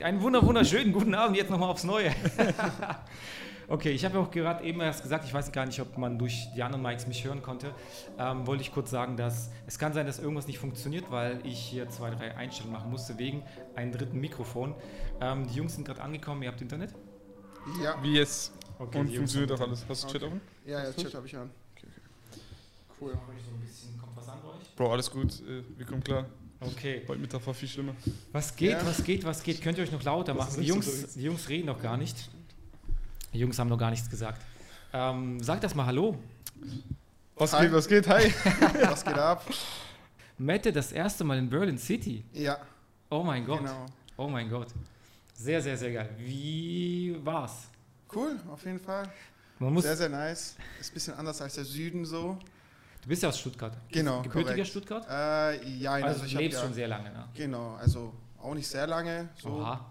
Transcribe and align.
Einen 0.00 0.22
wunder 0.22 0.46
wunderschönen 0.46 0.92
guten 0.92 1.12
Abend 1.12 1.36
jetzt 1.36 1.50
nochmal 1.50 1.70
aufs 1.70 1.82
Neue. 1.82 2.14
okay, 3.68 3.90
ich 3.90 4.04
habe 4.04 4.14
ja 4.14 4.20
auch 4.20 4.30
gerade 4.30 4.62
eben 4.62 4.80
erst 4.80 5.02
gesagt, 5.02 5.24
ich 5.24 5.34
weiß 5.34 5.50
gar 5.50 5.66
nicht, 5.66 5.80
ob 5.80 5.98
man 5.98 6.20
durch 6.20 6.46
die 6.54 6.62
anderen 6.62 6.82
Mics 6.82 7.08
mich 7.08 7.24
hören 7.24 7.42
konnte. 7.42 7.74
Ähm, 8.16 8.46
wollte 8.46 8.62
ich 8.62 8.70
kurz 8.72 8.92
sagen, 8.92 9.16
dass 9.16 9.50
es 9.66 9.76
kann 9.76 9.92
sein, 9.92 10.06
dass 10.06 10.20
irgendwas 10.20 10.46
nicht 10.46 10.60
funktioniert, 10.60 11.10
weil 11.10 11.44
ich 11.44 11.58
hier 11.58 11.88
zwei, 11.90 12.10
drei 12.10 12.36
Einstellungen 12.36 12.78
machen 12.78 12.92
musste 12.92 13.18
wegen 13.18 13.42
einem 13.74 13.90
dritten 13.90 14.20
Mikrofon. 14.20 14.76
Ähm, 15.20 15.48
die 15.48 15.54
Jungs 15.54 15.74
sind 15.74 15.84
gerade 15.84 16.00
angekommen, 16.00 16.44
ihr 16.44 16.50
habt 16.50 16.60
Internet? 16.60 16.94
Ja. 17.82 18.00
Wie 18.00 18.14
jetzt? 18.14 18.52
Okay, 18.78 19.00
Und 19.00 19.12
funktioniert 19.12 19.50
auch 19.50 19.60
alles. 19.60 19.84
Hast 19.88 20.04
du 20.04 20.12
Chat 20.12 20.22
Okay. 20.22 20.26
offen? 20.26 20.40
Ja, 20.64 20.84
ja, 20.84 20.92
Chat 20.92 21.12
habe 21.12 21.26
ich 21.26 21.36
an. 21.36 21.50
Cool. 23.00 23.14
So 23.14 23.18
ein 23.52 23.60
bisschen, 23.66 23.98
kommt 23.98 24.16
was 24.16 24.28
an 24.28 24.38
bei 24.44 24.48
euch? 24.50 24.76
Bro, 24.76 24.92
alles 24.92 25.10
gut. 25.10 25.40
äh, 25.40 25.64
Wir 25.76 25.86
kommen 25.86 26.04
klar. 26.04 26.26
Okay. 26.60 27.02
Heute 27.06 27.20
Mittag 27.20 27.46
war 27.46 27.54
viel 27.54 27.68
schlimmer. 27.68 27.94
Was 28.32 28.54
geht, 28.56 28.72
Ja. 28.72 28.84
was 28.86 29.04
geht, 29.04 29.24
was 29.24 29.42
geht? 29.42 29.62
Könnt 29.62 29.78
ihr 29.78 29.84
euch 29.84 29.92
noch 29.92 30.02
lauter 30.02 30.34
Das 30.34 30.48
machen? 30.48 30.60
Die 30.60 30.66
Jungs, 30.66 31.14
die 31.14 31.22
Jungs 31.22 31.48
reden 31.48 31.66
noch 31.66 31.80
gar 31.80 31.96
nicht. 31.96 32.28
Die 33.32 33.38
Jungs 33.38 33.58
haben 33.58 33.68
noch 33.68 33.78
gar 33.78 33.90
nichts 33.90 34.10
gesagt. 34.10 34.42
Ähm, 34.92 35.40
sagt 35.40 35.62
das 35.62 35.74
mal 35.74 35.86
Hallo. 35.86 36.18
Was 37.36 37.52
Hi. 37.52 37.66
geht, 37.66 37.72
was 37.72 37.86
geht? 37.86 38.08
Hi. 38.08 38.32
Was 38.82 39.04
geht 39.04 39.14
ab? 39.18 39.44
Mette, 40.38 40.72
das 40.72 40.90
erste 40.92 41.22
Mal 41.24 41.38
in 41.38 41.48
Berlin 41.48 41.78
City. 41.78 42.24
Ja, 42.32 42.58
Oh 43.10 43.22
mein 43.22 43.44
Gott. 43.44 43.60
genau. 43.60 43.86
Oh 44.16 44.28
mein 44.28 44.48
Gott. 44.50 44.68
Sehr, 45.34 45.62
sehr, 45.62 45.76
sehr 45.78 45.92
geil. 45.92 46.10
Wie 46.18 47.16
war's? 47.22 47.68
Cool, 48.12 48.36
auf 48.50 48.64
jeden 48.64 48.80
Fall. 48.80 49.08
Man 49.60 49.72
muss, 49.72 49.84
Sehr, 49.84 49.96
sehr 49.96 50.08
nice. 50.08 50.56
Ist 50.80 50.90
ein 50.90 50.94
bisschen 50.94 51.14
anders 51.14 51.40
als 51.40 51.54
der 51.54 51.64
Süden 51.64 52.04
so. 52.04 52.36
Du 53.08 53.10
bist 53.10 53.22
ja 53.22 53.30
aus 53.30 53.38
Stuttgart. 53.38 53.74
Genau, 53.90 54.20
Gebürtiger 54.20 54.50
korrekt. 54.52 54.68
Stuttgart? 54.68 55.06
Äh, 55.08 55.66
ja, 55.78 55.92
Also, 55.92 56.06
also 56.06 56.24
ich 56.26 56.34
lebst 56.34 56.58
ja, 56.58 56.64
schon 56.64 56.74
sehr 56.74 56.88
lange, 56.88 57.10
ne? 57.10 57.24
Genau, 57.32 57.74
also 57.76 58.12
auch 58.38 58.54
nicht 58.54 58.68
sehr 58.68 58.86
lange. 58.86 59.30
So 59.40 59.48
Oha. 59.48 59.90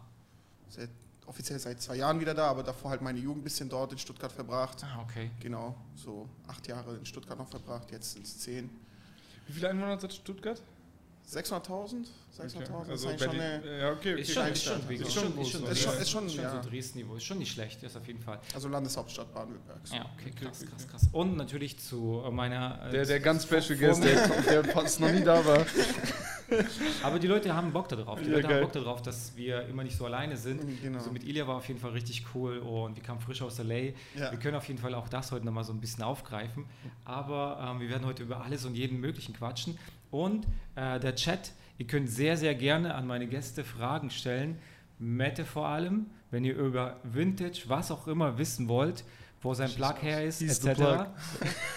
seit, 0.69 0.91
offiziell 1.25 1.57
seit 1.57 1.81
zwei 1.81 1.95
Jahren 1.95 2.19
wieder 2.19 2.35
da, 2.35 2.47
aber 2.47 2.61
davor 2.61 2.91
halt 2.91 3.01
meine 3.01 3.17
Jugend 3.17 3.41
ein 3.41 3.43
bisschen 3.43 3.69
dort 3.69 3.91
in 3.91 3.97
Stuttgart 3.97 4.31
verbracht. 4.31 4.83
Ah, 4.83 5.01
okay. 5.01 5.31
Genau, 5.39 5.75
so 5.95 6.29
acht 6.47 6.67
Jahre 6.67 6.95
in 6.95 7.07
Stuttgart 7.07 7.39
noch 7.39 7.49
verbracht, 7.49 7.89
jetzt 7.91 8.13
sind 8.13 8.23
es 8.23 8.37
zehn. 8.37 8.69
Wie 9.47 9.53
viele 9.53 9.69
Einwohner 9.69 9.93
hat 9.93 10.13
Stuttgart? 10.13 10.61
600.000? 11.27 12.05
600.000 12.39 12.69
Okay. 12.69 12.93
ist 12.93 13.05
Also 13.05 13.07
eigentlich 13.09 13.21
schon 13.23 13.29
eine, 13.39 13.79
ja, 13.79 13.91
okay, 13.91 14.13
okay. 14.13 14.21
Ist 14.21 14.31
schon, 14.33 14.47
ist 14.47 14.63
schon, 14.63 14.79
ist 14.89 15.01
Ist 15.01 15.13
schon, 15.13 15.37
ist 15.37 15.49
schon? 15.51 15.63
Ist 15.67 15.79
schon- 15.81 15.93
ist 15.97 16.09
schon, 16.09 16.25
ist 16.27 16.35
ja. 16.37 16.61
so 16.63 16.69
Dresden-Niveau. 16.69 17.15
Ist 17.15 17.23
schon 17.25 17.39
nicht 17.39 17.51
schlecht, 17.51 17.83
ist 17.83 17.97
auf 17.97 18.07
jeden 18.07 18.21
Fall. 18.21 18.39
also 18.53 18.69
Landeshauptstadt 18.69 19.33
Baden-Württemberg. 19.33 19.79
So. 19.85 19.95
Ja, 19.95 20.05
okay, 20.17 20.31
krass, 20.31 20.65
krass, 20.69 20.87
krass. 20.87 21.07
Und 21.11 21.35
natürlich 21.35 21.79
zu 21.79 22.23
meiner. 22.31 22.79
äh, 22.87 22.91
Der, 22.91 23.05
der 23.05 23.19
ganz 23.19 23.43
special 23.43 23.75
Guest, 23.77 24.03
der, 24.03 24.27
der 24.43 24.63
fast 24.65 24.99
noch 25.01 25.11
nie 25.11 25.23
da 25.23 25.43
war. 25.45 25.65
Aber 27.03 27.19
die 27.19 27.27
Leute 27.27 27.53
haben 27.53 27.73
Bock 27.73 27.89
darauf. 27.89 28.19
Die 28.21 28.25
Ja, 28.29 28.31
Leute 28.35 28.43
haben 28.47 28.53
geil. 28.53 28.61
Bock 28.63 28.71
darauf, 28.71 29.01
dass 29.01 29.35
wir 29.35 29.63
immer 29.67 29.83
nicht 29.83 29.97
so 29.97 30.05
alleine 30.05 30.37
sind. 30.37 30.61
Genau. 30.81 30.99
Also 30.99 31.11
mit 31.11 31.25
Ilya 31.25 31.45
war 31.45 31.57
auf 31.57 31.67
jeden 31.67 31.79
Fall 31.79 31.91
richtig 31.91 32.23
cool 32.33 32.59
und 32.59 32.95
wir 32.95 33.03
kamen 33.03 33.19
frisch 33.19 33.41
aus 33.41 33.57
LA. 33.57 33.75
Ja. 34.15 34.31
Wir 34.31 34.39
können 34.39 34.55
auf 34.55 34.65
jeden 34.67 34.79
Fall 34.79 34.95
auch 34.95 35.09
das 35.09 35.31
heute 35.33 35.45
nochmal 35.45 35.65
so 35.65 35.73
ein 35.73 35.81
bisschen 35.81 36.03
aufgreifen. 36.03 36.65
Aber 37.03 37.59
ähm, 37.73 37.81
wir 37.81 37.89
werden 37.89 38.05
heute 38.05 38.23
über 38.23 38.41
alles 38.45 38.63
und 38.63 38.75
jeden 38.75 39.01
möglichen 39.01 39.33
quatschen. 39.35 39.77
Und 40.11 40.47
äh, 40.75 40.99
der 40.99 41.15
Chat, 41.15 41.51
ihr 41.77 41.87
könnt 41.87 42.09
sehr, 42.09 42.37
sehr 42.37 42.55
gerne 42.55 42.95
an 42.95 43.07
meine 43.07 43.27
Gäste 43.27 43.63
Fragen 43.63 44.09
stellen. 44.09 44.59
Mette 44.99 45.45
vor 45.45 45.67
allem, 45.67 46.07
wenn 46.31 46.43
ihr 46.43 46.55
über 46.55 46.99
Vintage, 47.03 47.63
was 47.67 47.91
auch 47.91 48.07
immer 48.07 48.37
wissen 48.37 48.67
wollt, 48.67 49.03
wo 49.41 49.53
sein 49.53 49.71
Plug 49.71 49.95
her 50.01 50.23
ist, 50.23 50.41
etc. 50.41 50.65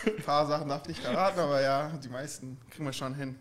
Ein 0.06 0.22
paar 0.24 0.46
Sachen 0.46 0.68
darf 0.68 0.82
ich 0.82 0.88
nicht 0.88 1.02
verraten, 1.02 1.38
aber 1.40 1.60
ja, 1.60 1.90
die 2.02 2.08
meisten 2.08 2.58
kriegen 2.70 2.84
wir 2.84 2.92
schon 2.92 3.14
hin. 3.14 3.36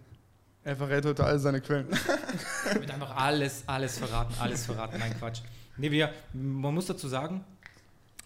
Er 0.63 0.75
verrät 0.75 1.05
heute 1.05 1.23
all 1.23 1.39
seine 1.39 1.61
Quellen. 1.61 1.87
wird 2.73 2.91
einfach 2.91 3.15
alles, 3.15 3.63
alles 3.65 3.97
verraten, 3.97 4.33
alles 4.39 4.65
verraten. 4.65 4.99
Nein, 4.99 5.15
Quatsch. 5.17 5.41
Nee, 5.77 5.89
wir, 5.89 6.13
man 6.33 6.73
muss 6.73 6.87
dazu 6.87 7.07
sagen, 7.07 7.45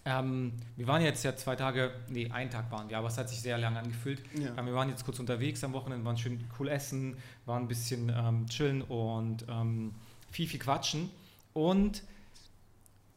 ähm, 0.06 0.52
wir 0.76 0.86
waren 0.86 1.02
jetzt 1.02 1.24
ja 1.24 1.34
zwei 1.34 1.56
Tage, 1.56 1.90
nee, 2.08 2.30
einen 2.30 2.50
Tag 2.50 2.70
waren 2.70 2.88
wir, 2.90 2.98
aber 2.98 3.08
es 3.08 3.16
hat 3.16 3.28
sich 3.30 3.40
sehr 3.40 3.56
lange 3.56 3.78
angefühlt. 3.78 4.20
Ja. 4.38 4.54
Ähm, 4.58 4.66
wir 4.66 4.74
waren 4.74 4.88
jetzt 4.90 5.04
kurz 5.04 5.18
unterwegs 5.18 5.64
am 5.64 5.72
Wochenende, 5.72 6.04
waren 6.04 6.18
schön 6.18 6.44
cool 6.58 6.68
essen, 6.68 7.16
waren 7.46 7.62
ein 7.62 7.68
bisschen 7.68 8.12
ähm, 8.14 8.46
chillen 8.48 8.82
und 8.82 9.46
ähm, 9.48 9.92
viel, 10.30 10.46
viel 10.46 10.60
quatschen. 10.60 11.10
Und 11.54 12.02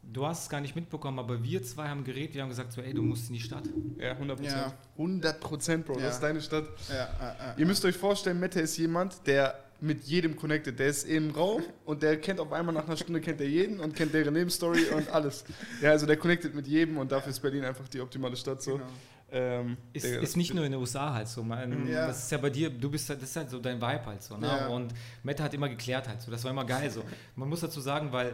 du 0.02 0.26
hast 0.26 0.44
es 0.44 0.48
gar 0.48 0.60
nicht 0.60 0.74
mitbekommen, 0.76 1.18
aber 1.18 1.42
wir 1.42 1.62
zwei 1.62 1.88
haben 1.88 2.04
geredet, 2.04 2.34
wir 2.34 2.42
haben 2.42 2.48
gesagt 2.48 2.72
so, 2.72 2.80
ey, 2.80 2.94
du 2.94 3.02
musst 3.02 3.28
in 3.28 3.34
die 3.34 3.40
Stadt. 3.40 3.64
Ja, 3.98 4.12
100 4.12 4.40
Ja. 4.40 4.72
100 4.96 5.40
Prozent, 5.40 5.84
Bro. 5.84 5.98
Ja. 5.98 6.06
Das 6.06 6.14
ist 6.14 6.22
deine 6.22 6.40
Stadt. 6.40 6.68
Ja, 6.88 6.94
ja, 6.94 7.08
ja. 7.20 7.54
Ihr 7.58 7.66
müsst 7.66 7.84
euch 7.84 7.96
vorstellen, 7.96 8.40
Mette 8.40 8.60
ist 8.60 8.78
jemand, 8.78 9.26
der 9.26 9.62
mit 9.80 10.04
jedem 10.04 10.34
connected. 10.36 10.78
Der 10.78 10.88
ist 10.88 11.04
im 11.08 11.30
Raum 11.30 11.62
und 11.84 12.02
der 12.02 12.18
kennt 12.20 12.40
auf 12.40 12.52
einmal 12.52 12.74
nach 12.74 12.86
einer 12.86 12.96
Stunde 12.96 13.20
kennt 13.20 13.40
er 13.40 13.48
jeden 13.48 13.80
und 13.80 13.94
kennt 13.94 14.12
deren 14.12 14.34
Lebensstory 14.34 14.84
und 14.94 15.08
alles. 15.10 15.44
Ja, 15.80 15.90
also 15.90 16.06
der 16.06 16.16
connected 16.16 16.54
mit 16.54 16.66
jedem 16.66 16.98
und 16.98 17.12
dafür 17.12 17.30
ist 17.30 17.40
Berlin 17.40 17.64
einfach 17.64 17.86
die 17.88 18.00
optimale 18.00 18.36
Stadt 18.36 18.62
so. 18.62 18.72
Genau. 18.74 18.86
Ähm, 19.30 19.76
Ist, 19.92 20.06
Digga, 20.06 20.20
ist 20.20 20.36
nicht 20.38 20.54
nur 20.54 20.64
in 20.64 20.72
den 20.72 20.80
USA 20.80 21.12
halt 21.12 21.28
so. 21.28 21.42
Man, 21.42 21.86
Ja. 21.86 22.06
Das 22.06 22.24
ist 22.24 22.32
ja 22.32 22.38
bei 22.38 22.48
dir, 22.48 22.70
du 22.70 22.90
bist 22.90 23.08
halt- 23.10 23.20
das 23.20 23.28
ist 23.28 23.36
halt 23.36 23.50
so 23.50 23.58
dein 23.58 23.76
Vibe 23.76 24.06
halt 24.06 24.22
so. 24.22 24.36
Ne? 24.38 24.46
Ja. 24.46 24.68
Und 24.68 24.94
Mette 25.22 25.42
hat 25.42 25.52
immer 25.52 25.68
geklärt 25.68 26.08
halt 26.08 26.22
so. 26.22 26.30
Das 26.30 26.42
war 26.44 26.50
immer 26.50 26.64
geil 26.64 26.90
so. 26.90 27.04
Man 27.36 27.48
muss 27.48 27.60
dazu 27.60 27.80
sagen, 27.82 28.10
weil 28.10 28.32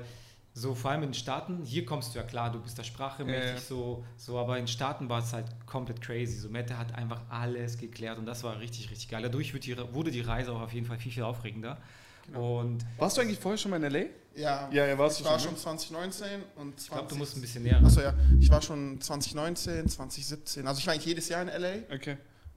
so 0.56 0.75
vor 0.75 0.92
allem 0.92 1.03
in 1.03 1.09
den 1.09 1.15
Staaten, 1.15 1.62
hier 1.65 1.84
kommst 1.84 2.15
du 2.15 2.19
ja 2.20 2.25
klar, 2.25 2.53
du 2.53 2.60
bist 2.60 2.78
der 2.78 2.84
Sprache 2.84 3.22
Ja, 3.25 3.28
mächtig 3.28 3.54
ja. 3.54 3.60
so, 3.60 4.04
so, 4.16 4.38
aber 4.38 4.56
in 4.56 4.62
den 4.62 4.69
Staaten 4.69 5.09
war 5.09 5.19
es 5.19 5.32
halt 5.32 5.47
komplett 5.66 6.00
crazy. 6.00 6.38
So 6.38 6.48
Mette 6.48 6.78
hat 6.78 6.94
einfach 6.94 7.22
alles 7.28 7.76
geklärt 7.76 8.19
und 8.19 8.26
das 8.26 8.44
war 8.44 8.60
richtig, 8.60 8.91
richtig 8.91 9.09
geil. 9.09 9.22
Dadurch 9.22 9.53
wird 9.53 9.66
die, 9.66 9.76
wurde 9.93 10.10
die 10.12 10.20
Reise 10.20 10.53
auch 10.53 10.60
auf 10.60 10.72
jeden 10.72 10.87
Fall 10.87 10.97
viel, 10.98 11.10
viel 11.12 11.25
aufregender. 11.25 11.78
Genau. 12.26 12.60
Und 12.60 12.87
Warst 12.98 13.16
du 13.16 13.20
eigentlich 13.20 13.38
vorher 13.38 13.59
schon 13.59 13.72
mal 13.72 13.76
in 13.82 13.93
L.A.? 13.94 14.06
Ja, 14.41 14.69
Ja, 14.72 14.87
ja, 14.87 14.97
warst 14.97 15.19
ich 15.19 15.25
du 15.26 15.31
war 15.31 15.38
schon, 15.38 15.56
schon 15.59 15.75
ne? 15.75 15.78
2019 15.81 16.43
und 16.56 16.81
20. 16.81 16.84
ich 16.84 16.91
glaube, 16.91 17.09
du 17.09 17.14
musst 17.16 17.37
ein 17.37 17.41
bisschen 17.41 17.62
näher. 17.64 17.81
Achso, 17.84 18.00
ja, 18.00 18.14
ich 18.41 18.48
war 18.48 18.62
schon 18.62 19.00
2019, 19.00 19.88
2017. 19.88 20.66
Also 20.66 20.78
ich 20.78 20.87
war 20.87 20.94
eigentlich 20.94 21.06
jedes 21.06 21.28
Jahr 21.28 21.43
in 21.43 21.48
LA. 21.48 21.94
Okay, 21.94 22.16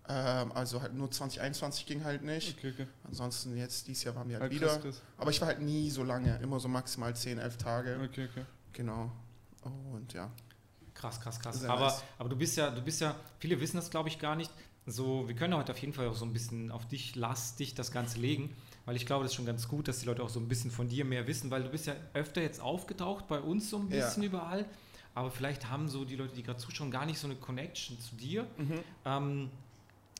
Ähm, 0.10 0.52
also 0.54 0.82
halt 0.82 0.94
nur 0.94 1.12
2021 1.12 1.86
ging 1.86 2.04
halt 2.04 2.24
nicht. 2.24 2.58
okay, 2.58 2.72
okay. 2.74 2.88
Ansonsten 3.04 3.58
jetzt, 3.58 3.88
dieses 3.88 4.04
Jahr 4.06 4.16
waren 4.16 4.28
wir 4.30 4.36
Ja, 4.36 4.42
halt 4.42 4.52
krass, 4.54 4.76
wieder. 4.76 4.80
krass. 4.80 5.02
Aber 5.18 5.32
ich 5.32 5.42
war 5.42 5.48
halt 5.50 5.60
nie 5.62 5.90
so 5.90 6.04
lange, 6.04 6.38
immer 6.38 6.60
so 6.60 6.68
maximal 6.68 7.16
10, 7.16 7.40
11 7.40 7.58
Tage. 7.58 8.00
Okay, 8.04 8.28
okay. 8.32 8.46
Genau. 8.74 9.12
Und 9.92 10.14
ja. 10.14 10.32
Krass, 10.94 11.20
krass, 11.20 11.40
krass. 11.40 11.60
Sehr 11.60 11.70
Aber, 11.70 11.86
nice. 11.88 12.04
aber 12.18 12.30
du 12.30 12.36
bist 12.36 12.56
ja, 12.58 12.72
du 12.72 12.82
bist 12.82 13.02
ja, 13.02 13.16
viele 13.40 13.60
wissen 13.60 13.76
das 13.78 13.90
glaube 13.90 14.10
ich 14.10 14.18
gar 14.20 14.36
nicht. 14.36 14.52
So, 14.86 15.28
wir 15.28 15.36
können 15.36 15.54
heute 15.56 15.74
auf 15.74 15.78
jeden 15.80 15.92
Fall 15.94 16.08
auch 16.08 16.16
so 16.16 16.24
ein 16.26 16.32
bisschen 16.32 16.72
auf 16.72 16.88
dich 16.88 17.16
lastig 17.18 17.76
das 17.76 17.92
Ganze 17.92 18.20
legen, 18.20 18.56
weil 18.86 18.96
ich 18.96 19.06
glaube, 19.06 19.24
das 19.26 19.32
ist 19.32 19.36
schon 19.36 19.46
ganz 19.46 19.68
gut, 19.68 19.90
dass 19.90 20.00
die 20.00 20.06
Leute 20.06 20.24
auch 20.24 20.30
so 20.30 20.40
ein 20.40 20.48
bisschen 20.48 20.72
von 20.72 20.88
dir 20.88 21.04
mehr 21.04 21.28
wissen, 21.28 21.52
weil 21.52 21.64
du 21.64 21.70
bist 21.70 21.88
ja 21.88 21.94
öfter 22.14 22.42
jetzt 22.42 22.62
aufgetaucht 22.62 23.28
bei 23.28 23.42
uns 23.42 23.70
so 23.70 23.78
ein 23.80 23.90
Ja. 23.92 24.06
bisschen 24.06 24.24
überall. 24.24 24.66
Aber 25.14 25.30
vielleicht 25.32 25.70
haben 25.70 25.90
so 25.90 26.06
die 26.06 26.16
Leute, 26.16 26.36
die 26.36 26.44
gerade 26.44 26.60
zuschauen, 26.60 26.90
gar 26.92 27.06
nicht 27.06 27.20
so 27.20 27.28
eine 27.28 27.36
Connection 27.36 28.00
zu 28.00 28.16
dir. 28.16 28.48
Mhm. 28.58 28.80
Ähm, 29.04 29.50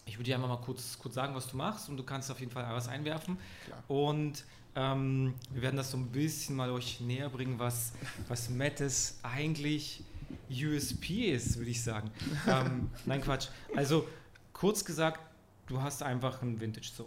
ich 0.08 0.16
würde 0.18 0.24
dir 0.26 0.36
einfach 0.36 0.50
mal 0.50 0.58
kurz, 0.58 0.98
kurz 0.98 1.16
sagen, 1.16 1.36
was 1.36 1.48
du 1.48 1.58
machst 1.58 1.90
und 1.90 1.98
du 1.98 2.04
kannst 2.04 2.32
auf 2.32 2.40
jeden 2.40 2.52
Fall 2.52 2.66
was 2.70 2.88
einwerfen. 2.88 3.38
Klar. 3.66 3.84
Und 3.88 4.44
ähm, 4.76 5.34
wir 5.52 5.62
werden 5.62 5.76
das 5.78 5.92
so 5.92 5.98
ein 5.98 6.08
bisschen 6.08 6.56
mal 6.56 6.72
euch 6.72 7.02
näher 7.02 7.30
bringen, 7.30 7.60
was, 7.60 7.94
was 8.28 8.50
Mattes 8.50 9.20
eigentlich 9.24 10.04
USP 10.50 11.32
ist, 11.32 11.58
würde 11.58 11.72
ich 11.72 11.84
sagen. 11.84 12.12
ähm, 12.48 12.90
nein, 13.06 13.22
Quatsch. 13.22 13.48
Also, 13.76 14.08
kurz 14.54 14.84
gesagt, 14.86 15.20
du 15.68 15.82
hast 15.82 16.04
einfach 16.04 16.42
einen 16.42 16.60
Vintage 16.60 16.90
Zoo. 16.96 17.06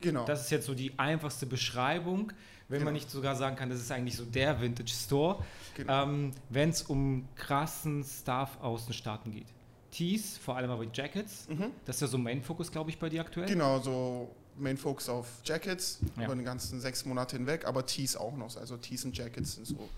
Genau. 0.00 0.24
Das 0.26 0.42
ist 0.42 0.50
jetzt 0.50 0.66
so 0.66 0.74
die 0.74 0.98
einfachste 0.98 1.46
Beschreibung, 1.46 2.32
wenn 2.68 2.78
man 2.78 2.88
Genau. 2.88 2.90
nicht 2.92 3.10
sogar 3.10 3.36
sagen 3.36 3.56
kann, 3.56 3.70
das 3.70 3.80
ist 3.80 3.90
eigentlich 3.92 4.16
so 4.16 4.24
der 4.24 4.60
Vintage 4.60 4.92
Store, 4.92 5.42
genau. 5.74 6.04
ähm, 6.04 6.32
wenn 6.50 6.70
es 6.70 6.82
um 6.82 7.28
krassen 7.36 8.04
Stuff 8.04 8.58
aus 8.60 8.86
den 8.86 8.92
Staaten 8.94 9.32
geht. 9.32 9.46
Tees, 9.90 10.36
vor 10.38 10.56
allem 10.56 10.70
aber 10.70 10.84
Jackets, 10.92 11.48
Mhm. 11.48 11.72
das 11.84 11.96
ist 11.96 12.00
ja 12.02 12.06
so 12.08 12.18
Main 12.18 12.42
Focus, 12.42 12.70
glaube 12.70 12.90
ich, 12.90 12.98
bei 12.98 13.08
dir 13.08 13.20
aktuell. 13.20 13.46
Genau, 13.48 13.78
so 13.80 14.34
Main 14.58 14.76
Focus 14.76 15.08
auf 15.08 15.26
Jackets 15.44 15.98
Ja. 16.16 16.24
über 16.24 16.34
den 16.34 16.44
ganzen 16.44 16.80
sechs 16.80 17.04
Monate 17.04 17.36
hinweg, 17.36 17.66
aber 17.66 17.84
Tees 17.86 18.16
auch 18.16 18.36
noch. 18.36 18.56
Also 18.56 18.76
Tees 18.76 19.04
und 19.04 19.16
Jackets 19.16 19.54
sind 19.56 19.66
so 19.66 19.88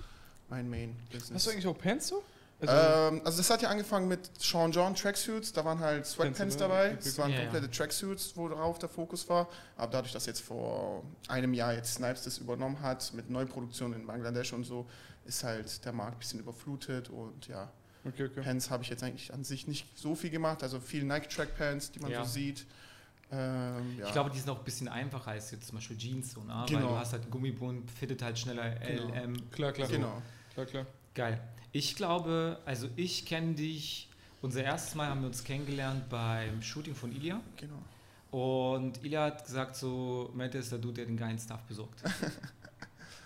mein 0.49 0.69
Main 0.69 0.97
Business. 1.13 1.35
Hast 1.35 1.47
du 1.47 1.51
eigentlich 1.51 1.67
auch 1.67 1.79
Pants 1.79 2.09
so? 2.09 2.23
ähm, 2.61 3.21
also 3.25 3.39
das 3.39 3.49
hat 3.51 3.63
ja 3.63 3.69
angefangen 3.69 4.09
mit 4.09 4.31
Sean 4.41 4.73
John 4.73 4.93
Tracksuits, 4.95 5.53
da 5.53 5.65
waren 5.65 5.79
halt 5.79 6.05
Sweatpants 6.07 6.57
dabei? 6.57 6.97
Es 6.99 7.17
waren 7.17 7.31
Ja, 7.31 7.37
ja. 7.37 7.43
komplette 7.45 7.71
Tracksuits, 7.71 8.37
worauf 8.37 8.81
der 8.81 8.89
Fokus 8.89 9.29
war. 9.29 9.49
Aber 9.77 9.93
dadurch, 9.93 10.13
dass 10.13 10.27
jetzt 10.27 10.41
vor 10.41 11.05
einem 11.29 11.55
Jahr 11.55 11.73
jetzt 11.75 11.95
Snipes 11.95 12.25
das 12.25 12.39
übernommen 12.39 12.81
hat 12.81 13.13
mit 13.15 13.31
Neuproduktion 13.31 13.93
in 13.93 14.07
Bangladesch 14.09 14.53
und 14.53 14.65
so, 14.65 14.87
ist 15.25 15.45
halt 15.45 15.85
der 15.85 15.93
Markt 15.93 16.17
ein 16.17 16.19
bisschen 16.19 16.41
überflutet 16.41 17.11
und 17.11 17.47
ja, 17.47 17.71
okay, 18.05 18.25
okay. 18.27 18.41
Pants 18.43 18.71
habe 18.71 18.83
ich 18.83 18.91
jetzt 18.91 19.03
eigentlich 19.03 19.33
an 19.33 19.45
sich 19.45 19.67
nicht 19.67 19.87
so 19.99 20.15
viel 20.15 20.31
gemacht. 20.31 20.63
Also 20.63 20.81
viel 20.81 21.05
Nike 21.05 21.29
Track 21.29 21.57
Pants, 21.57 21.91
die 21.93 22.01
man 22.01 22.11
Ja. 22.11 22.25
so 22.25 22.31
sieht. 22.31 22.67
Ähm, 23.31 23.99
ja. 23.99 24.07
Ich 24.07 24.13
glaube, 24.13 24.31
die 24.31 24.39
sind 24.39 24.49
auch 24.49 24.59
ein 24.59 24.65
bisschen 24.65 24.89
einfacher 24.89 25.33
als 25.33 25.51
jetzt 25.51 25.67
zum 25.67 25.77
Beispiel 25.77 25.99
Jeans, 25.99 26.33
so, 26.33 26.43
ne? 26.43 26.55
weil 26.55 26.67
Genau. 26.67 26.89
du 26.89 26.97
hast 26.97 27.13
halt 27.13 27.23
einen 27.23 27.31
Gummibund, 27.31 27.91
fittet 27.91 28.23
halt 28.23 28.39
schneller 28.39 28.71
Genau. 28.77 29.13
LM. 29.15 29.51
Klar, 29.51 29.73
klar. 29.73 29.89
genau. 29.89 30.23
Klar, 30.55 30.67
klar. 30.67 30.87
Geil. 31.15 31.41
Ich 31.73 31.95
glaube, 31.95 32.59
also 32.65 32.89
ich 32.97 33.27
kenne 33.27 33.53
dich, 33.55 34.09
unser 34.41 34.65
erstes 34.65 34.95
Mal 34.95 35.09
haben 35.09 35.21
wir 35.21 35.27
uns 35.27 35.45
kennengelernt 35.45 36.09
beim 36.09 36.63
Shooting 36.63 36.95
von 36.95 37.13
Ilya 37.13 37.41
Genau. 37.59 37.83
und 38.31 39.05
Ilya 39.05 39.25
hat 39.27 39.45
gesagt 39.45 39.77
so, 39.77 40.31
Mette 40.35 40.57
ist 40.59 40.73
der 40.73 40.79
Dude, 40.79 40.95
der 40.95 41.05
den 41.07 41.17
geilen 41.19 41.39
Stuff 41.39 41.61
besorgt. 41.65 42.03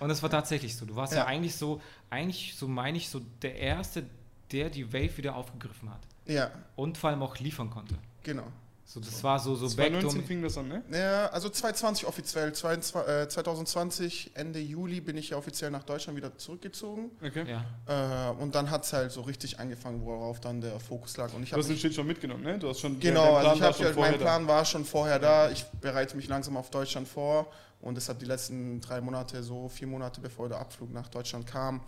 Und 0.01 0.09
das 0.09 0.21
war 0.21 0.31
tatsächlich 0.31 0.75
so. 0.77 0.85
Du 0.85 0.97
warst 0.97 1.13
ja, 1.13 1.21
Ja. 1.21 1.27
eigentlich 1.27 1.55
so, 1.55 1.81
eigentlich, 2.11 2.57
so 2.57 2.67
meine 2.67 2.99
ich, 2.99 3.09
so 3.09 3.21
der 3.41 3.55
Erste, 3.55 4.05
der 4.53 4.71
die 4.71 4.93
Wave 4.93 5.17
wieder 5.17 5.35
aufgegriffen 5.37 5.91
hat. 5.91 6.01
Ja, 6.27 6.51
Und 6.77 6.99
vor 6.99 7.11
allem 7.11 7.23
auch 7.23 7.39
liefern 7.39 7.71
konnte. 7.71 7.95
genau. 8.23 8.45
So, 8.85 9.01
das 9.01 9.25
war 9.25 9.39
so, 9.39 9.55
so 9.55 9.69
2019 9.69 10.21
Backdoor- 10.21 10.27
fing 10.27 10.43
das 10.43 10.59
an, 10.59 10.69
ne? 10.69 10.83
Ja, 10.93 11.29
also 11.29 11.49
2020 11.49 12.05
offiziell. 12.07 12.53
22, 12.53 13.09
äh, 13.09 13.27
2020, 13.29 14.33
Ende 14.35 14.59
Juli, 14.61 15.01
bin 15.01 15.17
ich 15.17 15.31
ja 15.31 15.39
offiziell 15.39 15.71
nach 15.71 15.85
Deutschland 15.85 16.15
wieder 16.17 16.37
zurückgezogen. 16.37 17.11
Okay. 17.25 17.45
Ja. 17.49 18.31
Äh, 18.31 18.43
und 18.43 18.55
dann 18.55 18.71
hat 18.71 18.85
es 18.85 18.93
halt 18.93 19.11
so 19.11 19.23
richtig 19.23 19.59
angefangen, 19.59 20.05
worauf 20.05 20.41
dann 20.41 20.61
der 20.61 20.79
Fokus 20.79 21.17
lag. 21.17 21.33
Und 21.33 21.45
ich 21.45 21.51
Du 21.51 21.57
hast 21.57 21.69
den 21.71 21.79
Shit 21.79 21.95
schon 21.95 22.07
mitgenommen, 22.07 22.43
ne? 22.43 22.59
Du 22.59 22.69
hast 22.69 22.81
schon 22.81 23.01
Genau, 23.01 23.35
also 23.37 23.55
ich 23.55 23.61
ja, 23.79 23.93
vorher 23.93 24.13
mein 24.13 24.21
Plan 24.21 24.47
war 24.47 24.65
schon 24.67 24.85
vorher 24.85 25.19
da. 25.19 25.51
Ich 25.51 25.65
bereite 25.81 26.15
mich 26.17 26.29
langsam 26.29 26.59
auf 26.59 26.69
Deutschland 26.71 27.09
vor 27.09 27.47
und 27.81 27.95
deshalb 27.95 28.19
die 28.19 28.27
letzten 28.27 28.81
drei 28.83 29.01
Monate, 29.01 29.43
so 29.43 29.69
vier 29.71 29.87
Monate 29.87 30.21
bevor 30.21 30.51
der 30.51 30.59
Abflug 30.59 30.93
nach 30.93 31.09
Deutschland 31.09 31.47
kam, 31.47 31.81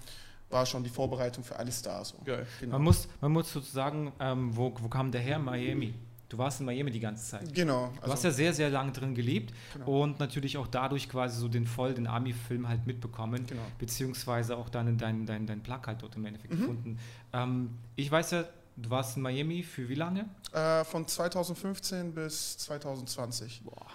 war 0.50 0.64
schon 0.67 0.85
die 0.85 0.91
Vorbereitung 0.91 1.43
für 1.44 1.56
alles 1.56 1.82
da. 1.82 2.05
So. 2.05 2.17
Geil. 2.25 2.46
Genau. 2.61 2.73
Man, 2.75 2.82
muss, 2.82 3.08
man 3.20 3.32
muss 3.32 3.52
sozusagen, 3.52 4.12
ähm, 4.20 4.56
wo, 4.56 4.73
wo 4.81 4.88
kam 4.88 5.11
der 5.11 5.20
her? 5.20 5.38
Miami. 5.38 5.94
Du 6.29 6.38
warst 6.38 6.58
in 6.61 6.67
Miami 6.67 6.91
die 6.91 7.00
ganze 7.00 7.25
Zeit. 7.31 7.55
genau. 7.55 7.93
Du 8.02 8.11
hast 8.11 8.25
ja 8.25 8.31
sehr, 8.31 8.52
sehr 8.52 8.69
lange 8.70 8.91
drin 8.93 9.14
gelebt 9.14 9.52
Genau. 9.73 10.02
und 10.02 10.19
natürlich 10.19 10.56
auch 10.56 10.67
dadurch 10.67 11.08
quasi 11.08 11.38
so 11.38 11.46
den 11.49 11.64
voll, 11.67 11.94
den 11.94 12.06
Army-Film 12.08 12.67
halt 12.69 12.87
mitbekommen, 12.87 13.46
Genau. 13.46 13.62
beziehungsweise 13.79 14.56
auch 14.56 14.69
dann 14.69 14.99
dein, 14.99 15.26
dein, 15.26 15.46
dein 15.46 15.62
Plug 15.62 15.81
halt 15.87 16.02
dort 16.02 16.17
im 16.17 16.25
Endeffekt 16.25 16.55
Mhm. 16.55 16.58
gefunden. 16.58 16.99
Ähm, 17.32 17.70
ich 17.94 18.11
weiß 18.11 18.32
ja, 18.32 18.44
du 18.76 18.91
warst 18.91 19.17
in 19.17 19.23
Miami 19.23 19.62
für 19.62 19.88
wie 19.88 19.94
lange? 19.94 20.25
Äh, 20.52 20.82
von 20.85 21.06
2015 21.06 22.12
bis 22.14 22.58
2020. 22.58 23.62
Boah. 23.64 23.87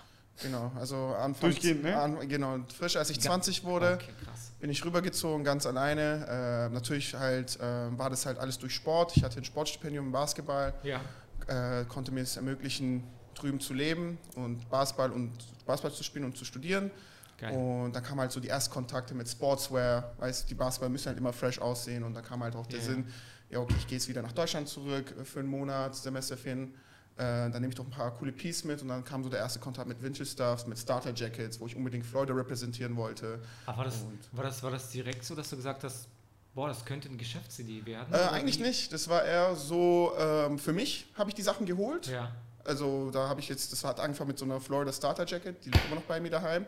Genau, 0.42 0.72
also 0.80 0.96
Anfang. 1.19 1.50
Durchgehend, 1.50 1.84
ne? 1.84 2.00
An, 2.00 2.30
genau, 2.30 2.60
frisch 2.74 2.96
als 2.96 3.10
ich 3.10 3.18
Ja. 3.18 3.24
20 3.24 3.66
wurde. 3.66 3.96
Okay, 3.96 4.13
krass. 4.24 4.38
Bin 4.60 4.70
ich 4.70 4.84
rübergezogen, 4.84 5.44
ganz 5.44 5.66
alleine. 5.66 6.68
Äh, 6.70 6.74
natürlich 6.74 7.16
halt 7.16 7.60
äh, 7.60 7.98
war 7.98 8.10
das 8.10 8.26
halt 8.26 8.38
alles 8.40 8.58
durch 8.58 8.74
Sport. 8.76 9.16
Ich 9.16 9.24
hatte 9.24 9.38
ein 9.40 9.44
Sportstipendium 9.46 10.08
im 10.08 10.12
Basketball, 10.12 10.74
Ja. 10.84 11.02
äh, 11.48 11.86
konnte 11.86 12.12
mir 12.12 12.22
es 12.22 12.36
ermöglichen, 12.36 13.04
drüben 13.36 13.60
zu 13.62 13.74
leben 13.74 14.18
und 14.36 14.70
Basketball 14.70 15.12
und 15.12 15.32
Basketball 15.66 15.94
zu 15.96 16.04
spielen 16.04 16.26
und 16.26 16.38
zu 16.38 16.44
studieren. 16.44 16.92
Geil. 17.38 17.56
Und 17.56 17.94
dann 17.96 18.04
kamen 18.04 18.20
halt 18.20 18.34
so 18.34 18.42
die 18.42 18.50
Erstkontakte 18.50 19.14
mit 19.16 19.30
Sportswear. 19.30 20.12
Weißt, 20.18 20.50
die 20.50 20.56
Basketball 20.56 20.90
müssen 20.90 21.08
halt 21.08 21.18
immer 21.18 21.32
fresh 21.32 21.58
aussehen 21.60 22.04
und 22.04 22.14
da 22.14 22.22
kam 22.22 22.44
halt 22.44 22.56
auch 22.56 22.68
der 22.68 22.80
Ja. 22.80 22.86
Sinn, 22.86 23.06
ja 23.50 23.60
okay, 23.60 23.76
ich 23.78 23.88
gehe 23.88 23.98
jetzt 23.98 24.10
wieder 24.10 24.22
nach 24.22 24.34
Deutschland 24.34 24.68
zurück 24.68 25.14
äh, 25.18 25.24
für 25.24 25.40
einen 25.40 25.48
Monat, 25.48 25.96
Semesterferien. 25.96 26.74
Äh, 27.19 27.51
dann 27.51 27.51
nehme 27.51 27.68
ich 27.68 27.75
doch 27.75 27.83
ein 27.83 27.89
paar 27.89 28.12
coole 28.12 28.31
Pieces 28.31 28.63
mit 28.63 28.81
und 28.81 28.88
dann 28.88 29.04
kam 29.04 29.24
so 29.25 29.30
der 29.30 29.39
erste 29.39 29.60
Kontakt 29.60 29.89
mit 29.89 30.01
Vintage 30.01 30.25
Stuffs, 30.25 30.66
mit 30.66 30.80
Starter 30.80 31.12
Jackets, 31.13 31.60
wo 31.60 31.68
ich 31.68 31.75
unbedingt 31.75 32.06
Florida 32.06 32.33
repräsentieren 32.33 32.95
wollte. 32.95 33.39
Aber 33.66 33.80
war 33.80 33.83
das, 33.83 34.06
war, 34.31 34.44
das, 34.45 34.63
war 34.63 34.71
das 34.71 34.89
direkt 34.89 35.25
so, 35.25 35.36
dass 35.36 35.50
du 35.50 35.57
gesagt 35.57 35.83
hast, 35.83 36.07
boah, 36.56 36.69
das 36.69 36.86
könnte 36.86 37.10
eine 37.10 37.18
Geschäftsidee 37.18 37.86
werden? 37.86 38.13
Äh, 38.13 38.19
eigentlich 38.30 38.60
wie? 38.60 38.63
nicht. 38.63 38.94
Das 38.94 39.10
war 39.10 39.25
eher 39.25 39.54
so, 39.57 40.13
ähm, 40.18 40.57
für 40.57 40.71
mich 40.71 41.07
habe 41.16 41.30
ich 41.30 41.36
die 41.36 41.42
Sachen 41.42 41.66
geholt. 41.66 42.07
Ja. 42.07 42.31
Also 42.63 43.12
da 43.12 43.27
habe 43.27 43.42
ich 43.42 43.50
jetzt, 43.50 43.74
das 43.74 43.83
hat 43.83 44.00
angefangen 44.00 44.30
mit 44.30 44.39
so 44.39 44.45
einer 44.45 44.62
Florida 44.62 44.94
Starter 44.94 45.25
Jacket, 45.25 45.65
die 45.65 45.72
liegt 45.72 45.86
immer 45.88 45.95
noch 45.95 46.04
bei 46.04 46.22
mir 46.22 46.30
daheim. 46.31 46.65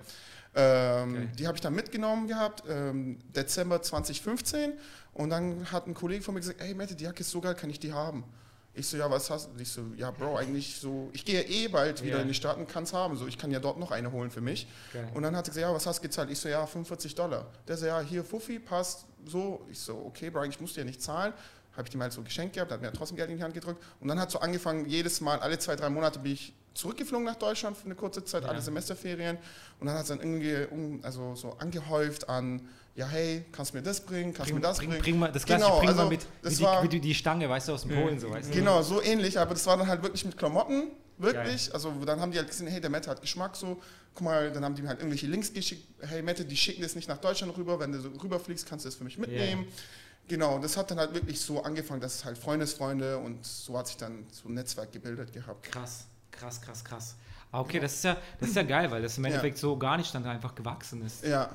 Ähm, 0.53 1.13
Geil. 1.13 1.31
die 1.39 1.47
habe 1.47 1.55
ich 1.55 1.61
dann 1.61 1.75
mitgenommen 1.75 2.27
gehabt, 2.27 2.63
ähm, 2.67 3.19
Dezember 3.33 3.81
2015. 3.81 4.73
Und 5.13 5.29
dann 5.29 5.71
hat 5.71 5.87
ein 5.87 5.93
Kollege 5.93 6.21
von 6.23 6.33
mir 6.33 6.41
gesagt, 6.41 6.59
hey 6.59 6.73
Mette, 6.73 6.93
die 6.93 7.05
Jacke 7.05 7.21
ist 7.21 7.31
so 7.31 7.39
geil, 7.39 7.55
kann 7.55 7.69
ich 7.69 7.79
die 7.79 7.93
haben? 7.93 8.25
Ich 8.73 8.87
so, 8.87 8.95
ja, 8.95 9.11
was 9.11 9.29
hast 9.29 9.49
du? 9.53 9.61
Ich 9.61 9.69
so, 9.69 9.81
ja, 9.97 10.11
Bro, 10.11 10.37
eigentlich 10.37 10.77
so, 10.79 11.09
ich 11.11 11.25
gehe 11.25 11.41
eh 11.43 11.67
bald 11.67 12.03
wieder 12.03 12.15
Ja. 12.17 12.21
in 12.21 12.29
die 12.29 12.33
Staaten, 12.33 12.65
kann 12.67 12.83
es 12.83 12.93
haben. 12.93 13.17
So, 13.17 13.27
ich 13.27 13.37
kann 13.37 13.51
ja 13.51 13.59
dort 13.59 13.77
noch 13.77 13.91
eine 13.91 14.11
holen 14.13 14.31
für 14.31 14.39
mich. 14.39 14.65
Geil. 14.93 15.09
Und 15.13 15.23
dann 15.23 15.35
hat 15.35 15.45
er 15.47 15.49
gesagt, 15.53 15.61
ja, 15.69 15.73
was 15.75 15.85
hast 15.85 15.99
du 15.99 16.03
gezahlt? 16.03 16.29
Ich 16.29 16.39
so, 16.39 16.47
ja, 16.47 16.65
45 16.65 17.13
Dollar. 17.15 17.47
Der 17.67 17.75
so, 17.75 17.85
ja, 17.85 17.99
hier, 17.99 18.23
Fuffi, 18.23 18.59
passt 18.59 19.05
so. 19.25 19.65
Ich 19.69 19.79
so, 19.79 19.97
okay, 20.05 20.29
Brian, 20.29 20.49
ich 20.49 20.61
musste 20.61 20.79
ja 20.79 20.85
nicht 20.85 21.01
zahlen. 21.01 21.33
Habe 21.75 21.87
ich 21.87 21.93
ihm 21.93 22.01
halt 22.01 22.13
so 22.13 22.21
geschenkt 22.21 22.55
gehabt, 22.55 22.71
hat 22.71 22.81
mir 22.81 22.91
trotzdem 22.93 23.17
Geld 23.17 23.29
in 23.29 23.37
die 23.37 23.43
Hand 23.43 23.53
gedrückt. 23.53 23.83
Und 23.99 24.07
dann 24.07 24.19
hat 24.19 24.31
so 24.31 24.39
angefangen, 24.39 24.85
jedes 24.87 25.19
Mal, 25.21 25.39
alle 25.39 25.59
zwei, 25.59 25.75
drei 25.75 25.89
Monate 25.89 26.19
bin 26.19 26.31
ich 26.33 26.53
zurückgeflogen 26.73 27.25
nach 27.25 27.35
Deutschland 27.35 27.75
für 27.77 27.85
eine 27.85 27.95
kurze 27.95 28.23
Zeit, 28.23 28.43
Ja. 28.43 28.49
alle 28.49 28.61
Semesterferien. 28.61 29.37
Und 29.81 29.87
dann 29.87 29.95
hat 29.95 30.03
es 30.03 30.07
dann 30.09 30.19
irgendwie 30.19 30.65
um, 30.71 30.99
also 31.03 31.35
so 31.35 31.57
angehäuft 31.59 32.29
an, 32.29 32.67
ja, 32.95 33.07
hey, 33.07 33.45
kannst 33.51 33.71
du 33.73 33.77
mir 33.77 33.83
das 33.83 34.01
bringen, 34.05 34.33
kannst 34.33 34.51
du 34.51 34.55
mir 34.55 34.61
das 34.61 34.77
bring, 34.77 34.89
bringen? 34.89 35.01
bring 35.03 35.19
mal, 35.19 35.31
das 35.31 35.45
Klassische, 35.45 35.69
Genau, 35.69 35.79
bring 35.79 35.89
mal 35.95 35.97
also 35.99 36.09
mit, 36.09 36.21
das 36.41 36.53
wie 36.53 36.57
die, 36.57 36.63
war- 36.63 36.83
wie 36.83 36.87
die, 36.89 36.99
die 36.99 37.13
Stange, 37.15 37.49
weißt 37.49 37.67
du, 37.69 37.73
aus 37.73 37.83
dem 37.83 37.91
Ja. 37.91 38.01
Polen, 38.01 38.19
so, 38.19 38.29
weißt 38.29 38.49
du? 38.49 38.53
Genau, 38.53 38.81
so 38.81 39.01
ähnlich, 39.01 39.39
aber 39.39 39.53
das 39.53 39.65
war 39.65 39.77
dann 39.77 39.87
halt 39.87 40.03
wirklich 40.03 40.25
mit 40.25 40.37
Klamotten, 40.37 40.91
wirklich. 41.17 41.73
Also 41.73 41.91
dann 42.05 42.19
haben 42.19 42.31
die 42.31 42.37
halt 42.37 42.47
gesehen, 42.49 42.67
hey, 42.67 42.81
der 42.81 42.89
Mette 42.89 43.09
hat 43.09 43.21
Geschmack 43.21 43.55
so. 43.55 43.81
Guck 44.13 44.23
mal, 44.25 44.51
dann 44.51 44.65
haben 44.65 44.75
die 44.75 44.81
mir 44.81 44.89
halt 44.89 44.99
irgendwelche 44.99 45.27
Links 45.27 45.53
geschickt. 45.53 45.85
Hey, 46.01 46.21
Mette, 46.21 46.43
die 46.43 46.57
schicken 46.57 46.81
das 46.81 46.95
nicht 46.95 47.07
nach 47.07 47.17
Deutschland 47.19 47.55
rüber. 47.57 47.79
Wenn 47.79 47.93
du 47.93 48.01
so 48.01 48.09
rüberfliegst, 48.09 48.67
kannst 48.67 48.83
du 48.83 48.89
das 48.89 48.95
für 48.95 49.05
mich 49.05 49.17
mitnehmen. 49.17 49.65
Genau, 50.27 50.59
das 50.59 50.75
hat 50.77 50.91
dann 50.91 50.99
halt 50.99 51.13
wirklich 51.13 51.39
so 51.39 51.63
angefangen, 51.63 52.01
dass 52.01 52.15
es 52.15 52.25
halt 52.25 52.37
Freundesfreunde 52.37 53.17
und 53.17 53.45
so 53.45 53.77
hat 53.77 53.87
sich 53.87 53.97
dann 53.97 54.25
so 54.31 54.49
ein 54.49 54.53
Netzwerk 54.55 54.91
gebildet 54.91 55.31
gehabt. 55.33 55.63
Krass, 55.71 56.05
krass, 56.31 56.59
krass, 56.61 56.83
krass. 56.83 57.15
Ah, 57.53 57.59
okay, 57.61 57.79
das 57.79 57.93
ist 57.95 58.03
ja, 58.03 58.17
das 58.39 58.49
ist 58.49 58.55
ja 58.55 58.63
geil, 58.63 58.89
weil 58.91 59.01
das 59.01 59.17
im 59.17 59.23
Ja. 59.25 59.29
Endeffekt 59.29 59.57
so 59.57 59.77
gar 59.77 59.97
nicht 59.97 60.13
dann 60.15 60.25
einfach 60.25 60.55
gewachsen 60.55 61.05
ist. 61.05 61.25
Ja, 61.25 61.49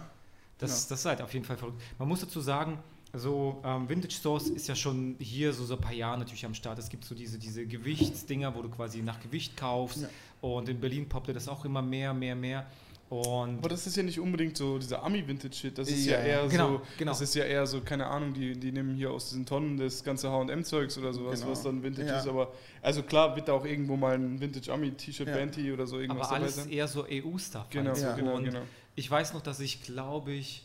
Das, 0.59 0.89
das 0.89 1.01
ist 1.01 1.05
halt 1.07 1.21
auf 1.23 1.33
jeden 1.35 1.45
Fall 1.45 1.57
verrückt. 1.57 1.81
Man 1.99 2.09
muss 2.09 2.21
dazu 2.21 2.41
sagen, 2.41 2.79
so 3.13 3.61
ähm, 3.65 3.89
Vintage 3.89 4.13
Stores 4.15 4.49
ist 4.49 4.69
ja 4.69 4.75
schon 4.75 5.17
hier 5.19 5.53
so 5.53 5.65
seit 5.65 5.79
ein 5.79 5.83
paar 5.83 5.93
Jahren 5.93 6.19
natürlich 6.19 6.45
am 6.45 6.55
Start. 6.55 6.79
Es 6.79 6.89
gibt 6.89 7.05
so 7.05 7.15
diese, 7.15 7.39
diese 7.39 7.67
Gewichtsdinger, 7.67 8.55
wo 8.55 8.63
du 8.63 8.69
quasi 8.69 9.03
nach 9.03 9.21
Gewicht 9.21 9.57
kaufst. 9.57 10.03
Ja. 10.03 10.09
Und 10.41 10.69
in 10.69 10.81
Berlin 10.81 11.09
poppte 11.09 11.33
das 11.33 11.49
auch 11.49 11.65
immer 11.65 11.83
mehr, 11.83 12.13
mehr, 12.15 12.35
mehr. 12.35 12.67
Und 13.09 13.59
Aber 13.59 13.69
das 13.69 13.87
ist 13.87 13.97
ja 13.97 14.03
nicht 14.03 14.19
unbedingt 14.19 14.57
so 14.57 14.79
dieser 14.79 15.01
Ami-Vintage-Shit. 15.05 15.79
Das 15.79 15.89
ist 15.89 16.07
Ja. 16.07 16.19
ja, 16.19 16.25
eher 16.43 16.49
Genau, 16.49 16.69
so, 16.79 16.83
genau. 16.99 17.13
das 17.13 17.21
ist 17.21 17.35
ja 17.37 17.45
eher 17.45 17.65
so, 17.65 17.81
keine 17.81 18.07
Ahnung, 18.07 18.35
die, 18.35 18.59
die 18.59 18.73
nehmen 18.73 18.97
hier 18.97 19.13
aus 19.13 19.29
diesen 19.29 19.47
Tonnen 19.47 19.77
das 19.77 20.03
ganze 20.03 20.29
H&M-Zeugs 20.31 20.99
oder 20.99 21.13
sowas, 21.13 21.39
Genau. 21.41 21.53
was 21.53 21.63
dann 21.63 21.83
Vintage 21.85 22.09
Ja. 22.09 22.19
ist. 22.19 22.27
Aber, 22.27 22.53
also 22.83 23.05
klar, 23.05 23.37
wird 23.37 23.47
da 23.47 23.53
auch 23.53 23.65
irgendwo 23.65 23.97
mal 23.97 24.17
ein 24.17 24.41
Vintage-Ami-T-Shirt, 24.41 25.29
Ja. 25.29 25.37
Banty 25.37 25.73
oder 25.73 25.87
so 25.87 26.01
irgendwas 26.01 26.27
aber 26.27 26.37
alles 26.37 26.57
dabei 26.57 26.65
sein. 26.69 26.73
eher 26.77 26.89
so 26.89 27.07
EU-Stuff. 27.09 27.67
Genau, 27.71 27.95
so. 27.95 28.03
Ja. 28.07 28.17
genau, 28.17 28.35
und 28.35 28.45
genau. 28.45 28.61
Ich 28.97 29.09
weiß 29.11 29.33
noch, 29.35 29.43
dass 29.43 29.61
ich, 29.61 29.83
glaube 29.83 30.33
ich, 30.33 30.65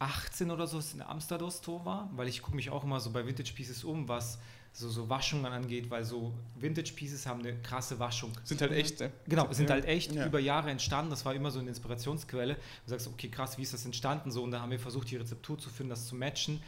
18 0.00 0.50
oder 0.50 0.66
so 0.66 0.80
in 0.94 1.02
Amsterdam 1.02 1.50
Store 1.50 1.84
war, 1.84 2.10
weil 2.14 2.28
ich 2.28 2.40
gucke 2.42 2.56
mich 2.56 2.70
auch 2.70 2.84
immer 2.84 3.00
so 3.00 3.10
bei 3.10 3.26
Vintage 3.26 3.52
Pieces 3.54 3.82
um, 3.84 4.08
was 4.08 4.38
so, 4.72 4.88
so 4.88 5.08
Waschungen 5.08 5.46
angeht, 5.46 5.90
weil 5.90 6.04
so 6.04 6.32
Vintage 6.56 6.92
Pieces 6.94 7.26
haben 7.26 7.40
eine 7.40 7.56
krasse 7.62 7.98
Waschung. 7.98 8.30
Sind 8.44 8.60
halt 8.60 8.70
echt, 8.72 9.00
ne? 9.00 9.10
Genau, 9.26 9.52
sind 9.52 9.68
Ja. 9.68 9.74
halt 9.74 9.86
echt 9.86 10.12
Ja. 10.12 10.26
über 10.26 10.38
Jahre 10.38 10.70
entstanden. 10.70 11.10
Das 11.10 11.24
war 11.24 11.34
immer 11.34 11.50
so 11.50 11.58
eine 11.58 11.68
Inspirationsquelle. 11.70 12.54
Du 12.54 12.60
sagst, 12.90 13.08
okay, 13.08 13.28
krass, 13.28 13.58
wie 13.58 13.62
ist 13.62 13.74
das 13.74 13.84
entstanden? 13.84 14.30
So, 14.30 14.44
und 14.44 14.52
da 14.52 14.60
haben 14.60 14.70
wir 14.70 14.78
versucht, 14.78 15.10
die 15.10 15.16
Rezeptur 15.16 15.58
zu 15.58 15.68
finden, 15.68 15.90
das 15.90 16.06
zu 16.06 16.14
matchen. 16.14 16.62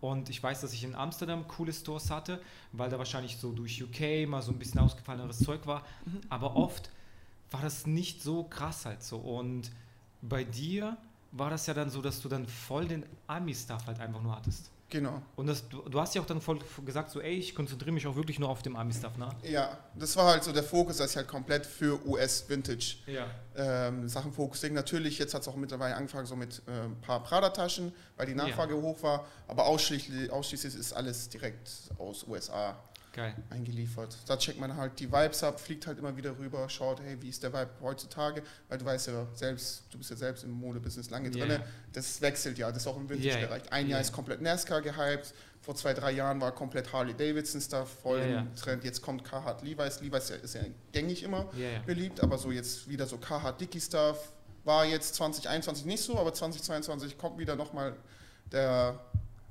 Und 0.00 0.28
ich 0.28 0.40
weiß, 0.40 0.60
dass 0.60 0.72
ich 0.74 0.84
in 0.84 0.94
Amsterdam 0.94 1.48
coole 1.48 1.72
Stores 1.72 2.10
hatte, 2.10 2.40
weil 2.72 2.88
da 2.90 2.98
wahrscheinlich 2.98 3.38
so 3.38 3.50
durch 3.50 3.82
UK 3.82 4.28
mal 4.28 4.42
so 4.42 4.52
ein 4.52 4.58
bisschen 4.58 4.78
ausgefalleneres 4.80 5.38
Zeug 5.40 5.66
war. 5.66 5.84
Aber 6.28 6.54
oft 6.54 6.90
war 7.50 7.62
das 7.62 7.86
nicht 7.86 8.22
so 8.22 8.44
krass 8.44 8.84
halt 8.86 9.02
so. 9.02 9.18
Und 9.18 9.70
bei 10.22 10.44
dir 10.44 10.96
war 11.32 11.50
das 11.50 11.66
ja 11.66 11.74
dann 11.74 11.90
so, 11.90 12.02
dass 12.02 12.20
du 12.20 12.28
dann 12.28 12.46
voll 12.46 12.86
den 12.88 13.04
Ami-Stuff 13.26 13.86
halt 13.86 14.00
einfach 14.00 14.22
nur 14.22 14.34
hattest. 14.34 14.70
genau. 14.88 15.20
Und 15.36 15.48
das, 15.48 15.68
du, 15.68 16.00
hast 16.00 16.14
ja 16.14 16.22
auch 16.22 16.26
dann 16.26 16.40
voll 16.40 16.58
gesagt, 16.84 17.10
so, 17.10 17.20
ey, 17.20 17.34
ich 17.34 17.54
konzentriere 17.54 17.92
mich 17.92 18.06
auch 18.06 18.16
wirklich 18.16 18.38
nur 18.38 18.48
auf 18.48 18.62
dem 18.62 18.74
Ami-Stuff, 18.76 19.16
ne? 19.18 19.28
Ja, 19.42 19.76
das 19.94 20.16
war 20.16 20.26
halt 20.28 20.44
so 20.44 20.52
der 20.52 20.62
Fokus, 20.62 20.96
dass 20.98 21.10
ich 21.10 21.16
halt 21.16 21.28
komplett 21.28 21.66
für 21.66 22.04
US-Vintage 22.06 22.96
Ja. 23.06 23.26
ähm, 23.56 24.08
Sachen 24.08 24.32
fokussieren. 24.32 24.74
Natürlich, 24.74 25.18
jetzt 25.18 25.34
hat 25.34 25.42
es 25.42 25.48
auch 25.48 25.56
mittlerweile 25.56 25.94
angefangen 25.96 26.26
so 26.26 26.36
mit 26.36 26.62
äh, 26.66 26.84
ein 26.84 27.00
paar 27.00 27.22
Prada-Taschen, 27.22 27.92
weil 28.16 28.26
die 28.26 28.34
Nachfrage 28.34 28.74
hoch 28.80 29.02
war. 29.02 29.26
Aber 29.48 29.66
ausschließlich, 29.66 30.30
ausschließlich 30.30 30.74
ist 30.74 30.92
alles 30.92 31.28
direkt 31.28 31.68
aus 31.98 32.24
USA 32.26 32.76
Geil. 33.16 33.34
eingeliefert. 33.50 34.16
Da 34.26 34.36
checkt 34.36 34.60
man 34.60 34.76
halt 34.76 35.00
die 35.00 35.10
Vibes 35.10 35.42
ab, 35.42 35.58
fliegt 35.58 35.86
halt 35.86 35.98
immer 35.98 36.16
wieder 36.16 36.38
rüber, 36.38 36.68
schaut, 36.68 37.00
hey, 37.00 37.16
wie 37.20 37.30
ist 37.30 37.42
der 37.42 37.52
Vibe 37.52 37.70
heutzutage? 37.80 38.42
Weil 38.68 38.78
du 38.78 38.84
weißt 38.84 39.08
ja 39.08 39.26
selbst, 39.34 39.84
du 39.90 39.98
bist 39.98 40.10
ja 40.10 40.16
selbst 40.16 40.44
im 40.44 40.50
Modebusiness 40.50 41.10
lange 41.10 41.30
Ja, 41.30 41.46
drin. 41.46 41.60
Das 41.92 42.20
wechselt 42.20 42.58
ja, 42.58 42.68
das 42.68 42.82
ist 42.82 42.86
auch 42.86 42.96
im 42.96 43.08
Vintage-Bereich. 43.08 43.72
Ein 43.72 43.88
Jahr 43.88 43.98
ja. 43.98 44.02
ist 44.02 44.12
komplett 44.12 44.42
NASCAR 44.42 44.82
gehypt, 44.82 45.34
vor 45.62 45.74
zwei, 45.74 45.94
drei 45.94 46.12
Jahren 46.12 46.40
war 46.40 46.52
komplett 46.52 46.92
Harley-Davidson-Stuff 46.92 47.88
voll 48.02 48.20
ja. 48.20 48.40
im 48.40 48.54
Trend. 48.54 48.84
Jetzt 48.84 49.02
kommt 49.02 49.24
Carhartt 49.24 49.62
Levi's. 49.62 50.00
Levi's 50.00 50.30
ist 50.30 50.54
ja 50.54 50.60
gängig 50.92 51.22
immer 51.22 51.48
beliebt, 51.86 52.22
aber 52.22 52.38
so 52.38 52.52
jetzt 52.52 52.88
wieder 52.88 53.06
so 53.06 53.18
Carhartt 53.18 53.60
Dickie 53.60 53.80
Stuff 53.80 54.32
war 54.64 54.84
jetzt 54.84 55.14
2021 55.14 55.84
nicht 55.86 56.02
so, 56.02 56.18
aber 56.18 56.34
2022 56.34 57.16
kommt 57.18 57.38
wieder 57.38 57.56
nochmal 57.56 57.96
der 58.52 59.00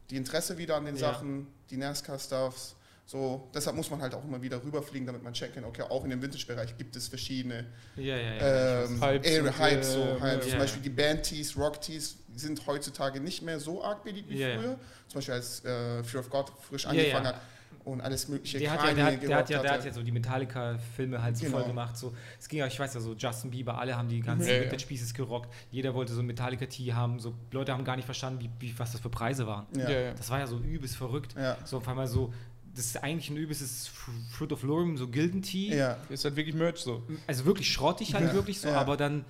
die 0.10 0.18
Interesse 0.18 0.58
wieder 0.58 0.76
an 0.76 0.86
den. 0.86 0.96
Sachen, 0.98 1.48
die 1.70 1.78
NASCAR 1.78 2.20
Stuffs. 2.20 2.76
So, 3.08 3.50
deshalb 3.54 3.76
muss 3.76 3.92
man 3.92 4.02
halt 4.02 4.16
auch 4.16 4.24
immer 4.24 4.42
wieder 4.42 4.64
rüberfliegen, 4.64 5.06
damit 5.06 5.22
man 5.22 5.32
checken 5.34 5.56
kann, 5.56 5.66
okay, 5.66 5.84
auch 5.84 6.04
in 6.06 6.10
dem 6.10 6.22
Vintage-Bereich 6.24 6.76
gibt 6.76 6.96
es 6.96 7.08
verschiedene 7.08 7.66
Ja, 7.96 8.18
ja, 8.18 8.34
ja. 8.36 8.84
ähm, 8.86 9.00
Hypes 9.04 9.40
und, 9.40 9.60
Hypes. 9.60 9.94
So, 9.94 10.20
halt. 10.20 10.34
ja, 10.38 10.42
Zum 10.42 10.52
ja. 10.54 10.58
Beispiel 10.58 10.82
die 10.82 10.90
Band-Tees, 10.90 11.56
Rock-Tees 11.56 12.18
sind 12.36 12.66
heutzutage 12.66 13.20
nicht 13.20 13.44
mehr 13.44 13.60
so 13.60 13.84
arg 13.84 14.04
beliebt 14.04 14.30
wie 14.30 14.40
Ja, 14.40 14.48
ja. 14.50 14.60
früher. 14.60 14.80
Zum 15.08 15.20
Beispiel 15.20 15.34
als 15.36 15.64
äh, 15.64 16.04
Fear 16.04 16.22
of 16.24 16.30
God 16.32 16.52
frisch 16.68 16.84
Ja, 16.86 16.90
angefangen 16.90 17.26
ja. 17.26 17.34
hat. 17.34 17.42
und 17.84 18.02
alles 18.02 18.28
mögliche. 18.28 18.58
Der 18.58 18.72
hat, 18.72 18.80
ja, 18.84 18.94
der, 18.96 19.06
hat, 19.06 19.22
der, 19.22 19.36
hat 19.38 19.50
ja, 19.52 19.62
der 19.62 19.72
hat 19.74 19.86
ja 19.86 19.94
so 19.94 20.02
die 20.02 20.12
Metallica-Filme 20.12 21.22
halt 21.22 21.38
so 21.38 21.46
Genau. 21.46 21.60
voll 21.60 21.68
gemacht. 21.68 21.96
So, 21.98 22.16
es 22.40 22.50
ging 22.50 22.58
ja, 22.60 22.66
ich 22.66 22.80
weiß 22.80 22.96
ja 22.96 23.00
so, 23.00 23.14
Justin 23.14 23.52
Bieber, 23.52 23.78
alle 23.78 23.96
haben 23.96 24.10
die 24.10 24.22
ganzen 24.22 24.48
Ja, 24.50 24.56
ja. 24.56 24.62
Vintage-Pieces 24.64 25.14
gerockt. 25.14 25.54
Jeder 25.70 25.94
wollte 25.94 26.12
so 26.14 26.22
ein 26.22 26.26
Metallica-Tee 26.26 26.94
haben. 26.94 27.20
So, 27.20 27.36
Leute 27.52 27.72
haben 27.72 27.84
gar 27.86 27.96
nicht 27.98 28.06
verstanden, 28.06 28.42
wie, 28.42 28.50
wie, 28.72 28.80
was 28.80 28.94
das 28.94 29.02
für 29.02 29.10
Preise 29.12 29.46
waren. 29.46 29.68
Ja. 29.78 29.90
Ja, 29.90 30.00
ja. 30.00 30.14
Das 30.16 30.28
war 30.32 30.40
ja 30.40 30.48
so 30.48 30.58
übelst 30.58 30.98
verrückt. 30.98 31.36
Ja. 31.38 31.56
So 31.66 31.78
auf 31.78 31.88
einmal 31.88 32.08
so, 32.08 32.34
das 32.76 32.86
ist 32.88 33.04
eigentlich 33.04 33.30
ein 33.30 33.38
übelstes 33.38 33.88
Fr- 33.90 34.32
Fruit 34.32 34.52
of 34.52 34.64
Lorem, 34.64 34.98
so 34.98 35.08
Gilden-Tee. 35.08 35.76
Ja. 35.76 35.98
Ist 36.10 36.26
halt 36.26 36.36
wirklich 36.36 36.56
Merch 36.56 36.78
so. 36.80 37.04
Also 37.28 37.46
wirklich 37.46 37.72
schrottig 37.72 38.14
halt 38.14 38.26
Ja, 38.28 38.34
wirklich 38.34 38.60
so, 38.60 38.68
ja. 38.68 38.80
aber 38.80 38.98
dann 38.98 39.26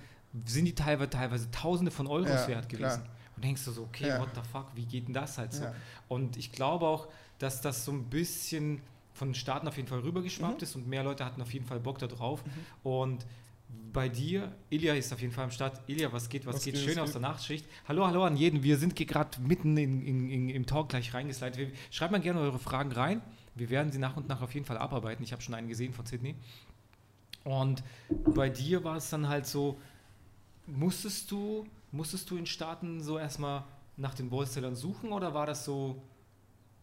sind 0.46 0.64
die 0.66 0.74
teilweise, 0.74 1.10
teilweise 1.10 1.50
Tausende 1.50 1.90
von 1.90 2.06
Euros 2.06 2.28
Ja, 2.28 2.48
wert 2.48 2.68
gewesen. 2.68 3.02
klar. 3.02 3.08
Und 3.36 3.44
denkst 3.44 3.64
du 3.64 3.70
so, 3.70 3.82
okay, 3.82 4.08
Ja. 4.08 4.20
what 4.20 4.28
the 4.34 4.40
fuck, 4.50 4.66
wie 4.74 4.84
geht 4.84 5.06
denn 5.08 5.14
das 5.14 5.38
halt 5.38 5.52
so? 5.52 5.64
Ja. 5.64 5.74
Und 6.08 6.36
ich 6.36 6.52
glaube 6.52 6.86
auch, 6.86 7.08
dass 7.38 7.60
das 7.60 7.84
so 7.84 7.92
ein 7.92 8.04
bisschen 8.04 8.80
von 9.12 9.28
den 9.28 9.34
Staaten 9.34 9.66
auf 9.68 9.76
jeden 9.76 9.88
Fall 9.88 10.00
rübergeschwappt 10.00 10.58
Mhm. 10.58 10.62
ist 10.62 10.74
und 10.76 10.88
mehr 10.88 11.02
Leute 11.04 11.24
hatten 11.24 11.40
auf 11.40 11.52
jeden 11.52 11.64
Fall 11.66 11.80
Bock 11.80 11.98
da 11.98 12.06
drauf. 12.06 12.42
Und 12.82 13.24
bei 13.92 14.08
dir, 14.08 14.52
Ilja 14.70 14.94
ist 14.94 15.12
auf 15.12 15.20
jeden 15.20 15.32
Fall 15.32 15.44
am 15.44 15.50
Start. 15.50 15.80
Ilja, 15.88 16.12
was 16.12 16.28
geht, 16.28 16.46
was, 16.46 16.56
Was 16.56 16.64
geht? 16.64 16.74
geht, 16.74 16.84
Schön 16.84 16.98
aus 16.98 17.12
der 17.12 17.20
Nachtschicht. 17.20 17.66
Hallo, 17.88 18.06
hallo 18.06 18.24
an 18.24 18.36
jeden. 18.36 18.62
Wir 18.62 18.76
sind 18.76 18.94
gerade 18.94 19.40
mitten 19.40 19.76
in, 19.76 20.02
in, 20.02 20.30
in, 20.30 20.48
im 20.50 20.66
Talk 20.66 20.90
gleich 20.90 21.12
reingeslidet. 21.14 21.74
Schreibt 21.90 22.12
mal 22.12 22.20
gerne 22.20 22.40
eure 22.40 22.58
Fragen 22.58 22.92
rein. 22.92 23.22
Wir 23.56 23.70
werden 23.70 23.90
sie 23.90 23.98
nach 23.98 24.16
und 24.16 24.28
nach 24.28 24.42
auf 24.42 24.54
jeden 24.54 24.66
Fall 24.66 24.78
abarbeiten. 24.78 25.24
Ich 25.24 25.32
habe 25.32 25.42
schon 25.42 25.54
einen 25.54 25.68
gesehen 25.68 25.92
von 25.92 26.06
Sydney. 26.06 26.36
Und 27.44 27.82
bei 28.34 28.48
dir 28.50 28.84
war 28.84 28.96
es 28.96 29.10
dann 29.10 29.28
halt 29.28 29.46
so, 29.46 29.78
musstest 30.66 31.30
du, 31.30 31.66
musstest 31.92 32.30
du 32.30 32.36
in 32.36 32.46
Staaten 32.46 33.00
so 33.02 33.18
erstmal 33.18 33.64
nach 33.96 34.14
den 34.14 34.30
Wholesalern 34.30 34.74
suchen 34.76 35.12
oder 35.12 35.32
war 35.34 35.46
das 35.46 35.64
so, 35.64 36.02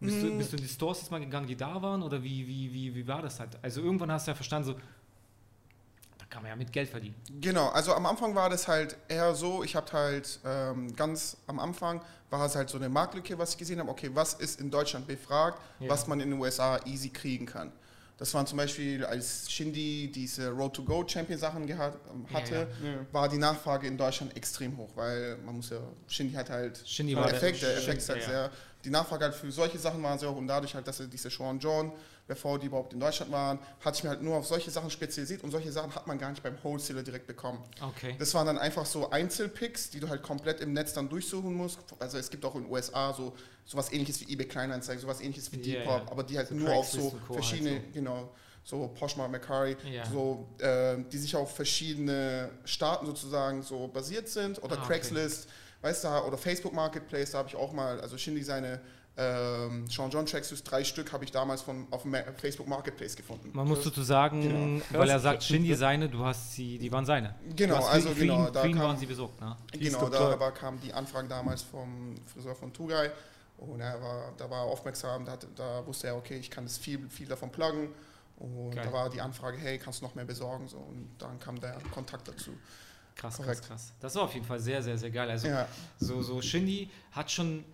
bist, 0.00 0.22
du, 0.22 0.26
Mm. 0.26 0.38
bist 0.38 0.52
du 0.52 0.56
in 0.56 0.62
die 0.62 0.68
Stores 0.68 1.00
jetzt 1.00 1.10
mal 1.10 1.20
gegangen, 1.20 1.46
die 1.46 1.56
da 1.56 1.80
waren 1.82 2.02
oder 2.02 2.22
wie, 2.22 2.46
wie, 2.46 2.72
wie, 2.72 2.94
wie 2.94 3.06
war 3.06 3.22
das 3.22 3.40
halt? 3.40 3.58
Also 3.62 3.80
irgendwann 3.82 4.10
hast 4.12 4.26
du 4.26 4.32
ja 4.32 4.34
verstanden, 4.34 4.66
so, 4.68 4.76
kann 6.34 6.42
man 6.42 6.50
ja 6.50 6.56
mit 6.56 6.72
Geld 6.72 6.88
verdienen. 6.88 7.14
Genau, 7.40 7.68
also 7.68 7.94
am 7.94 8.04
Anfang 8.06 8.34
war 8.34 8.50
das 8.50 8.66
halt 8.66 8.96
eher 9.06 9.36
so, 9.36 9.62
ich 9.62 9.76
habe 9.76 9.90
halt 9.92 10.40
ähm, 10.44 10.94
ganz 10.96 11.36
am 11.46 11.60
Anfang 11.60 12.00
war 12.28 12.44
es 12.44 12.56
halt 12.56 12.68
so 12.68 12.76
eine 12.76 12.88
Marktlücke, 12.88 13.38
was 13.38 13.50
ich 13.50 13.58
gesehen 13.58 13.78
habe, 13.78 13.88
okay, 13.88 14.10
was 14.12 14.34
ist 14.34 14.60
in 14.60 14.68
Deutschland 14.68 15.06
befragt, 15.06 15.60
Ja. 15.78 15.88
was 15.88 16.08
man 16.08 16.18
in 16.18 16.30
den 16.30 16.40
USA 16.40 16.80
easy 16.86 17.08
kriegen 17.10 17.46
kann. 17.46 17.70
Das 18.18 18.34
waren 18.34 18.46
zum 18.48 18.58
Beispiel, 18.58 19.04
als 19.04 19.48
Shindy 19.50 20.10
diese 20.12 20.50
Road 20.50 20.74
to 20.74 20.82
Go 20.82 21.04
Champion 21.06 21.38
Sachen 21.38 21.68
ähm, 21.68 21.78
Ja, 21.78 21.86
hatte, 22.32 22.54
ja. 22.82 22.90
Ja. 22.90 22.96
war 23.12 23.28
die 23.28 23.38
Nachfrage 23.38 23.86
in 23.86 23.96
Deutschland 23.96 24.36
extrem 24.36 24.76
hoch, 24.76 24.90
weil 24.96 25.36
man 25.44 25.54
muss 25.56 25.70
ja, 25.70 25.78
Shindy 26.08 26.34
hat 26.34 26.50
halt 26.50 26.82
Shindy 26.84 27.14
der 27.14 27.22
war 27.22 27.28
der- 27.28 27.36
Effekt, 27.36 27.62
der, 27.62 27.68
Shindy, 27.68 27.82
Effekt 27.82 27.98
ist 27.98 28.08
halt 28.08 28.22
ja. 28.22 28.26
sehr, 28.28 28.50
die 28.84 28.90
Nachfrage 28.90 29.24
halt 29.26 29.34
für 29.36 29.52
solche 29.52 29.78
Sachen 29.78 30.02
waren 30.02 30.18
sehr 30.18 30.30
hoch 30.32 30.36
und 30.36 30.48
dadurch 30.48 30.74
halt, 30.74 30.86
dass 30.88 30.98
er 30.98 31.06
diese 31.06 31.30
Sean 31.30 31.58
John, 31.60 31.92
bevor 32.26 32.58
die 32.58 32.66
überhaupt 32.66 32.92
in 32.94 33.00
Deutschland 33.00 33.30
waren, 33.32 33.58
hat 33.80 33.94
sich 33.94 34.04
mir 34.04 34.10
halt 34.10 34.22
nur 34.22 34.36
auf 34.36 34.46
solche 34.46 34.70
Sachen 34.70 34.90
spezialisiert 34.90 35.42
und 35.44 35.50
solche 35.50 35.70
Sachen 35.70 35.94
hat 35.94 36.06
man 36.06 36.18
gar 36.18 36.30
nicht 36.30 36.42
beim 36.42 36.56
Wholesaler 36.62 37.02
direkt 37.02 37.26
bekommen. 37.26 37.62
Okay. 37.82 38.16
Das 38.18 38.32
waren 38.34 38.46
dann 38.46 38.58
einfach 38.58 38.86
so 38.86 39.10
Einzelpicks, 39.10 39.90
die 39.90 40.00
du 40.00 40.08
halt 40.08 40.22
komplett 40.22 40.60
im 40.60 40.72
Netz 40.72 40.94
dann 40.94 41.08
durchsuchen 41.08 41.52
musst. 41.54 41.78
Also 41.98 42.16
es 42.18 42.30
gibt 42.30 42.44
auch 42.44 42.54
in 42.54 42.62
den 42.62 42.72
USA 42.72 43.12
so 43.12 43.34
sowas 43.66 43.92
ähnliches 43.92 44.20
wie 44.20 44.32
eBay 44.32 44.46
Kleinanzeigen, 44.46 45.00
sowas 45.00 45.20
ähnliches 45.20 45.50
wie 45.52 45.60
Ja, 45.60 45.80
Depop, 45.80 46.02
ja. 46.06 46.10
aber 46.12 46.22
die 46.22 46.36
halt 46.38 46.48
So 46.48 46.54
nur 46.54 46.72
auf 46.72 46.88
so 46.90 47.12
halt 47.12 47.22
verschiedene, 47.32 47.76
so. 47.76 47.82
genau, 47.92 48.30
so 48.62 48.88
Poshmark, 48.88 49.30
Macari, 49.30 49.76
Ja. 49.90 50.04
so, 50.10 50.48
äh, 50.58 50.96
die 51.12 51.18
sich 51.18 51.34
auf 51.36 51.54
verschiedene 51.54 52.50
Staaten 52.64 53.04
sozusagen 53.06 53.62
so 53.62 53.88
basiert 53.88 54.28
sind 54.28 54.62
oder 54.62 54.76
Ah, 54.76 54.78
okay. 54.78 54.86
Craigslist, 54.94 55.48
weißt 55.82 56.04
du, 56.04 56.08
oder 56.08 56.38
Facebook 56.38 56.72
Marketplace, 56.72 57.30
da 57.32 57.38
habe 57.38 57.48
ich 57.48 57.56
auch 57.56 57.72
mal, 57.72 58.00
also 58.00 58.16
Shindy 58.16 58.42
seine 58.42 58.80
ähm, 59.16 59.86
Sean 59.88 60.10
John 60.10 60.26
Tracksuits, 60.26 60.64
drei 60.64 60.82
Stück 60.82 61.12
habe 61.12 61.24
ich 61.24 61.30
damals 61.30 61.62
von, 61.62 61.86
auf 61.92 62.02
dem 62.02 62.16
Facebook 62.36 62.66
Marketplace 62.66 63.14
gefunden. 63.14 63.50
Man 63.52 63.68
muss 63.68 63.84
dazu 63.84 64.02
sagen, 64.02 64.42
Genau. 64.42 64.82
weil 65.00 65.08
er 65.08 65.20
sagt, 65.20 65.44
Shindy 65.44 65.74
seine, 65.74 66.08
du 66.08 66.24
hast 66.24 66.52
sie, 66.54 66.78
die 66.78 66.90
waren 66.90 67.06
seine. 67.06 67.34
Genau, 67.54 67.84
also 67.84 68.08
für, 68.10 68.14
genau, 68.20 68.46
ihn, 68.48 68.52
da 68.52 68.62
für 68.62 68.68
ihn 68.68 68.74
kam- 68.74 68.82
waren 68.88 68.98
sie 68.98 69.06
besorgt, 69.06 69.40
ne? 69.40 69.56
Genau, 69.72 70.08
da 70.08 70.38
war, 70.40 70.52
kam 70.52 70.80
die 70.80 70.92
Anfrage 70.92 71.28
damals 71.28 71.62
vom 71.62 72.16
Friseur 72.26 72.56
von 72.56 72.72
Tugai 72.72 73.10
und 73.58 73.80
er 73.80 74.00
war, 74.02 74.32
da 74.36 74.50
war 74.50 74.64
er 74.66 74.72
aufmerksam, 74.72 75.24
da, 75.24 75.32
hat, 75.32 75.46
da 75.54 75.86
wusste 75.86 76.08
er, 76.08 76.16
okay, 76.16 76.36
ich 76.38 76.50
kann 76.50 76.64
das 76.64 76.76
viel, 76.78 77.08
viel 77.08 77.28
davon 77.28 77.52
pluggen 77.52 77.90
und 78.38 78.72
Geil. 78.72 78.84
da 78.84 78.92
war 78.92 79.08
die 79.10 79.20
Anfrage, 79.20 79.58
hey, 79.58 79.78
kannst 79.78 80.00
du 80.00 80.06
noch 80.06 80.16
mehr 80.16 80.24
besorgen 80.24 80.66
so 80.66 80.78
und 80.78 81.08
dann 81.18 81.38
kam 81.38 81.60
der 81.60 81.78
Kontakt 81.92 82.26
dazu. 82.26 82.50
Krass, 83.14 83.36
Korrekt. 83.36 83.60
krass, 83.60 83.68
krass. 83.68 83.92
Das 84.00 84.16
war 84.16 84.24
auf 84.24 84.34
jeden 84.34 84.44
Fall 84.44 84.58
sehr, 84.58 84.82
sehr, 84.82 84.98
sehr 84.98 85.10
geil. 85.12 85.30
Also 85.30 85.46
Ja, 85.46 85.68
so, 86.00 86.20
so 86.20 86.42
Shindy 86.42 86.90
hat 87.12 87.30
schon, 87.30 87.64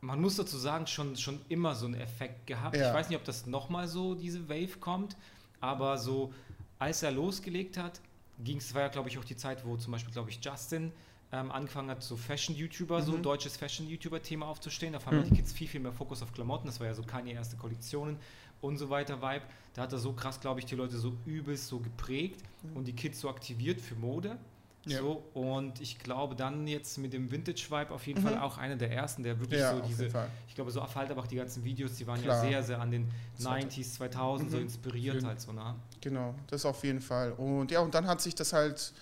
man 0.00 0.20
muss 0.20 0.36
dazu 0.36 0.56
sagen, 0.58 0.86
schon, 0.86 1.16
schon 1.16 1.40
immer 1.48 1.74
so 1.74 1.86
einen 1.86 1.94
Effekt 1.94 2.46
gehabt. 2.46 2.76
Ja. 2.76 2.88
Ich 2.88 2.94
weiß 2.94 3.08
nicht, 3.08 3.18
ob 3.18 3.24
das 3.24 3.46
nochmal 3.46 3.88
so 3.88 4.14
diese 4.14 4.48
Wave 4.48 4.78
kommt, 4.78 5.16
aber 5.60 5.98
so 5.98 6.32
als 6.78 7.02
er 7.02 7.10
losgelegt 7.10 7.76
hat, 7.78 8.00
ging 8.44 8.58
es, 8.58 8.74
war 8.74 8.82
ja 8.82 8.88
glaube 8.88 9.08
ich 9.08 9.18
auch 9.18 9.24
die 9.24 9.36
Zeit, 9.36 9.64
wo 9.64 9.76
zum 9.76 9.92
Beispiel, 9.92 10.12
glaube 10.12 10.30
ich, 10.30 10.38
Justin 10.44 10.92
ähm, 11.32 11.50
angefangen 11.50 11.90
hat, 11.90 12.02
so 12.04 12.16
Fashion-YouTuber, 12.16 13.02
so 13.02 13.12
Mhm. 13.12 13.22
deutsches 13.22 13.56
Fashion-YouTuber-Thema 13.56 14.46
aufzustehen. 14.46 14.92
Da 14.92 15.04
haben 15.04 15.18
Mhm. 15.20 15.24
die 15.24 15.34
Kids 15.36 15.52
viel, 15.52 15.66
viel 15.66 15.80
mehr 15.80 15.92
Fokus 15.92 16.22
auf 16.22 16.32
Klamotten. 16.32 16.66
Das 16.68 16.78
war 16.78 16.86
ja 16.86 16.94
so 16.94 17.02
keine 17.02 17.32
erste 17.32 17.56
Kollektionen 17.56 18.18
und 18.60 18.76
so 18.76 18.90
weiter 18.90 19.20
Vibe. 19.22 19.42
Da 19.74 19.82
hat 19.82 19.92
er 19.92 19.98
so 19.98 20.12
krass, 20.12 20.38
glaube 20.40 20.60
ich, 20.60 20.66
die 20.66 20.76
Leute 20.76 20.96
so 20.98 21.14
übelst 21.24 21.66
so 21.66 21.80
geprägt 21.80 22.42
Mhm. 22.62 22.76
und 22.76 22.84
die 22.86 22.92
Kids 22.92 23.20
so 23.20 23.28
aktiviert 23.28 23.80
für 23.80 23.96
Mode. 23.96 24.38
Ja. 24.86 25.00
So, 25.00 25.24
und 25.34 25.80
ich 25.80 25.98
glaube 25.98 26.36
dann 26.36 26.66
jetzt 26.68 26.96
mit 26.98 27.12
dem 27.12 27.30
Vintage-Vibe 27.30 27.90
auf 27.92 28.06
jeden 28.06 28.22
Mhm. 28.22 28.26
Fall 28.28 28.38
auch 28.38 28.56
einer 28.56 28.76
der 28.76 28.92
ersten, 28.92 29.22
der 29.24 29.40
wirklich 29.40 29.58
ja 29.60 29.74
so 29.74 29.80
diese, 29.80 30.06
ich 30.48 30.54
glaube 30.54 30.70
so 30.70 30.80
auf 30.80 30.94
Halterbach, 30.94 31.26
die 31.26 31.34
ganzen 31.36 31.64
Videos, 31.64 31.94
die 31.96 32.06
waren 32.06 32.22
Klar. 32.22 32.36
ja 32.44 32.50
sehr, 32.50 32.62
sehr 32.62 32.80
an 32.80 32.92
den 32.92 33.08
Zweite- 33.36 33.66
90s, 33.66 33.94
2000 33.94 34.50
so 34.52 34.56
Mhm. 34.58 34.62
inspiriert 34.62 35.16
Schön. 35.16 35.26
halt 35.26 35.40
so, 35.40 35.52
ne? 35.52 35.74
Genau, 36.00 36.34
das 36.46 36.64
auf 36.64 36.84
jeden 36.84 37.00
Fall. 37.00 37.32
Und 37.32 37.70
ja, 37.72 37.80
und 37.80 37.94
dann 37.94 38.06
hat 38.06 38.20
sich 38.20 38.34
das 38.36 38.52
halt, 38.52 38.92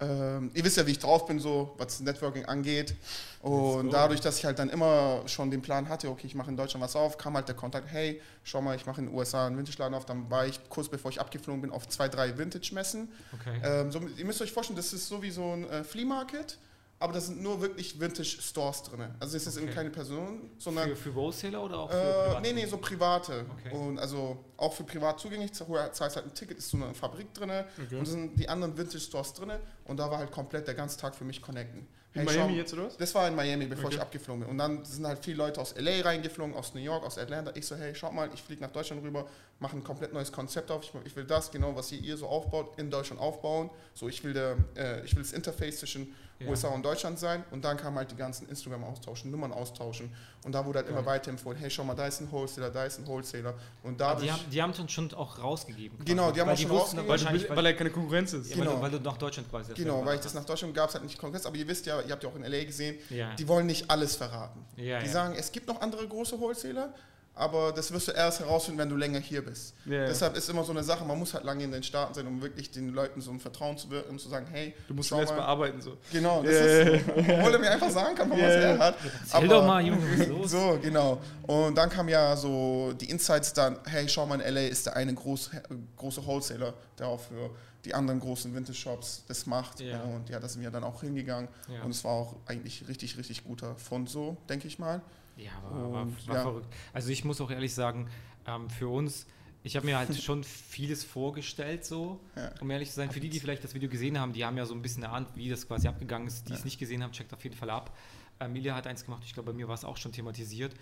ähm, 0.00 0.50
ihr 0.54 0.64
wisst 0.64 0.76
ja, 0.76 0.86
wie 0.86 0.90
ich 0.90 0.98
drauf 0.98 1.26
bin, 1.26 1.38
so 1.38 1.74
was 1.78 2.00
Networking 2.00 2.44
angeht. 2.46 2.94
Und 3.40 3.90
dadurch, 3.90 4.20
dass 4.20 4.38
ich 4.38 4.44
halt 4.44 4.58
dann 4.58 4.70
immer 4.70 5.22
schon 5.26 5.50
den 5.50 5.62
Plan 5.62 5.88
hatte, 5.88 6.08
okay, 6.08 6.26
ich 6.26 6.34
mache 6.34 6.50
in 6.50 6.56
Deutschland 6.56 6.82
was 6.82 6.96
auf, 6.96 7.18
kam 7.18 7.34
halt 7.34 7.46
der 7.46 7.54
Kontakt, 7.54 7.88
hey, 7.90 8.20
schau 8.42 8.60
mal, 8.60 8.74
ich 8.74 8.86
mache 8.86 9.00
in 9.02 9.08
den 9.08 9.14
USA 9.14 9.46
einen 9.46 9.56
Vintage-Laden 9.56 9.94
auf. 9.94 10.06
Dann 10.06 10.30
war 10.30 10.46
ich 10.46 10.58
kurz 10.68 10.88
bevor 10.88 11.10
ich 11.10 11.20
abgeflogen 11.20 11.60
bin 11.60 11.70
auf 11.70 11.86
zwei, 11.88 12.08
drei 12.08 12.36
Vintage-Messen. 12.36 13.08
Okay. 13.40 13.60
Ähm, 13.62 13.92
so, 13.92 14.00
ihr 14.00 14.24
müsst 14.24 14.40
euch 14.42 14.52
vorstellen, 14.52 14.76
das 14.76 14.92
ist 14.92 15.06
so 15.06 15.22
wie 15.22 15.30
so 15.30 15.52
ein 15.52 15.68
äh, 15.68 15.84
Flea 15.84 16.06
Market, 16.06 16.58
aber 17.04 17.12
da 17.12 17.20
sind 17.20 17.42
nur 17.42 17.60
wirklich 17.60 17.98
Vintage-Stores 18.00 18.82
drin. 18.84 19.08
Also 19.20 19.36
es 19.36 19.46
ist 19.46 19.56
Okay. 19.56 19.66
eben 19.66 19.74
keine 19.74 19.90
Person, 19.90 20.50
sondern 20.58 20.88
für, 20.90 20.96
für 20.96 21.14
Wholesaler 21.14 21.62
oder 21.62 21.78
auch 21.78 21.90
für 21.90 21.96
äh, 21.96 22.24
Private? 22.26 22.42
nee, 22.42 22.52
nee, 22.52 22.66
so 22.66 22.78
private. 22.78 23.44
Okay. 23.58 23.76
Und 23.76 23.98
also 23.98 24.42
auch 24.56 24.72
für 24.72 24.84
privat 24.84 25.20
zugänglich, 25.20 25.52
zahlst 25.52 26.00
halt 26.16 26.24
ein 26.26 26.34
Ticket, 26.34 26.58
ist 26.58 26.70
so 26.70 26.76
eine 26.76 26.94
Fabrik 26.94 27.32
drin 27.34 27.50
Okay. 27.84 27.96
und 27.96 28.06
sind 28.06 28.36
die 28.38 28.48
anderen 28.48 28.76
Vintage-Stores 28.76 29.34
drin 29.34 29.52
und 29.84 29.96
da 29.98 30.10
war 30.10 30.18
halt 30.18 30.32
komplett 30.32 30.66
der 30.66 30.74
ganze 30.74 30.98
Tag 30.98 31.14
für 31.14 31.24
mich 31.24 31.40
connecten. 31.42 31.86
In 32.16 32.20
Hey, 32.20 32.26
Miami 32.36 32.52
schau- 32.52 32.58
jetzt 32.58 32.72
oder 32.74 32.84
was? 32.86 32.96
Das 32.96 33.12
war 33.16 33.26
in 33.26 33.34
Miami, 33.34 33.66
bevor 33.66 33.90
ich 33.90 34.00
abgeflogen 34.00 34.42
bin. 34.42 34.50
Und 34.50 34.58
dann 34.58 34.84
sind 34.84 35.04
halt 35.04 35.18
viele 35.24 35.36
Leute 35.38 35.60
aus 35.60 35.74
LA 35.76 36.00
reingeflogen, 36.02 36.54
aus 36.54 36.72
New 36.72 36.80
York, 36.80 37.02
aus 37.04 37.18
Atlanta. 37.18 37.50
Ich 37.56 37.66
so, 37.66 37.74
hey, 37.74 37.92
schaut 37.92 38.12
mal, 38.14 38.30
ich 38.32 38.40
fliege 38.40 38.62
nach 38.62 38.70
Deutschland 38.70 39.02
rüber, 39.02 39.26
mache 39.58 39.76
ein 39.76 39.82
komplett 39.82 40.12
neues 40.12 40.30
Konzept 40.30 40.70
auf. 40.70 40.84
Ich, 40.84 40.92
ich 41.06 41.16
will 41.16 41.24
das, 41.24 41.50
genau, 41.50 41.74
was 41.74 41.90
ihr, 41.90 41.98
ihr 41.98 42.16
so 42.16 42.28
aufbaut, 42.28 42.78
in 42.78 42.88
Deutschland 42.88 43.20
aufbauen. 43.20 43.68
So, 43.94 44.08
ich 44.08 44.22
will, 44.22 44.32
der, 44.32 44.56
äh, 44.76 45.04
ich 45.04 45.16
will 45.16 45.24
das 45.24 45.32
Interface 45.32 45.80
zwischen 45.80 46.14
Ja. 46.40 46.48
USA 46.48 46.68
und 46.68 46.84
Deutschland 46.84 47.18
sein. 47.18 47.44
Und 47.52 47.64
dann 47.64 47.76
kamen 47.76 47.96
halt 47.96 48.10
die 48.10 48.16
ganzen 48.16 48.48
Instagram 48.48 48.82
austauschen, 48.84 49.30
Nummern 49.30 49.52
austauschen. 49.52 50.12
Und 50.44 50.52
da 50.52 50.64
wurde 50.66 50.80
halt 50.80 50.88
immer 50.88 50.98
Geil. 51.02 51.14
weiterempfohlen, 51.14 51.58
hey, 51.58 51.70
schau 51.70 51.84
mal, 51.84 51.94
da 51.94 52.06
ist 52.06 52.20
ein 52.20 52.30
Wholesaler, 52.30 52.70
da 52.70 52.84
ist 52.84 52.98
ein 52.98 53.06
Wholesaler. 53.06 53.54
Und 53.82 54.00
dadurch... 54.00 54.24
die, 54.24 54.32
haben, 54.32 54.42
die 54.50 54.62
haben 54.62 54.74
schon, 54.74 54.88
schon 54.88 55.14
auch 55.14 55.38
rausgegeben. 55.38 55.96
quasi. 55.98 56.10
Genau, 56.10 56.32
die 56.32 56.40
haben 56.40 56.48
weil 56.48 56.54
auch 56.54 56.58
schon 56.58 56.70
wussten 56.70 56.80
rausgegeben. 56.98 57.08
Wahrscheinlich, 57.08 57.48
weil, 57.48 57.56
Weil 57.56 57.66
er 57.66 57.74
keine 57.74 57.90
Konkurrenz 57.90 58.32
ist. 58.32 58.50
ja, 58.50 58.56
weil, 58.56 58.64
Genau. 58.64 58.76
du, 58.76 58.82
weil 58.82 58.90
du 58.90 59.00
nach 59.00 59.16
Deutschland 59.16 59.48
quasi 59.50 59.68
das 59.70 59.78
Genau, 59.78 60.04
weil 60.04 60.16
ich 60.16 60.20
das 60.22 60.34
nach 60.34 60.44
Deutschland 60.44 60.74
gab 60.74 60.88
es 60.88 60.94
halt 60.94 61.04
nicht 61.04 61.18
Kongress, 61.18 61.46
aber 61.46 61.56
ihr 61.56 61.68
wisst 61.68 61.86
ja, 61.86 62.00
ihr 62.00 62.10
habt 62.10 62.22
ja 62.24 62.28
auch 62.28 62.34
in 62.36 62.42
LA 62.42 62.64
gesehen, 62.64 62.98
Ja. 63.10 63.34
die 63.36 63.46
wollen 63.48 63.66
nicht 63.66 63.88
alles 63.90 64.16
verraten. 64.16 64.64
ja, 64.76 64.98
Die 64.98 65.06
ja. 65.06 65.12
sagen, 65.12 65.34
es 65.38 65.52
gibt 65.52 65.68
noch 65.68 65.80
andere 65.80 66.06
große 66.06 66.38
Wholesaler, 66.38 66.92
aber 67.36 67.72
das 67.72 67.92
wirst 67.92 68.08
du 68.08 68.12
erst 68.12 68.40
herausfinden, 68.40 68.78
wenn 68.78 68.88
du 68.88 68.96
länger 68.96 69.18
hier 69.18 69.44
bist. 69.44 69.74
Ja. 69.86 70.06
Deshalb 70.06 70.36
ist 70.36 70.48
immer 70.48 70.62
so 70.64 70.72
eine 70.72 70.84
Sache, 70.84 71.04
man 71.04 71.18
muss 71.18 71.34
halt 71.34 71.44
lange 71.44 71.64
in 71.64 71.72
den 71.72 71.82
Staaten 71.82 72.14
sein, 72.14 72.26
um 72.26 72.40
wirklich 72.40 72.70
den 72.70 72.90
Leuten 72.90 73.20
so 73.20 73.30
ein 73.32 73.40
Vertrauen 73.40 73.76
zu 73.76 73.90
wirken 73.90 74.10
und 74.10 74.20
zu 74.20 74.28
sagen, 74.28 74.46
hey, 74.50 74.72
Du 74.86 74.94
musst 74.94 75.10
erst 75.10 75.30
mal. 75.32 75.38
bearbeiten 75.38 75.80
so. 75.80 75.96
Genau, 76.12 76.42
das 76.42 76.52
Ja, 76.54 76.60
ist, 76.60 77.08
obwohl 77.08 77.52
er 77.52 77.58
mir 77.58 77.70
einfach 77.70 77.90
sagen 77.90 78.14
kann, 78.14 78.28
von 78.28 78.38
was 78.38 78.46
er 78.54 78.78
hat. 78.78 78.96
Erzähl 79.32 79.48
doch 79.48 79.66
mal, 79.66 79.84
Junge, 79.84 80.02
was 80.12 80.20
ist 80.20 80.28
los? 80.28 80.50
So, 80.52 80.78
genau. 80.80 81.20
Und 81.42 81.74
dann 81.76 81.90
kam 81.90 82.08
ja 82.08 82.36
so 82.36 82.92
die 82.92 83.10
Insights 83.10 83.52
dann, 83.52 83.78
hey, 83.84 84.08
schau 84.08 84.26
mal, 84.26 84.40
in 84.40 84.54
LA 84.54 84.60
ist 84.68 84.86
der 84.86 84.96
eine 84.96 85.12
groß, 85.12 85.50
große 85.96 86.24
Wholesaler, 86.24 86.74
der 86.98 87.08
auch 87.08 87.20
für 87.20 87.50
die 87.84 87.92
anderen 87.94 88.18
großen 88.20 88.54
Vintage-Shops 88.54 89.24
das 89.28 89.44
macht. 89.46 89.80
Ja. 89.80 90.00
Und 90.04 90.30
ja, 90.30 90.38
da 90.40 90.48
sind 90.48 90.62
wir 90.62 90.70
dann 90.70 90.84
auch 90.84 91.00
hingegangen. 91.02 91.48
Und 91.84 91.90
es 91.90 92.02
war 92.04 92.12
auch 92.12 92.36
eigentlich 92.46 92.86
richtig, 92.88 93.18
richtig 93.18 93.44
guter 93.44 93.74
Fund 93.76 94.08
so, 94.08 94.36
denke 94.48 94.68
ich 94.68 94.78
mal. 94.78 95.02
Ja, 95.36 95.50
war, 95.62 95.92
war, 95.92 96.02
Und, 96.02 96.28
war 96.28 96.36
ja. 96.36 96.42
verrückt. 96.42 96.72
Also 96.92 97.10
ich 97.10 97.24
muss 97.24 97.40
auch 97.40 97.50
ehrlich 97.50 97.74
sagen, 97.74 98.08
ähm, 98.46 98.70
für 98.70 98.88
uns, 98.88 99.26
ich 99.62 99.76
habe 99.76 99.86
mir 99.86 99.96
halt 99.98 100.14
schon 100.22 100.44
vieles 100.44 101.02
vorgestellt, 101.04 101.84
so, 101.84 102.20
Ja. 102.36 102.52
um 102.60 102.70
ehrlich 102.70 102.90
zu 102.90 102.96
sein. 102.96 103.10
Für 103.10 103.20
die, 103.20 103.28
die 103.30 103.40
vielleicht 103.40 103.64
das 103.64 103.74
Video 103.74 103.88
gesehen 103.88 104.18
haben, 104.20 104.32
die 104.32 104.44
haben 104.44 104.56
ja 104.56 104.66
so 104.66 104.74
ein 104.74 104.82
bisschen 104.82 105.02
eine 105.04 105.12
Ahnung, 105.12 105.28
wie 105.34 105.48
das 105.48 105.66
quasi 105.66 105.88
abgegangen 105.88 106.28
ist. 106.28 106.48
Die 106.48 106.52
es 106.52 106.64
nicht 106.64 106.78
gesehen 106.78 107.02
haben, 107.02 107.12
checkt 107.12 107.32
auf 107.32 107.42
jeden 107.42 107.56
Fall 107.56 107.70
ab. 107.70 107.96
Emilia 108.38 108.74
hat 108.74 108.86
eins 108.86 109.04
gemacht, 109.04 109.22
ich 109.24 109.32
glaube, 109.32 109.52
bei 109.52 109.56
mir 109.56 109.66
war 109.68 109.74
es 109.74 109.84
auch 109.84 109.96
schon 109.96 110.12
thematisiert. 110.12 110.74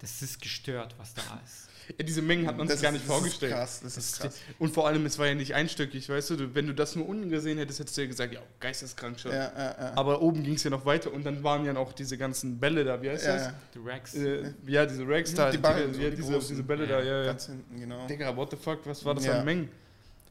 das 0.00 0.20
ist 0.22 0.42
gestört, 0.42 0.94
was 0.98 1.14
da 1.14 1.22
ist. 1.44 1.68
Ja, 1.98 2.04
diese 2.04 2.22
Mengen 2.22 2.46
hat 2.46 2.56
man 2.56 2.66
sich 2.66 2.74
Das 2.76 2.82
gar 2.82 2.92
nicht 2.92 3.04
das 3.06 3.12
vorgestellt. 3.14 3.52
Ist 3.52 3.58
krass, 3.58 3.80
das 3.82 3.96
ist 3.96 4.20
krass. 4.20 4.34
Und 4.58 4.72
vor 4.72 4.86
allem, 4.86 5.04
es 5.06 5.18
war 5.18 5.26
ja 5.26 5.34
nicht 5.34 5.54
einstöckig, 5.54 6.08
weißt 6.08 6.30
du? 6.30 6.36
du? 6.36 6.54
Wenn 6.54 6.66
du 6.66 6.74
das 6.74 6.96
nur 6.96 7.08
unten 7.08 7.28
gesehen 7.30 7.58
hättest, 7.58 7.80
hättest 7.80 7.96
du 7.96 8.02
ja 8.02 8.06
gesagt, 8.08 8.32
ja, 8.32 8.40
geisteskrank 8.60 9.20
schon. 9.20 9.32
Ja, 9.32 9.52
ja, 9.56 9.76
ja. 9.78 9.92
Aber 9.96 10.22
oben 10.22 10.42
ging 10.42 10.54
es 10.54 10.64
ja 10.64 10.70
noch 10.70 10.86
weiter 10.86 11.12
und 11.12 11.24
dann 11.24 11.42
waren 11.44 11.64
ja 11.64 11.72
noch 11.72 11.92
diese 11.92 12.16
ganzen 12.16 12.58
Bälle 12.58 12.84
da, 12.84 13.00
wie 13.02 13.10
heißt 13.10 13.26
ja, 13.26 13.32
das? 13.34 13.42
ja. 13.46 13.54
Die 13.74 13.78
Rex. 13.78 14.14
Äh, 14.14 14.52
ja, 14.66 14.86
diese 14.86 15.06
Rags 15.06 15.34
da, 15.34 15.50
Die 15.50 15.58
Ballen, 15.58 15.92
die, 15.92 15.96
so, 15.98 16.02
ja, 16.02 16.10
die 16.10 16.16
diese, 16.16 16.38
diese 16.38 16.62
Bälle 16.62 16.84
Ja, 16.88 16.98
da, 16.98 17.02
ja, 17.04 17.18
ja. 17.20 17.24
Ganz 17.26 17.46
hinten, 17.46 17.78
genau. 17.80 18.06
Digga, 18.06 18.36
what 18.36 18.50
the 18.50 18.56
fuck, 18.56 18.80
was 18.84 19.04
war 19.04 19.14
das 19.14 19.24
Ja. 19.26 19.38
an 19.38 19.44
Mengen? 19.44 19.68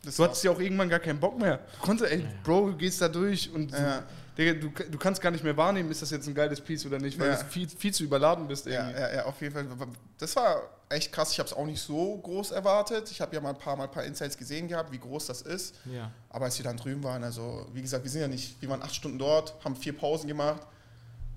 Das 0.03 0.17
Du 0.17 0.24
hattest 0.25 0.43
ja 0.43 0.51
auch 0.51 0.60
irgendwann 0.60 0.89
gar 0.89 1.00
keinen 1.00 1.19
Bock 1.19 1.39
mehr. 1.39 1.60
Du 1.79 1.86
konntest, 1.86 2.12
ey, 2.12 2.25
Bro, 2.43 2.72
du 2.72 2.77
gehst 2.77 3.01
da 3.01 3.07
durch 3.07 3.50
und 3.53 3.72
Ja. 3.72 4.03
Digga, 4.37 4.53
du, 4.53 4.69
du 4.69 4.97
kannst 4.97 5.21
gar 5.21 5.29
nicht 5.31 5.43
mehr 5.43 5.55
wahrnehmen, 5.57 5.91
ist 5.91 6.01
das 6.01 6.09
jetzt 6.09 6.27
ein 6.27 6.33
geiles 6.33 6.59
Piece 6.59 6.85
oder 6.85 6.97
nicht, 6.99 7.19
weil 7.19 7.29
Ja. 7.29 7.35
du 7.35 7.45
viel, 7.45 7.67
viel 7.69 7.93
zu 7.93 8.03
überladen 8.03 8.47
bist 8.47 8.65
Ja, 8.65 8.87
irgendwie. 8.87 8.99
ja, 9.01 9.13
ja, 9.15 9.25
auf 9.25 9.39
jeden 9.41 9.53
Fall. 9.53 9.67
Das 10.17 10.35
war 10.35 10.63
echt 10.89 11.11
krass. 11.11 11.31
Ich 11.31 11.39
habe 11.39 11.47
es 11.47 11.53
auch 11.53 11.65
nicht 11.65 11.81
so 11.81 12.17
groß 12.17 12.51
erwartet. 12.51 13.09
Ich 13.11 13.21
habe 13.21 13.35
ja 13.35 13.41
mal 13.41 13.49
ein 13.49 13.57
paar 13.57 13.75
Mal 13.75 13.83
ein 13.85 13.91
paar 13.91 14.03
Insights 14.03 14.37
gesehen 14.37 14.67
gehabt, 14.67 14.91
wie 14.91 14.99
groß 14.99 15.27
das 15.27 15.41
ist. 15.43 15.75
ja. 15.85 16.11
Aber 16.29 16.45
als 16.45 16.57
wir 16.57 16.63
dann 16.63 16.77
drüben 16.77 17.03
waren, 17.03 17.23
also 17.23 17.67
wie 17.73 17.81
gesagt, 17.83 18.03
wir 18.03 18.09
sind 18.11 18.21
ja 18.21 18.27
nicht, 18.27 18.59
wir 18.59 18.69
waren 18.69 18.81
acht 18.81 18.95
Stunden 18.95 19.19
dort, 19.19 19.53
haben 19.63 19.75
vier 19.75 19.95
Pausen 19.95 20.27
gemacht. 20.27 20.61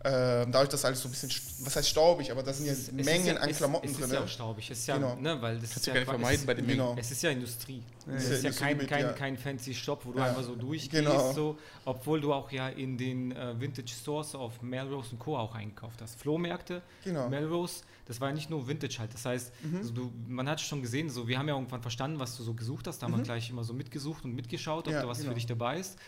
Ähm, 0.09 0.53
dadurch, 0.53 0.69
dass 0.69 0.85
alles 0.85 1.01
so 1.03 1.09
ein 1.09 1.11
bisschen, 1.11 1.31
was 1.65 1.75
heißt 1.75 1.89
staubig, 1.89 2.31
aber 2.31 2.43
da 2.45 2.53
sind 2.53 2.67
ja 2.67 2.73
Es 2.73 2.87
es 2.89 2.93
Mengen 2.93 3.27
ja, 3.27 3.37
an 3.39 3.49
es, 3.51 3.57
Klamotten 3.57 3.89
es 3.89 3.95
drin. 3.97 4.05
ist 4.05 4.13
ja 4.13 4.21
auch 4.23 4.29
staubig. 4.29 4.71
Es 4.71 4.79
ist 4.79 4.87
ja, 4.87 4.97
Genau. 4.99 5.17
ne, 5.17 5.43
weil 5.43 5.55
das 5.59 5.71
Kannst 5.71 5.77
ist 5.79 5.87
du 5.87 5.91
ja 5.91 5.95
gar 5.95 6.01
nicht 6.01 6.11
vermeiden 6.11 6.41
es, 6.41 6.47
bei 6.47 6.55
den 6.55 6.67
Genau. 6.69 6.95
Es 6.97 7.11
ist 7.11 7.23
ja 7.25 7.31
Industrie. 7.31 7.83
Ja, 8.07 8.13
Es 8.15 8.29
ist 8.31 8.45
ja 8.45 8.51
kein, 8.53 8.73
Industrie 8.73 8.87
kein, 8.95 9.03
mit, 9.07 9.11
ja. 9.11 9.19
kein 9.19 9.37
fancy 9.37 9.75
Shop, 9.75 10.03
wo 10.05 10.13
du 10.13 10.19
Ja. 10.21 10.27
einfach 10.27 10.45
so 10.45 10.55
durchgehst, 10.55 10.93
Genau. 10.93 11.33
so, 11.33 11.59
obwohl 11.85 12.21
du 12.21 12.33
auch 12.33 12.53
ja 12.53 12.69
in 12.69 12.97
den 12.97 13.33
äh, 13.33 13.61
Vintage 13.61 13.89
Stores 14.01 14.37
auf 14.37 14.63
Melrose 14.63 15.11
und 15.11 15.19
Co. 15.19 15.37
auch 15.37 15.57
eingekauft 15.57 16.01
hast. 16.01 16.21
Flohmärkte, 16.21 16.83
Genau. 17.03 17.29
Melrose, 17.29 17.83
das 18.07 18.21
war 18.21 18.29
ja 18.29 18.35
nicht 18.35 18.49
nur 18.49 18.69
Vintage 18.69 18.99
halt. 19.01 19.13
Das 19.13 19.25
heißt, 19.25 19.51
Mhm. 19.65 19.77
also 19.79 19.93
du, 19.93 20.13
man 20.29 20.49
hat 20.49 20.61
schon 20.61 20.83
gesehen, 20.83 21.11
so, 21.11 21.27
wir 21.27 21.37
haben 21.37 21.49
ja 21.49 21.55
irgendwann 21.55 21.83
verstanden, 21.83 22.21
was 22.21 22.37
du 22.37 22.45
so 22.45 22.55
gesucht 22.55 22.87
hast. 22.87 23.01
Da 23.03 23.07
haben 23.07 23.17
wir 23.17 23.25
gleich 23.25 23.51
immer 23.51 23.65
so 23.65 23.73
mitgesucht 23.75 24.25
und 24.25 24.37
mitgeschaut, 24.37 24.85
ob 24.85 24.87
Mhm. 24.87 24.93
Ja, 24.95 25.03
da 25.03 25.09
was 25.09 25.19
genau. 25.19 25.31
für 25.31 25.35
dich 25.35 25.47
dabei 25.47 25.81
ist. 25.81 25.99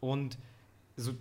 Und 0.00 0.38
so 0.96 1.12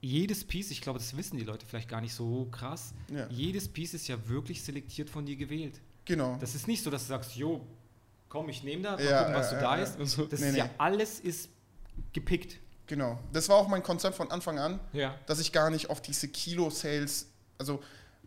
jedes 0.00 0.44
Piece, 0.44 0.70
ich 0.70 0.80
glaube, 0.80 0.98
das 0.98 1.16
wissen 1.16 1.36
die 1.36 1.44
Leute 1.44 1.66
vielleicht 1.66 1.88
gar 1.88 2.00
nicht 2.00 2.14
so 2.14 2.46
krass, 2.50 2.92
Ja. 3.12 3.26
jedes 3.30 3.68
Piece 3.68 3.94
ist 3.94 4.08
ja 4.08 4.28
wirklich 4.28 4.62
selektiert 4.62 5.10
von 5.10 5.24
dir 5.26 5.36
gewählt. 5.36 5.80
Genau. 6.04 6.36
Das 6.40 6.54
ist 6.54 6.68
nicht 6.68 6.82
so, 6.82 6.90
dass 6.90 7.02
du 7.02 7.08
sagst, 7.08 7.34
jo, 7.36 7.66
komm, 8.28 8.48
ich 8.48 8.62
nehme 8.62 8.82
da, 8.82 8.92
mal 8.92 9.04
Ja, 9.04 9.18
gucken, 9.20 9.34
was 9.34 9.50
ja, 9.52 9.58
du 9.58 9.64
da 9.64 9.76
ja, 9.76 9.82
ist. 9.82 9.98
So. 10.10 10.24
Das 10.26 10.40
Nee, 10.40 10.50
ist 10.50 10.56
ja 10.56 10.64
nee. 10.64 10.70
alles 10.78 11.20
ist 11.20 11.48
gepickt. 12.12 12.58
Genau. 12.86 13.18
Das 13.32 13.48
war 13.48 13.56
auch 13.56 13.66
mein 13.68 13.82
Konzept 13.82 14.14
von 14.16 14.30
Anfang 14.30 14.58
an, 14.60 14.78
Ja. 14.92 15.14
dass 15.26 15.40
ich 15.40 15.50
gar 15.50 15.70
nicht 15.70 15.90
auf 15.90 16.00
diese 16.02 16.28
Kilo-Sales, 16.28 17.26
also 17.58 17.82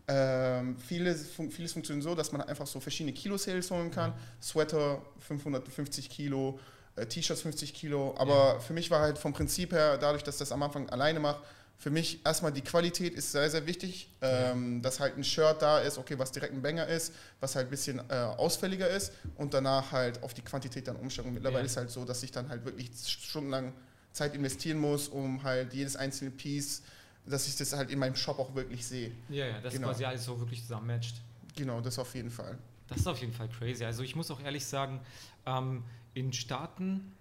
ähm, 0.08 0.76
vieles, 0.78 1.30
fun 1.30 1.50
vieles 1.50 1.72
funktioniert 1.72 2.02
so, 2.02 2.14
dass 2.14 2.32
man 2.32 2.42
einfach 2.42 2.66
so 2.66 2.80
verschiedene 2.80 3.12
Kilo-Sales 3.14 3.70
holen 3.70 3.90
kann. 3.92 4.12
Sweater 4.42 5.00
550 5.20 6.10
Kilo, 6.10 6.58
äh, 6.96 7.06
T-Shirts 7.06 7.42
50 7.42 7.72
Kilo. 7.72 8.14
Aber 8.18 8.60
für 8.60 8.72
mich 8.72 8.90
war 8.90 9.00
halt 9.00 9.18
vom 9.18 9.32
Prinzip 9.32 9.72
her, 9.72 9.96
dadurch, 9.98 10.24
dass 10.24 10.34
ich 10.34 10.38
das 10.40 10.52
am 10.52 10.62
Anfang 10.64 10.90
alleine 10.90 11.20
mache, 11.20 11.40
für 11.80 11.88
mich 11.90 12.24
erstmal 12.26 12.52
die 12.52 12.60
Qualität 12.60 13.14
ist 13.14 13.32
sehr, 13.32 13.48
sehr 13.50 13.66
wichtig. 13.66 14.10
Ähm, 14.20 14.82
dass 14.82 15.00
halt 15.00 15.16
ein 15.16 15.24
Shirt 15.24 15.62
da 15.62 15.78
ist, 15.80 15.96
okay, 15.96 16.18
was 16.18 16.30
direkt 16.30 16.52
ein 16.52 16.60
Banger 16.60 16.86
ist, 16.86 17.12
was 17.40 17.56
halt 17.56 17.68
ein 17.68 17.70
bisschen 17.70 17.98
äh, 18.10 18.12
ausfälliger 18.12 18.86
ist 18.88 19.12
und 19.36 19.54
danach 19.54 19.90
halt 19.90 20.22
auf 20.22 20.34
die 20.34 20.42
Quantität 20.42 20.86
dann 20.88 20.96
umstellen. 20.96 21.28
Und 21.28 21.34
mittlerweile 21.34 21.60
Ja. 21.60 21.66
ist 21.66 21.78
halt 21.78 21.90
so, 21.90 22.04
dass 22.04 22.22
ich 22.22 22.30
dann 22.32 22.50
halt 22.50 22.66
wirklich 22.66 22.90
stundenlang 23.06 23.72
Zeit 24.12 24.34
investieren 24.34 24.78
muss, 24.78 25.08
um 25.08 25.42
halt 25.42 25.72
jedes 25.72 25.96
einzelne 25.96 26.30
Piece, 26.30 26.82
dass 27.24 27.48
ich 27.48 27.56
das 27.56 27.72
halt 27.72 27.90
in 27.90 27.98
meinem 27.98 28.14
Shop 28.16 28.38
auch 28.38 28.54
wirklich 28.54 28.84
sehe. 28.86 29.12
Ja, 29.30 29.46
ja, 29.46 29.60
das 29.62 29.72
Genau. 29.72 29.88
quasi 29.88 30.04
alles 30.04 30.24
so 30.24 30.38
wirklich 30.38 30.60
zusammen 30.60 30.86
matcht. 30.88 31.14
Genau, 31.56 31.80
das 31.80 31.98
auf 31.98 32.14
jeden 32.14 32.30
Fall. 32.30 32.58
Das 32.88 32.98
ist 32.98 33.06
auf 33.06 33.18
jeden 33.20 33.32
Fall 33.32 33.48
crazy. 33.48 33.84
Also 33.86 34.02
ich 34.02 34.14
muss 34.16 34.30
auch 34.30 34.40
ehrlich 34.42 34.66
sagen, 34.66 35.00
ähm, 35.46 35.82
in 36.12 36.32
Staaten 36.34 37.12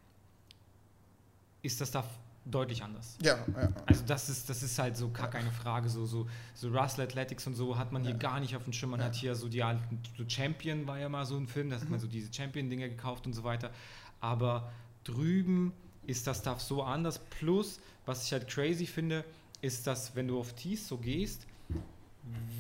ist 1.61 1.79
das 1.79 1.91
da 1.91 2.03
deutlich 2.51 2.83
anders. 2.83 3.17
Ja, 3.21 3.37
ja. 3.55 3.71
Also 3.85 4.03
das 4.05 4.29
ist, 4.29 4.49
das 4.49 4.63
ist 4.63 4.77
halt 4.79 4.97
so 4.97 5.09
gar 5.11 5.29
keine 5.29 5.51
Frage. 5.51 5.89
So, 5.89 6.05
so, 6.05 6.27
so 6.53 6.69
Russell 6.69 7.05
Athletics 7.05 7.45
und 7.47 7.55
so 7.55 7.77
hat 7.77 7.91
man 7.91 8.01
hier 8.03 8.11
Ja. 8.11 8.17
gar 8.17 8.39
nicht 8.39 8.55
auf 8.55 8.63
dem 8.63 8.73
Schirm. 8.73 8.91
Man 8.91 9.03
hat 9.03 9.15
hier 9.15 9.35
so 9.35 9.47
die 9.49 9.63
alten, 9.63 9.99
so 10.17 10.23
Champion 10.27 10.87
war 10.87 10.97
ja 10.99 11.09
mal 11.09 11.25
so 11.25 11.37
ein 11.37 11.47
Film, 11.47 11.69
da 11.69 11.75
hat 11.77 11.83
Mhm. 11.85 11.91
man 11.91 11.99
so 11.99 12.07
diese 12.07 12.33
Champion-Dinger 12.33 12.89
gekauft 12.89 13.25
und 13.25 13.33
so 13.33 13.43
weiter. 13.43 13.71
Aber 14.21 14.71
drüben 15.03 15.73
ist 16.05 16.27
das 16.27 16.39
Stuff 16.39 16.61
so 16.61 16.83
anders. 16.83 17.19
Plus, 17.29 17.79
was 18.05 18.25
ich 18.25 18.31
halt 18.33 18.47
crazy 18.47 18.85
finde, 18.85 19.23
ist, 19.61 19.85
dass 19.87 20.15
wenn 20.15 20.27
du 20.27 20.39
auf 20.39 20.53
Tees 20.53 20.87
so 20.87 20.97
gehst, 20.97 21.45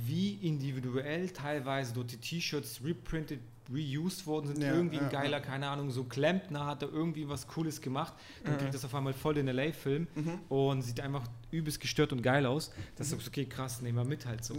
wie 0.05 0.33
individuell 0.35 1.29
teilweise 1.29 1.93
dort 1.93 2.11
die 2.11 2.17
T-Shirts 2.17 2.81
reprinted, 2.83 3.39
reused 3.71 4.25
worden 4.25 4.47
sind. 4.47 4.61
Ja, 4.63 4.73
irgendwie 4.73 4.97
ein 4.99 5.09
geiler, 5.09 5.39
keine 5.39 5.67
Ahnung, 5.69 5.91
so 5.91 6.03
Klempner 6.03 6.65
hat 6.65 6.81
da 6.81 6.87
irgendwie 6.87 7.27
was 7.29 7.47
Cooles 7.47 7.81
gemacht. 7.81 8.13
Dann 8.43 8.57
kriegt 8.57 8.73
das 8.73 8.83
auf 8.85 8.95
einmal 8.95 9.13
voll 9.13 9.33
den 9.35 9.47
LA-Film 9.47 10.07
Mhm. 10.15 10.39
und 10.49 10.81
sieht 10.81 10.99
einfach 10.99 11.23
übelst 11.51 11.79
gestört 11.79 12.11
und 12.11 12.21
geil 12.21 12.45
aus. 12.45 12.71
Das 12.95 13.11
ist 13.11 13.27
okay, 13.27 13.45
krass, 13.45 13.81
nehmen 13.81 13.97
wir 13.97 14.05
mit 14.05 14.25
halt 14.25 14.43
so. 14.43 14.55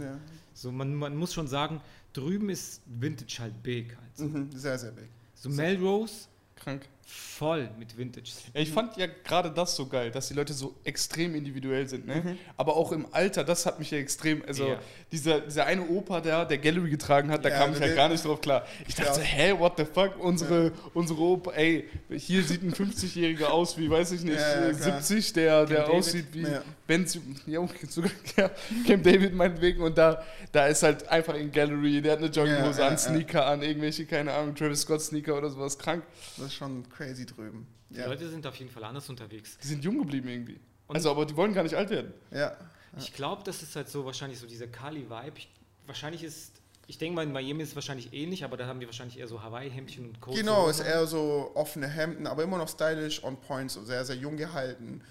So, 0.53 0.71
man, 0.71 0.95
man 0.95 1.15
muss 1.15 1.33
schon 1.33 1.47
sagen, 1.47 1.81
drüben 2.13 2.49
ist 2.49 2.81
Vintage 2.85 3.37
halt 3.39 3.61
big 3.63 3.95
halt. 3.97 4.17
So, 4.17 4.25
Mhm. 4.25 4.49
Sehr, 4.53 4.77
sehr 4.77 4.91
big. 4.91 5.07
so 5.35 5.49
Melrose 5.49 6.27
Krank. 6.55 6.87
Voll 7.13 7.69
mit 7.77 7.97
Vintage. 7.97 8.31
Ja, 8.53 8.61
ich 8.61 8.69
fand 8.71 8.95
ja 8.97 9.07
gerade 9.23 9.51
das 9.51 9.75
so 9.75 9.85
geil, 9.87 10.11
dass 10.11 10.27
die 10.29 10.33
Leute 10.33 10.53
so 10.53 10.75
extrem 10.83 11.35
individuell 11.35 11.87
sind, 11.87 12.07
ne? 12.07 12.15
Mhm. 12.23 12.37
Aber 12.55 12.75
auch 12.77 12.91
im 12.91 13.05
Alter, 13.11 13.43
das 13.43 13.65
hat 13.65 13.79
mich 13.79 13.91
ja 13.91 13.97
extrem, 13.97 14.43
also 14.47 14.67
Ja. 14.69 14.79
dieser, 15.11 15.41
dieser 15.41 15.65
eine 15.65 15.85
Opa 15.87 16.21
da, 16.21 16.45
der 16.45 16.57
Gallery 16.57 16.89
getragen 16.89 17.29
hat, 17.31 17.43
da 17.43 17.49
Ja, 17.49 17.57
kam 17.57 17.71
ich 17.73 17.79
der- 17.79 17.87
halt 17.87 17.95
gar 17.97 18.09
nicht 18.09 18.23
drauf 18.23 18.39
klar. 18.41 18.65
Ich 18.87 18.95
dachte, 18.95 19.19
Ja. 19.19 19.25
hä, 19.25 19.53
what 19.59 19.73
the 19.77 19.85
fuck, 19.85 20.17
unsere, 20.19 20.71
unsere 20.93 21.19
Opa, 21.19 21.51
ey, 21.51 21.89
hier 22.15 22.43
sieht 22.43 22.63
ein 22.63 22.73
50-Jähriger 22.73 23.47
aus 23.47 23.77
wie, 23.77 23.89
weiß 23.89 24.11
ich 24.13 24.21
nicht, 24.23 24.39
Ja, 24.39 24.61
ja, 24.61 24.69
äh, 24.69 24.73
klar. 24.73 25.01
70, 25.01 25.33
der, 25.33 25.65
der 25.65 25.81
David. 25.81 25.93
aussieht 25.93 26.25
wie 26.31 26.45
Ben, 26.91 27.07
ja, 27.45 27.65
sogar 27.89 28.11
ja, 28.37 28.51
Camp 28.85 29.03
David 29.03 29.33
meinetwegen 29.33 29.81
und 29.81 29.97
da, 29.97 30.21
da 30.51 30.67
ist 30.67 30.83
halt 30.83 31.07
einfach 31.07 31.35
in 31.35 31.51
Gallery, 31.51 32.01
der 32.01 32.13
hat 32.13 32.19
eine 32.19 32.27
Jogginghose 32.27 32.79
Ja, 32.79 32.85
ja, 32.85 32.87
an, 32.87 32.93
ja. 32.93 32.97
Sneaker 32.97 33.45
an, 33.45 33.61
irgendwelche, 33.61 34.05
keine 34.05 34.33
Ahnung, 34.33 34.53
Travis 34.55 34.81
Scott 34.81 35.01
Sneaker 35.01 35.37
oder 35.37 35.49
sowas, 35.49 35.77
krank. 35.77 36.03
Das 36.37 36.47
ist 36.47 36.55
schon 36.55 36.87
crazy 36.89 37.25
drüben. 37.25 37.65
Die 37.89 37.99
Ja. 37.99 38.07
Leute 38.07 38.29
sind 38.29 38.45
auf 38.45 38.55
jeden 38.55 38.71
Fall 38.71 38.83
anders 38.83 39.09
unterwegs. 39.09 39.57
Die 39.63 39.67
sind 39.67 39.83
jung 39.83 39.97
geblieben 39.99 40.27
irgendwie. 40.27 40.59
Und- 40.87 40.95
also, 40.97 41.11
aber 41.11 41.25
die 41.25 41.35
wollen 41.37 41.53
gar 41.53 41.63
nicht 41.63 41.75
alt 41.75 41.89
werden. 41.89 42.13
ja. 42.31 42.55
Ich 42.99 43.13
glaube, 43.13 43.41
das 43.45 43.63
ist 43.63 43.73
halt 43.77 43.87
so 43.87 44.03
wahrscheinlich 44.03 44.37
so 44.37 44.45
dieser 44.45 44.67
Kali-Vibe. 44.67 45.37
Ich- 45.37 45.49
Wahrscheinlich 45.87 46.23
ist, 46.25 46.51
ich 46.87 46.97
denke 46.97 47.15
mal, 47.15 47.23
in 47.23 47.31
Miami 47.31 47.63
ist 47.63 47.69
es 47.69 47.75
wahrscheinlich 47.75 48.11
ähnlich, 48.13 48.43
aber 48.43 48.57
da 48.57 48.67
haben 48.67 48.81
die 48.81 48.85
wahrscheinlich 48.85 49.17
eher 49.17 49.27
so 49.29 49.41
Hawaii-Hemdchen 49.41 50.05
und 50.07 50.19
Coats. 50.19 50.37
Genau, 50.37 50.67
ist 50.67 50.81
eher 50.81 51.07
so 51.07 51.51
offene 51.55 51.87
Hemden, 51.87 52.27
aber 52.27 52.43
immer 52.43 52.57
noch 52.57 52.67
stylisch, 52.67 53.23
on 53.23 53.39
point, 53.39 53.71
so 53.71 53.81
sehr, 53.85 54.03
sehr 54.03 54.17
jung 54.17 54.35
gehalten. 54.35 55.01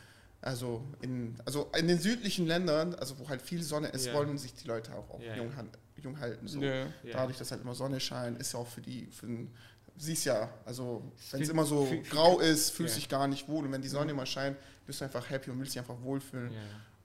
Also 0.42 0.82
in, 1.02 1.36
also 1.44 1.70
in 1.78 1.86
den 1.88 1.98
südlichen 1.98 2.46
Ländern, 2.46 2.94
also 2.94 3.18
wo 3.18 3.28
halt 3.28 3.42
viel 3.42 3.62
Sonne 3.62 3.88
ist, 3.88 4.06
Ja. 4.06 4.14
wollen 4.14 4.38
sich 4.38 4.54
die 4.54 4.66
Leute 4.66 4.94
auch, 4.94 5.10
auch 5.10 5.20
Ja, 5.20 5.36
jung, 5.36 5.50
jung 5.96 6.18
halten. 6.18 6.48
So. 6.48 6.62
Ja. 6.62 6.86
Dadurch, 7.12 7.36
dass 7.36 7.50
halt 7.50 7.60
immer 7.60 7.74
Sonne 7.74 8.00
scheint, 8.00 8.38
ist 8.40 8.52
ja 8.54 8.58
auch 8.60 8.66
für 8.66 8.80
die, 8.80 9.06
für 9.08 9.26
den, 9.26 9.50
siehst 9.98 10.24
ja, 10.24 10.48
also 10.64 11.02
wenn 11.30 11.42
es 11.42 11.50
immer 11.50 11.66
so 11.66 11.84
viel- 11.84 12.02
viel- 12.02 12.10
grau 12.10 12.38
ist, 12.40 12.70
fühlst 12.70 12.94
Ja. 12.94 13.00
dich 13.00 13.08
gar 13.10 13.28
nicht 13.28 13.48
wohl. 13.48 13.66
Und 13.66 13.72
wenn 13.72 13.82
die 13.82 13.88
Sonne 13.88 14.06
Mhm. 14.06 14.10
immer 14.20 14.26
scheint, 14.26 14.56
bist 14.86 15.00
du 15.02 15.04
einfach 15.04 15.28
happy 15.28 15.50
und 15.50 15.58
willst 15.58 15.74
dich 15.74 15.80
einfach 15.80 16.00
wohlfühlen. 16.02 16.52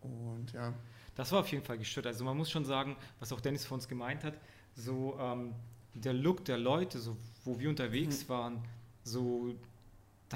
Und 0.02 0.54
ja. 0.54 0.74
Das 1.15 1.32
war 1.34 1.39
auf 1.41 1.48
jeden 1.50 1.63
Fall 1.63 1.78
gestört. 1.78 2.08
Also 2.08 2.24
man 2.24 2.38
muss 2.38 2.50
schon 2.50 2.63
sagen, 2.65 2.95
was 3.19 3.32
auch 3.34 3.41
Dennis 3.41 3.65
von 3.65 3.76
uns 3.80 3.88
gemeint 3.88 4.24
hat, 4.24 4.36
so 4.76 5.17
ähm, 5.19 5.54
der 5.93 6.13
Look 6.13 6.45
der 6.45 6.58
Leute, 6.58 7.00
so 7.00 7.17
wo 7.43 7.60
wir 7.60 7.69
unterwegs 7.69 8.24
Mhm. 8.24 8.30
waren, 8.30 8.63
so 9.04 9.54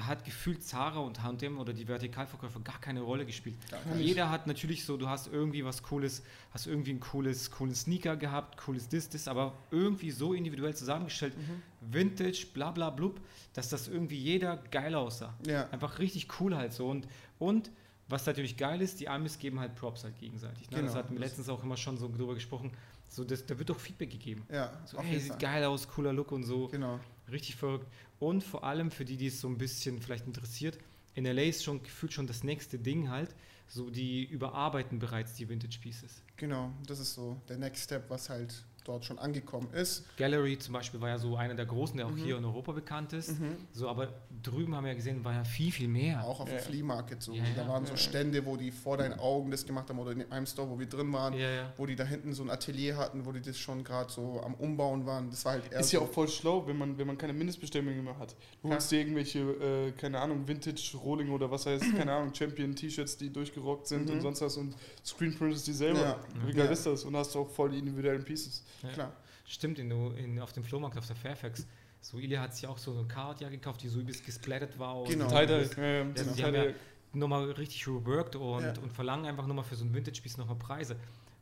da 0.00 0.06
hat 0.06 0.24
gefühlt 0.24 0.64
Zara 0.64 1.00
und 1.00 1.22
H&M 1.22 1.58
oder 1.58 1.74
die 1.74 1.86
Vertikalverkäufer 1.86 2.60
gar 2.60 2.80
keine 2.80 3.02
Rolle 3.02 3.26
gespielt. 3.26 3.56
Jeder 3.98 4.30
hat 4.30 4.46
natürlich 4.46 4.86
so, 4.86 4.96
du 4.96 5.10
hast 5.10 5.30
irgendwie 5.30 5.62
was 5.62 5.82
Cooles, 5.82 6.22
hast 6.52 6.66
irgendwie 6.66 6.92
ein 6.92 7.00
cooles, 7.00 7.50
coolen 7.50 7.74
Sneaker 7.74 8.16
gehabt, 8.16 8.56
cooles 8.56 8.88
Dis, 8.88 9.10
Dis, 9.10 9.28
aber 9.28 9.52
irgendwie 9.70 10.10
so 10.10 10.32
individuell 10.32 10.74
zusammengestellt, 10.74 11.36
Mhm. 11.36 11.62
Vintage, 11.92 12.46
bla 12.54 12.70
bla 12.70 12.88
blub, 12.88 13.20
dass 13.52 13.68
das 13.68 13.88
irgendwie 13.88 14.16
jeder 14.16 14.56
geil 14.70 14.94
aussah. 14.94 15.34
Ja. 15.46 15.68
Einfach 15.70 15.98
richtig 15.98 16.40
cool 16.40 16.56
halt 16.56 16.72
so. 16.72 16.88
Und, 16.88 17.06
und 17.38 17.70
was 18.08 18.24
natürlich 18.24 18.56
geil 18.56 18.80
ist, 18.80 19.00
die 19.00 19.08
Amis 19.08 19.38
geben 19.38 19.60
halt 19.60 19.74
Props 19.74 20.04
halt 20.04 20.18
gegenseitig. 20.18 20.70
Ne? 20.70 20.78
Genau. 20.78 20.86
Das 20.86 20.96
hatten 20.96 21.12
wir 21.12 21.20
letztens 21.20 21.50
auch 21.50 21.62
immer 21.62 21.76
schon 21.76 21.98
so 21.98 22.08
drüber 22.08 22.32
gesprochen. 22.34 22.70
So, 23.10 23.24
das, 23.24 23.44
da 23.44 23.58
wird 23.58 23.68
doch 23.68 23.78
Feedback 23.80 24.10
gegeben. 24.10 24.46
Ja, 24.50 24.72
So, 24.86 25.00
jeden 25.02 25.20
sieht 25.20 25.38
geil 25.40 25.64
aus, 25.64 25.88
cooler 25.88 26.12
Look 26.12 26.30
und 26.30 26.44
so. 26.44 26.68
Genau. 26.68 27.00
Richtig 27.30 27.56
verrückt. 27.56 27.86
Und 28.20 28.44
vor 28.44 28.62
allem 28.62 28.92
für 28.92 29.04
die, 29.04 29.16
die 29.16 29.26
es 29.26 29.40
so 29.40 29.48
ein 29.48 29.58
bisschen 29.58 30.00
vielleicht 30.00 30.26
interessiert, 30.26 30.78
in 31.14 31.24
LA 31.24 31.42
ist 31.42 31.64
schon 31.64 31.82
gefühlt 31.82 32.12
schon 32.12 32.28
das 32.28 32.44
nächste 32.44 32.78
Ding 32.78 33.10
halt. 33.10 33.34
So, 33.66 33.90
die 33.90 34.24
überarbeiten 34.24 35.00
bereits 35.00 35.34
die 35.34 35.48
Vintage 35.48 35.78
Pieces. 35.80 36.22
Genau, 36.36 36.72
das 36.86 37.00
ist 37.00 37.14
so 37.14 37.40
der 37.48 37.58
Next 37.58 37.84
Step, 37.84 38.08
was 38.08 38.30
halt 38.30 38.64
dort 38.84 39.04
schon 39.04 39.18
angekommen 39.18 39.68
ist. 39.72 40.04
Gallery 40.16 40.58
zum 40.58 40.74
Beispiel 40.74 41.00
war 41.00 41.08
ja 41.08 41.18
so 41.18 41.36
einer 41.36 41.54
der 41.54 41.66
großen, 41.66 41.96
der 41.96 42.06
auch 42.06 42.10
Mhm. 42.10 42.16
hier 42.24 42.36
in 42.38 42.44
Europa 42.44 42.72
bekannt 42.72 43.12
ist. 43.12 43.34
So, 43.72 43.88
aber 43.88 44.08
drüben 44.42 44.74
haben 44.74 44.84
wir 44.84 44.90
ja 44.92 44.96
gesehen, 44.96 45.24
war 45.24 45.32
ja 45.34 45.44
viel, 45.44 45.70
viel 45.72 45.88
mehr. 45.88 46.24
Auch 46.24 46.40
auf 46.40 46.48
dem 46.48 46.56
Ja. 46.56 46.62
Flea 46.62 46.82
Market 46.82 47.22
so. 47.22 47.32
Ja, 47.34 47.42
da 47.56 47.62
ja. 47.62 47.68
waren 47.68 47.86
so 47.86 47.96
Stände, 47.96 48.44
wo 48.46 48.56
die 48.56 48.70
vor 48.70 48.96
deinen 48.96 49.18
Augen 49.18 49.50
das 49.50 49.66
gemacht 49.66 49.88
haben 49.90 49.98
oder 49.98 50.12
in 50.12 50.30
einem 50.32 50.46
Store, 50.46 50.68
wo 50.70 50.78
wir 50.78 50.86
drin 50.86 51.12
waren, 51.12 51.34
Ja, 51.34 51.50
ja. 51.50 51.72
wo 51.76 51.86
die 51.86 51.96
da 51.96 52.04
hinten 52.04 52.32
so 52.32 52.42
ein 52.42 52.50
Atelier 52.50 52.96
hatten, 52.96 53.24
wo 53.26 53.32
die 53.32 53.40
das 53.42 53.58
schon 53.58 53.84
gerade 53.84 54.10
so 54.10 54.40
am 54.44 54.54
Umbauen 54.54 55.06
waren. 55.06 55.30
Das 55.30 55.44
war 55.44 55.52
halt 55.52 55.66
Ist 55.72 55.92
ja 55.92 56.00
so, 56.00 56.06
auch 56.06 56.10
voll 56.12 56.28
schlau, 56.28 56.66
wenn 56.66 56.78
man, 56.78 56.96
wenn 56.98 57.06
man 57.06 57.18
keine 57.18 57.32
Mindestbestellungen 57.32 58.02
mehr 58.04 58.18
hat. 58.18 58.34
Du 58.62 58.68
Ja. 58.68 58.74
holst 58.74 58.90
dir 58.90 59.00
irgendwelche, 59.00 59.40
äh, 59.40 59.92
keine 59.92 60.18
Ahnung, 60.20 60.46
Vintage 60.48 60.96
Rolling 61.02 61.30
oder 61.30 61.50
was 61.50 61.66
heißt, 61.66 61.84
keine 61.96 62.12
Ahnung, 62.14 62.34
Champion 62.34 62.74
T-Shirts, 62.74 63.16
die 63.18 63.30
durchgerockt 63.32 63.86
sind 63.86 64.06
Mhm. 64.08 64.14
und 64.14 64.20
sonst 64.22 64.40
was 64.40 64.56
und 64.56 64.74
Screenprintest 65.04 65.66
die 65.66 65.72
selber. 65.72 66.00
Ja. 66.00 66.20
Wie 66.46 66.52
geil 66.52 66.66
Ja. 66.66 66.72
ist 66.72 66.86
das? 66.86 67.04
Und 67.04 67.16
hast 67.16 67.34
auch 67.36 67.48
voll 67.50 67.70
die 67.70 67.78
individuellen 67.78 68.24
Pieces. 68.24 68.62
klar. 68.92 69.12
Stimmt, 69.46 69.78
in, 69.80 69.90
in, 70.16 70.38
auf 70.40 70.52
dem 70.52 70.62
Flohmarkt, 70.62 70.96
auf 70.96 71.06
der 71.06 71.16
Fairfax. 71.16 71.66
So, 72.00 72.18
Ilya 72.18 72.40
hat 72.40 72.54
sich 72.54 72.66
auch 72.66 72.78
so 72.78 72.92
eine 72.96 73.06
Card 73.08 73.40
ja 73.40 73.48
gekauft, 73.48 73.82
die 73.82 73.88
so 73.88 73.98
übelst 74.00 74.24
gesplattet 74.24 74.78
war. 74.78 75.02
Genau. 75.04 75.28
so 75.28 75.36
Tie-Dye, 75.36 75.52
ja, 75.52 76.02
genau. 76.04 76.32
die 76.34 76.44
haben 76.44 76.54
ja 76.54 76.64
nochmal 77.12 77.50
richtig 77.52 77.86
reworked 77.88 78.36
und, 78.36 78.62
Ja. 78.62 78.72
und 78.80 78.92
verlangen 78.92 79.26
einfach 79.26 79.46
nochmal 79.46 79.64
für 79.64 79.74
so 79.74 79.84
ein 79.84 79.92
Vintage-Piece 79.92 80.36
nochmal 80.38 80.56
Preise. 80.56 80.96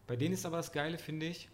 Bei 0.07 0.16
denen 0.16 0.33
ist 0.35 0.47
aber 0.47 0.57
das 0.57 0.73
Geile, 0.73 0.97
finde 0.99 1.27
ich, 1.27 1.49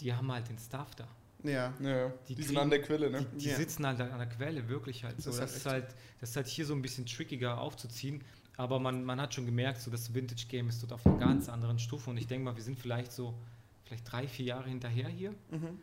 die 0.00 0.12
haben 0.12 0.30
halt 0.30 0.48
den 0.48 0.58
Stuff 0.58 0.94
da. 0.94 1.08
Ja. 1.42 1.72
Ja. 1.80 2.12
Die 2.28 2.34
Die, 2.34 2.42
sind 2.42 2.48
kriegen- 2.48 2.60
an 2.60 2.70
der 2.70 2.82
Quelle, 2.82 3.10
ne? 3.10 3.26
Die, 3.32 3.38
die 3.38 3.48
Ja. 3.48 3.56
sitzen 3.56 3.86
halt 3.86 3.98
an 4.00 4.18
der 4.18 4.28
Quelle, 4.28 4.68
wirklich 4.68 5.02
halt 5.04 5.16
Das 5.16 5.24
so. 5.24 5.30
Das 5.30 5.40
halt 5.40 5.50
ist 5.56 5.66
halt, 5.66 5.86
das 6.20 6.30
ist 6.30 6.36
halt 6.36 6.46
hier 6.48 6.66
so 6.66 6.74
ein 6.74 6.82
bisschen 6.82 7.06
trickiger 7.06 7.58
aufzuziehen. 7.58 8.22
Aber 8.60 8.78
man, 8.78 9.04
man 9.04 9.18
hat 9.18 9.32
schon 9.32 9.46
gemerkt, 9.46 9.80
so 9.80 9.90
das 9.90 10.12
Vintage-Game 10.12 10.68
ist 10.68 10.82
dort 10.82 10.92
auf 10.92 11.06
einer 11.06 11.16
ganz 11.16 11.48
anderen 11.48 11.78
Stufe. 11.78 12.10
Und 12.10 12.18
ich 12.18 12.26
denke 12.26 12.44
mal, 12.44 12.54
wir 12.56 12.62
sind 12.62 12.78
vielleicht 12.78 13.10
so, 13.10 13.32
vielleicht 13.84 14.12
drei, 14.12 14.28
vier 14.28 14.44
Jahre 14.44 14.68
hinterher 14.68 15.08
hier. 15.08 15.30
Mhm. 15.50 15.78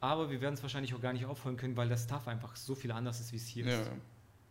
Aber 0.00 0.28
wir 0.28 0.40
werden 0.40 0.54
es 0.54 0.62
wahrscheinlich 0.62 0.92
auch 0.94 1.00
gar 1.00 1.12
nicht 1.12 1.24
aufholen 1.24 1.56
können, 1.56 1.76
weil 1.76 1.88
das 1.88 2.02
Stuff 2.02 2.26
einfach 2.26 2.56
so 2.56 2.74
viel 2.74 2.90
anders 2.90 3.20
ist, 3.20 3.32
wie 3.32 3.36
es 3.36 3.46
hier 3.46 3.66
Ja. 3.66 3.80
ist. 3.80 3.90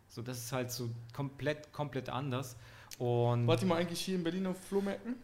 So, 0.08 0.22
das 0.22 0.38
ist 0.38 0.52
halt 0.52 0.70
so 0.70 0.88
komplett, 1.12 1.70
komplett 1.74 2.08
anders. 2.08 2.56
Und 2.96 3.46
Wart 3.46 3.60
ihr 3.60 3.68
mal 3.68 3.76
eigentlich 3.76 4.00
hier 4.00 4.14
in 4.14 4.24
Berlin 4.24 4.46
auf 4.46 4.56
Flohmärkten? 4.68 5.16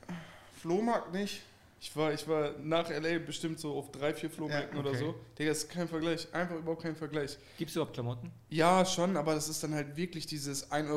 Flohmarkt 0.61 1.11
nicht. 1.15 1.41
Ich 1.85 1.97
war, 1.97 2.12
ich 2.12 2.29
war 2.29 2.53
nach 2.62 2.88
L.A. 2.90 3.18
bestimmt 3.18 3.59
so 3.59 3.75
auf 3.75 3.90
drei, 3.90 4.14
vier 4.14 4.31
Flohmärkten 4.31 4.77
Ja, 4.77 4.81
oder 4.81 4.90
okay. 4.90 5.01
so. 5.01 5.14
Digga, 5.37 5.51
ist 5.51 5.68
kein 5.68 5.88
Vergleich. 5.88 6.33
Einfach 6.33 6.55
überhaupt 6.55 6.83
kein 6.85 6.95
Vergleich. 6.95 7.37
gibt 7.59 7.71
es 7.71 7.75
überhaupt 7.77 7.95
Klamotten? 7.95 8.31
Ja, 8.51 8.85
schon, 8.87 9.16
aber 9.16 9.35
das 9.35 9.49
ist 9.49 9.64
dann 9.64 9.75
halt 9.75 9.97
wirklich 9.97 10.27
dieses 10.27 10.71
1,99 10.71 10.88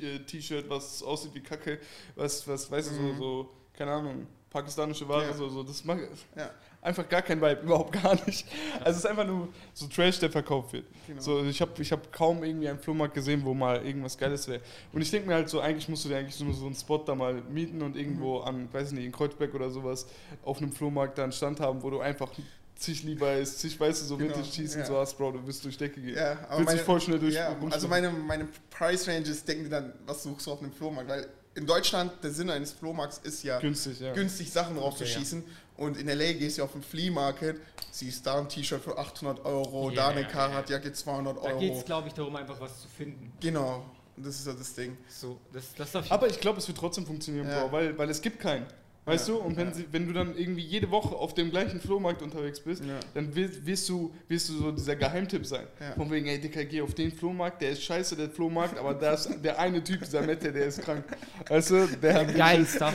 Euro 0.00 0.14
äh, 0.14 0.18
T-Shirt, 0.20 0.70
was 0.70 1.02
aussieht 1.02 1.34
wie 1.34 1.40
Kacke, 1.40 1.80
was, 2.14 2.46
was 2.46 2.70
weißt 2.70 2.92
du, 2.92 2.94
so, 2.94 3.00
Mhm. 3.02 3.18
so, 3.18 3.50
keine 3.72 3.90
Ahnung, 3.90 4.26
pakistanische 4.48 5.08
Ware, 5.08 5.24
Ja. 5.24 5.34
so, 5.34 5.48
so, 5.48 5.64
das 5.64 5.84
mag 5.84 5.98
Ja. 6.36 6.50
Einfach 6.82 7.08
gar 7.08 7.22
kein 7.22 7.40
Vibe, 7.40 7.60
überhaupt 7.64 7.92
gar 8.02 8.14
nicht. 8.26 8.46
Also 8.80 8.90
es 8.90 8.96
ist 8.98 9.06
einfach 9.06 9.26
nur 9.26 9.48
so 9.74 9.86
Trash, 9.86 10.18
der 10.18 10.30
verkauft 10.30 10.72
wird. 10.72 10.84
Genau. 11.06 11.20
So, 11.20 11.44
ich 11.44 11.60
habe 11.60 11.80
ich 11.80 11.92
hab 11.92 12.12
kaum 12.12 12.42
irgendwie 12.42 12.68
einen 12.68 12.78
Flohmarkt 12.78 13.14
gesehen, 13.14 13.44
wo 13.44 13.54
mal 13.54 13.84
irgendwas 13.84 14.16
Geiles 14.16 14.48
wäre. 14.48 14.60
Und 14.92 15.02
ich 15.02 15.10
denke 15.10 15.28
mir 15.28 15.34
halt 15.34 15.48
so, 15.48 15.60
eigentlich 15.60 15.88
musst 15.88 16.04
du 16.04 16.08
dir 16.08 16.18
eigentlich 16.18 16.40
nur 16.40 16.54
so 16.54 16.66
einen 16.66 16.74
Spot 16.74 16.98
da 16.98 17.14
mal 17.14 17.34
mieten 17.50 17.82
und 17.82 17.96
irgendwo 17.96 18.40
an, 18.40 18.68
weiß 18.72 18.88
ich 18.88 18.94
nicht, 18.94 19.06
in 19.06 19.12
Kreuzberg 19.12 19.54
oder 19.54 19.70
sowas 19.70 20.06
auf 20.44 20.58
einem 20.58 20.72
Flohmarkt 20.72 21.18
da 21.18 21.24
einen 21.24 21.32
Stand 21.32 21.60
haben, 21.60 21.82
wo 21.82 21.90
du 21.90 22.00
einfach 22.00 22.30
zig 22.76 23.02
Levi's, 23.02 23.58
zig, 23.58 23.78
weißt 23.78 24.02
du, 24.02 24.06
so 24.06 24.16
Genau, 24.16 24.34
Vintage 24.34 24.50
Tees 24.50 24.74
ja. 24.74 24.80
und 24.80 24.86
so 24.86 24.96
hast, 24.96 25.16
Bro, 25.18 25.32
du 25.32 25.46
wirst 25.46 25.64
durch 25.64 25.76
Decke 25.76 26.00
gehen. 26.00 26.16
Ja, 26.16 26.32
aber 26.48 26.58
Willst 26.58 26.66
meine, 26.66 26.78
dich 26.78 26.86
voll 26.86 27.00
schnell 27.00 27.18
durch 27.18 27.34
ja, 27.34 27.54
also 27.70 27.88
meine, 27.88 28.10
meine 28.10 28.48
Price 28.70 29.06
Ranges 29.06 29.44
denken 29.44 29.64
die 29.64 29.70
dann, 29.70 29.92
was 30.06 30.22
suchst 30.22 30.46
du 30.46 30.52
auf 30.52 30.62
einem 30.62 30.72
Flohmarkt? 30.72 31.08
Weil 31.08 31.28
in 31.54 31.66
Deutschland 31.66 32.12
der 32.22 32.30
Sinn 32.30 32.48
eines 32.48 32.72
Flohmarkts 32.72 33.18
ist 33.18 33.42
ja, 33.42 33.58
Günstig, 33.58 34.00
ja. 34.00 34.12
günstig 34.12 34.50
Sachen 34.50 34.78
rauszuschießen. 34.78 35.44
Und 35.80 35.96
in 35.96 36.06
LA 36.08 36.32
gehst 36.34 36.58
du 36.58 36.62
auf 36.62 36.72
den 36.72 36.82
Flea 36.82 37.10
Market, 37.10 37.56
siehst 37.90 38.26
da 38.26 38.38
ein 38.38 38.48
T-Shirt 38.48 38.82
für 38.82 38.98
800 38.98 39.44
Euro, 39.46 39.88
Ja, 39.90 39.96
da 39.96 40.08
eine 40.08 40.20
ja, 40.20 40.26
ja. 40.26 40.32
Karatjacke 40.32 40.92
200 40.92 41.42
Da 41.42 41.52
geht 41.54 41.70
es, 41.70 41.76
Euro. 41.78 41.84
glaube 41.86 42.08
ich, 42.08 42.14
darum, 42.14 42.36
einfach 42.36 42.60
was 42.60 42.82
zu 42.82 42.88
finden. 42.88 43.32
Genau, 43.40 43.84
das 44.16 44.38
ist 44.40 44.46
ja 44.46 44.52
das 44.52 44.74
Ding. 44.74 44.96
So, 45.08 45.38
das, 45.52 45.74
das 45.74 45.90
darf 45.92 46.04
ich 46.04 46.12
Aber 46.12 46.26
ich 46.28 46.38
glaube, 46.38 46.58
es 46.58 46.68
wird 46.68 46.76
trotzdem 46.76 47.06
funktionieren, 47.06 47.48
Ja. 47.48 47.62
Bro, 47.64 47.72
weil, 47.72 47.96
weil 47.98 48.10
es 48.10 48.20
gibt 48.20 48.38
keinen. 48.40 48.66
Weißt 49.06 49.28
Ja. 49.28 49.34
du? 49.34 49.40
Und 49.40 49.56
wenn, 49.56 49.68
Ja. 49.68 49.74
sie, 49.74 49.86
wenn 49.90 50.06
du 50.06 50.12
dann 50.12 50.36
irgendwie 50.36 50.60
jede 50.60 50.90
Woche 50.90 51.16
auf 51.16 51.32
dem 51.32 51.50
gleichen 51.50 51.80
Flohmarkt 51.80 52.20
unterwegs 52.20 52.60
bist, 52.60 52.84
Ja. 52.84 53.00
dann 53.14 53.34
wirst, 53.34 53.64
wirst, 53.64 53.88
du, 53.88 54.12
wirst 54.28 54.50
du 54.50 54.58
so 54.58 54.72
dieser 54.72 54.96
Geheimtipp 54.96 55.46
sein. 55.46 55.66
Ja. 55.80 55.92
Von 55.94 56.10
wegen, 56.10 56.26
ey 56.26 56.38
Dicker, 56.38 56.62
geh 56.66 56.82
auf 56.82 56.92
den 56.94 57.10
Flohmarkt, 57.10 57.62
der 57.62 57.70
ist 57.70 57.82
scheiße, 57.82 58.14
der 58.16 58.28
Flohmarkt, 58.28 58.78
aber 58.78 58.92
da 58.92 59.14
ist 59.14 59.30
der 59.42 59.58
eine 59.58 59.82
Typ, 59.82 60.00
dieser 60.04 60.20
Mette, 60.20 60.52
der 60.52 60.66
ist 60.66 60.82
krank. 60.82 61.04
Weißt 61.48 61.70
du? 61.70 61.86
Der 62.02 62.14
hat 62.14 62.34
Geil 62.36 62.66
Stuff. 62.66 62.94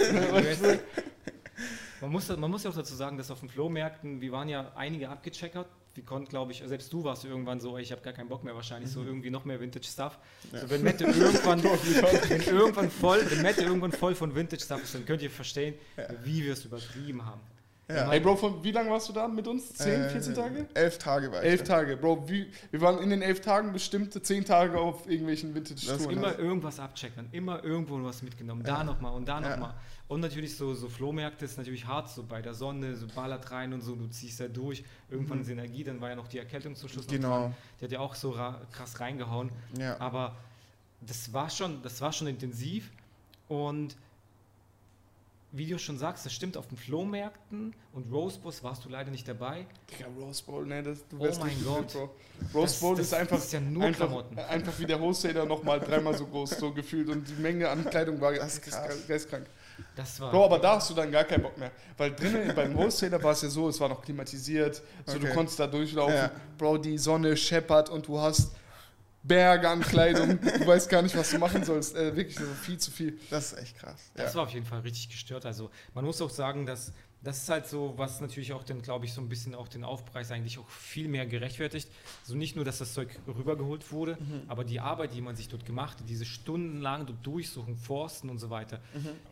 Man, 2.01 2.11
muss, 2.11 2.27
man 2.35 2.49
muss 2.51 2.63
ja 2.63 2.69
auch 2.69 2.75
dazu 2.75 2.95
sagen, 2.95 3.17
dass 3.17 3.31
auf 3.31 3.39
den 3.39 3.49
Flohmärkten, 3.49 4.21
wir 4.21 4.31
waren 4.31 4.49
ja 4.49 4.71
einige 4.75 5.09
abgecheckert. 5.09 5.67
Wir 5.93 6.03
konnten, 6.03 6.27
glaube 6.27 6.51
ich, 6.51 6.61
selbst 6.65 6.91
du 6.91 7.05
warst 7.05 7.23
irgendwann 7.23 7.61
so, 7.61 7.77
ich 7.77 7.91
habe 7.93 8.01
gar 8.01 8.11
keinen 8.11 8.27
Bock 8.27 8.43
mehr 8.43 8.53
wahrscheinlich, 8.53 8.91
so 8.91 9.01
irgendwie 9.03 9.29
noch 9.29 9.45
mehr 9.45 9.61
Vintage-Stuff. 9.61 10.19
So, 10.51 10.69
wenn 10.69 10.83
Mette 10.83 11.05
irgendwann, 11.05 11.63
wenn 11.63 12.41
irgendwann 12.41 12.89
voll, 12.91 13.21
wenn 13.29 13.41
Mette 13.41 13.61
irgendwann 13.63 13.93
voll 13.93 14.13
von 14.13 14.35
Vintage-Stuff 14.35 14.83
ist, 14.83 14.93
dann 14.93 15.05
könnt 15.05 15.21
ihr 15.21 15.31
verstehen, 15.31 15.75
wie 16.25 16.43
wir 16.43 16.51
es 16.51 16.65
übertrieben 16.65 17.25
haben. 17.25 17.39
Ja. 17.87 18.11
Ey 18.11 18.19
Bro, 18.19 18.35
von, 18.37 18.63
wie 18.63 18.71
lange 18.71 18.89
warst 18.89 19.07
du 19.09 19.13
da 19.13 19.27
mit 19.27 19.47
uns? 19.47 19.71
10, 19.73 19.91
Äh, 20.01 20.09
14 20.09 20.33
Tage? 20.33 20.65
Elf 20.73 20.97
Tage 20.97 21.31
war 21.31 21.43
ich. 21.43 21.49
Elf 21.51 21.61
da. 21.61 21.75
Tage, 21.75 21.97
Bro. 21.97 22.27
Wie, 22.27 22.47
wir 22.71 22.81
waren 22.81 22.97
in 22.97 23.11
den 23.11 23.21
elf 23.21 23.41
Tagen 23.41 23.71
bestimmt 23.73 24.25
zehn 24.25 24.43
Tage 24.43 24.79
auf 24.79 25.07
irgendwelchen 25.07 25.53
Vintage-Touren. 25.53 26.09
Immer 26.17 26.39
irgendwas 26.39 26.79
abchecken, 26.79 27.29
immer 27.31 27.63
irgendwo 27.63 28.03
was 28.03 28.23
mitgenommen, 28.23 28.63
da 28.63 28.83
nochmal 28.83 29.13
und 29.13 29.27
da 29.27 29.39
Ja. 29.39 29.51
nochmal. 29.51 29.75
Und 30.07 30.19
natürlich 30.19 30.55
so, 30.55 30.75
so 30.75 30.87
Flohmärkte 30.87 31.45
ist 31.45 31.57
natürlich 31.57 31.85
hart, 31.87 32.09
so 32.09 32.21
bei 32.23 32.39
der 32.41 32.53
Sonne, 32.53 32.95
so 32.95 33.07
ballert 33.07 33.49
rein 33.49 33.73
und 33.73 33.81
so, 33.81 33.95
du 33.95 34.07
ziehst 34.07 34.39
da 34.39 34.47
durch, 34.47 34.83
irgendwann 35.09 35.41
ist 35.41 35.49
Energie, 35.49 35.83
dann 35.83 35.99
war 35.99 36.09
ja 36.09 36.15
noch 36.15 36.27
die 36.27 36.37
Erkältung 36.37 36.75
zum 36.75 36.89
Schluss 36.89 37.07
Mhm. 37.07 37.11
Genau. 37.11 37.29
dran. 37.41 37.55
Die 37.81 37.85
hat 37.85 37.91
ja 37.91 37.99
auch 37.99 38.13
so 38.13 38.29
ra 38.31 38.61
krass 38.71 38.99
reingehauen. 38.99 39.49
Ja. 39.79 39.99
Aber 39.99 40.35
das 41.01 41.33
war 41.33 41.49
schon, 41.49 41.81
das 41.81 42.01
war 42.01 42.11
schon 42.13 42.27
intensiv 42.27 42.91
und 43.47 43.95
wie 45.51 45.65
du 45.67 45.79
schon 45.79 45.97
sagst, 45.97 46.25
das 46.25 46.33
stimmt, 46.33 46.57
auf 46.57 46.67
den 46.67 46.77
Flohmärkten 46.77 47.73
und 47.93 48.11
Rosebus 48.11 48.61
warst 48.61 48.83
du 48.83 48.89
leider 48.89 49.09
nicht 49.09 49.25
dabei. 49.27 49.65
Digga, 49.89 50.09
Rose 50.19 50.43
Bowl, 50.43 50.65
ne, 50.67 50.83
das, 50.83 51.07
du 51.07 51.17
Oh 51.17 51.23
wärst 51.23 51.39
mein 51.39 51.49
nicht 51.49 51.63
Gott. 51.65 51.93
Bro. 51.93 52.15
Rose 52.53 52.73
Das- 52.73 52.79
Bowl 52.81 52.95
das 52.97 53.05
ist 53.07 53.13
einfach, 53.13 53.37
ist 53.37 53.53
ja 53.53 53.61
nur 53.61 53.85
einfach, 53.85 54.05
Klamotten. 54.07 54.37
einfach 54.37 54.77
wie 54.79 54.85
der 54.85 54.99
Wholesaler 54.99 55.45
nochmal 55.45 55.79
dreimal 55.79 56.15
so 56.15 56.27
groß, 56.27 56.51
so 56.59 56.73
gefühlt. 56.73 57.07
Und 57.09 57.27
die 57.29 57.41
Menge 57.41 57.69
an 57.69 57.85
Kleidung 57.85 58.19
war 58.19 58.33
Das 58.33 58.55
ist 58.55 58.63
krass. 58.63 59.07
geistkrank. 59.07 59.47
Das 59.95 60.19
war 60.19 60.31
Bro, 60.31 60.45
aber 60.45 60.59
da 60.59 60.75
hast 60.75 60.89
du 60.89 60.93
dann 60.93 61.11
gar 61.11 61.23
keinen 61.23 61.43
Bock 61.43 61.57
mehr. 61.57 61.71
Weil 61.97 62.13
drinnen 62.13 62.53
beim 62.55 62.75
Wholesaler 62.75 63.21
war 63.23 63.31
es 63.31 63.41
ja 63.41 63.49
so, 63.49 63.69
es 63.69 63.79
war 63.79 63.89
noch 63.89 64.01
klimatisiert, 64.01 64.81
so 65.05 65.17
du 65.19 65.25
Okay. 65.25 65.33
konntest 65.35 65.59
da 65.59 65.67
durchlaufen. 65.67 66.15
Ja. 66.15 66.31
Bro, 66.57 66.79
die 66.79 66.97
Sonne 66.97 67.35
scheppert 67.37 67.89
und 67.89 68.07
du 68.07 68.19
hast 68.19 68.51
Berge 69.23 69.67
an 69.67 69.81
Kleidung. 69.81 70.39
du 70.39 70.67
weißt 70.67 70.87
gar 70.87 71.01
nicht, 71.01 71.17
was 71.17 71.31
du 71.31 71.39
machen 71.39 71.63
sollst. 71.63 71.95
Äh, 71.95 72.15
wirklich, 72.15 72.37
also 72.37 72.53
viel 72.53 72.77
zu 72.77 72.91
viel. 72.91 73.19
Das 73.31 73.53
ist 73.53 73.59
echt 73.59 73.77
krass. 73.79 74.11
Das 74.13 74.33
ja. 74.33 74.37
war 74.37 74.43
auf 74.43 74.51
jeden 74.51 74.65
Fall 74.67 74.81
richtig 74.81 75.09
gestört. 75.09 75.45
Also 75.47 75.71
man 75.95 76.05
muss 76.05 76.21
auch 76.21 76.29
sagen, 76.29 76.65
dass 76.67 76.93
das 77.25 77.39
ist 77.39 77.49
halt 77.49 77.67
so, 77.67 77.93
was 77.97 78.21
natürlich 78.21 78.53
auch 78.53 78.63
den, 78.63 78.81
glaube 78.81 79.05
ich, 79.05 79.11
so 79.13 79.19
ein 79.19 79.27
bisschen 79.27 79.53
auch 79.55 79.67
den 79.67 79.83
Aufpreis 79.83 80.31
eigentlich 80.31 80.57
auch 80.59 80.69
viel 80.69 81.07
mehr 81.09 81.25
gerechtfertigt. 81.25 81.89
Also 82.23 82.35
nicht 82.37 82.55
nur, 82.55 82.63
dass 82.63 82.77
das 82.77 82.93
Zeug 82.93 83.09
rübergeholt 83.27 83.91
wurde, 83.91 84.17
Mhm. 84.19 84.43
aber 84.47 84.63
die 84.63 84.79
Arbeit, 84.79 85.13
die 85.13 85.21
man 85.21 85.35
sich 85.35 85.49
dort 85.49 85.65
gemacht 85.65 85.99
hat, 85.99 86.07
diese 86.07 86.23
stundenlang 86.25 87.05
dort 87.05 87.25
durchsuchen, 87.25 87.75
forsten 87.75 88.29
und 88.29 88.39
so 88.39 88.49
weiter, 88.49 88.79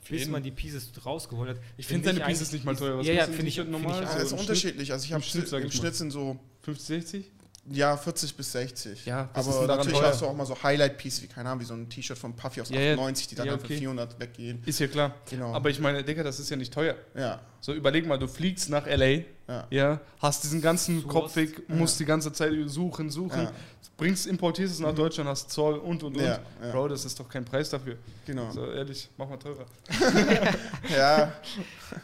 bis 0.10 0.22
jeden. 0.22 0.32
man 0.32 0.44
die 0.44 0.52
Pieces 0.52 0.92
rausgeholt 1.06 1.52
hat. 1.52 1.58
Mhm. 1.58 1.62
Ich 1.78 1.88
finde 1.88 2.10
Find 2.10 2.20
deine 2.20 2.30
Pieces 2.30 2.52
nicht 2.52 2.66
mal 2.66 2.76
teuer. 2.76 2.98
Was 2.98 3.08
Ja, 3.08 3.14
ja, 3.14 3.24
finde 3.26 3.44
ich, 3.48 3.56
T-Shirt 3.56 3.68
find 3.70 3.84
normal? 3.84 4.04
ich 4.04 4.10
das 4.10 4.24
ist 4.24 4.34
unterschiedlich. 4.34 4.92
Also 4.92 5.06
ich 5.06 5.14
habe 5.14 5.24
im 5.24 5.30
Schnitt, 5.30 5.52
im. 5.54 5.72
Schnitt 5.72 5.96
sind 5.96 6.12
so 6.12 6.40
50, 6.64 6.86
60? 6.88 7.32
Ja 7.70 7.96
40 7.96 8.36
bis 8.36 8.52
60. 8.52 9.06
Ja, 9.06 9.30
aber 9.34 9.68
natürlich 9.68 9.98
teuer? 10.00 10.08
hast 10.10 10.22
du 10.22 10.26
auch 10.26 10.36
mal 10.36 10.46
so 10.46 10.62
Highlight-Piece, 10.62 11.22
wie 11.24 11.28
keine 11.28 11.50
Ahnung, 11.50 11.62
wie 11.62 11.66
so 11.66 11.74
ein 11.74 11.90
T-Shirt 11.90 12.18
von 12.18 12.36
Puffy 12.36 12.62
aus 12.62 12.70
Ja, 12.70 12.80
ja. 12.80 12.92
98, 12.94 13.28
die 13.28 13.36
dann 13.36 13.48
Ja, 13.48 13.54
okay. 13.54 13.68
für 13.68 13.74
400 13.80 14.20
weggehen. 14.20 14.62
Ist 14.66 14.80
ja 14.80 14.88
klar. 14.88 15.16
Genau. 15.30 15.54
Aber 15.54 15.70
ich 15.70 15.80
meine, 15.80 16.04
Digga, 16.04 16.24
das 16.24 16.40
ist 16.40 16.50
ja 16.50 16.58
nicht 16.58 16.74
teuer. 16.74 16.96
ja, 17.16 17.40
So, 17.62 17.74
überleg 17.74 18.06
mal, 18.06 18.18
du 18.20 18.28
fliegst 18.28 18.70
nach 18.70 18.86
L.A., 18.88 19.24
ja. 19.46 19.68
ja, 19.70 20.02
hast 20.20 20.44
diesen 20.46 20.62
ganzen 20.62 21.02
Suchst. 21.02 21.10
Kopfweg, 21.10 21.70
musst 21.70 22.00
die 22.00 22.06
ganze 22.06 22.32
Zeit 22.32 22.54
suchen, 22.68 23.10
suchen, 23.10 23.44
Ja. 23.44 23.52
bringst, 23.98 24.26
importierst 24.26 24.74
es 24.76 24.80
nach 24.80 24.96
Deutschland, 24.96 25.30
hast 25.30 25.50
Zoll 25.52 25.76
und 25.80 26.02
und 26.04 26.16
und. 26.18 26.40
Bro, 26.72 26.88
das 26.88 27.04
ist 27.06 27.20
doch 27.20 27.28
kein 27.28 27.44
Preis 27.44 27.70
dafür. 27.70 27.98
Genau. 28.26 28.50
So, 28.52 28.72
ehrlich, 28.72 29.10
mach 29.18 29.28
mal 29.30 29.38
teurer. 29.38 29.66
Ja, 30.96 31.34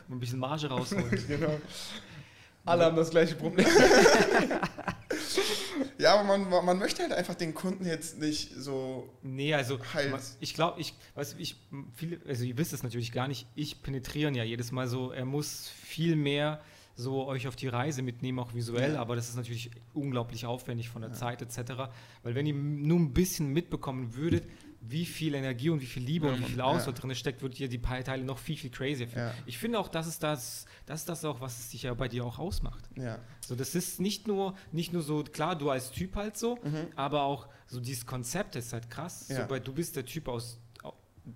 ein 0.10 0.20
bisschen 0.20 0.40
Marge 0.40 0.68
rausholen. 0.68 1.10
Genau. 1.28 1.60
Alle 2.66 2.86
haben 2.86 2.98
das 2.98 3.10
gleiche 3.10 3.36
Problem. 3.36 3.66
ja, 6.00 6.16
aber 6.16 6.24
man, 6.24 6.66
man- 6.66 6.80
möchte 6.80 7.04
halt 7.04 7.12
einfach 7.14 7.36
den 7.36 7.54
Kunden 7.54 7.86
jetzt 7.86 8.20
nicht 8.20 8.52
so 8.56 9.10
Nee, 9.22 9.54
also 9.54 9.78
Halt. 9.94 10.14
ich 10.40 10.54
glaube, 10.54 10.80
ich, 10.82 10.94
weiß 11.16 11.36
ich, 11.38 11.56
viele, 11.96 12.20
also 12.28 12.44
ihr 12.46 12.58
wisst 12.58 12.74
es 12.74 12.84
natürlich 12.84 13.12
gar 13.12 13.28
nicht, 13.28 13.46
ich 13.56 13.82
penetriere 13.84 14.32
ja 14.32 14.44
jedes 14.44 14.72
Mal 14.72 14.88
so, 14.88 15.12
er 15.12 15.26
muss 15.26 15.68
viel 15.68 16.16
mehr 16.16 16.62
so 16.96 17.26
euch 17.28 17.48
auf 17.48 17.56
die 17.56 17.68
Reise 17.70 18.02
mitnehmen, 18.02 18.40
auch 18.40 18.54
visuell, 18.54 18.94
Ja. 18.96 19.02
aber 19.02 19.16
das 19.16 19.30
ist 19.30 19.36
natürlich 19.36 19.72
unglaublich 19.94 20.46
aufwendig 20.46 20.90
von 20.90 21.02
der 21.02 21.14
Zeit 21.14 21.42
etc. 21.42 21.90
Weil 22.24 22.36
wenn 22.36 22.46
ihr 22.46 22.54
nur 22.54 23.00
ein 23.00 23.14
bisschen 23.14 23.48
mitbekommen 23.54 24.16
würdet, 24.16 24.44
wie 24.82 25.06
viel 25.06 25.34
Energie 25.36 25.70
und 25.70 25.82
wie 25.82 25.86
viel 25.86 26.04
Liebe 26.04 26.28
und 26.28 26.40
wie 26.40 26.46
viel 26.46 26.62
Auswahl 26.62 26.94
drin 26.94 27.14
steckt, 27.16 27.42
wird 27.42 27.58
dir 27.58 27.68
die 27.68 27.82
Teile 27.82 28.24
noch 28.24 28.38
viel, 28.40 28.56
viel 28.58 28.70
crazier 28.70 29.08
finden. 29.08 29.18
Ja. 29.20 29.34
Ich 29.46 29.58
finde 29.58 29.78
auch, 29.80 29.88
das 29.90 30.08
ist 30.08 30.24
das, 30.24 30.66
das 30.86 31.02
ist 31.02 31.10
das 31.10 31.26
auch, 31.26 31.42
was 31.42 31.60
es 31.60 31.70
dich 31.70 31.84
ja 31.84 31.94
bei 31.94 32.08
dir 32.08 32.24
auch 32.26 32.40
ausmacht. 32.40 32.84
Ja. 32.96 33.20
So, 33.46 33.56
das 33.56 33.76
ist 33.76 34.00
nicht 34.00 34.28
nur, 34.28 34.56
nicht 34.72 34.94
nur 34.94 35.02
so, 35.02 35.24
klar, 35.24 35.58
du 35.58 35.70
als 35.70 35.92
Typ 35.92 36.16
halt 36.16 36.38
so, 36.38 36.58
aber 36.96 37.24
auch 37.24 37.48
so 37.68 37.80
dieses 37.80 38.06
Konzept 38.06 38.56
ist 38.56 38.72
halt 38.74 38.90
krass. 38.90 39.28
Mhm. 39.30 39.36
Ja. 39.36 39.44
So, 39.44 39.50
weil 39.50 39.60
du 39.60 39.74
bist 39.74 39.96
der 39.96 40.06
Typ 40.06 40.28
aus, 40.28 40.58
au- 40.58 40.60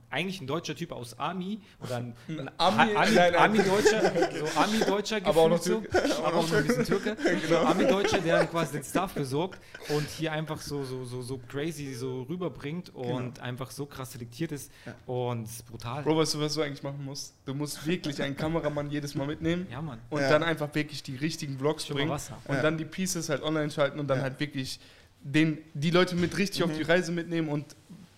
eigentlich 0.09 0.41
ein 0.41 0.47
deutscher 0.47 0.75
Typ 0.75 0.91
aus 0.91 1.17
Ami 1.19 1.59
oder 1.81 1.97
ein, 1.97 2.15
ein 2.27 2.49
Ami- 2.57 2.81
Ami, 2.81 2.93
nein, 2.95 3.13
nein. 3.15 3.35
Ami-Deutscher, 3.35 4.01
so 4.39 4.59
Ami-Deutscher 4.59 5.17
Aber 5.23 5.41
auch 5.41 5.49
noch 5.49 5.63
gefühlt 5.63 5.91
so, 5.91 6.23
aber 6.23 6.37
auch 6.37 6.49
noch 6.49 6.57
ein 6.57 6.67
bisschen 6.67 6.85
Türke. 6.85 7.17
So 7.49 7.57
Ami-Deutscher, 7.57 8.19
der 8.19 8.37
dann 8.39 8.49
quasi 8.49 8.73
den 8.73 8.83
Stuff 8.83 9.13
besorgt 9.13 9.59
und 9.89 10.07
hier 10.09 10.31
einfach 10.31 10.59
so, 10.61 10.83
so, 10.83 11.05
so, 11.05 11.21
so 11.21 11.39
crazy 11.47 11.93
so 11.93 12.23
rüberbringt 12.23 12.93
und 12.95 13.39
einfach 13.39 13.71
so 13.71 13.85
krass 13.85 14.11
selektiert 14.13 14.51
ist 14.51 14.71
und 15.05 15.43
ist 15.45 15.65
brutal. 15.65 16.03
Bro, 16.03 16.17
weißt 16.17 16.35
du, 16.35 16.39
was 16.39 16.53
du 16.53 16.61
eigentlich 16.61 16.83
machen 16.83 17.03
musst? 17.03 17.33
Du 17.45 17.53
musst 17.53 17.85
wirklich 17.85 18.21
einen 18.21 18.35
Kameramann 18.35 18.89
jedes 18.89 19.15
Mal 19.15 19.27
mitnehmen 19.27 19.67
Ja, 19.71 19.81
Mann. 19.81 19.99
und 20.09 20.21
Ja. 20.21 20.29
dann 20.29 20.43
einfach 20.43 20.73
wirklich 20.75 21.03
die 21.03 21.15
richtigen 21.15 21.57
Vlogs 21.57 21.85
bringen 21.85 22.09
Wasser. 22.09 22.37
und 22.45 22.55
Ja. 22.55 22.61
dann 22.61 22.77
die 22.77 22.85
Pieces 22.85 23.29
halt 23.29 23.41
online 23.43 23.71
schalten 23.71 23.99
und 23.99 24.07
dann 24.07 24.17
Ja. 24.19 24.23
halt 24.23 24.39
wirklich 24.39 24.79
den, 25.25 25.57
die 25.73 25.89
Leute 25.89 26.15
mit 26.15 26.37
richtig 26.37 26.59
Mhm. 26.65 26.71
auf 26.71 26.77
die 26.77 26.83
Reise 26.83 27.11
mitnehmen 27.11 27.47
und 27.49 27.65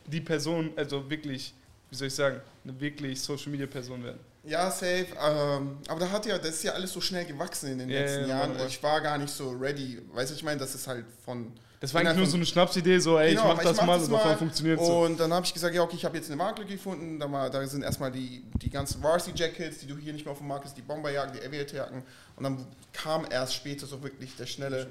die 0.08 0.22
Person, 0.22 0.72
also 0.76 1.10
wirklich, 1.10 1.54
wie 1.96 2.00
soll 2.00 2.08
ich 2.10 2.16
sagen, 2.16 2.42
eine 2.66 2.80
wirklich 2.80 3.22
Social 3.22 3.50
Media 3.52 3.68
Person 3.68 4.04
werden. 4.04 4.20
Ja, 4.44 4.70
safe. 4.70 5.08
Ähm, 5.26 5.78
aber 5.88 6.00
da 6.02 6.12
hat 6.12 6.26
ja, 6.26 6.38
das 6.38 6.50
ist 6.50 6.64
ja 6.64 6.74
alles 6.74 6.92
so 6.92 7.00
schnell 7.00 7.26
gewachsen 7.26 7.72
in 7.72 7.80
den 7.80 7.90
Ja, 7.90 8.02
letzten 8.02 8.22
ja, 8.24 8.28
Jahren. 8.28 8.50
normal. 8.52 8.68
Ich 8.68 8.84
war 8.84 9.00
gar 9.02 9.18
nicht 9.18 9.34
so 9.34 9.52
ready. 9.52 10.02
Weißt 10.14 10.32
du, 10.32 10.36
ich 10.36 10.44
meine, 10.44 10.60
das 10.60 10.76
ist 10.76 10.88
halt 10.88 11.06
von. 11.24 11.54
Das 11.80 11.94
war 11.94 12.02
eigentlich 12.02 12.18
nur 12.18 12.26
so 12.26 12.36
eine 12.36 12.46
Schnapsidee, 12.46 13.00
so 13.00 13.18
ey, 13.18 13.30
Genau, 13.32 13.52
ich 13.52 13.58
mach 13.58 13.64
das 13.64 13.86
mal 13.86 13.98
das 13.98 14.08
und 14.08 14.16
auf 14.16 14.22
einmal 14.22 14.38
funktioniert 14.38 14.80
so. 14.80 15.04
Und 15.04 15.20
dann 15.20 15.34
habe 15.34 15.46
ich 15.46 15.54
gesagt, 15.54 15.74
ja, 15.74 15.82
okay, 15.82 15.96
ich 15.96 16.04
habe 16.06 16.18
jetzt 16.18 16.28
eine 16.28 16.36
Marke 16.36 16.66
gefunden. 16.66 17.20
Da, 17.20 17.32
war, 17.32 17.50
da 17.50 17.66
sind 17.66 17.84
erstmal 17.84 18.12
die, 18.12 18.44
die 18.62 18.70
ganzen 18.70 19.02
Varsity-Jackets, 19.02 19.80
die 19.80 19.88
du 19.88 19.96
hier 19.98 20.12
nicht 20.14 20.26
mehr 20.26 20.32
auf 20.34 20.40
dem 20.40 20.48
Markt 20.48 20.66
hast, 20.66 20.76
die 20.78 20.82
Bomberjacken, 20.82 21.34
die 21.40 21.46
Aviator-Jacken. 21.46 22.04
Und 22.36 22.44
dann 22.44 22.66
kam 22.92 23.26
erst 23.30 23.54
später 23.54 23.86
so 23.88 24.04
wirklich 24.04 24.36
der 24.36 24.46
schnelle 24.48 24.88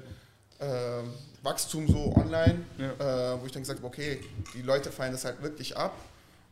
ähm, 0.59 1.13
Wachstum 1.43 1.87
so 1.87 2.13
online, 2.15 2.59
äh, 2.77 3.39
wo 3.39 3.45
ich 3.45 3.51
dann 3.51 3.61
gesagt 3.61 3.79
habe, 3.79 3.87
okay, 3.87 4.21
die 4.53 4.61
Leute 4.61 4.91
feiern 4.91 5.11
das 5.11 5.25
halt 5.25 5.41
wirklich 5.41 5.75
ab. 5.77 5.93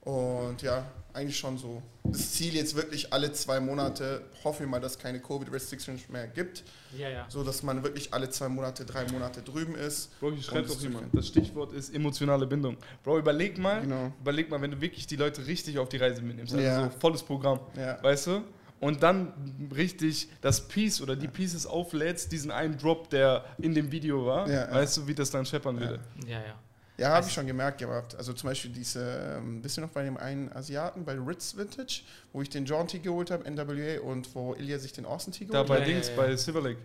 Und 0.06 0.62
ja, 0.62 0.86
eigentlich 1.14 1.38
schon 1.38 1.58
so 1.58 1.82
das 2.04 2.32
Ziel 2.34 2.56
jetzt 2.56 2.76
wirklich 2.76 3.14
alle 3.14 3.32
zwei 3.32 3.60
Monate, 3.62 4.24
hoffen 4.44 4.62
wir 4.62 4.68
mal, 4.68 4.82
dass 4.82 4.94
es 4.94 5.00
keine 5.00 5.20
Covid-Restrictions 5.22 6.10
mehr 6.10 6.28
gibt, 6.28 6.64
Ja, 6.98 7.08
ja. 7.10 7.26
so 7.30 7.44
dass 7.44 7.64
man 7.64 7.82
wirklich 7.84 8.14
alle 8.14 8.30
zwei 8.30 8.50
Monate, 8.50 8.84
drei 8.84 9.10
Monate 9.12 9.42
drüben 9.42 9.76
ist. 9.76 10.20
Bro, 10.20 10.34
hier 10.34 10.44
schreibt 10.44 10.70
doch 10.70 10.82
jemand. 10.82 11.16
Das 11.16 11.28
Stichwort 11.28 11.72
ist 11.72 11.94
emotionale 11.96 12.46
Bindung. 12.46 12.76
Bro, 13.04 13.20
überleg 13.20 13.58
mal, 13.58 13.82
Genau. 13.82 14.12
überleg 14.20 14.50
mal, 14.50 14.62
wenn 14.62 14.72
du 14.72 14.82
wirklich 14.82 15.08
die 15.08 15.16
Leute 15.16 15.46
richtig 15.48 15.78
auf 15.80 15.88
die 15.88 15.98
Reise 15.98 16.22
mitnimmst, 16.22 16.54
also 16.54 16.66
Ja. 16.66 16.84
so 16.92 17.00
volles 17.00 17.24
Programm, 17.24 17.62
Ja. 17.78 18.04
weißt 18.04 18.28
du? 18.28 18.42
Und 18.82 19.02
dann 19.02 19.32
richtig 19.74 20.28
das 20.42 20.68
Piece 20.68 21.00
oder 21.02 21.16
die 21.16 21.30
Pieces 21.30 21.66
auflädst, 21.66 22.34
diesen 22.34 22.52
einen 22.52 22.78
Drop, 22.78 23.10
der 23.10 23.46
in 23.60 23.74
dem 23.74 23.90
Video 23.94 24.26
war, 24.26 24.46
Ja, 24.50 24.68
ja. 24.68 24.72
weißt 24.74 24.98
du, 24.98 25.08
wie 25.08 25.16
das 25.16 25.32
dann 25.32 25.46
scheppern 25.46 25.80
würde. 25.80 26.00
Ja, 26.28 26.40
ja. 26.42 26.56
Ja, 26.98 27.10
habe 27.10 27.26
ich 27.28 27.34
schon 27.34 27.48
gemerkt 27.48 27.80
gehabt. 27.80 28.16
Also 28.16 28.34
zum 28.34 28.50
Beispiel 28.50 28.72
diese, 28.72 29.36
ähm, 29.38 29.62
bisschen 29.62 29.84
noch 29.84 29.90
bei 29.90 30.04
dem 30.04 30.16
einen 30.18 30.52
Asiaten, 30.54 31.04
bei 31.04 31.14
Ritz 31.14 31.58
Vintage, 31.58 32.02
wo 32.32 32.42
ich 32.42 32.50
den 32.50 32.66
John 32.66 32.88
T 32.88 33.00
geholt 33.00 33.32
habe, 33.32 33.50
NWA, 33.50 34.00
und 34.02 34.34
wo 34.36 34.54
Ilya 34.54 34.78
sich 34.78 34.94
den 34.94 35.06
Austin 35.06 35.34
T 35.34 35.46
Da 35.46 35.64
geholt 35.64 35.68
bei 35.70 35.76
hat. 35.82 35.88
Ja, 35.88 35.94
Dings, 35.94 36.08
ja, 36.10 36.14
ja. 36.16 36.22
bei 36.22 36.36
Silver 36.36 36.62
Lake. 36.62 36.80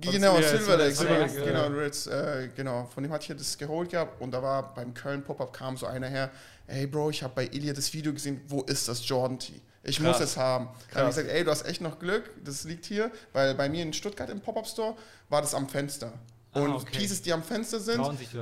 Genau, 0.00 0.38
Ja, 0.38 0.42
Silver 0.48 0.76
Lake, 0.76 0.94
Silver 0.94 0.94
Silver 0.94 1.18
Lake, 1.18 1.34
Lake, 1.40 1.52
ja. 1.52 1.62
genau, 1.64 1.80
Ritz, 1.80 2.06
äh, 2.06 2.48
genau. 2.54 2.84
Von 2.94 3.02
dem 3.02 3.10
hatte 3.12 3.22
ich 3.24 3.28
ja 3.30 3.34
das 3.34 3.58
geholt 3.58 3.90
gehabt 3.90 4.20
und 4.20 4.30
da 4.30 4.40
war 4.40 4.72
beim 4.72 4.94
Köln 4.94 5.24
Pop-Up 5.24 5.52
kam 5.52 5.76
so 5.76 5.86
einer 5.86 6.06
her, 6.06 6.30
ey 6.68 6.86
Bro, 6.86 7.10
ich 7.10 7.24
habe 7.24 7.34
bei 7.34 7.46
Ilya 7.46 7.72
das 7.72 7.92
Video 7.92 8.12
gesehen, 8.12 8.40
wo 8.46 8.62
ist 8.62 8.86
das 8.86 9.06
Jordan 9.08 9.40
T? 9.40 9.54
Ich 9.82 9.96
Krass. 9.98 10.20
muss 10.20 10.20
es 10.20 10.36
haben. 10.36 10.66
Da 10.66 10.70
habe 10.70 10.78
ich 10.84 10.90
Krass. 10.92 11.16
gesagt, 11.16 11.28
ey, 11.34 11.42
du 11.44 11.50
hast 11.50 11.66
echt 11.66 11.80
noch 11.80 11.98
Glück, 11.98 12.30
das 12.44 12.62
liegt 12.64 12.84
hier, 12.84 13.10
weil 13.32 13.54
bei 13.56 13.68
mir 13.68 13.82
in 13.82 13.92
Stuttgart 13.92 14.30
im 14.30 14.40
Pop-Up 14.40 14.66
Store 14.68 14.94
war 15.28 15.40
das 15.42 15.54
am 15.54 15.68
Fenster. 15.68 16.12
Ah, 16.52 16.60
Und 16.62 16.72
okay. 16.74 16.98
Pieces, 16.98 17.22
die 17.22 17.32
am 17.32 17.42
Fenster 17.44 17.78
sind, 17.78 18.00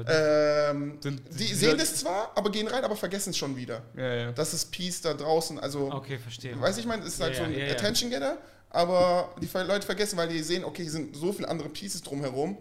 ähm, 0.08 0.98
Sind- 1.00 1.22
die 1.30 1.36
die 1.46 1.54
sehen 1.54 1.76
das 1.76 1.96
zwar, 1.96 2.32
aber 2.34 2.50
gehen 2.50 2.66
rein, 2.66 2.82
aber 2.84 2.96
vergessen 2.96 3.30
es 3.30 3.36
schon 3.36 3.54
wieder. 3.56 3.82
Ja, 3.96 4.14
ja. 4.14 4.32
Das 4.32 4.54
ist 4.54 4.70
Peace 4.70 5.00
da 5.02 5.12
draußen. 5.14 5.58
Also, 5.58 5.92
Okay, 5.92 6.18
verstehe. 6.18 6.58
weiß 6.58 6.78
ich 6.78 6.86
meine, 6.86 7.02
es 7.02 7.14
ist 7.14 7.20
halt 7.20 7.34
Ja, 7.34 7.38
so 7.40 7.44
ein 7.44 7.52
ja, 7.52 7.66
ja. 7.66 7.72
Attention 7.72 8.10
Getter, 8.10 8.38
aber 8.70 9.34
die 9.42 9.48
Leute 9.58 9.84
vergessen, 9.84 10.16
weil 10.16 10.28
die 10.28 10.42
sehen, 10.42 10.64
okay, 10.64 10.82
hier 10.82 10.92
sind 10.92 11.14
so 11.16 11.32
viele 11.32 11.48
andere 11.48 11.68
Pieces 11.68 12.02
drumherum. 12.02 12.56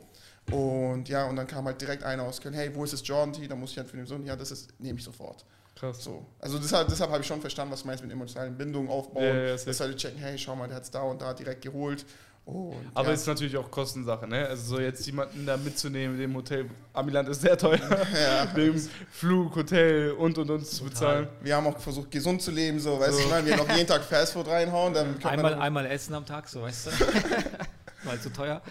Und 0.51 1.09
ja, 1.09 1.25
und 1.27 1.35
dann 1.35 1.45
kam 1.47 1.65
halt 1.65 1.79
direkt 1.81 2.03
einer 2.03 2.23
aus 2.23 2.39
Köln, 2.39 2.53
hey, 2.53 2.73
wo 2.73 2.83
ist 2.85 2.93
das 2.93 3.05
Jordan 3.05 3.33
T? 3.33 3.47
Da 3.47 3.55
muss 3.55 3.71
ich 3.71 3.77
halt 3.77 3.89
für 3.89 3.97
den 3.97 4.05
Sohn, 4.05 4.25
ja, 4.25 4.35
das 4.35 4.51
ist, 4.51 4.69
nehme 4.79 4.97
ich 4.97 5.03
sofort. 5.03 5.43
Krass. 5.75 6.03
So. 6.03 6.25
Also 6.39 6.57
deshalb, 6.57 6.87
deshalb 6.87 7.11
habe 7.11 7.21
ich 7.21 7.27
schon 7.27 7.41
verstanden, 7.41 7.73
was 7.73 7.81
du 7.81 7.87
meinst 7.87 8.01
mit 8.03 8.11
emotionalen 8.11 8.57
Bindungen 8.57 8.89
aufbauen. 8.89 9.23
Ja, 9.23 9.33
ja, 9.35 9.45
ja, 9.47 9.55
dass 9.57 9.79
Leute 9.79 9.95
checken, 9.97 10.19
hey, 10.19 10.37
schau 10.37 10.55
mal, 10.55 10.67
der 10.67 10.77
hat 10.77 10.83
es 10.83 10.91
da 10.91 11.01
und 11.01 11.21
da 11.21 11.33
direkt 11.33 11.61
geholt. 11.61 12.05
Und, 12.47 12.77
Aber 12.93 13.09
ja. 13.09 13.13
ist 13.13 13.27
natürlich 13.27 13.57
auch 13.57 13.69
Kostensache, 13.69 14.25
ne? 14.25 14.47
Also 14.47 14.75
so 14.77 14.81
jetzt 14.81 15.05
jemanden 15.05 15.45
da 15.45 15.57
mitzunehmen, 15.57 16.17
dem 16.17 16.33
Hotel, 16.33 16.69
Amiland 16.93 17.27
ist 17.27 17.41
sehr 17.41 17.57
teuer, 17.57 17.77
dem 18.55 18.73
Flug, 19.11 19.53
Hotel 19.53 20.11
und 20.13 20.37
und 20.37 20.49
und 20.49 20.65
zu 20.65 20.85
bezahlen. 20.85 21.27
wir 21.41 21.57
haben 21.57 21.67
auch 21.67 21.77
versucht, 21.77 22.09
gesund 22.09 22.41
zu 22.41 22.51
leben, 22.51 22.79
so, 22.79 22.97
weißt 22.97 23.19
du, 23.19 23.23
ich 23.23 23.29
meine, 23.29 23.45
wir 23.47 23.57
noch 23.57 23.69
jeden 23.75 23.85
Tag 23.85 24.01
Fastfood 24.01 24.47
reinhauen, 24.47 24.93
dann 24.93 25.21
Einmal, 25.25 25.51
man, 25.51 25.61
einmal 25.61 25.85
essen 25.87 26.13
am 26.13 26.25
Tag, 26.25 26.47
so 26.47 26.61
weißt 26.61 26.87
du. 26.87 26.91
Weil 28.05 28.19
zu 28.21 28.31
teuer. 28.31 28.61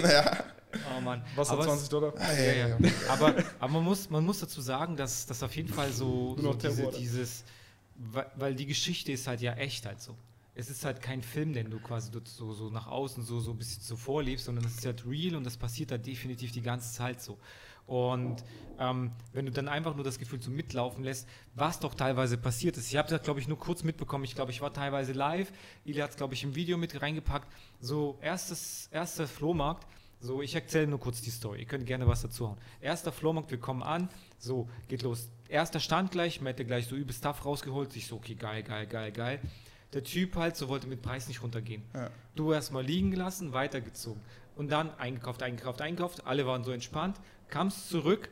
naja, 0.00 0.44
Oh 0.96 1.00
Mann. 1.00 1.24
Was 1.34 1.48
hat 1.48 1.54
Aber 1.54 1.62
es- 1.62 1.68
20 1.68 1.88
Dollar? 1.88 2.12
Ah, 2.18 2.32
Ja, 2.32 2.68
ja. 2.68 2.76
Aber, 3.08 3.34
aber 3.58 3.72
man, 3.72 3.82
muss, 3.82 4.08
man 4.08 4.24
muss 4.24 4.38
dazu 4.38 4.60
sagen, 4.60 4.96
dass 4.96 5.26
das 5.26 5.42
auf 5.42 5.56
jeden 5.56 5.72
Fall 5.72 5.90
so, 5.90 6.36
so 6.38 6.54
diese, 6.54 6.90
dieses, 6.92 7.44
weil, 7.96 8.26
weil 8.36 8.54
die 8.54 8.66
Geschichte 8.66 9.10
ist 9.10 9.26
halt 9.26 9.40
ja 9.40 9.54
echt 9.54 9.84
halt 9.86 10.00
so. 10.00 10.14
Es 10.58 10.70
ist 10.70 10.84
halt 10.84 11.02
kein 11.02 11.22
Film, 11.22 11.52
den 11.52 11.70
du 11.70 11.78
quasi 11.78 12.10
so, 12.24 12.52
so 12.54 12.70
nach 12.70 12.86
außen 12.86 13.22
so, 13.22 13.40
so 13.40 13.50
ein 13.52 13.58
bisschen 13.58 13.82
so 13.82 13.94
vorlebst, 13.94 14.46
sondern 14.46 14.64
es 14.64 14.78
ist 14.78 14.86
halt 14.86 15.06
real 15.06 15.36
und 15.36 15.44
das 15.44 15.56
passiert 15.56 15.92
halt 15.92 16.06
definitiv 16.06 16.50
die 16.50 16.62
ganze 16.62 16.92
Zeit 16.92 17.22
so. 17.22 17.38
Und 17.86 18.42
ähm, 18.80 19.12
wenn 19.32 19.46
du 19.46 19.52
dann 19.52 19.68
einfach 19.68 19.94
nur 19.94 20.04
das 20.04 20.18
Gefühl 20.18 20.40
so 20.40 20.50
mitlaufen 20.50 21.04
lässt, 21.04 21.28
was 21.54 21.78
doch 21.78 21.94
teilweise 21.94 22.36
passiert 22.36 22.76
ist. 22.76 22.88
Ich 22.88 22.96
habe 22.96 23.08
das, 23.08 23.22
glaube 23.22 23.38
ich, 23.38 23.46
nur 23.46 23.58
kurz 23.58 23.84
mitbekommen. 23.84 24.24
Ich 24.24 24.34
glaube, 24.34 24.50
ich 24.50 24.60
war 24.60 24.72
teilweise 24.72 25.12
live. 25.12 25.52
Ili 25.84 26.00
hat 26.00 26.10
es, 26.10 26.16
glaube 26.16 26.34
ich, 26.34 26.42
im 26.42 26.54
Video 26.54 26.76
mit 26.76 27.00
reingepackt. 27.00 27.52
So, 27.80 28.18
erstes, 28.20 28.88
erster 28.90 29.28
Flohmarkt. 29.28 29.86
So, 30.20 30.42
ich 30.42 30.54
erzähle 30.54 30.88
nur 30.88 30.98
kurz 30.98 31.20
die 31.20 31.30
Story. 31.30 31.60
Ihr 31.60 31.66
könnt 31.66 31.86
gerne 31.86 32.08
was 32.08 32.22
dazu 32.22 32.48
hauen. 32.48 32.58
Erster 32.80 33.12
Flohmarkt, 33.12 33.50
wir 33.50 33.60
kommen 33.60 33.82
an. 33.82 34.08
So, 34.38 34.68
geht 34.88 35.02
los. 35.02 35.28
Erster 35.48 35.78
Stand 35.78 36.10
gleich, 36.10 36.40
Matt 36.40 36.56
gleich 36.56 36.86
so 36.86 36.96
übelst 36.96 37.20
Stuff 37.20 37.44
rausgeholt. 37.44 37.94
Ich 37.94 38.08
so, 38.08 38.16
okay, 38.16 38.34
geil, 38.34 38.62
geil, 38.62 38.86
geil, 38.86 39.12
geil. 39.12 39.40
Der 39.92 40.02
Typ 40.04 40.36
halt, 40.36 40.56
so 40.56 40.68
wollte 40.68 40.86
mit 40.86 41.00
Preis 41.02 41.28
nicht 41.28 41.42
runtergehen. 41.42 41.82
Ja. 41.94 42.10
Du 42.34 42.52
erstmal 42.52 42.84
liegen 42.84 43.10
gelassen, 43.10 43.52
weitergezogen. 43.52 44.20
Und 44.56 44.70
dann 44.70 44.90
eingekauft, 44.98 45.42
eingekauft, 45.42 45.80
eingekauft. 45.80 46.26
Alle 46.26 46.46
waren 46.46 46.64
so 46.64 46.72
entspannt. 46.72 47.18
Kamst 47.48 47.88
zurück. 47.88 48.30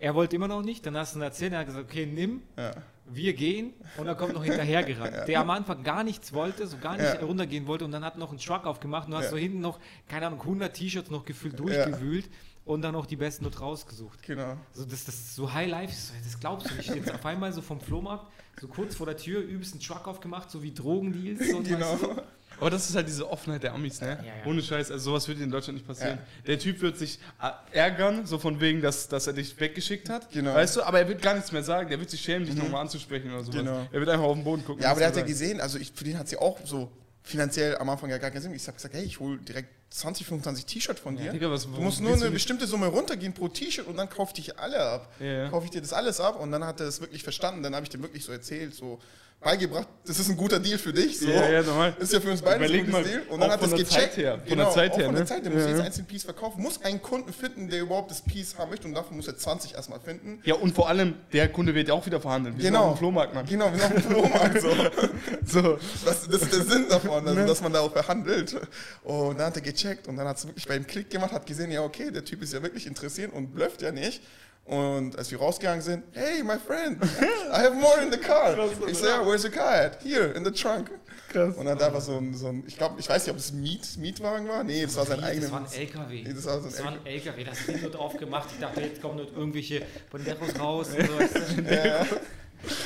Er 0.00 0.14
wollte 0.14 0.36
immer 0.36 0.48
noch 0.48 0.62
nicht. 0.62 0.86
Dann 0.86 0.96
hast 0.96 1.14
du 1.14 1.18
ihn 1.18 1.22
erzählt. 1.22 1.52
Er 1.52 1.60
hat 1.60 1.66
gesagt, 1.66 1.90
okay, 1.90 2.06
nimm. 2.06 2.42
ja. 2.56 2.72
Wir 3.10 3.32
gehen. 3.32 3.72
Und 3.96 4.04
dann 4.04 4.18
kommt 4.18 4.34
noch 4.34 4.44
hinterher 4.44 4.82
gerannt. 4.82 5.14
Der 5.28 5.40
am 5.40 5.48
Anfang 5.48 5.82
gar 5.82 6.04
nichts 6.04 6.34
wollte, 6.34 6.66
so 6.66 6.76
gar 6.76 6.92
nicht 6.98 7.04
Ja. 7.14 7.20
runtergehen 7.24 7.66
wollte. 7.66 7.86
Und 7.86 7.90
dann 7.92 8.04
hat 8.04 8.18
noch 8.18 8.28
einen 8.30 8.38
Truck 8.38 8.66
aufgemacht. 8.66 9.06
Und 9.06 9.12
du 9.12 9.16
hast 9.16 9.24
Ja. 9.24 9.30
so 9.30 9.36
hinten 9.38 9.60
noch, 9.60 9.78
keine 10.08 10.26
Ahnung, 10.26 10.40
100 10.42 10.74
T-Shirts 10.74 11.10
noch 11.10 11.24
gefühlt 11.24 11.58
durchgewühlt. 11.58 12.28
Und 12.68 12.82
dann 12.82 12.92
noch 12.92 13.06
die 13.06 13.16
besten 13.16 13.44
dort 13.44 13.60
rausgesucht. 13.60 14.22
genau. 14.22 14.56
So, 14.74 14.84
das, 14.84 15.04
das 15.06 15.34
so 15.34 15.52
High 15.52 15.68
Life, 15.70 15.94
das 16.22 16.38
glaubst 16.38 16.70
du 16.70 16.74
nicht. 16.74 16.94
Jetzt 16.94 17.10
auf 17.12 17.24
einmal 17.24 17.52
so 17.52 17.62
vom 17.62 17.80
Flohmarkt, 17.80 18.26
so 18.60 18.68
kurz 18.68 18.94
vor 18.94 19.06
der 19.06 19.16
Tür, 19.16 19.40
übelst 19.40 19.72
einen 19.72 19.80
Truck 19.82 20.06
aufgemacht, 20.06 20.50
so 20.50 20.62
wie 20.62 20.72
Drogendeals. 20.74 21.48
So, 21.50 21.60
Genau. 21.62 21.92
weißt 21.92 22.02
du? 22.02 22.22
Aber 22.60 22.70
das 22.70 22.90
ist 22.90 22.96
halt 22.96 23.06
diese 23.06 23.30
Offenheit 23.30 23.62
der 23.62 23.72
Amis, 23.72 24.00
ne? 24.00 24.18
Ja, 24.20 24.24
ja. 24.24 24.32
Ohne 24.44 24.60
Scheiß, 24.62 24.90
also 24.90 25.10
sowas 25.12 25.28
würde 25.28 25.44
in 25.44 25.50
Deutschland 25.50 25.76
nicht 25.78 25.86
passieren. 25.86 26.18
Ja. 26.18 26.42
Der 26.46 26.58
Typ 26.58 26.80
wird 26.80 26.98
sich 26.98 27.20
äh, 27.40 27.50
ärgern, 27.76 28.26
so 28.26 28.36
von 28.38 28.60
wegen, 28.60 28.82
dass, 28.82 29.06
dass 29.08 29.26
er 29.28 29.32
dich 29.32 29.58
weggeschickt 29.60 30.10
hat. 30.10 30.30
Genau. 30.32 30.54
Weißt 30.54 30.76
du, 30.76 30.82
aber 30.82 30.98
er 30.98 31.08
wird 31.08 31.22
gar 31.22 31.34
nichts 31.34 31.52
mehr 31.52 31.62
sagen. 31.62 31.88
Der 31.88 32.00
wird 32.00 32.10
sich 32.10 32.20
schämen, 32.20 32.46
dich 32.46 32.56
nochmal 32.56 32.82
anzusprechen 32.82 33.30
oder 33.30 33.44
sowas. 33.44 33.60
Genau. 33.60 33.86
Er 33.92 34.00
wird 34.00 34.08
einfach 34.10 34.24
auf 34.26 34.34
den 34.34 34.44
Boden 34.44 34.64
gucken. 34.64 34.82
Ja, 34.82 34.90
aber 34.90 34.98
der 34.98 35.08
hat 35.08 35.16
ja 35.16 35.22
gesehen, 35.22 35.60
also 35.60 35.78
ich, 35.78 35.92
für 35.94 36.04
den 36.04 36.18
hat 36.18 36.28
sie 36.28 36.36
auch 36.36 36.58
so 36.64 36.90
finanziell 37.28 37.76
am 37.78 37.88
Anfang 37.90 38.10
ja 38.10 38.18
gar 38.18 38.30
keinen 38.30 38.42
Sinn. 38.42 38.54
Ich 38.54 38.66
habe 38.66 38.76
gesagt, 38.76 38.94
hey, 38.94 39.04
ich 39.04 39.20
hole 39.20 39.38
direkt 39.38 39.68
20, 39.90 40.26
25 40.26 40.66
T-Shirt 40.66 40.98
von 40.98 41.16
dir. 41.16 41.24
sagen. 41.26 41.34
Digga, 41.34 41.50
was, 41.50 41.64
Du 41.64 41.80
musst 41.80 42.00
nur 42.00 42.14
eine 42.14 42.30
bestimmte 42.30 42.66
Summe 42.66 42.86
runtergehen 42.86 43.32
pro 43.32 43.48
T-Shirt 43.48 43.86
und 43.86 43.96
dann 43.96 44.08
kaufe 44.08 44.32
ich 44.36 44.44
dich 44.46 44.58
alle 44.58 44.80
ab. 44.80 45.12
Ja, 45.20 45.26
ja. 45.26 45.48
Kaufe 45.50 45.66
ich 45.66 45.70
dir 45.70 45.80
das 45.80 45.92
alles 45.92 46.20
ab 46.20 46.40
und 46.40 46.50
dann 46.52 46.64
hat 46.64 46.80
er 46.80 46.86
das 46.86 47.00
wirklich 47.00 47.22
verstanden. 47.22 47.62
Dann 47.62 47.74
habe 47.74 47.84
ich 47.84 47.90
dem 47.90 48.02
wirklich 48.02 48.24
so 48.24 48.32
erzählt, 48.32 48.74
so 48.74 48.98
beigebracht, 49.40 49.86
das 50.04 50.18
ist 50.18 50.28
ein 50.28 50.36
guter 50.36 50.58
Deal 50.58 50.78
für 50.78 50.92
dich. 50.92 51.20
So. 51.20 51.28
Ja, 51.28 51.48
ja, 51.48 51.62
normal. 51.62 51.94
Ist 52.00 52.12
ja 52.12 52.20
für 52.20 52.30
uns 52.30 52.42
beide 52.42 52.64
ein 52.64 52.86
gutes 52.86 53.08
Deal. 53.08 53.22
Und 53.28 53.40
dann 53.40 53.50
hat 53.50 53.62
er 53.62 53.68
der 53.68 53.78
gecheckt. 53.78 53.90
Zeit 53.92 54.16
her, 54.16 54.38
von 54.38 54.48
genau, 54.48 54.64
der 54.64 54.72
Zeit 54.72 54.96
her, 54.96 55.04
von 55.04 55.14
ne? 55.14 55.18
der 55.20 55.26
Zeit. 55.26 55.44
Der 55.44 55.52
muss 55.52 55.62
Ja, 55.62 55.68
jedes 55.68 55.80
einzelne 55.82 56.06
Piece 56.08 56.24
verkaufen, 56.24 56.60
muss 56.62 56.82
einen 56.82 57.00
Kunden 57.00 57.32
finden, 57.32 57.68
der 57.68 57.80
überhaupt 57.82 58.10
das 58.10 58.20
Piece 58.22 58.58
haben 58.58 58.70
möchte 58.70 58.88
und 58.88 58.94
dafür 58.94 59.16
muss 59.16 59.28
er 59.28 59.36
20 59.38 59.74
erstmal 59.74 60.00
finden. 60.00 60.40
Ja, 60.44 60.56
und 60.56 60.74
vor 60.74 60.88
allem, 60.88 61.14
der 61.32 61.48
Kunde 61.50 61.74
wird 61.74 61.88
ja 61.88 61.94
auch 61.94 62.04
wieder 62.04 62.20
verhandeln. 62.20 62.56
Wir 62.56 62.64
sind 62.64 62.72
Genau. 62.72 62.86
auf 62.86 62.94
dem 62.96 62.98
Flohmarkt, 62.98 63.34
Mann. 63.34 63.46
Genau, 63.46 63.70
wir 63.72 63.78
sind 63.78 63.96
auf 63.96 64.02
dem 64.02 64.10
Flohmarkt 64.10 64.60
so. 64.60 64.68
So. 65.44 65.78
Das, 66.04 66.28
das 66.28 66.42
ist 66.42 66.52
der 66.52 66.62
Sinn 66.64 66.86
davon, 66.90 67.26
also, 67.26 67.46
dass 67.46 67.62
man 67.62 67.72
da 67.72 67.80
auch 67.80 67.92
verhandelt. 67.92 68.54
Und 69.04 69.38
dann 69.38 69.46
hat 69.46 69.56
er 69.56 69.62
gecheckt 69.62 70.06
und 70.08 70.16
dann 70.16 70.26
hat 70.28 70.36
es 70.36 70.46
wirklich 70.46 70.66
bei 70.66 70.76
ihm 70.76 70.86
Klick 70.86 71.08
gemacht, 71.10 71.32
hat 71.32 71.46
gesehen, 71.46 71.70
ja 71.70 71.82
okay, 71.82 72.10
der 72.10 72.24
Typ 72.24 72.42
ist 72.42 72.52
ja 72.52 72.62
wirklich 72.62 72.86
interessiert 72.86 73.32
und 73.32 73.54
blufft 73.54 73.80
ja 73.82 73.92
nicht. 73.92 74.20
Und 74.68 75.16
als 75.16 75.30
wir 75.30 75.38
rausgegangen 75.38 75.80
sind, 75.80 76.04
hey, 76.12 76.42
my 76.42 76.58
friend, 76.58 77.02
I 77.02 77.56
have 77.56 77.74
more 77.74 78.02
in 78.02 78.12
the 78.12 78.18
car. 78.18 78.54
ich 78.86 78.98
so, 78.98 79.06
yeah, 79.06 79.24
where's 79.24 79.42
your 79.42 79.50
car 79.50 79.72
at? 79.72 80.02
Here, 80.02 80.26
in 80.36 80.44
the 80.44 80.50
trunk. 80.50 80.90
Krass. 81.30 81.56
Und 81.56 81.64
dann 81.64 81.80
einfach 81.80 82.02
so 82.02 82.18
ein, 82.18 82.34
so 82.34 82.48
ein 82.48 82.64
ich 82.66 82.76
glaube, 82.76 83.00
ich 83.00 83.08
weiß 83.08 83.24
nicht, 83.24 83.32
ob 83.32 83.38
es 83.38 83.50
ein 83.50 83.60
Miet, 83.62 83.96
Mietwagen 83.96 84.46
war. 84.46 84.62
Nee, 84.64 84.82
das 84.82 84.96
war 84.96 85.06
sein 85.06 85.20
Wie? 85.20 85.24
eigener. 85.24 85.42
Das 85.42 85.52
war 85.52 85.60
ein 85.60 85.72
LKW. 85.72 86.22
Nee, 86.22 86.32
das 86.34 86.44
war 86.44 86.60
so 86.60 86.66
ein 86.66 86.70
Das 86.70 86.84
war 86.84 86.92
ein 86.92 87.06
LKW, 87.06 87.44
das 87.44 87.66
Ding 87.66 87.82
wird 87.82 87.96
aufgemacht. 87.96 88.48
Ich 88.52 88.60
dachte, 88.60 88.80
jetzt 88.82 89.00
kommen 89.00 89.16
dort 89.16 89.32
irgendwelche 89.32 89.82
Banderos 90.10 90.58
raus 90.58 90.88
und 90.98 91.06
so. 91.06 91.62
Ja, 91.72 92.06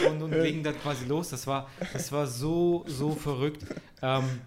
und, 0.08 0.22
und 0.22 0.32
legen 0.32 0.62
dann 0.62 0.80
quasi 0.80 1.04
los. 1.06 1.30
Das 1.30 1.48
war, 1.48 1.68
das 1.92 2.12
war 2.12 2.28
so, 2.28 2.84
so 2.86 3.10
verrückt. 3.10 3.64
Ähm, 4.02 4.40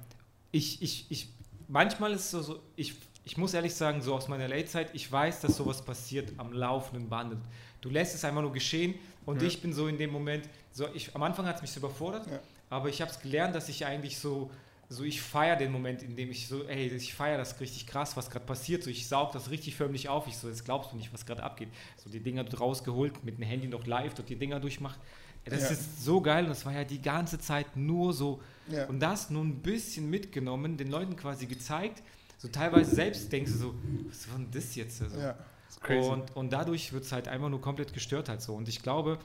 ich, 0.52 0.82
ich, 0.82 1.06
ich, 1.10 1.30
manchmal 1.67 2.13
ist 2.13 2.21
es 2.21 2.32
so, 2.32 2.41
so 2.41 2.60
ich, 2.78 2.95
ich 3.25 3.38
muss 3.38 3.53
ehrlich 3.53 3.73
sagen, 3.73 4.01
so 4.01 4.13
aus 4.15 4.27
meiner 4.27 4.47
Late-Zeit, 4.47 4.89
ich 4.93 5.11
weiß, 5.11 5.41
dass 5.41 5.57
sowas 5.57 5.83
passiert 5.83 6.31
am 6.38 6.53
laufenden 6.53 7.09
Band. 7.09 7.35
Du 7.81 7.89
lässt 7.89 8.13
es 8.15 8.23
einfach 8.23 8.41
nur 8.41 8.53
geschehen 8.53 8.95
und 9.25 9.41
ich 9.41 9.61
bin 9.61 9.73
so 9.73 9.88
in 9.88 9.97
dem 9.97 10.11
Moment, 10.11 10.47
so 10.71 10.88
ich, 10.93 11.13
am 11.15 11.23
Anfang 11.23 11.45
hat 11.47 11.55
es 11.57 11.61
mich 11.63 11.71
so 11.71 11.79
überfordert, 11.79 12.27
Ja. 12.27 12.39
aber 12.69 12.89
ich 12.89 13.01
habe 13.01 13.11
es 13.11 13.19
gelernt, 13.19 13.55
dass 13.55 13.67
ich 13.67 13.85
eigentlich 13.85 14.19
so, 14.19 14.51
so 14.89 15.03
ich 15.03 15.21
feiere 15.23 15.55
den 15.55 15.71
Moment, 15.71 16.03
in 16.03 16.15
dem 16.15 16.29
ich 16.29 16.47
so, 16.47 16.63
ey, 16.67 16.88
ich 16.88 17.15
feiere 17.15 17.38
das 17.39 17.59
richtig 17.59 17.88
krass, 17.88 18.15
was 18.15 18.29
gerade 18.29 18.45
passiert, 18.45 18.83
so 18.83 18.91
ich 18.91 19.07
saug 19.07 19.31
das 19.31 19.49
richtig 19.49 19.75
förmlich 19.75 20.07
auf, 20.07 20.27
ich 20.27 20.38
so, 20.38 20.47
jetzt 20.47 20.63
glaubst 20.63 20.91
du 20.93 20.95
nicht, 20.97 21.11
was 21.11 21.25
gerade 21.25 21.41
abgeht. 21.43 21.69
So 21.97 22.09
die 22.11 22.19
Dinger 22.19 22.45
rausgeholt, 22.55 23.23
mit 23.23 23.38
dem 23.39 23.43
Handy 23.43 23.67
noch 23.67 23.88
live, 23.88 24.13
dort 24.13 24.29
die 24.29 24.35
Dinger 24.35 24.59
durchmacht. 24.59 24.99
Das 25.45 25.63
Ja. 25.63 25.69
ist 25.69 26.03
so 26.03 26.21
geil 26.21 26.43
und 26.43 26.49
das 26.49 26.65
war 26.65 26.73
ja 26.73 26.83
die 26.83 27.01
ganze 27.01 27.39
Zeit 27.39 27.75
nur 27.75 28.13
so 28.13 28.39
Ja. 28.67 28.85
und 28.85 28.99
das 28.99 29.29
nur 29.31 29.43
ein 29.43 29.61
bisschen 29.61 30.09
mitgenommen, 30.11 30.77
den 30.77 30.89
Leuten 30.91 31.15
quasi 31.15 31.45
gezeigt, 31.47 32.01
so 32.45 32.51
teilweise 32.51 32.93
selbst 32.93 33.31
denkst 33.31 33.51
du 33.53 33.58
so, 33.58 33.75
was 34.08 34.29
war 34.29 34.38
denn 34.38 34.51
das 34.51 34.75
jetzt? 34.75 34.99
So. 34.99 35.05
ja. 35.17 35.36
crazy. 35.81 36.08
Und, 36.08 36.36
und 36.36 36.53
dadurch 36.53 36.93
wird 36.93 37.03
es 37.03 37.12
halt 37.12 37.27
einfach 37.27 37.49
nur 37.49 37.60
komplett 37.60 37.91
gestört 37.91 38.29
halt 38.29 38.41
so. 38.41 38.53
Und 38.53 38.69
ich 38.69 38.84
glaube, 38.84 39.17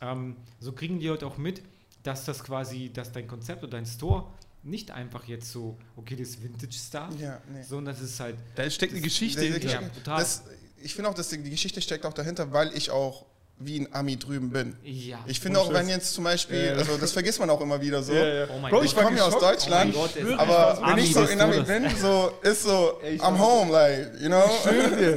ähm, 0.00 0.36
so 0.60 0.70
kriegen 0.70 1.00
die 1.00 1.08
Leute 1.08 1.26
auch 1.26 1.38
mit, 1.38 1.62
dass 2.04 2.24
das 2.24 2.44
quasi, 2.44 2.92
dass 2.92 3.10
dein 3.10 3.26
Konzept 3.26 3.64
oder 3.64 3.72
dein 3.72 3.86
Store 3.86 4.26
nicht 4.62 4.92
einfach 4.92 5.24
jetzt 5.24 5.50
so, 5.50 5.76
okay, 5.96 6.14
das 6.14 6.30
ist 6.30 6.42
Vintage-Stuff, 6.42 7.18
ja 7.20 7.40
nee. 7.52 7.62
sondern 7.62 7.94
das 7.96 8.02
ist 8.02 8.20
halt, 8.20 8.36
Da 8.54 8.68
steckt 8.70 8.92
eine 8.92 9.02
Geschichte 9.02 9.42
hinter. 9.42 9.68
Ja, 9.68 9.88
total. 9.88 10.20
das, 10.20 10.44
ich 10.80 10.94
finde 10.94 11.10
auch, 11.10 11.14
dass 11.14 11.30
die, 11.30 11.42
die 11.42 11.50
Geschichte 11.50 11.82
steckt 11.82 12.06
auch 12.06 12.12
dahinter, 12.12 12.52
weil 12.52 12.76
ich 12.76 12.92
auch 12.92 13.26
wie 13.60 13.80
ein 13.80 13.88
Ami 13.92 14.16
drüben 14.16 14.50
bin. 14.50 14.76
ja. 14.84 15.18
Ich 15.26 15.40
finde 15.40 15.58
auch, 15.60 15.72
wenn 15.72 15.88
jetzt 15.88 16.14
zum 16.14 16.22
Beispiel, 16.24 16.66
Ja. 16.66 16.72
also 16.74 16.96
das 16.96 17.10
vergisst 17.12 17.40
man 17.40 17.50
auch 17.50 17.60
immer 17.60 17.80
wieder 17.80 18.02
so. 18.02 18.12
Ja, 18.12 18.24
ja. 18.26 18.44
Oh 18.46 18.68
Bro, 18.68 18.82
ich 18.84 18.94
komme 18.94 19.16
ja 19.16 19.24
aus. 19.24 19.36
Deutschland, 19.38 19.94
Oh 19.96 20.02
Gott, 20.02 20.38
aber 20.38 20.80
wenn 20.86 20.98
ich 20.98 21.12
so 21.12 21.22
in 21.24 21.40
Ami 21.40 21.60
bin, 21.62 21.84
so 22.00 22.30
ist 22.42 22.62
so, 22.62 23.00
Ey, 23.02 23.16
ich 23.16 23.20
I'm 23.22 23.36
home, 23.38 23.72
like, 23.72 24.12
you 24.20 24.28
know? 24.28 24.42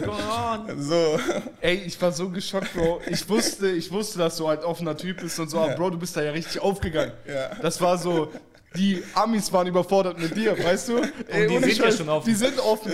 Come 0.03 0.67
on. 0.69 0.81
So, 0.81 1.19
Ey, 1.61 1.75
ich 1.85 2.01
war 2.01 2.11
so 2.11 2.29
geschockt, 2.29 2.73
Bro. 2.73 3.01
Ich 3.09 3.27
wusste, 3.29 3.69
ich 3.69 3.91
wusste, 3.91 4.17
dass 4.19 4.37
du 4.37 4.47
halt 4.47 4.63
offener 4.63 4.97
Typ 4.97 5.21
bist 5.21 5.39
und 5.39 5.49
so, 5.49 5.59
aber 5.59 5.71
Ja. 5.71 5.75
Bro, 5.77 5.91
du 5.91 5.97
bist 5.99 6.15
da 6.17 6.23
ja 6.23 6.31
richtig 6.31 6.61
aufgegangen. 6.61 7.11
ja. 7.27 7.51
Das 7.61 7.79
war 7.79 7.97
so, 7.97 8.31
die 8.75 9.03
Amis 9.13 9.51
waren 9.51 9.67
überfordert 9.67 10.17
mit 10.19 10.35
dir, 10.35 10.57
weißt 10.57 10.89
du? 10.89 10.97
Ey, 11.27 11.47
die 11.47 11.57
sind 11.59 11.77
ja 11.77 11.91
schon 11.91 12.09
offen. 12.09 12.29
Die 12.29 12.35
sind 12.35 12.59
offen. 12.59 12.91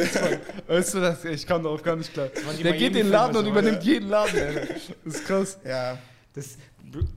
Weißt 0.67 0.93
du, 0.95 0.99
das, 1.01 1.23
ich 1.25 1.45
kam 1.45 1.63
darauf 1.63 1.83
gar 1.83 1.95
nicht 1.95 2.11
klar. 2.13 2.29
Der 2.63 2.73
geht 2.73 2.87
in 2.87 2.93
den 2.93 3.09
Laden 3.09 3.37
und 3.37 3.45
übernimmt 3.45 3.83
jeden 3.83 4.09
Laden, 4.09 4.37
ey. 4.37 4.67
Das 5.05 5.15
ist 5.15 5.25
krass. 5.25 5.59
Ja, 5.63 5.97
Das, 6.33 6.57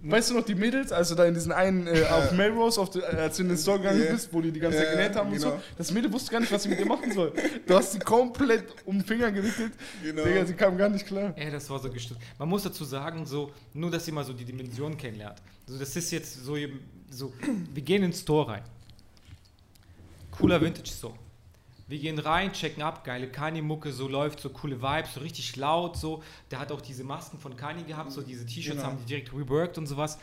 Weißt 0.02 0.30
du 0.30 0.34
noch, 0.34 0.44
die 0.44 0.54
Mädels, 0.54 0.90
als 0.92 1.10
du 1.10 1.14
da 1.14 1.24
in 1.24 1.34
diesen 1.34 1.52
einen 1.52 1.86
äh, 1.86 2.02
auf 2.10 2.32
Melrose, 2.32 2.80
auf 2.80 2.90
die, 2.90 2.98
äh, 2.98 3.04
als 3.04 3.36
du 3.36 3.42
in 3.44 3.48
den 3.50 3.56
Store 3.58 3.78
gegangen 3.78 4.02
Ja. 4.04 4.12
bist, 4.12 4.32
wo 4.32 4.40
die 4.40 4.50
die 4.50 4.58
ganze 4.60 4.78
Zeit 4.78 4.88
Ja, 4.88 4.92
genäht 4.94 5.16
haben 5.16 5.28
und 5.30 5.36
genau. 5.38 5.50
so, 5.52 5.60
das 5.78 5.92
Mädel 5.92 6.12
wusste 6.12 6.32
gar 6.32 6.40
nicht, 6.40 6.50
was 6.52 6.62
sie 6.64 6.68
mit 6.70 6.80
dir 6.80 6.86
machen 6.86 7.12
soll. 7.12 7.32
Du 7.66 7.74
hast 7.74 7.92
sie 7.92 7.98
komplett 8.00 8.64
um 8.84 8.98
den 8.98 9.04
Finger 9.06 9.30
gewickelt. 9.30 9.72
Genau. 10.02 10.24
Digga, 10.24 10.44
sie 10.44 10.54
kam 10.54 10.76
gar 10.76 10.88
nicht 10.88 11.06
klar. 11.06 11.32
Ey, 11.36 11.50
das 11.50 11.70
war 11.70 11.78
so 11.78 11.90
gestört. 11.90 12.18
Man 12.38 12.48
muss 12.48 12.64
dazu 12.64 12.84
sagen, 12.84 13.24
so, 13.26 13.52
nur 13.72 13.90
dass 13.90 14.06
ihr 14.08 14.12
mal 14.14 14.24
so 14.24 14.32
die 14.32 14.44
Dimension 14.44 14.96
kennenlernt. 14.96 15.40
Also 15.66 15.78
das 15.78 15.94
ist 15.94 16.10
jetzt 16.10 16.44
so, 16.44 16.56
eben- 16.56 16.80
so 17.08 17.32
wir 17.72 17.82
gehen 17.82 18.02
ins 18.02 18.20
Store 18.20 18.48
rein. 18.50 18.62
Cooler 20.32 20.60
Vintage 20.60 20.90
Store. 20.90 21.14
Wir 21.90 21.98
gehen 21.98 22.20
rein, 22.20 22.52
checken 22.52 22.84
ab, 22.84 23.02
geile 23.02 23.26
Kanye-Mucke, 23.26 23.92
so 23.92 24.06
läuft, 24.06 24.38
so 24.38 24.50
coole 24.50 24.80
Vibes, 24.80 25.14
so 25.14 25.20
richtig 25.20 25.56
laut, 25.56 25.96
so. 25.96 26.22
Der 26.52 26.60
hat 26.60 26.70
auch 26.70 26.80
diese 26.80 27.02
Masken 27.02 27.36
von 27.40 27.56
Kanye 27.56 27.82
gehabt, 27.82 28.12
so 28.12 28.22
diese 28.22 28.46
T-Shirts 28.46 28.76
Genau. 28.76 28.84
haben 28.92 28.98
die 28.98 29.06
direkt 29.06 29.32
reworked 29.32 29.76
und 29.76 29.86
sowas. 29.88 30.16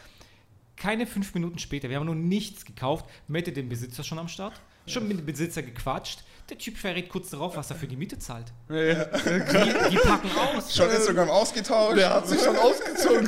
Keine 0.78 1.06
fünf 1.06 1.34
Minuten 1.34 1.60
später, 1.60 1.90
wir 1.90 1.98
haben 1.98 2.06
nur 2.06 2.16
nichts 2.16 2.64
gekauft, 2.64 3.06
Mette 3.28 3.52
den 3.52 3.68
Besitzer 3.68 4.06
schon 4.06 4.18
am 4.18 4.30
Start, 4.30 4.54
schon 4.86 5.10
mit 5.10 5.20
dem 5.20 5.26
Besitzer 5.26 5.62
gequatscht. 5.62 6.24
Der 6.50 6.58
Typ 6.58 6.78
verrät 6.78 7.10
kurz 7.10 7.30
darauf, 7.30 7.58
was 7.58 7.70
er 7.72 7.76
für 7.76 7.88
die 7.88 7.98
Miete 7.98 8.18
zahlt. 8.20 8.54
Ja, 8.70 8.76
ja. 8.76 9.04
Die, 9.06 9.90
die 9.92 9.98
packen 9.98 10.30
aus. 10.32 10.74
schon 10.74 10.90
Instagram 10.90 11.30
ausgetauscht. 11.30 11.98
Der 11.98 12.14
hat 12.14 12.28
sich 12.28 12.42
schon 12.42 12.56
ausgezogen. 12.56 13.28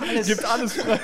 Alles. 0.00 0.26
Gibt 0.26 0.44
alles 0.44 0.76
preis. 0.78 1.00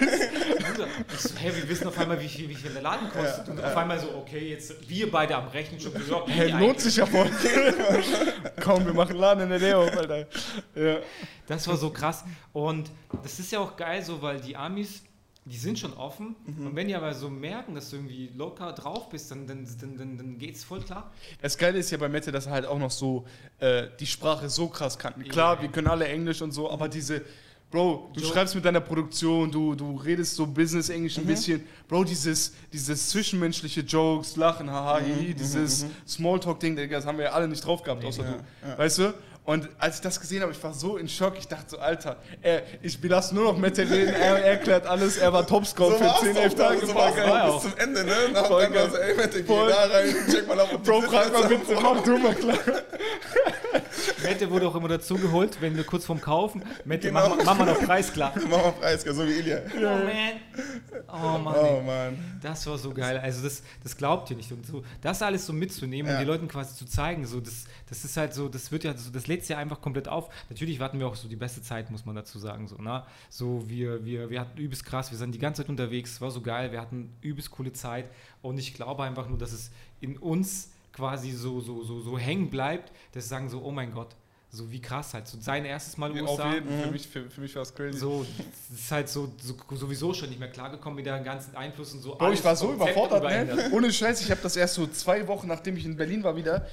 Ich 1.13 1.21
so, 1.21 1.31
hey, 1.37 1.57
wir 1.57 1.69
wissen 1.69 1.89
auf 1.89 1.99
einmal, 1.99 2.21
wie 2.21 2.29
viel, 2.29 2.49
wie 2.49 2.55
viel 2.55 2.71
der 2.71 2.83
Laden 2.83 3.09
kostet. 3.11 3.49
und 3.49 3.65
auf 3.65 3.77
einmal 3.77 3.99
so, 3.99 4.15
okay, 4.15 4.51
jetzt 4.51 4.89
wir 4.89 5.11
beide 5.11 5.35
am 5.37 5.49
Rechnen 5.49 5.81
schon 5.81 5.93
gesagt, 5.93 6.29
Hey, 6.29 6.51
lohnt 6.53 6.81
sich 6.81 6.97
ja 6.97 7.07
voll. 7.07 7.29
Komm, 8.63 8.87
wir 8.87 8.95
machen 8.95 9.17
Laden 9.17 9.43
in 9.43 9.51
der 9.51 9.59
Nähe 9.59 9.77
auf, 9.77 9.97
Alter. 9.97 10.27
Ja. 10.77 10.99
Das 11.49 11.67
war 11.67 11.77
so 11.77 11.91
krass. 11.91 12.25
Und 12.53 12.91
das 13.25 13.41
ist 13.41 13.51
ja 13.51 13.59
auch 13.59 13.77
geil 13.77 14.05
so, 14.05 14.23
weil 14.23 14.41
die 14.41 14.57
Amis, 14.57 15.03
die 15.47 15.57
sind 15.57 15.79
schon 15.79 15.95
offen. 15.95 16.37
Und 16.47 16.77
wenn 16.77 16.87
die 16.89 16.95
aber 16.95 17.13
so 17.15 17.29
merken, 17.31 17.75
dass 17.75 17.91
du 17.91 17.97
irgendwie 17.97 18.31
locker 18.37 18.73
drauf 18.73 19.09
bist, 19.09 19.31
dann, 19.31 19.47
dann, 19.47 19.67
dann, 19.81 19.97
dann, 19.97 20.17
dann 20.19 20.39
geht's 20.39 20.63
voll 20.65 20.81
klar. 20.83 21.11
Das 21.41 21.57
Geile 21.59 21.79
ist 21.79 21.91
ja 21.91 21.99
bei 21.99 22.09
Mette, 22.09 22.31
dass 22.31 22.47
er 22.47 22.53
halt 22.53 22.67
auch 22.67 22.79
noch 22.79 22.91
so 22.91 23.25
äh, 23.59 23.89
die 23.99 24.07
Sprache 24.07 24.49
so 24.51 24.69
krass 24.69 24.99
kannten. 24.99 25.25
Klar, 25.25 25.57
Ja. 25.57 25.63
wir 25.63 25.69
können 25.71 25.87
alle 25.89 26.07
Englisch 26.07 26.43
und 26.43 26.53
so, 26.53 26.71
aber 26.71 26.89
diese, 26.89 27.23
Bro, 27.71 28.11
du 28.15 28.21
So. 28.21 28.33
schreibst 28.33 28.57
mit 28.57 28.65
deiner 28.65 28.81
Produktion, 28.81 29.49
du, 29.51 29.77
du 29.77 29.95
redest 29.97 30.35
so 30.35 30.45
Business-Englisch 30.45 31.17
Mhm. 31.19 31.23
ein 31.23 31.27
bisschen. 31.29 31.65
Bro, 31.87 32.03
dieses, 32.03 32.53
dieses 32.73 33.11
zwischenmenschliche 33.11 33.83
Jokes, 33.83 34.35
Lachen, 34.37 34.69
haha, 34.69 34.99
Mhm, 35.01 35.05
hihi, 35.15 35.35
dieses 35.35 35.87
Smalltalk-Ding, 36.07 36.75
Digga, 36.77 36.97
das 36.97 37.07
haben 37.07 37.19
wir 37.19 37.27
ja 37.27 37.31
alle 37.31 37.47
nicht 37.49 37.65
drauf 37.65 37.83
gehabt, 37.85 38.05
außer 38.05 38.25
ja, 38.25 38.31
du. 38.33 38.69
ja. 38.69 38.79
Weißt 38.79 38.99
du? 38.99 39.15
Und 39.45 39.69
als 39.79 39.97
ich 39.97 40.01
das 40.03 40.21
gesehen 40.21 40.43
habe, 40.43 40.53
ich 40.53 40.63
war 40.63 40.73
so 40.75 40.97
in 40.97 41.09
Schock. 41.09 41.35
Ich 41.39 41.49
dachte 41.49 41.65
so, 41.71 41.79
Alter, 41.79 42.17
er, 42.43 42.63
ich 42.83 43.03
lasse 43.03 43.35
nur 43.35 43.45
noch 43.45 43.59
Mette 43.59 43.83
reden, 43.89 44.15
er 44.15 44.45
erklärt 44.45 44.87
alles, 44.87 45.17
er 45.17 45.33
war 45.33 45.47
Topscorer 45.47 45.93
So 45.93 45.99
für 45.99 46.05
war's 46.05 46.21
10, 46.21 46.35
doch, 46.35 46.43
11 46.43 46.55
Tage. 46.55 46.81
so 46.87 46.95
geil. 46.95 46.95
war 47.31 47.45
auch 47.45 47.49
auch. 47.57 47.63
bis 47.65 47.71
zum 47.73 47.81
Ende, 47.81 48.05
ne? 48.05 48.15
Nach 48.33 48.47
Voll 48.47 48.63
dann 48.65 48.75
war 48.75 48.91
so, 48.91 48.97
geil. 48.97 49.09
ey, 49.11 49.17
Mette, 49.17 49.43
geh 49.43 49.49
da 49.69 49.85
rein, 49.87 50.15
check 50.31 50.47
mal 50.47 50.67
die 50.71 50.77
Bro, 50.79 51.01
frag 51.03 51.33
mal 51.33 51.49
bitte, 51.49 51.75
mach 51.83 52.03
du 52.03 52.19
mal 52.19 52.35
klar. 52.35 52.59
Mette 54.23 54.51
wurde 54.51 54.69
auch 54.69 54.75
immer 54.75 54.89
dazugeholt, 54.89 55.61
wenn 55.61 55.77
wir 55.77 55.85
kurz 55.85 56.05
vorm 56.05 56.21
Kaufen. 56.21 56.63
Mette, 56.85 57.09
Genau. 57.09 57.21
mach, 57.29 57.37
mal- 57.37 57.45
mach 57.45 57.59
mal 57.59 57.65
noch 57.67 57.81
Preis 57.85 58.13
klar. 58.13 58.33
Mach 58.49 58.59
mal 58.63 58.73
Preis, 58.73 59.03
so 59.03 59.27
wie 59.27 59.33
Ilya. 59.33 59.61
Oh 61.09 61.39
man. 61.39 61.55
Oh 61.55 61.81
Mann. 61.83 62.19
Oh. 62.19 62.39
Das 62.43 62.67
war 62.67 62.79
so 62.79 62.93
geil. 62.93 63.19
Also 63.23 63.43
das, 63.43 63.63
das 63.83 63.97
glaubt 63.97 64.31
ihr 64.31 64.37
nicht. 64.37 64.51
Und 64.53 64.67
so, 64.67 64.83
das 65.03 65.23
alles 65.23 65.47
so 65.47 65.53
mitzunehmen 65.53 66.11
Ja. 66.11 66.19
und 66.19 66.25
die 66.25 66.27
Leuten 66.31 66.49
quasi 66.49 66.75
zu 66.77 66.87
zeigen, 66.87 67.27
so 67.27 67.41
das, 67.41 67.65
das 67.91 68.05
ist 68.05 68.17
halt 68.17 68.33
so, 68.33 68.49
das 68.49 68.71
wird 68.71 68.85
ja, 68.85 68.97
so, 68.97 69.11
das 69.11 69.27
lädt 69.27 69.43
sich 69.43 69.51
ja 69.51 69.59
einfach 69.59 69.81
komplett 69.81 70.09
auf. 70.09 70.33
Natürlich 70.49 70.79
warten 70.79 70.99
wir 71.01 71.09
auch 71.09 71.17
so 71.17 71.29
die 71.29 71.37
beste 71.37 71.61
Zeit, 71.61 71.91
muss 71.91 72.07
man 72.07 72.15
dazu 72.15 72.39
sagen. 72.39 72.69
So, 72.69 72.77
na? 72.81 73.07
so 73.29 73.69
wir, 73.69 74.05
wir, 74.05 74.31
wir 74.31 74.41
hatten 74.41 74.57
übelst 74.59 74.87
krass, 74.87 75.11
wir 75.11 75.19
sind 75.19 75.35
die 75.35 75.39
ganze 75.39 75.63
Zeit 75.63 75.69
unterwegs, 75.69 76.13
es 76.13 76.21
war 76.21 76.31
so 76.31 76.41
geil, 76.41 76.71
wir 76.71 76.81
hatten 76.81 77.13
übelst 77.21 77.51
coole 77.51 77.73
Zeit 77.73 78.07
und 78.43 78.59
ich 78.59 78.75
glaube 78.75 79.03
einfach 79.03 79.29
nur, 79.29 79.39
dass 79.39 79.53
es 79.53 79.73
in 80.01 80.17
uns 80.17 80.71
quasi 80.93 81.33
so, 81.33 81.61
so, 81.61 81.83
so, 81.83 82.01
so 82.01 82.17
hängen 82.17 82.49
bleibt, 82.49 82.91
dass 83.13 83.25
wir 83.25 83.29
sagen 83.29 83.49
so, 83.49 83.63
oh 83.63 83.73
mein 83.73 83.93
Gott, 83.93 84.15
so 84.53 84.71
wie 84.71 84.81
krass 84.81 85.15
halt. 85.15 85.27
So 85.27 85.39
sein 85.41 85.65
erstes 85.65 85.97
Mal 85.97 86.13
Auf 86.13 86.17
USA. 86.17 86.55
jeden 86.55 86.69
Fall, 86.69 86.85
für 86.85 86.91
mich, 86.91 87.09
für, 87.09 87.31
für 87.31 87.41
mich 87.41 87.55
war 87.57 87.63
es 87.63 87.75
crazy. 87.75 87.99
So, 87.99 88.25
es 88.71 88.79
ist 88.79 88.93
halt 88.93 89.09
so, 89.09 89.33
so 89.41 89.57
sowieso 89.77 90.15
schon 90.15 90.29
nicht 90.29 90.39
mehr 90.39 90.51
klargekommen 90.51 90.97
mit 90.97 91.07
den 91.07 91.25
ganzen 91.25 91.57
Einflüssen. 91.57 92.01
So 92.01 92.15
Bro, 92.15 92.33
ich 92.33 92.45
war 92.45 92.55
so 92.55 92.73
überfordert, 92.73 93.23
ne? 93.23 93.71
Ohne 93.73 93.93
Scheiß, 93.93 94.21
ich 94.23 94.31
habe 94.31 94.41
das 94.43 94.57
erst 94.57 94.75
so 94.75 94.87
zwei 94.87 95.27
Wochen, 95.27 95.49
nachdem 95.49 95.77
ich 95.77 95.85
in 95.85 95.97
Berlin 95.97 96.23
war, 96.23 96.37
wieder. 96.37 96.67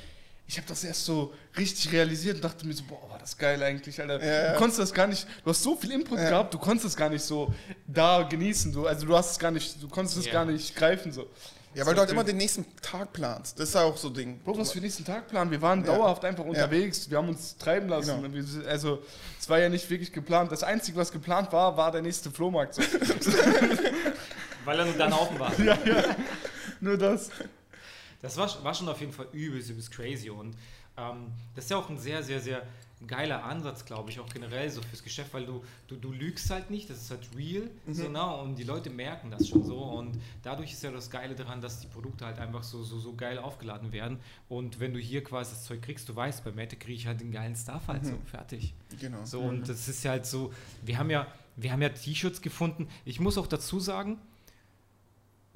Ich 0.50 0.58
habe 0.58 0.68
das 0.68 0.84
erst 0.86 1.04
so 1.04 1.34
richtig 1.58 1.92
realisiert 1.92 2.36
und 2.38 2.44
dachte 2.44 2.66
mir 2.66 2.74
so, 2.74 2.84
boah, 2.86 3.10
war 3.10 3.20
das 3.20 3.38
geil 3.38 3.62
eigentlich, 3.62 4.00
Alter. 4.00 4.24
Ja, 4.26 4.34
ja. 4.46 4.52
Du 4.54 4.58
konntest 4.60 4.80
das 4.80 4.94
gar 4.94 5.06
nicht, 5.08 5.28
du 5.44 5.50
hast 5.50 5.62
so 5.62 5.76
viel 5.76 5.92
Input 5.92 6.18
Ja. 6.20 6.30
gehabt, 6.30 6.54
du 6.54 6.58
konntest 6.58 6.86
es 6.86 6.96
gar 6.96 7.10
nicht 7.10 7.22
so 7.24 7.54
da 7.86 8.24
genießen. 8.24 8.72
Du, 8.72 8.88
also 8.88 9.06
du 9.06 9.16
hast 9.18 9.32
es 9.32 9.40
gar 9.40 9.52
nicht, 9.52 9.82
du 9.82 9.90
konntest 9.90 10.18
es 10.18 10.26
Ja. 10.26 10.32
gar 10.34 10.46
nicht 10.46 10.74
greifen 10.76 11.12
so. 11.12 11.28
Ja, 11.74 11.86
weil 11.86 11.94
du 11.94 12.00
halt 12.00 12.10
immer 12.12 12.24
den 12.24 12.38
nächsten 12.38 12.66
Tag 12.82 13.12
planst. 13.14 13.60
Das 13.60 13.70
ist 13.70 13.76
ja 13.76 13.84
auch 13.84 13.98
so 13.98 14.08
ein 14.08 14.14
Ding. 14.14 14.40
Bro, 14.40 14.58
was 14.58 14.72
für 14.72 14.78
den 14.80 14.86
nächsten 14.86 15.04
Tag 15.06 15.28
planen? 15.28 15.52
Wir 15.52 15.62
waren 15.62 15.82
Ja. 15.86 15.94
dauerhaft 15.96 16.24
einfach 16.26 16.46
unterwegs, 16.46 17.10
wir 17.10 17.18
haben 17.18 17.28
uns 17.30 17.58
treiben 17.58 17.90
lassen. 17.90 18.24
Genau. 18.24 18.68
Also 18.70 19.04
es 19.40 19.48
war 19.50 19.60
ja 19.60 19.68
nicht 19.70 19.88
wirklich 19.90 20.12
geplant. 20.14 20.52
Das 20.52 20.64
Einzige, 20.64 20.98
was 20.98 21.12
geplant 21.12 21.52
war, 21.52 21.76
war 21.76 21.92
der 21.92 22.02
nächste 22.02 22.32
Flohmarkt. 22.32 22.74
So. 22.76 22.82
Weil 24.66 24.80
er 24.80 24.86
nur 24.86 24.96
dann 24.96 25.14
offen 25.14 25.38
war. 25.40 25.52
Nur 26.80 26.98
das. 26.98 27.30
Das 28.28 28.38
war, 28.38 28.64
war 28.64 28.74
schon 28.74 28.90
auf 28.90 29.00
jeden 29.00 29.14
Fall 29.14 29.28
übelst, 29.32 29.70
übelst 29.70 29.92
crazy 29.92 30.30
und 30.30 30.56
ähm, 30.98 31.28
das 31.56 31.66
ist 31.66 31.72
ja 31.72 31.78
auch 31.78 31.90
ein 31.90 31.98
sehr, 31.98 32.22
sehr, 32.24 32.40
sehr 32.42 32.64
geiler 33.06 33.44
Ansatz, 33.44 33.86
glaube 33.86 34.10
ich, 34.10 34.20
auch 34.20 34.28
generell 34.28 34.72
so 34.72 34.82
fürs 34.82 35.04
Geschäft, 35.04 35.32
weil 35.32 35.46
du, 35.46 35.64
du, 35.88 35.98
du 35.98 36.12
lügst 36.12 36.50
halt 36.50 36.72
nicht, 36.72 36.90
das 36.90 36.98
ist 37.04 37.12
halt 37.12 37.22
real, 37.38 37.70
Mhm. 37.86 37.94
so, 37.94 38.10
ne? 38.10 38.26
und 38.38 38.56
die 38.56 38.64
Leute 38.64 38.90
merken 38.90 39.30
das 39.30 39.48
schon 39.48 39.64
so 39.64 39.78
und 39.78 40.20
dadurch 40.42 40.72
ist 40.74 40.82
ja 40.82 40.90
das 40.90 41.12
Geile 41.12 41.36
daran, 41.36 41.62
dass 41.62 41.80
die 41.80 41.86
Produkte 41.86 42.26
halt 42.26 42.40
einfach 42.40 42.64
so, 42.64 42.82
so, 42.84 42.98
so 42.98 43.14
geil 43.14 43.38
aufgeladen 43.38 43.92
werden 43.92 44.20
und 44.50 44.80
wenn 44.80 44.94
du 44.96 45.00
hier 45.00 45.24
quasi 45.24 45.52
das 45.52 45.66
Zeug 45.66 45.84
kriegst, 45.84 46.10
du 46.10 46.16
weißt, 46.16 46.44
bei 46.44 46.52
Mette 46.52 46.76
kriege 46.76 46.96
ich 46.98 47.06
halt 47.06 47.22
den 47.22 47.32
geilen 47.32 47.56
Stuff 47.56 47.88
halt 47.88 48.04
so, 48.04 48.14
fertig. 48.26 48.74
Genau. 49.00 49.24
So, 49.24 49.42
und 49.42 49.70
das 49.70 49.88
ist 49.88 50.04
ja 50.04 50.12
halt 50.12 50.26
so, 50.26 50.52
wir 50.84 50.98
haben 50.98 51.12
ja, 51.12 51.28
wir 51.56 51.72
haben 51.72 51.84
ja 51.84 51.90
T-Shirts 51.90 52.42
gefunden. 52.42 52.88
Ich 53.06 53.20
muss 53.20 53.38
auch 53.38 53.48
dazu 53.48 53.80
sagen, 53.80 54.18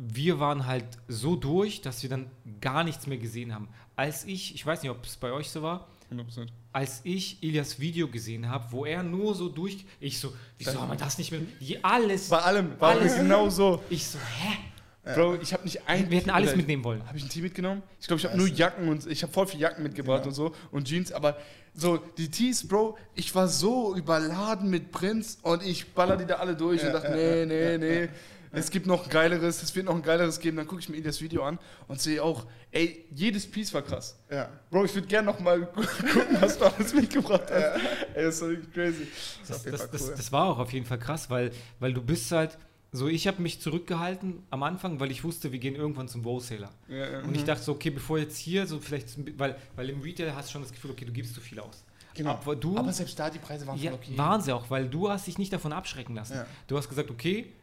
wir 0.04 0.40
waren 0.40 0.66
halt 0.66 0.86
so 1.08 1.36
durch, 1.36 1.82
dass 1.82 2.02
wir 2.02 2.10
dann 2.10 2.26
gar 2.60 2.84
nichts 2.84 3.06
mehr 3.06 3.18
gesehen 3.20 3.54
haben. 3.54 3.68
Als 3.96 4.26
ich, 4.26 4.56
ich 4.56 4.66
weiß 4.66 4.82
nicht, 4.82 4.90
ob 4.92 5.06
es 5.06 5.16
bei 5.16 5.32
euch 5.32 5.50
so 5.52 5.62
war, 5.62 5.88
100%. 6.12 6.48
als 6.74 7.02
ich 7.04 7.42
Ilias 7.44 7.80
Video 7.80 8.08
gesehen 8.08 8.50
habe, 8.50 8.66
wo 8.72 8.86
er 8.86 9.04
nur 9.04 9.36
so 9.36 9.48
durch, 9.48 9.86
ich 10.00 10.20
so, 10.20 10.34
wieso 10.58 10.82
haben 10.82 10.90
wir 10.92 10.98
das 10.98 11.18
nicht 11.20 11.32
mehr, 11.32 11.42
die 11.60 11.84
alles, 11.84 12.30
Bei 12.30 12.40
allem, 12.40 12.80
war 12.80 12.92
Alles. 12.92 13.16
genau 13.16 13.50
so. 13.50 13.82
ich 13.90 14.06
so, 14.08 14.18
hä? 14.18 14.58
Bro, 15.04 15.40
ich 15.42 15.52
habe 15.52 15.64
nicht 15.64 15.88
ein. 15.88 16.12
Wir 16.12 16.20
hätten 16.20 16.30
alles 16.30 16.56
mitnehmen 16.56 16.84
wollen. 16.84 17.08
Habe 17.08 17.18
ich 17.18 17.24
ein 17.24 17.30
Tee 17.30 17.42
mitgenommen? 17.42 17.82
Ich 18.00 18.06
glaube, 18.06 18.20
ich 18.20 18.26
habe 18.26 18.38
nur. 18.38 18.48
Jacken 18.48 18.88
und 18.88 19.08
ich 19.08 19.24
habe 19.24 19.34
voll 19.34 19.48
viel 19.48 19.60
Jacken 19.60 19.82
mitgebracht 19.82 20.20
Genau. 20.24 20.30
und 20.30 20.36
so 20.36 20.56
und 20.72 20.88
Jeans, 20.88 21.12
aber 21.12 21.38
so 21.74 21.98
die 21.98 22.30
Tees, 22.30 22.68
Bro, 22.68 23.00
ich 23.16 23.34
war 23.34 23.48
so 23.48 23.96
überladen 23.96 24.70
mit 24.70 24.92
Prints 24.92 25.40
und 25.42 25.64
ich 25.64 25.92
baller 25.94 26.18
die 26.18 26.26
da 26.28 26.36
alle 26.36 26.56
durch 26.56 26.82
Ja, 26.84 26.88
und 26.90 26.94
dachte, 26.94 27.08
ja, 27.08 27.16
nee, 27.16 27.40
ja, 27.40 27.78
nee, 27.80 27.94
ja, 27.94 28.02
nee. 28.06 28.10
Es 28.54 28.70
gibt 28.70 28.86
noch 28.86 29.06
ein 29.06 29.10
geileres, 29.10 29.64
es 29.64 29.74
wird 29.76 29.86
noch 29.86 29.96
ein 29.96 30.02
geileres 30.02 30.40
geben. 30.40 30.58
Dann 30.58 30.68
gucke 30.68 30.82
ich 30.82 30.90
mir 30.90 31.02
das 31.02 31.22
Video 31.22 31.44
an 31.44 31.58
und 31.88 32.02
sehe 32.02 32.22
auch, 32.22 32.46
ey, 32.72 33.06
jedes 33.14 33.50
Piece 33.50 33.74
war 33.74 33.82
krass. 33.82 34.18
Ja. 34.30 34.50
Bro, 34.70 34.86
ich 34.86 34.94
würde 34.96 35.08
gerne 35.08 35.28
noch 35.28 35.40
mal 35.40 35.62
gu- 35.62 35.82
gucken, 36.14 36.38
was 36.42 36.58
du 36.58 36.66
alles 36.66 36.94
mitgebracht 36.94 37.44
hast. 37.50 37.82
Ey, 38.14 38.24
das 38.26 38.36
ist 38.36 38.40
so 38.40 38.48
crazy. 38.74 39.08
Das 39.48 39.64
Das, 39.64 39.90
das, 39.92 40.02
cool. 40.02 40.14
das 40.18 40.32
war 40.32 40.46
auch 40.48 40.60
auf 40.60 40.74
jeden 40.74 40.86
Fall 40.86 41.00
krass, 41.00 41.30
weil, 41.30 41.52
weil 41.80 41.94
du 41.94 42.02
bist 42.02 42.32
halt, 42.32 42.58
so 42.92 43.08
ich 43.08 43.26
habe 43.28 43.42
mich 43.42 43.62
zurückgehalten 43.62 44.44
am 44.50 44.64
Anfang, 44.64 45.00
weil 45.00 45.12
ich 45.12 45.24
wusste, 45.24 45.54
wir 45.54 45.60
gehen 45.60 45.76
irgendwann 45.76 46.10
zum 46.10 46.26
Wholesaler. 46.26 46.72
Ja, 46.90 46.96
ja. 47.10 47.20
Und 47.22 47.36
ich 47.38 47.46
dachte 47.46 47.64
so, 47.64 47.72
okay, 47.72 47.90
bevor 47.90 48.18
jetzt 48.20 48.38
hier 48.38 48.68
so 48.68 48.80
vielleicht, 48.80 49.08
weil, 49.40 49.56
weil 49.78 49.90
im 49.90 50.02
Retail 50.02 50.36
hast 50.36 50.50
du 50.50 50.54
schon 50.54 50.62
das 50.64 50.72
Gefühl, 50.74 50.92
okay, 50.92 51.06
du 51.06 51.14
gibst 51.14 51.34
zu 51.34 51.40
viel 51.40 51.60
aus. 51.62 51.86
Genau. 52.14 52.32
Aber 52.32 52.58
du, 52.58 52.78
Aber 52.78 52.92
selbst 52.92 53.18
da, 53.18 53.30
die 53.30 53.40
Preise 53.40 53.66
waren 53.66 53.80
ja, 53.80 53.94
okay. 53.94 54.18
waren 54.18 54.42
sie 54.42 54.52
auch, 54.54 54.70
weil 54.70 54.90
du 54.90 55.10
hast 55.10 55.28
dich 55.28 55.38
nicht 55.38 55.54
davon 55.54 55.72
abschrecken 55.72 56.16
lassen. 56.16 56.34
Ja. 56.34 56.46
Du 56.68 56.78
hast 56.78 56.90
gesagt, 56.90 57.10
okay, 57.10 57.54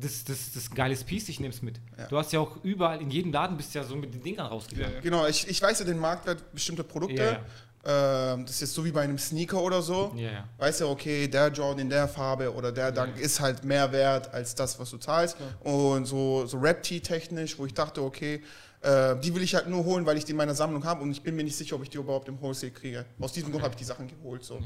das, 0.00 0.24
das, 0.24 0.52
das 0.52 0.64
ist 0.64 0.72
ein 0.72 0.74
geiles 0.74 1.04
Piece, 1.04 1.28
ich 1.28 1.40
nehme 1.40 1.52
es 1.54 1.62
mit. 1.62 1.80
Ja. 1.98 2.06
Du 2.06 2.18
hast 2.18 2.32
ja 2.32 2.40
auch 2.40 2.56
überall, 2.64 3.00
in 3.00 3.10
jedem 3.10 3.32
Laden 3.32 3.56
bist 3.56 3.74
du 3.74 3.78
ja 3.78 3.84
so 3.84 3.94
mit 3.96 4.12
den 4.14 4.22
Dingern 4.22 4.46
rausgegangen. 4.46 4.90
Ja, 4.90 4.96
ja. 4.96 5.02
Genau, 5.02 5.26
ich, 5.26 5.46
ich 5.48 5.60
weiß 5.60 5.80
ja 5.80 5.84
den 5.84 5.98
Marktwert 5.98 6.52
bestimmter 6.52 6.82
Produkte. 6.84 7.22
Ja, 7.22 7.40
Ähm, 7.84 8.46
das 8.46 8.54
ist 8.54 8.60
jetzt 8.60 8.74
so 8.74 8.84
wie 8.84 8.92
bei 8.92 9.02
einem 9.02 9.18
Sneaker 9.18 9.60
oder 9.60 9.82
so. 9.82 10.12
Ja, 10.14 10.30
ja. 10.30 10.48
Weißt 10.58 10.80
ja, 10.80 10.86
okay, 10.86 11.26
der 11.26 11.48
Jordan 11.48 11.80
in 11.80 11.90
der 11.90 12.06
Farbe 12.06 12.52
oder 12.54 12.70
der 12.70 12.92
Dunk 12.92 13.18
ist 13.18 13.40
halt 13.40 13.64
mehr 13.64 13.90
wert 13.90 14.32
als 14.32 14.54
das, 14.54 14.78
was 14.78 14.88
du 14.90 14.98
zahlst. 14.98 15.36
Und 15.64 16.06
so, 16.06 16.46
so 16.46 16.58
Rap-Tee-technisch, 16.58 17.58
wo 17.58 17.66
ich 17.66 17.74
dachte, 17.74 18.00
okay, 18.02 18.40
äh, 18.82 19.16
die 19.18 19.34
will 19.34 19.42
ich 19.42 19.54
halt 19.56 19.68
nur 19.68 19.84
holen, 19.84 20.06
weil 20.06 20.16
ich 20.16 20.24
die 20.24 20.30
in 20.30 20.36
meiner 20.36 20.54
Sammlung 20.54 20.84
habe 20.84 21.02
und 21.02 21.10
ich 21.10 21.22
bin 21.22 21.34
mir 21.34 21.42
nicht 21.44 21.56
sicher, 21.56 21.74
ob 21.74 21.82
ich 21.82 21.90
die 21.90 21.98
überhaupt 21.98 22.28
im 22.28 22.40
Wholesale 22.40 22.70
kriege. 22.72 23.04
Aus 23.20 23.32
diesem 23.32 23.50
Grund 23.50 23.64
habe 23.64 23.72
ich 23.74 23.78
die 23.78 23.84
Sachen 23.84 24.06
geholt. 24.06 24.44
So. 24.44 24.60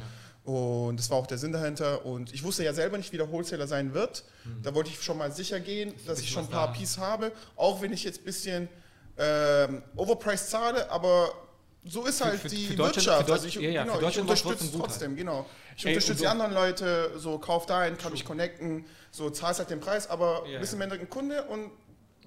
Und 0.47 0.97
das 0.99 1.11
war 1.11 1.18
auch 1.18 1.26
der 1.26 1.38
Sinn 1.38 1.53
dahinter. 1.53 2.07
Und 2.07 2.32
ich 2.32 2.42
wusste 2.44 2.62
ja 2.64 2.72
selber 2.72 2.97
nicht, 2.97 3.12
wie 3.12 3.16
der 3.16 3.30
Wholesaler 3.30 3.66
sein 3.66 3.92
wird. 3.94 4.24
Da 4.62 4.74
wollte 4.74 4.90
ich 4.90 5.03
schon 5.03 5.18
mal 5.18 5.32
sicher 5.32 5.59
gehen, 5.61 5.92
dass 6.07 6.20
ich 6.20 6.26
bisschen 6.26 6.34
schon 6.34 6.44
ein 6.44 6.51
paar 6.51 6.68
da. 6.68 6.72
Pieces 6.72 6.99
habe, 6.99 7.32
auch 7.57 7.82
wenn 7.82 7.92
ich 7.92 8.05
jetzt 8.05 8.20
ein 8.20 8.24
bisschen 8.24 8.68
ähm, 9.18 9.82
overpriced 9.97 10.49
zahle, 10.51 10.90
aber 10.90 11.30
so 11.84 12.05
ist 12.05 12.24
halt 12.24 12.40
für- 12.40 12.49
die 12.49 12.66
für 12.66 12.78
Wirtschaft. 12.78 13.18
für 13.22 13.24
Deut- 13.24 13.32
also 13.32 13.47
ich, 13.49 13.55
ja, 13.55 13.70
ja, 13.70 13.84
genau, 13.84 14.09
ich 14.09 14.18
unterstütze 14.20 14.59
trotzdem 14.64 14.80
trotzdem, 14.80 15.16
genau. 15.16 15.47
Ich 15.76 15.84
Ey, 15.86 15.92
unterstütze 15.92 16.12
und 16.12 16.18
die 16.20 16.24
so- 16.24 16.30
anderen 16.30 16.53
Leute, 16.53 17.11
so 17.16 17.38
kauf 17.38 17.66
da 17.66 17.78
ein, 17.80 17.97
kann 17.99 18.12
mich 18.12 18.24
connecten, 18.24 18.84
so 19.11 19.30
zahlst 19.30 19.59
halt 19.61 19.70
den 19.70 19.80
Preis, 19.80 20.09
aber 20.11 20.44
Ja, 20.49 20.59
bist 20.61 20.74
im. 20.74 20.80
Endeffekt 20.82 21.09
ein 21.09 21.11
Kunde 21.11 21.42
und 21.44 21.70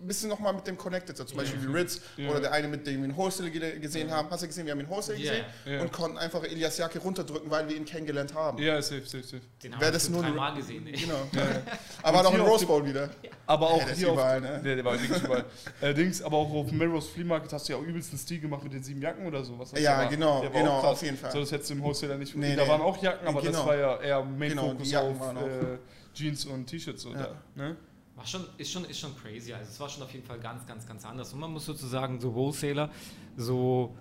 ein 0.01 0.07
bisschen 0.07 0.29
nochmal 0.29 0.53
mit 0.53 0.65
dem 0.65 0.77
connected, 0.77 1.15
so 1.17 1.23
zum 1.25 1.37
Beispiel 1.37 1.61
wie 1.61 1.71
Ritz 1.77 1.99
oder 2.29 2.39
der 2.39 2.51
eine, 2.53 2.67
mit 2.67 2.87
dem 2.87 2.99
wir 2.99 3.05
in 3.09 3.15
Wholesale 3.17 3.51
ge- 3.51 3.79
gesehen 3.79 4.09
haben. 4.11 4.29
Hast 4.29 4.43
du 4.43 4.47
gesehen, 4.47 4.65
wir 4.65 4.71
haben 4.71 4.79
ihn 4.79 4.89
Wholesale 4.89 5.17
Ja, 5.19 5.33
gesehen 5.65 5.81
und 5.81 5.91
konnten 5.91 6.17
einfach 6.17 6.43
Elias 6.43 6.77
Jacke 6.77 6.99
runterdrücken, 6.99 7.49
weil 7.51 7.67
wir 7.67 7.75
ihn 7.75 7.85
kennengelernt 7.85 8.33
haben. 8.33 8.57
Ja, 8.59 8.81
safe, 8.81 9.01
safe, 9.05 9.23
safe. 9.23 9.41
Den 9.61 9.73
haben 9.73 9.81
wir 9.81 9.91
das 9.91 10.09
nur 10.09 10.21
dreimal 10.21 10.55
gesehen. 10.55 10.87
Ey. 10.87 10.93
Genau. 10.93 11.15
Aber 12.03 12.25
auch 12.27 12.33
im 12.33 12.41
Rose 12.41 12.65
Bowl 12.65 12.85
wieder. 12.85 13.09
Aber 13.45 13.69
auch 13.71 13.79
Ja, 13.81 13.93
hier 13.93 14.11
überall, 14.13 14.37
auf, 14.37 14.41
ne? 14.43 14.61
Der, 14.63 14.75
der 14.75 14.85
war 14.85 14.93
wirklich 15.01 15.23
überall. 15.23 15.45
Allerdings, 15.81 16.21
aber 16.21 16.37
auch 16.37 16.53
auf 16.53 16.71
Melrose 16.71 17.09
Flea 17.09 17.25
Market 17.25 17.51
hast 17.53 17.67
du 17.67 17.73
ja 17.73 17.79
auch 17.79 17.83
übelst 17.83 18.11
einen 18.11 18.19
Stil 18.19 18.39
gemacht 18.39 18.63
mit 18.63 18.73
den 18.73 18.83
sieben 18.83 19.01
Jacken 19.01 19.25
oder 19.25 19.43
so. 19.43 19.57
Was 19.59 19.71
das 19.71 19.81
Ja, 19.81 19.97
war. 19.97 20.07
genau, 20.07 20.43
war 20.43 20.49
genau, 20.49 20.71
auch 20.77 20.81
krass. 20.81 20.91
auf 20.91 21.03
jeden 21.03 21.17
Fall. 21.17 21.31
So, 21.31 21.39
das 21.39 21.51
hättest 21.51 21.69
du 21.71 21.73
im 21.73 21.81
Wholesaler 21.83 22.17
nicht. 22.17 22.35
Nee, 22.35 22.55
da 22.55 22.63
nee. 22.63 22.69
waren 22.69 22.81
auch 22.81 23.01
Jacken, 23.01 23.27
aber 23.27 23.41
das 23.41 23.51
Genau. 23.51 23.65
war 23.65 23.75
ja 23.75 23.99
eher 24.01 24.23
Main 24.23 24.49
Genau, 24.49 24.69
Focus 24.69 24.95
auf 24.95 25.19
waren 25.19 25.37
auch. 25.37 25.41
äh, 25.47 25.77
Jeans 26.13 26.45
und 26.45 26.65
T-Shirts. 26.67 27.01
So 27.03 27.11
Ja. 27.11 27.17
da, 27.17 27.35
ne? 27.55 27.75
War 28.19 28.27
schon, 28.27 28.45
ist, 28.57 28.69
schon, 28.69 28.83
ist 28.83 28.99
schon 28.99 29.15
crazy. 29.17 29.53
Also 29.53 29.71
es 29.71 29.79
war 29.79 29.87
schon 29.87 30.03
auf 30.03 30.11
jeden 30.11 30.25
Fall 30.25 30.39
ganz, 30.39 30.67
ganz, 30.67 30.85
ganz 30.85 31.05
anders. 31.05 31.31
Und 31.31 31.39
man 31.39 31.53
muss 31.53 31.65
sozusagen 31.65 32.19
so 32.19 32.35
Wholesaler, 32.35 32.89
so 33.37 33.95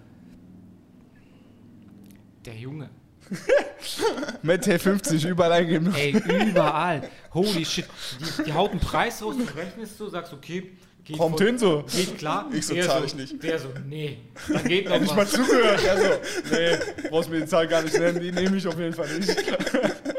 der 2.44 2.56
Junge. 2.56 2.90
Met 4.42 4.64
50 4.64 5.24
überall 5.24 5.52
eingeben. 5.52 5.94
Ey, 5.94 6.10
überall. 6.50 7.08
Holy 7.32 7.64
shit. 7.64 7.86
Die, 8.18 8.42
die 8.46 8.52
haut 8.52 8.72
einen 8.72 8.80
Preis 8.80 9.22
raus, 9.22 9.36
du 9.38 9.44
rechnest 9.56 9.96
so, 9.96 10.08
sagst, 10.08 10.32
okay, 10.32 10.72
geht, 11.04 11.16
Kommt 11.16 11.38
voll- 11.38 11.46
hin 11.46 11.58
so. 11.58 11.84
geht 11.94 12.18
klar. 12.18 12.50
Ich 12.52 12.66
so, 12.66 12.74
Der 12.74 12.86
zahl 12.88 13.04
ich 13.04 13.14
nicht. 13.14 13.40
Der 13.40 13.60
so, 13.60 13.68
nee, 13.86 14.18
da 14.52 14.60
geht 14.62 14.86
noch 14.86 14.94
Hätte 14.94 15.04
ich 15.04 15.14
mal 15.14 15.28
zugehört. 15.28 15.88
Also, 15.88 16.08
nee, 16.50 17.08
brauchst 17.08 17.30
mir 17.30 17.38
die 17.38 17.46
Zahl 17.46 17.68
gar 17.68 17.82
nicht 17.82 17.96
nennen, 17.96 18.18
die 18.18 18.32
nehme 18.32 18.56
ich 18.56 18.66
auf 18.66 18.76
jeden 18.80 18.94
Fall 18.94 19.16
nicht. 19.16 19.28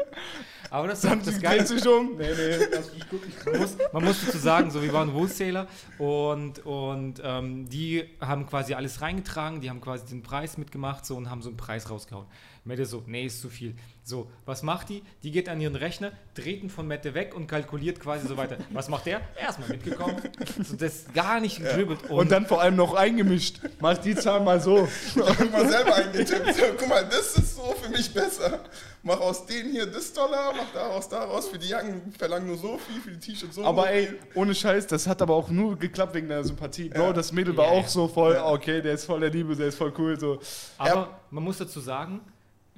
Aber 0.70 0.86
das 0.88 1.02
ist 1.04 1.26
das 1.26 1.40
Geile. 1.40 1.64
um? 1.90 2.16
Nee, 2.16 2.28
nee, 2.36 2.66
lass 2.72 2.94
mich 2.94 3.08
gucken. 3.08 3.32
Man 3.44 3.60
muss, 3.60 3.76
man 3.92 4.04
muss 4.04 4.24
dazu 4.24 4.38
sagen, 4.38 4.70
so 4.70 4.82
wir 4.82 4.92
waren 4.92 5.12
Wholesaler 5.12 5.66
und, 5.98 6.64
und 6.64 7.20
ähm, 7.24 7.68
die 7.68 8.04
haben 8.20 8.46
quasi 8.46 8.74
alles 8.74 9.00
reingetragen, 9.02 9.60
die 9.60 9.68
haben 9.68 9.80
quasi 9.80 10.06
den 10.06 10.22
Preis 10.22 10.58
mitgemacht 10.58 11.04
so, 11.04 11.16
und 11.16 11.28
haben 11.28 11.42
so 11.42 11.48
einen 11.48 11.56
Preis 11.56 11.90
rausgehauen. 11.90 12.26
Mette 12.64 12.86
so, 12.86 13.02
nee, 13.06 13.26
ist 13.26 13.40
zu 13.40 13.48
viel. 13.48 13.74
So, 14.10 14.26
was 14.44 14.64
macht 14.64 14.88
die? 14.88 15.04
Die 15.22 15.30
geht 15.30 15.48
an 15.48 15.60
ihren 15.60 15.76
Rechner, 15.76 16.10
dreht 16.34 16.64
ihn 16.64 16.68
von 16.68 16.84
Mette 16.88 17.14
weg 17.14 17.32
und 17.32 17.46
kalkuliert 17.46 18.00
quasi 18.00 18.26
so 18.26 18.36
weiter. 18.36 18.56
Was 18.70 18.88
macht 18.88 19.06
der? 19.06 19.20
Erstmal 19.40 19.68
mitgekommen. 19.68 20.16
So, 20.64 20.74
das 20.74 20.94
ist 20.96 21.14
gar 21.14 21.38
nicht 21.38 21.58
gedribbelt. 21.62 22.02
Und, 22.10 22.18
Und 22.18 22.32
dann 22.32 22.44
vor 22.46 22.60
allem 22.60 22.74
noch 22.74 22.94
eingemischt. 22.94 23.60
Mach 23.78 23.96
die 23.98 24.16
Zahl 24.16 24.40
mal 24.40 24.60
so. 24.60 24.88
Ich 25.14 25.22
habe 25.22 25.44
mal 25.46 25.68
selber 25.68 25.94
eingetippt. 25.94 26.54
So, 26.56 26.62
Guck 26.76 26.88
mal, 26.88 27.04
das 27.08 27.36
ist 27.36 27.54
so 27.54 27.72
für 27.80 27.88
mich 27.90 28.12
besser. 28.12 28.64
Mach 29.04 29.20
aus 29.20 29.46
denen 29.46 29.70
hier 29.70 29.86
das 29.86 30.12
Dollar, 30.12 30.52
mach 30.56 30.72
daraus 30.74 31.08
daraus. 31.08 31.48
Für 31.48 31.58
die 31.58 31.68
Jacken 31.68 32.12
verlangen 32.18 32.48
nur 32.48 32.58
so 32.58 32.78
viel, 32.78 33.00
für 33.00 33.12
die 33.12 33.20
T-Shirts 33.20 33.54
so 33.54 33.64
Aber 33.64 33.88
ey, 33.90 34.08
ohne 34.34 34.54
Scheiß, 34.56 34.88
das 34.88 35.06
hat 35.06 35.22
aber 35.22 35.34
auch 35.34 35.50
nur 35.50 35.78
geklappt 35.78 36.14
wegen 36.14 36.28
der 36.28 36.42
Sympathie. 36.42 36.88
Bro, 36.88 37.00
Ja. 37.04 37.12
das 37.12 37.30
Mädel 37.32 37.56
war 37.56 37.66
Ja, 37.66 37.70
auch 37.70 37.82
ja. 37.84 37.88
so 37.88 38.08
voll, 38.08 38.34
Ja. 38.34 38.46
okay, 38.48 38.82
der 38.82 38.94
ist 38.94 39.04
voll 39.04 39.20
der 39.20 39.30
Liebe, 39.30 39.54
der 39.54 39.68
ist 39.68 39.76
voll 39.78 39.92
cool. 39.98 40.18
So. 40.18 40.40
aber 40.78 41.20
man 41.30 41.44
muss 41.44 41.58
dazu 41.58 41.78
sagen, 41.78 42.20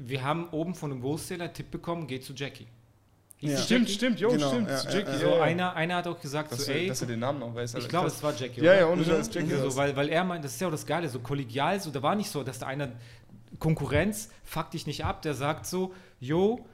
wir 0.09 0.23
haben 0.25 0.49
oben 0.51 0.75
von 0.75 0.93
einem 0.93 1.03
Wholesaler 1.03 1.53
Tipp 1.53 1.71
bekommen, 1.71 2.07
geht 2.07 2.25
zu 2.25 2.33
Jackie. 2.35 2.67
Ja. 3.41 3.59
Stimmt, 3.59 3.81
Jackie? 3.89 3.93
stimmt, 3.95 4.21
jo, 4.21 4.31
Genau, 4.31 4.49
stimmt. 4.51 4.69
ja, 4.71 4.77
zu 4.79 4.89
ja, 4.89 4.95
Jackie, 4.95 5.11
ja. 5.11 5.19
So 5.19 5.27
ja, 5.27 5.37
ja. 5.39 5.43
einer, 5.43 5.75
einer 5.75 5.97
hat 5.97 6.07
auch 6.07 6.21
gesagt, 6.21 6.53
Dass, 6.53 6.65
so, 6.67 6.71
ey, 6.73 6.87
dass 6.87 7.01
er 7.01 7.09
den 7.09 7.19
Namen 7.21 7.41
noch 7.41 7.53
weiß. 7.55 7.75
ich 7.75 7.89
glaube, 7.89 8.07
es 8.07 8.23
war 8.23 8.33
Jackie. 8.35 8.61
Ja, 8.61 8.73
oder? 8.73 8.81
ja, 8.81 8.87
ohne 8.89 9.03
Mhm. 9.03 9.07
Scheiß, 9.07 9.31
Jackie. 9.35 9.51
Ja, 9.51 9.57
Ja, 9.57 9.63
so, 9.71 9.77
weil, 9.77 9.97
weil 9.97 10.09
er 10.11 10.23
meint, 10.23 10.45
das 10.45 10.55
ist 10.55 10.61
ja 10.61 10.69
auch 10.69 10.71
das 10.73 10.87
Geile, 10.87 11.09
so 11.09 11.19
kollegial, 11.19 11.81
so, 11.81 11.91
da 11.91 12.03
war 12.03 12.15
nicht 12.15 12.31
so, 12.31 12.45
dass 12.45 12.61
da 12.61 12.67
einer 12.69 12.91
Konkurrenz 13.59 14.29
fuckt 14.45 14.75
dich 14.75 14.87
nicht 14.87 15.05
ab, 15.05 15.23
der 15.23 15.35
sagt 15.35 15.67
so, 15.67 15.93
yo, 16.21 16.65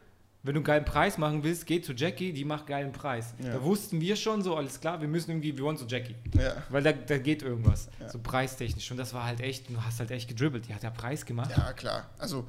wenn 0.43 0.55
du 0.55 0.59
einen 0.61 0.65
geilen 0.65 0.85
Preis 0.85 1.19
machen 1.19 1.43
willst, 1.43 1.67
geh 1.67 1.81
zu 1.83 1.93
Jackie, 1.95 2.33
die 2.33 2.45
macht 2.45 2.67
geilen 2.67 2.93
Preis. 2.93 3.35
Ja. 3.43 3.55
Da 3.55 3.63
wussten 3.63 4.01
wir 4.01 4.15
schon 4.17 4.43
so, 4.43 4.55
alles 4.57 4.81
klar, 4.81 5.01
wir 5.01 5.09
müssen 5.09 5.31
irgendwie, 5.33 5.57
wir 5.57 5.65
wollen 5.65 5.77
zu 5.77 5.87
Jackie. 5.87 6.15
Ja. 6.39 6.53
Weil 6.71 6.83
da, 6.83 6.93
da 6.93 7.19
geht 7.19 7.43
irgendwas, 7.43 7.89
Ja. 8.01 8.09
so 8.09 8.19
preistechnisch. 8.21 8.91
Und 8.91 8.99
das 8.99 9.13
war 9.15 9.25
halt 9.25 9.41
echt, 9.41 9.69
du 9.69 9.83
hast 9.83 9.99
halt 10.01 10.11
echt 10.11 10.29
gedribbelt, 10.29 10.69
die 10.69 10.75
hat 10.75 10.83
ja 10.83 10.91
Preis 10.91 11.27
gemacht. 11.27 11.51
ja, 11.57 11.73
klar. 11.73 12.09
Also, 12.19 12.47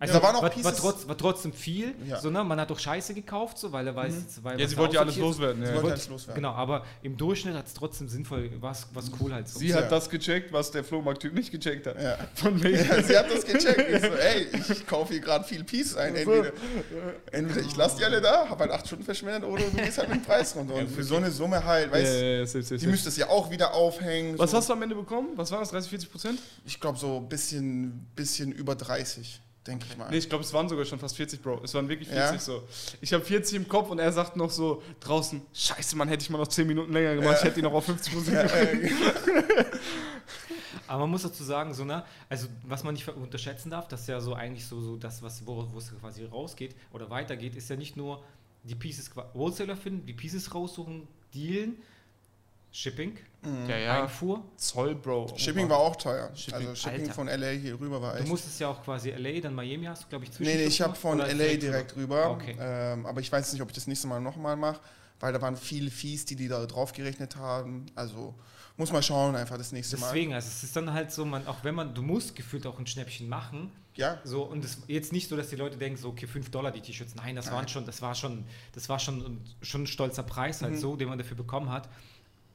Also 0.00 0.14
da 0.14 0.22
waren 0.22 0.36
auch 0.36 0.42
war, 0.42 0.50
war, 0.50 0.50
Pieces- 0.50 0.76
trotz, 0.76 1.08
war 1.08 1.18
trotzdem 1.18 1.52
viel, 1.52 1.92
Ja. 2.06 2.20
so, 2.20 2.30
ne? 2.30 2.44
man 2.44 2.60
hat 2.60 2.70
doch 2.70 2.78
Scheiße 2.78 3.14
gekauft, 3.14 3.58
so, 3.58 3.72
weil 3.72 3.84
er 3.84 3.96
weiß, 3.96 4.14
weil 4.42 4.56
Ja, 4.58 4.64
was 4.64 4.70
sie 4.70 4.76
wollte 4.76 4.94
ja 4.94 5.00
alles 5.00 5.16
loswerden. 5.16 5.56
sie 5.62 5.62
Ja. 5.62 5.68
wollten 5.74 5.82
wollte- 5.86 5.94
alles 5.96 6.08
loswerden. 6.08 6.34
Genau, 6.42 6.52
aber 6.54 6.84
im 7.02 7.16
Durchschnitt 7.16 7.54
hat 7.56 7.66
es 7.66 7.74
trotzdem 7.74 8.08
sinnvoll, 8.08 8.48
war 8.60 8.70
es 8.70 8.86
cool 9.20 9.32
halt 9.34 9.48
so. 9.48 9.58
Sie 9.58 9.68
Ja. 9.68 9.78
hat 9.78 9.90
das 9.90 10.08
gecheckt, 10.08 10.52
was 10.52 10.70
der 10.70 10.84
Flohmarkt-Typ 10.84 11.34
nicht 11.34 11.50
gecheckt 11.50 11.88
hat. 11.88 12.00
Ja. 12.00 12.16
Von 12.36 12.62
wegen. 12.62 12.76
Ja, 12.76 13.02
sie 13.02 13.18
hat 13.18 13.28
das 13.28 13.44
gecheckt. 13.44 13.90
Ich 13.90 14.00
so, 14.00 14.06
ey, 14.08 14.46
ich 14.72 14.86
kaufe 14.86 15.12
hier 15.14 15.20
gerade 15.20 15.44
viel 15.44 15.64
Pieces 15.64 15.96
ein. 15.96 16.14
Entweder, 16.14 16.52
entweder 17.32 17.66
ich 17.66 17.76
lasse 17.76 17.96
die 17.98 18.04
alle 18.04 18.20
da, 18.20 18.48
habe 18.48 18.60
halt 18.60 18.70
acht 18.72 18.86
Stunden 18.86 19.04
verschwendet, 19.04 19.42
oder 19.50 19.64
du 19.64 19.70
gehst 19.76 19.98
halt 19.98 20.08
mit 20.10 20.18
dem 20.20 20.24
Preis 20.24 20.54
runter. 20.54 20.74
Und 20.74 20.90
für 20.90 21.02
so 21.02 21.16
eine 21.16 21.30
Summe 21.32 21.64
halt, 21.64 21.90
weißt 21.90 22.04
Ja, 22.14 22.20
du, 22.20 22.24
ja, 22.24 22.38
ja, 22.38 22.46
safe, 22.46 22.62
safe, 22.62 22.78
die 22.78 22.86
müsste 22.86 23.08
es 23.08 23.16
ja 23.16 23.28
auch 23.28 23.50
wieder 23.50 23.74
aufhängen. 23.74 24.38
Was 24.38 24.52
so. 24.52 24.58
hast 24.58 24.68
du 24.68 24.74
am 24.74 24.82
Ende 24.82 24.94
bekommen? 24.94 25.30
Was 25.34 25.50
war 25.50 25.58
das? 25.58 25.70
30, 25.70 25.90
40 25.90 26.10
Prozent? 26.12 26.38
Ich 26.64 26.78
glaube 26.78 26.98
so 26.98 27.16
ein 27.16 27.28
bisschen, 27.28 28.06
bisschen 28.14 28.52
über 28.52 28.76
30, 28.76 29.40
denke 29.66 29.86
ich 29.88 29.96
mal. 29.96 30.08
Nee, 30.10 30.18
ich 30.18 30.28
glaube, 30.28 30.44
es 30.44 30.52
waren 30.52 30.68
sogar 30.68 30.84
schon 30.84 30.98
fast 30.98 31.16
40, 31.16 31.42
Bro. 31.42 31.62
Es 31.64 31.74
waren 31.74 31.88
wirklich 31.88 32.08
Ja? 32.08 32.28
40 32.28 32.40
so. 32.40 32.62
Ich 33.00 33.12
habe 33.12 33.24
40 33.24 33.56
im 33.56 33.68
Kopf 33.68 33.90
und 33.90 33.98
er 33.98 34.12
sagt 34.12 34.36
noch 34.36 34.50
so 34.50 34.82
draußen, 35.00 35.42
scheiße, 35.52 35.96
Mann, 35.96 36.08
hätte 36.08 36.22
ich 36.22 36.30
mal 36.30 36.38
noch 36.38 36.48
10 36.48 36.66
Minuten 36.66 36.92
länger 36.92 37.14
gemacht, 37.14 37.36
ich 37.38 37.44
hätte 37.44 37.60
ihn 37.60 37.64
noch 37.64 37.72
auf 37.72 37.84
50 37.84 38.12
Prozent 38.12 38.50
Ja, 38.50 38.64
gemacht. 38.64 39.14
Aber 40.86 41.00
man 41.00 41.10
muss 41.10 41.22
dazu 41.22 41.44
sagen, 41.44 41.74
so, 41.74 41.84
ne, 41.84 42.02
also 42.30 42.48
was 42.66 42.82
man 42.82 42.94
nicht 42.94 43.06
unterschätzen 43.08 43.68
darf, 43.70 43.88
dass 43.88 44.06
ja 44.06 44.20
so 44.20 44.34
eigentlich 44.34 44.64
so, 44.66 44.80
so 44.80 44.96
das, 44.96 45.22
was, 45.22 45.46
wo, 45.46 45.66
wo 45.70 45.78
es 45.78 45.92
quasi 46.00 46.24
rausgeht 46.24 46.74
oder 46.92 47.10
weitergeht, 47.10 47.56
ist 47.56 47.68
ja 47.68 47.76
nicht 47.76 47.96
nur 47.96 48.22
die 48.62 48.74
Pieces 48.74 49.10
Wholesaler 49.34 49.76
finden, 49.76 50.06
die 50.06 50.14
Pieces 50.14 50.54
raussuchen, 50.54 51.06
dealen, 51.34 51.76
Shipping, 52.82 53.18
Ja, 53.68 53.76
ja. 53.76 54.02
Einfuhr. 54.04 54.44
Zoll, 54.56 54.94
Bro. 54.94 55.32
Shipping 55.36 55.68
war 55.68 55.78
auch 55.78 55.96
teuer. 55.96 56.30
Shipping, 56.36 56.54
also 56.68 56.74
Shipping 56.76 57.00
Alter. 57.00 57.12
von 57.12 57.26
LA 57.26 57.48
hier 57.50 57.80
rüber 57.80 58.00
war 58.00 58.12
Du 58.14 58.20
echt. 58.20 58.28
musstest 58.28 58.60
ja 58.60 58.68
auch 58.68 58.84
quasi 58.84 59.10
LA, 59.10 59.40
dann 59.40 59.52
Miami 59.56 59.86
hast 59.86 60.04
du, 60.04 60.08
glaube 60.08 60.26
ich, 60.26 60.38
Nee, 60.38 60.54
nee, 60.54 60.64
ich 60.66 60.80
habe 60.80 60.94
von 60.94 61.18
LA 61.18 61.56
direkt 61.56 61.96
rüber. 61.96 62.30
Okay. 62.30 62.56
Ähm, 62.60 63.04
aber 63.04 63.20
ich 63.20 63.32
weiß 63.32 63.52
nicht, 63.52 63.60
ob 63.62 63.68
ich 63.70 63.74
das 63.74 63.88
nächste 63.88 64.06
Mal 64.06 64.20
nochmal 64.20 64.54
mache, 64.54 64.78
weil 65.18 65.32
da 65.32 65.42
waren 65.42 65.56
viele 65.56 65.90
Fees, 65.90 66.24
die 66.24 66.36
die 66.36 66.46
da 66.46 66.64
drauf 66.66 66.92
gerechnet 66.92 67.34
haben. 67.34 67.86
Also 67.96 68.32
muss 68.76 68.92
mal 68.92 69.02
schauen, 69.02 69.34
einfach 69.34 69.58
das 69.58 69.72
nächste 69.72 69.96
Mal. 69.96 70.06
Deswegen, 70.06 70.34
also 70.34 70.46
es 70.46 70.62
ist 70.62 70.76
dann 70.76 70.92
halt 70.92 71.10
so, 71.10 71.24
man, 71.24 71.44
auch 71.48 71.64
wenn 71.64 71.74
man, 71.74 71.92
du 71.96 72.02
musst 72.02 72.36
gefühlt 72.36 72.64
auch 72.64 72.78
ein 72.78 72.86
Schnäppchen 72.86 73.28
machen. 73.28 73.72
Ja, 73.96 74.20
So, 74.22 74.44
und 74.44 74.64
es 74.64 74.78
jetzt 74.86 75.12
nicht 75.12 75.28
so, 75.28 75.36
dass 75.36 75.48
die 75.48 75.56
Leute 75.56 75.76
denken, 75.76 75.98
so, 76.00 76.10
okay, 76.10 76.28
5 76.28 76.50
Dollar 76.52 76.70
die 76.70 76.80
T-Shirts. 76.80 77.16
Nein, 77.16 77.34
das 77.34 77.50
waren 77.50 77.66
schon, 77.66 77.84
das 77.84 78.00
war 78.00 78.14
schon, 78.14 78.44
das 78.72 78.88
war 78.88 79.00
schon, 79.00 79.40
schon 79.62 79.82
ein 79.82 79.86
stolzer 79.88 80.22
Preis 80.22 80.62
halt 80.62 80.78
so, 80.78 80.94
den 80.94 81.08
man 81.08 81.18
dafür 81.18 81.36
bekommen 81.36 81.72
hat. 81.72 81.88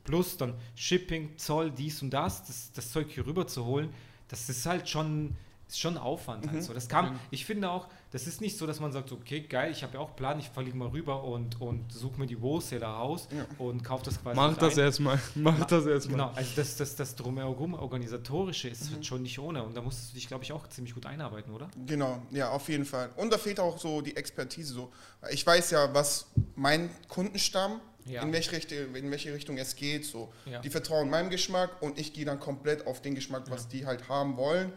Plus 0.04 0.38
dann 0.38 0.54
Shipping, 0.76 1.38
Zoll, 1.38 1.72
dies 1.72 2.02
und 2.02 2.12
das, 2.12 2.46
das, 2.46 2.72
das 2.74 2.92
Zeug 2.92 3.08
hier 3.10 3.26
rüber 3.26 3.48
zu 3.48 3.66
holen, 3.66 3.94
das 4.28 4.50
ist 4.50 4.66
halt 4.66 4.90
schon, 4.90 5.36
ist 5.68 5.80
schon 5.80 5.98
Aufwand 5.98 6.50
halt 6.50 6.64
so. 6.64 6.74
Das 6.74 6.90
kam, 6.90 7.20
ich 7.32 7.46
finde 7.46 7.70
auch, 7.70 7.88
das 8.12 8.28
ist 8.28 8.42
nicht 8.42 8.58
so, 8.58 8.68
dass 8.68 8.80
man 8.80 8.92
sagt, 8.92 9.12
okay, 9.12 9.42
geil, 9.42 9.72
ich 9.72 9.82
habe 9.82 9.96
ja 9.96 10.00
auch 10.00 10.16
Plan, 10.16 10.40
ich 10.40 10.50
fliege 10.50 10.76
mal 10.78 10.90
rüber 10.90 11.24
und, 11.24 11.60
und 11.60 11.92
suche 11.92 12.20
mir 12.20 12.28
die 12.28 12.40
Wholesaler 12.40 12.88
raus 12.88 13.28
und 13.58 13.84
kaufe 13.84 14.06
das 14.06 14.22
quasi 14.22 14.36
Mach 14.36 14.56
das 14.56 14.78
erstmal. 14.78 15.20
Mach 15.36 15.66
das 15.66 15.86
erstmal. 15.86 16.18
Genau, 16.18 16.32
also 16.36 16.52
das, 16.56 16.76
das, 16.76 16.96
das 16.96 17.16
drumherum 17.16 17.74
organisatorische 17.74 18.70
ist 18.70 18.92
halt 18.92 19.06
schon 19.06 19.24
nicht 19.24 19.40
ohne 19.40 19.64
und 19.64 19.76
da 19.76 19.82
musstest 19.82 20.12
du 20.12 20.16
dich, 20.16 20.28
glaube 20.28 20.44
ich, 20.44 20.52
auch 20.52 20.68
ziemlich 20.68 20.94
gut 20.94 21.06
einarbeiten, 21.06 21.54
oder? 21.54 21.70
genau, 21.86 22.22
ja, 22.32 22.50
auf 22.50 22.70
jeden 22.70 22.86
Fall. 22.86 23.10
Und 23.16 23.34
da 23.34 23.38
fehlt 23.38 23.60
auch 23.60 23.78
so 23.80 24.02
die 24.02 24.16
Expertise. 24.16 24.74
So. 24.74 24.92
Ich 25.32 25.46
weiß 25.46 25.72
ja, 25.72 25.94
was 25.94 26.28
mein 26.56 26.90
Kundenstamm, 27.08 27.82
Ja. 28.06 28.22
in, 28.22 28.34
welche 28.34 28.52
Richtung, 28.52 28.96
in 28.96 29.12
welche 29.12 29.34
Richtung 29.34 29.58
es 29.58 29.76
geht. 29.76 30.06
So. 30.06 30.32
Ja. 30.46 30.60
Die 30.60 30.70
vertrauen 30.70 31.10
meinem 31.10 31.30
Geschmack 31.30 31.82
und 31.82 32.00
ich 32.00 32.14
gehe 32.14 32.26
dann 32.26 32.40
komplett 32.40 32.86
auf 32.88 33.02
den 33.02 33.16
Geschmack, 33.16 33.44
was 33.50 33.68
die 33.68 33.86
halt 33.86 34.10
haben 34.10 34.38
wollen. 34.38 34.72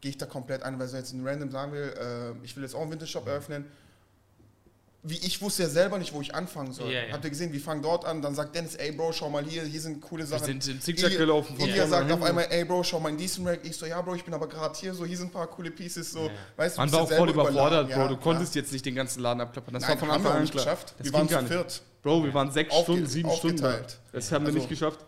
Gehe 0.00 0.10
ich 0.10 0.18
da 0.18 0.26
komplett 0.26 0.62
ein, 0.62 0.78
weil 0.78 0.88
so 0.88 0.96
jetzt 0.96 1.12
ein 1.12 1.26
Random 1.26 1.50
sagen 1.50 1.72
will, 1.72 1.94
äh, 1.98 2.44
ich 2.44 2.54
will 2.56 2.62
jetzt 2.62 2.74
auch 2.74 2.82
einen 2.82 2.92
Wintershop 2.92 3.26
eröffnen. 3.26 3.64
Wie 5.08 5.18
ich 5.18 5.40
wusste 5.40 5.62
ja 5.62 5.68
selber 5.68 5.98
nicht, 5.98 6.12
wo 6.12 6.20
ich 6.20 6.34
anfangen 6.34 6.72
soll. 6.72 6.90
Ja, 6.90 7.04
ja. 7.04 7.12
Habt 7.12 7.22
ihr 7.22 7.30
gesehen, 7.30 7.52
wir 7.52 7.60
fangen 7.60 7.80
dort 7.80 8.04
an, 8.04 8.22
dann 8.22 8.34
sagt 8.34 8.54
Dennis, 8.56 8.74
ey 8.74 8.90
Bro, 8.90 9.12
schau 9.12 9.30
mal 9.30 9.44
hier, 9.44 9.62
hier 9.62 9.80
sind 9.80 10.00
coole 10.00 10.26
Sachen. 10.26 10.44
sind 10.44 10.66
im 10.66 10.80
Zickzack 10.80 11.12
Ilya- 11.12 11.18
gelaufen 11.18 11.56
von 11.56 11.64
Ilya 11.68 11.86
vorne 11.86 11.90
sagt 12.08 12.10
auf 12.12 12.22
einmal, 12.22 12.46
ey 12.50 12.64
Bro, 12.64 12.82
schau 12.82 12.98
mal 12.98 13.10
in 13.10 13.16
diesen 13.16 13.46
Rack. 13.46 13.60
Ich 13.62 13.76
so, 13.76 13.86
ja 13.86 14.00
Bro, 14.02 14.16
ich 14.16 14.24
bin 14.24 14.34
aber 14.34 14.48
gerade 14.48 14.76
hier, 14.78 14.92
so 14.94 15.04
hier 15.06 15.16
sind 15.16 15.26
ein 15.28 15.32
paar 15.32 15.46
coole 15.46 15.70
Pieces, 15.70 16.10
so. 16.10 16.24
Ja. 16.26 16.30
Weißt 16.56 16.76
du, 16.76 16.80
Man 16.80 16.90
war 16.92 16.98
ja 16.98 17.04
auch 17.04 17.12
voll 17.12 17.30
überfordert. 17.30 17.88
Bro. 17.88 17.98
Ja, 18.00 18.08
Du 18.08 18.16
konntest 18.16 18.54
jetzt 18.56 18.72
nicht 18.72 18.84
den 18.84 18.94
ganzen 18.96 19.20
Laden 19.20 19.40
abklappern. 19.40 19.74
Das 19.74 19.82
war 19.84 19.90
Nein, 19.90 19.98
von 19.98 20.08
haben 20.08 20.22
wir 20.24 20.30
Anfang 20.30 20.36
an 20.38 20.42
nicht 20.42 20.52
klar. 20.52 20.64
geschafft. 20.64 20.94
Das 20.98 21.04
wir 21.04 21.12
ging 21.12 21.12
waren 21.20 21.28
gar 21.28 21.38
zu 21.38 21.44
nicht. 21.44 21.52
viert. 21.54 21.82
Bro, 22.02 22.24
wir 22.24 22.34
waren 22.34 22.50
sechs 22.50 22.72
Aufge- 22.74 22.82
Stunden, 22.82 23.06
sieben 23.06 23.30
Stunden. 23.30 23.62
Das 24.12 24.32
haben 24.32 24.42
wir 24.44 24.46
Also- 24.48 24.58
nicht 24.58 24.68
geschafft. 24.68 25.00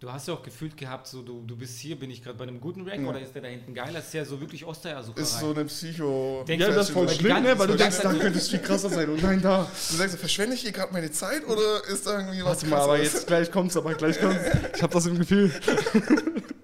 Du 0.00 0.12
hast 0.12 0.28
ja 0.28 0.34
auch 0.34 0.42
gefühlt 0.42 0.76
gehabt, 0.76 1.06
so 1.06 1.22
du, 1.22 1.42
du 1.46 1.56
bist 1.56 1.78
hier, 1.78 1.98
bin 1.98 2.10
ich 2.10 2.22
gerade 2.22 2.36
bei 2.36 2.44
einem 2.44 2.60
guten 2.60 2.82
Rack 2.86 3.00
Ja. 3.00 3.06
oder 3.08 3.20
ist 3.20 3.34
der 3.34 3.40
da 3.42 3.48
hinten 3.48 3.72
geil? 3.72 3.90
Das 3.94 4.06
ist 4.08 4.12
ja 4.14 4.24
so 4.24 4.38
wirklich 4.38 4.64
Ostereiersucherei. 4.66 5.22
Ist 5.22 5.38
so 5.38 5.50
eine 5.54 5.64
Psycho. 5.64 6.44
Denk- 6.46 6.60
Ja, 6.60 6.68
das 6.70 6.88
ist 6.88 6.92
voll 6.92 7.08
schlimm, 7.08 7.42
ne? 7.42 7.58
Weil 7.58 7.68
du 7.68 7.76
denkst, 7.76 8.00
da 8.02 8.12
könnte 8.12 8.38
es 8.38 8.48
viel 8.50 8.58
krasser 8.58 8.90
sein. 8.90 9.08
Und 9.08 9.22
nein, 9.22 9.40
da. 9.40 9.62
Du 9.90 9.96
sagst, 9.96 10.16
verschwende 10.18 10.56
ich 10.56 10.60
hier 10.62 10.72
gerade 10.72 10.92
meine 10.92 11.10
Zeit 11.10 11.46
oder 11.46 11.82
ist 11.88 12.06
da 12.06 12.18
irgendwie 12.18 12.40
was 12.44 12.46
Warte 12.62 12.66
mal, 12.66 12.80
aber 12.82 12.98
jetzt 13.02 13.26
gleich 13.26 13.50
kommt's, 13.50 13.76
aber 13.78 13.94
gleich 13.94 14.20
kommt's. 14.20 14.42
Ich 14.76 14.82
hab 14.82 14.90
das 14.90 15.06
im 15.06 15.16
Gefühl. 15.18 15.50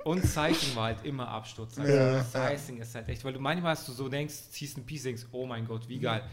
Und 0.05 0.25
Sizing 0.27 0.75
war 0.75 0.87
halt 0.87 1.05
immer 1.05 1.29
Absturz. 1.29 1.79
Also 1.79 1.91
Ja. 1.93 2.25
Sizing 2.25 2.79
ist 2.81 2.95
halt 2.95 3.09
echt, 3.09 3.25
weil 3.25 3.33
du 3.33 3.39
manchmal 3.39 3.73
hast 3.73 3.87
du 3.87 3.93
so 3.93 4.09
denkst, 4.09 4.35
ziehst 4.51 4.77
ein 4.77 4.85
Piece, 4.85 5.05
denkst, 5.05 5.23
oh 5.33 5.47
mein 5.47 5.67
Gott, 5.67 5.89
wie 5.89 5.99
geil. 6.01 6.21
Ne, 6.21 6.27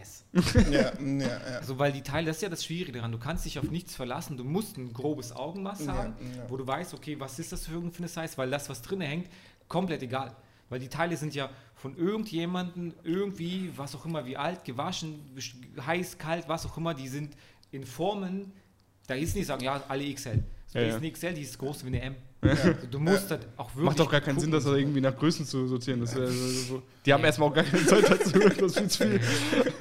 es. 0.00 0.24
Ja, 0.70 0.92
ja, 1.00 1.26
ja. 1.26 1.36
Also, 1.58 1.78
weil 1.78 1.92
die 1.92 2.02
Teile, 2.02 2.26
das 2.26 2.36
ist 2.36 2.42
ja 2.42 2.48
das 2.48 2.64
Schwierige 2.64 2.98
daran, 2.98 3.12
du 3.12 3.18
kannst 3.18 3.44
dich 3.44 3.58
auf 3.58 3.70
nichts 3.70 3.94
verlassen, 3.94 4.36
du 4.36 4.44
musst 4.44 4.76
ein 4.76 4.92
grobes 4.92 5.32
Augenmaß 5.32 5.86
Ja, 5.86 5.92
haben, 5.94 6.14
ja. 6.36 6.48
wo 6.48 6.56
du 6.56 6.66
weißt, 6.66 6.94
okay, 6.94 7.18
was 7.18 7.38
ist 7.38 7.52
das 7.52 7.66
für 7.66 7.72
irgendeine 7.72 8.08
Size, 8.08 8.30
weil 8.36 8.50
das, 8.50 8.68
was 8.68 8.82
drin 8.82 9.00
hängt, 9.00 9.28
komplett 9.68 10.02
egal. 10.02 10.36
Weil 10.68 10.80
die 10.80 10.88
Teile 10.88 11.16
sind 11.16 11.34
ja 11.34 11.48
von 11.74 11.96
irgendjemandem 11.96 12.94
irgendwie, 13.02 13.72
was 13.76 13.94
auch 13.94 14.04
immer, 14.04 14.26
wie 14.26 14.36
alt, 14.36 14.64
gewaschen, 14.64 15.20
heiß, 15.86 16.18
kalt, 16.18 16.48
was 16.48 16.66
auch 16.66 16.76
immer, 16.76 16.92
die 16.94 17.08
sind 17.08 17.34
in 17.70 17.84
Formen, 17.84 18.52
da 19.06 19.14
ist 19.14 19.34
nicht 19.34 19.46
sagen, 19.46 19.64
ja, 19.64 19.82
alle 19.88 20.12
XL. 20.12 20.42
So, 20.66 20.78
Ja, 20.78 20.84
die 20.84 20.90
ist 20.90 20.96
eine 20.96 21.10
XL, 21.10 21.34
die 21.34 21.42
ist 21.42 21.58
groß 21.58 21.84
wie 21.84 21.88
eine 21.88 22.02
M. 22.02 22.16
Also, 22.40 22.72
du 22.88 22.98
musst 23.00 23.30
halt 23.32 23.46
auch 23.56 23.68
wirklich. 23.70 23.84
Macht 23.84 23.98
doch 23.98 24.10
gar 24.10 24.20
keinen 24.20 24.36
gucken, 24.36 24.42
Sinn, 24.42 24.50
das 24.52 24.62
so. 24.64 24.74
irgendwie 24.76 25.00
nach 25.00 25.16
Größen 25.16 25.44
zu 25.44 25.66
sortieren. 25.66 26.00
Das, 26.00 26.14
äh, 26.14 26.28
so. 26.28 26.82
Die 27.04 27.12
haben 27.12 27.24
erstmal 27.24 27.48
auch 27.48 27.54
gar 27.54 27.64
keine 27.64 27.84
Zeit 27.84 28.08
dazu. 28.10 28.38
Das 28.58 28.76
ist 28.76 28.78
viel 28.78 28.88
zu 28.88 29.08
viel. 29.08 29.20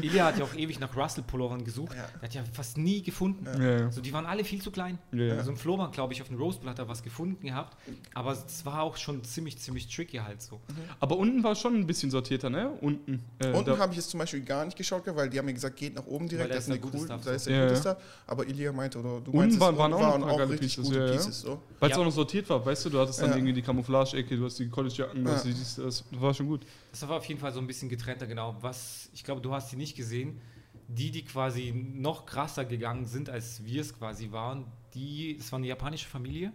Ilya 0.02 0.26
hat 0.26 0.40
ja 0.40 0.44
auch 0.46 0.54
ewig 0.56 0.80
nach 0.80 0.96
Russell-Pullovern 0.96 1.64
gesucht. 1.64 1.96
Ja. 1.96 2.06
Der 2.20 2.22
hat 2.30 2.34
ja 2.34 2.44
fast 2.52 2.78
nie 2.78 3.04
gefunden. 3.04 3.46
Ja, 3.46 3.78
ja. 3.80 3.86
Also 3.86 4.02
die 4.02 4.12
waren 4.12 4.26
alle 4.26 4.44
viel 4.44 4.62
zu 4.62 4.72
klein. 4.72 4.98
Ja, 5.12 5.24
ja. 5.26 5.36
Also 5.36 5.52
im 5.52 5.58
Flohmarkt, 5.58 5.94
glaube 5.94 6.14
ich, 6.14 6.22
auf 6.22 6.30
dem 6.30 6.38
Roastbill 6.38 6.70
hat 6.70 6.80
er 6.80 6.88
was 6.88 7.04
gefunden 7.04 7.46
gehabt. 7.46 7.78
Aber 8.16 8.32
es 8.32 8.66
war 8.66 8.82
auch 8.82 8.98
schon 8.98 9.24
ziemlich, 9.24 9.60
ziemlich 9.60 9.94
tricky 9.94 10.18
halt 10.18 10.42
so. 10.42 10.60
Aber 11.00 11.18
unten 11.18 11.44
war 11.44 11.56
schon 11.56 11.76
ein 11.76 11.86
bisschen 11.86 12.10
sortierter, 12.10 12.50
ne? 12.50 12.70
Unten. 12.82 13.22
Äh, 13.40 13.52
Unten 13.52 13.78
habe 13.78 13.92
ich 13.92 13.98
jetzt 13.98 14.10
zum 14.10 14.20
Beispiel 14.20 14.42
gar 14.42 14.66
nicht 14.66 14.78
geschaut, 14.78 15.04
weil 15.06 15.30
die 15.30 15.38
haben 15.38 15.46
mir 15.46 15.54
gesagt, 15.54 15.76
geht 15.76 15.94
nach 15.96 16.06
oben 16.08 16.28
direkt, 16.28 16.50
das 16.52 16.60
ist 16.64 16.66
eine 16.72 16.80
der 16.80 16.90
gute 16.90 16.98
cool, 17.04 17.20
da 17.24 17.32
ist 17.32 17.44
so. 17.44 17.50
der 17.52 17.60
Ja, 17.60 17.66
gute 17.68 17.76
ja. 17.76 17.82
Stuff. 17.82 17.98
Aber 18.26 18.48
Ilia 18.48 18.72
meinte, 18.72 18.98
oder 19.00 19.10
du 19.22 19.32
Unten 19.32 19.38
meinst, 19.38 19.60
waren- 19.60 19.78
waren 19.78 19.94
auch 19.94 20.00
noch 20.02 20.16
ein 20.16 20.22
paar 20.22 20.32
auch 20.32 20.38
geile 20.38 20.50
richtig 20.52 20.76
Pieces, 20.76 20.86
gute 20.86 21.00
ja, 21.00 21.06
ja. 21.08 21.12
Pieces. 21.14 21.42
So. 21.42 21.62
Weil 21.80 21.90
es 21.92 21.96
Ja. 21.96 22.02
auch 22.02 22.06
noch 22.06 22.12
sortiert 22.14 22.47
war, 22.50 22.66
weißt 22.66 22.86
du, 22.86 22.90
du 22.90 23.00
hattest 23.00 23.22
dann 23.22 23.30
Ja. 23.32 23.36
irgendwie 23.36 23.54
die 23.54 23.62
Camouflage-Ecke, 23.62 24.38
du 24.38 24.46
hast 24.46 24.60
die 24.60 24.70
College-Jacken, 24.70 25.26
Ja. 25.26 25.40
die, 25.42 25.54
dies, 25.54 25.76
das 25.76 26.04
war 26.12 26.34
schon 26.34 26.48
gut. 26.48 26.66
Das 26.92 27.08
war 27.08 27.18
auf 27.18 27.26
jeden 27.26 27.40
Fall 27.40 27.52
so 27.54 27.60
ein 27.60 27.68
bisschen 27.68 27.90
getrennter, 27.90 28.28
genau. 28.28 28.56
Was, 28.62 29.10
ich 29.14 29.24
glaube, 29.24 29.42
du 29.42 29.54
hast 29.54 29.72
die 29.72 29.76
nicht 29.76 29.96
gesehen. 29.96 30.40
Die, 30.90 31.12
die 31.12 31.26
quasi 31.26 31.74
noch 31.74 32.26
krasser 32.26 32.64
gegangen 32.64 33.06
sind, 33.06 33.30
als 33.30 33.64
wir 33.66 33.82
es 33.82 33.98
quasi 33.98 34.32
waren, 34.32 34.66
die, 34.94 35.36
es 35.38 35.52
war 35.52 35.58
eine 35.60 35.68
japanische 35.68 36.08
Familie, 36.08 36.54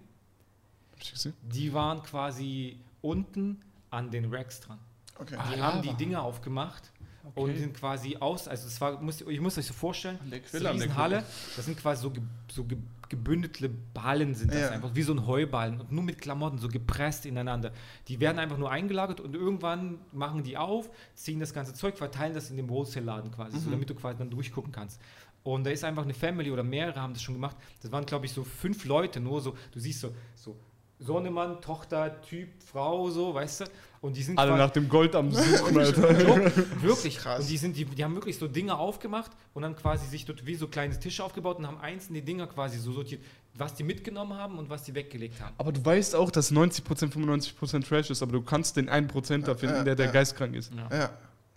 Hab 0.92 1.02
ich 1.02 1.12
gesehen? 1.12 1.34
die 1.42 1.74
waren 1.74 2.02
quasi 2.02 2.78
unten 3.02 3.60
an 3.90 4.10
den 4.10 4.32
Racks 4.32 4.60
dran. 4.60 4.78
Okay. 5.18 5.36
Ah, 5.38 5.50
Die 5.52 5.58
ja, 5.58 5.64
haben 5.66 5.82
die 5.82 5.88
war- 5.88 5.96
Dinger 5.98 6.22
aufgemacht 6.22 6.90
und 7.34 7.50
Okay. 7.50 7.58
sind 7.58 7.74
quasi 7.76 8.16
aus, 8.16 8.48
also 8.48 8.66
es 8.66 8.80
war, 8.80 9.00
muss, 9.02 9.20
ich 9.20 9.40
muss 9.40 9.58
euch 9.58 9.66
so 9.66 9.74
vorstellen, 9.74 10.18
An 10.22 10.30
der 10.30 10.40
das 10.40 10.54
ist 10.54 10.60
eine 10.60 10.70
an 10.70 10.76
der 10.78 10.86
Riesenhalle, 10.86 11.24
das 11.56 11.64
sind 11.66 11.78
quasi 11.78 12.02
so, 12.02 12.10
ge, 12.10 12.22
so 12.50 12.64
ge, 12.64 12.78
gebündelte 13.12 13.68
Ballen 13.68 14.34
sind 14.34 14.52
das 14.52 14.60
Ja. 14.62 14.70
einfach, 14.70 14.94
wie 14.94 15.02
so 15.02 15.12
ein 15.12 15.26
Heuballen 15.26 15.80
und 15.80 15.92
nur 15.92 16.02
mit 16.02 16.18
Klamotten, 16.20 16.58
so 16.58 16.66
gepresst 16.68 17.26
ineinander. 17.26 17.70
Die 18.08 18.18
werden 18.18 18.38
einfach 18.38 18.56
nur 18.58 18.70
eingelagert 18.70 19.20
und 19.20 19.34
irgendwann 19.34 19.98
machen 20.12 20.42
die 20.42 20.56
auf, 20.56 20.90
ziehen 21.14 21.38
das 21.38 21.52
ganze 21.54 21.74
Zeug, 21.74 21.96
verteilen 21.98 22.34
das 22.34 22.50
in 22.50 22.56
dem 22.56 22.68
Wholesale-Laden 22.68 23.30
quasi, 23.30 23.56
Mhm. 23.56 23.60
so 23.60 23.70
damit 23.70 23.88
du 23.90 23.94
quasi 23.94 24.18
dann 24.18 24.30
durchgucken 24.30 24.72
kannst. 24.72 25.00
Und 25.44 25.64
da 25.64 25.70
ist 25.70 25.84
einfach 25.84 26.04
eine 26.04 26.14
Family 26.14 26.50
oder 26.50 26.62
mehrere 26.62 27.00
haben 27.00 27.12
das 27.12 27.22
schon 27.22 27.34
gemacht. 27.34 27.56
Das 27.82 27.92
waren, 27.92 28.06
glaube 28.06 28.26
ich, 28.26 28.32
so 28.32 28.42
fünf 28.44 28.84
Leute 28.86 29.20
nur 29.20 29.40
so. 29.40 29.54
Du 29.72 29.78
siehst 29.80 30.00
so, 30.00 30.14
so 30.34 30.56
Sohnemann, 30.98 31.60
Tochter, 31.60 32.20
Typ, 32.22 32.48
Frau, 32.64 33.10
so, 33.10 33.34
weißt 33.34 33.60
du? 33.62 33.64
Und 34.02 34.16
die 34.16 34.22
sind 34.24 34.36
Alle 34.36 34.56
nach 34.56 34.70
dem 34.70 34.88
Gold 34.88 35.14
am 35.14 35.30
Suchen, 35.32 35.78
Alter. 35.78 36.02
Wirklich. 36.82 37.18
Krass. 37.18 37.42
Und 37.42 37.48
die, 37.48 37.56
sind, 37.56 37.76
die, 37.76 37.84
die 37.84 38.02
haben 38.02 38.16
wirklich 38.16 38.36
so 38.36 38.48
Dinge 38.48 38.76
aufgemacht 38.76 39.30
und 39.54 39.62
dann 39.62 39.76
quasi 39.76 40.06
sich 40.08 40.24
dort 40.24 40.44
wie 40.44 40.56
so 40.56 40.66
kleine 40.66 40.98
Tische 40.98 41.22
aufgebaut 41.22 41.58
und 41.58 41.68
haben 41.68 41.78
einzelne 41.78 42.20
Dinge 42.20 42.48
quasi 42.48 42.78
so 42.78 42.90
sortiert, 42.90 43.22
was 43.54 43.76
die 43.76 43.84
mitgenommen 43.84 44.36
haben 44.36 44.58
und 44.58 44.68
was 44.68 44.82
die 44.82 44.94
weggelegt 44.96 45.40
haben. 45.40 45.54
Aber 45.56 45.70
du 45.70 45.84
weißt 45.84 46.16
auch, 46.16 46.32
dass 46.32 46.50
90%, 46.50 46.82
95% 47.12 47.86
Trash 47.88 48.10
ist, 48.10 48.22
aber 48.22 48.32
du 48.32 48.42
kannst 48.42 48.76
den 48.76 48.90
1% 48.90 49.44
da 49.44 49.54
finden, 49.54 49.76
Ja, 49.76 49.84
der, 49.84 49.94
der 49.94 50.06
ja. 50.06 50.12
geistkrank 50.12 50.56
ist. 50.56 50.72
Ja. 50.74 50.98
Ja. 50.98 51.04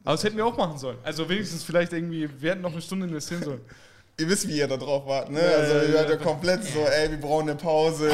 Aber 0.04 0.12
das 0.14 0.24
hätten 0.24 0.38
wir 0.38 0.46
auch 0.46 0.56
machen 0.56 0.78
sollen. 0.78 1.00
Also 1.02 1.28
wenigstens 1.28 1.64
vielleicht 1.64 1.94
irgendwie, 1.94 2.30
wir 2.40 2.52
hätten 2.52 2.62
noch 2.62 2.74
eine 2.74 2.82
Stunde 2.82 3.08
investieren 3.08 3.44
sollen. 3.44 3.62
Ihr 4.18 4.30
wisst, 4.30 4.48
wie 4.48 4.58
ihr 4.58 4.68
da 4.68 4.78
drauf 4.78 5.06
wart, 5.06 5.30
ne? 5.30 5.42
Ja, 5.42 5.58
also 5.58 5.74
ihr 5.76 5.90
ja. 5.90 5.94
seid 5.94 6.10
ja 6.10 6.16
komplett 6.16 6.64
so, 6.64 6.80
ey, 6.80 7.12
wir 7.12 7.18
brauchen 7.18 7.50
eine 7.50 7.58
Pause. 7.58 8.10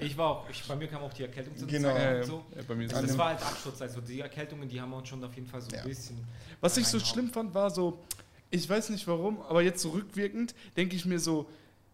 Ich 0.00 0.16
war 0.18 0.30
auch, 0.30 0.50
ich, 0.50 0.66
bei 0.66 0.74
mir 0.74 0.88
kam 0.88 1.02
auch 1.02 1.12
die 1.12 1.22
Erkältung 1.22 1.56
zu 1.56 1.66
Genau. 1.66 1.96
Ja, 1.96 2.24
so. 2.24 2.44
Ja, 2.56 2.62
bei 2.66 2.74
mir 2.74 2.92
Also 2.92 3.06
das 3.06 3.16
war 3.16 3.28
halt 3.28 3.42
Abschutz, 3.42 3.80
also 3.80 4.00
die 4.00 4.20
Erkältungen, 4.20 4.68
die 4.68 4.80
haben 4.80 4.90
wir 4.90 4.96
uns 4.96 5.08
schon 5.08 5.22
auf 5.22 5.32
jeden 5.34 5.46
Fall 5.46 5.60
so 5.60 5.68
ein 5.76 5.84
bisschen. 5.84 6.18
Was 6.60 6.76
ich 6.76 6.88
so 6.88 6.98
schlimm 6.98 7.30
fand, 7.30 7.54
war 7.54 7.70
so, 7.70 8.00
ich 8.50 8.68
weiß 8.68 8.90
nicht 8.90 9.06
warum, 9.06 9.42
aber 9.42 9.62
jetzt 9.62 9.80
so 9.80 9.90
rückwirkend 9.90 10.56
denke 10.76 10.96
ich 10.96 11.04
mir 11.04 11.20
so, 11.20 11.46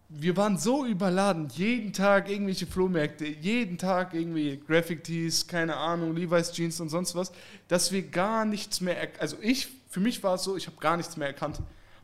wir 0.09 0.37
waren 0.39 0.57
so 0.57 0.87
überladen, 0.87 1.49
jeden 1.55 1.93
Tag 1.93 2.31
irgendwelche 2.31 2.67
Flohmärkte, 2.67 3.27
jeden 3.27 3.77
Tag 3.77 4.15
irgendwie 4.15 4.59
Graphic 4.67 5.05
Tees, 5.05 5.47
keine 5.47 5.77
Ahnung, 5.77 6.17
Levi's 6.17 6.51
Jeans 6.51 6.81
und 6.81 6.89
sonst 6.89 7.15
was, 7.15 7.31
dass 7.69 7.93
wir 7.93 8.03
gar 8.03 8.47
nichts 8.47 8.81
mehr, 8.81 8.97
also 9.19 9.37
ich, 9.41 9.69
für 9.91 10.01
mich 10.01 10.23
war 10.23 10.37
es 10.37 10.45
so, 10.45 10.57
ich 10.57 10.67
habe 10.67 10.79
gar 10.79 10.97
nichts 10.97 11.17
mehr 11.19 11.29
erkannt. 11.29 11.61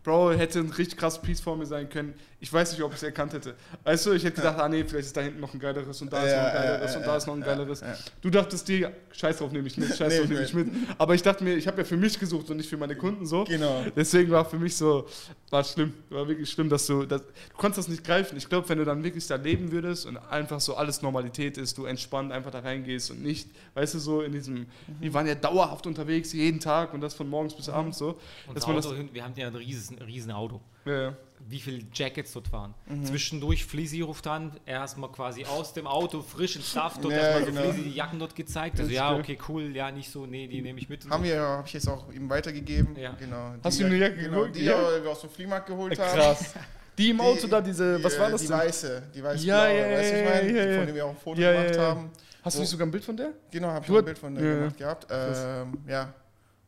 Bro, 0.07 0.35
hätte 0.35 0.61
ein 0.61 0.71
richtig 0.71 1.01
krasses 1.01 1.21
Piece 1.21 1.41
vor 1.41 1.57
mir 1.57 1.67
sein 1.67 1.89
können. 1.89 2.15
Ich 2.39 2.53
weiß 2.53 2.73
nicht, 2.73 2.83
ob 2.83 2.91
ich 2.93 2.99
es 2.99 3.03
erkannt 3.03 3.33
hätte. 3.33 3.55
Weißt 3.83 4.05
du, 4.05 4.13
ich 4.13 4.23
hätte 4.23 4.37
gedacht, 4.37 4.59
ah 4.59 4.69
nee, 4.69 4.85
vielleicht 4.85 5.07
ist 5.07 5.17
da 5.17 5.23
hinten 5.23 5.41
noch 5.41 5.55
ein 5.55 5.59
geileres 5.59 6.03
und 6.03 6.13
da 6.13 6.23
ist 6.23 6.33
noch 6.37 6.43
ein 6.45 6.53
geileres 6.53 6.93
ja, 6.93 6.99
und 6.99 7.07
da 7.07 7.17
ist 7.17 7.27
noch 7.27 7.35
ein 7.35 7.41
geileres. 7.41 7.81
ja. 7.81 7.97
Du 8.21 8.29
dachtest 8.29 8.69
dir, 8.69 8.93
scheiß 9.13 9.39
drauf, 9.39 9.53
nehme 9.53 9.67
ich 9.69 9.79
mit, 9.79 9.89
scheiß 9.97 10.13
Nee, 10.13 10.19
drauf, 10.21 10.29
nehme 10.29 10.43
ich 10.45 10.53
mit. 10.55 10.69
Aber 10.99 11.15
ich 11.15 11.23
dachte 11.23 11.43
mir, 11.43 11.57
ich 11.57 11.67
habe 11.67 11.79
ja 11.79 11.85
für 11.85 11.97
mich 11.97 12.19
gesucht 12.19 12.51
und 12.51 12.59
nicht 12.59 12.69
für 12.69 12.77
meine 12.77 12.95
Kunden 12.95 13.25
so. 13.25 13.45
Genau. 13.45 13.85
Deswegen 13.97 14.31
war 14.31 14.45
für 14.45 14.59
mich 14.59 14.77
so, 14.77 15.07
war 15.49 15.65
schlimm, 15.65 15.95
war 16.11 16.29
wirklich 16.29 16.51
schlimm, 16.51 16.69
dass 16.69 16.87
du, 16.87 17.07
das, 17.07 17.23
du 17.23 17.57
konntest 17.57 17.79
das 17.79 17.89
nicht 17.89 18.05
greifen. 18.05 18.37
Ich 18.37 18.49
glaube, 18.51 18.69
wenn 18.69 18.77
du 18.79 18.85
dann 18.85 19.03
wirklich 19.03 19.27
da 19.27 19.37
leben 19.37 19.73
würdest 19.73 20.05
und 20.05 20.19
einfach 20.19 20.61
so 20.61 20.77
alles 20.77 21.01
Normalität 21.01 21.57
ist, 21.57 21.79
du 21.79 21.87
entspannt 21.87 22.33
einfach 22.33 22.51
da 22.51 22.59
reingehst 22.59 23.11
und 23.13 23.23
nicht, 23.23 23.49
weißt 23.73 23.95
du, 23.95 23.99
so 23.99 24.21
in 24.21 24.33
diesem, 24.33 24.57
Mhm. 24.57 24.67
wir 25.01 25.15
waren 25.15 25.27
ja 25.27 25.35
dauerhaft 25.35 25.87
unterwegs, 25.87 26.35
jeden 26.35 26.61
Tag 26.61 26.93
und 26.93 27.01
das 27.01 27.15
von 27.15 27.29
morgens 27.31 27.55
bis 27.55 27.71
abends 27.71 27.97
so. 27.97 28.19
Und 28.47 28.57
dass 28.57 28.67
man 28.67 28.77
das, 28.77 28.87
Auto, 28.87 28.97
wir 29.11 29.25
haben 29.25 29.33
ja 29.37 29.47
ein 29.47 29.55
riesen, 29.57 29.97
riesen 30.01 30.31
Auto. 30.33 30.61
ja, 30.85 31.01
ja. 31.03 31.17
Wie 31.49 31.61
viele 31.61 31.83
Jackets 31.93 32.33
dort 32.33 32.51
waren. 32.53 32.75
Mhm. 32.87 33.05
Zwischendurch 33.05 33.65
Flizzy 33.65 34.01
ruft 34.01 34.27
an, 34.27 34.53
erstmal 34.67 35.11
quasi 35.13 35.45
aus 35.45 35.73
dem 35.73 35.87
Auto 35.87 36.23
frisch 36.23 36.57
ins 36.57 36.71
Stuff, 36.71 36.99
dort 37.01 37.15
Ja, 37.15 37.21
erstmal 37.39 37.67
so 37.67 37.73
genau. 37.73 37.85
Die 37.85 37.91
Jacken 37.95 38.19
dort 38.19 38.35
gezeigt. 38.35 38.81
Also 38.81 38.91
ja, 38.91 39.15
okay, 39.17 39.39
cool, 39.49 39.75
ja, 39.77 39.91
nicht 39.91 40.11
so, 40.11 40.27
nee, 40.27 40.49
die 40.49 40.61
nehme 40.63 40.79
ich 40.81 40.89
mit. 40.89 41.05
und 41.05 41.11
Haben 41.13 41.23
so. 41.25 41.31
wir, 41.31 41.41
habe 41.41 41.67
ich 41.67 41.73
jetzt 41.75 41.89
auch 41.89 42.11
ihm 42.13 42.29
weitergegeben. 42.29 42.97
Ja. 42.99 43.13
Genau. 43.19 43.55
Hast 43.63 43.79
Die 43.79 43.83
du 43.83 43.89
ihm 43.89 43.93
eine 43.95 44.01
Jack- 44.01 44.11
Jacke 44.13 44.23
genau, 44.25 44.37
geholt? 44.39 44.57
Die 44.57 44.65
Ja. 44.65 45.03
wir 45.05 45.11
aus 45.11 45.21
dem 45.21 45.31
Fliehmarkt 45.31 45.67
geholt 45.67 45.99
haben. 45.99 46.19
Krass. 46.19 46.55
Die 46.99 47.11
im 47.11 47.21
Auto 47.21 47.43
Die- 47.45 47.51
da, 47.51 47.61
diese, 47.61 48.03
was 48.03 48.15
die, 48.15 48.19
war 48.21 48.29
äh, 48.29 48.33
das 48.33 48.41
Die 48.41 48.47
denn? 48.49 48.57
weiße, 48.59 49.03
die 49.15 49.23
weiß 49.23 49.45
Ja, 49.45 49.65
blaue, 49.65 49.79
ja, 49.79 49.91
weißt 49.99 50.13
du, 50.13 50.17
ich 50.19 50.25
ja, 50.25 50.31
meine, 50.35 50.59
ja, 50.59 50.67
ja. 50.67 50.77
von 50.79 50.87
dem 50.87 50.95
wir 50.95 51.05
auch 51.07 51.11
ein 51.11 51.17
Foto 51.17 51.41
gemacht 51.41 51.77
ja. 51.77 51.83
haben. 51.83 52.11
Hast 52.43 52.57
du 52.57 52.61
nicht 52.61 52.71
sogar 52.71 52.87
ein 52.87 52.91
Bild 52.91 53.05
von 53.05 53.17
der? 53.17 53.33
Genau, 53.51 53.69
habe 53.69 53.85
ich 53.85 53.91
auch 53.93 53.99
ein 53.99 54.05
Bild 54.05 54.19
von 54.19 54.35
der 54.35 54.45
ja, 54.45 54.51
ja. 54.51 54.59
gemacht 54.61 54.77
gehabt. 54.79 55.07
Ähm, 55.11 55.79
ja, 55.87 56.15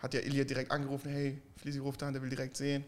hat 0.00 0.14
ja 0.14 0.20
Ilya 0.20 0.44
direkt 0.44 0.70
angerufen, 0.70 1.10
hey, 1.10 1.40
Flisi 1.56 1.78
ruft 1.78 2.02
an, 2.02 2.12
der 2.12 2.20
will 2.22 2.28
direkt 2.30 2.56
sehen. 2.56 2.84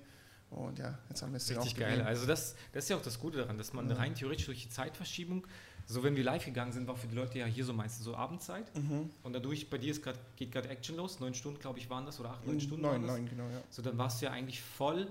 Und 0.51 0.79
ja, 0.81 0.99
jetzt 1.09 1.23
haben 1.23 1.33
wir 1.33 1.37
es 1.37 1.47
dir 1.47 1.57
Richtig 1.59 1.75
auch 1.75 1.79
geil. 1.79 1.91
gegeben. 1.91 2.09
Also 2.09 2.27
das, 2.27 2.57
das 2.73 2.85
ist 2.85 2.91
ja 2.91 2.97
auch 2.97 3.03
das 3.03 3.19
Gute 3.21 3.39
daran, 3.39 3.57
dass 3.57 3.73
man 3.73 3.89
Ja. 3.89 3.97
rein 3.97 4.15
theoretisch 4.15 4.47
durch 4.47 4.63
die 4.63 4.69
Zeitverschiebung, 4.69 5.47
so 5.87 6.03
wenn 6.03 6.17
wir 6.17 6.25
live 6.25 6.45
gegangen 6.45 6.73
sind, 6.73 6.87
war 6.89 6.97
für 6.97 7.07
die 7.07 7.15
Leute 7.15 7.39
ja 7.39 7.47
hier 7.47 7.65
so 7.65 7.73
meistens 7.73 8.05
so 8.05 8.15
Abendzeit. 8.17 8.73
Mhm. 8.77 9.11
Und 9.23 9.33
dadurch, 9.33 9.71
bei 9.71 9.79
dir 9.79 9.93
ist 9.93 10.03
grad, 10.03 10.17
geht 10.37 10.51
gerade 10.53 10.69
Action 10.69 10.97
los, 10.97 11.21
neun 11.21 11.35
Stunden, 11.35 11.59
glaube 11.61 11.79
ich, 11.79 11.89
waren 11.89 12.05
das, 12.07 12.19
oder 12.21 12.31
acht, 12.31 12.47
neun 12.47 12.61
Stunden 12.61 12.83
Neun, 12.83 13.07
neun, 13.07 13.29
genau, 13.29 13.45
ja. 13.49 13.61
So, 13.71 13.81
dann 13.83 13.97
warst 13.99 14.21
du 14.21 14.27
ja 14.27 14.33
eigentlich 14.33 14.61
voll 14.61 15.07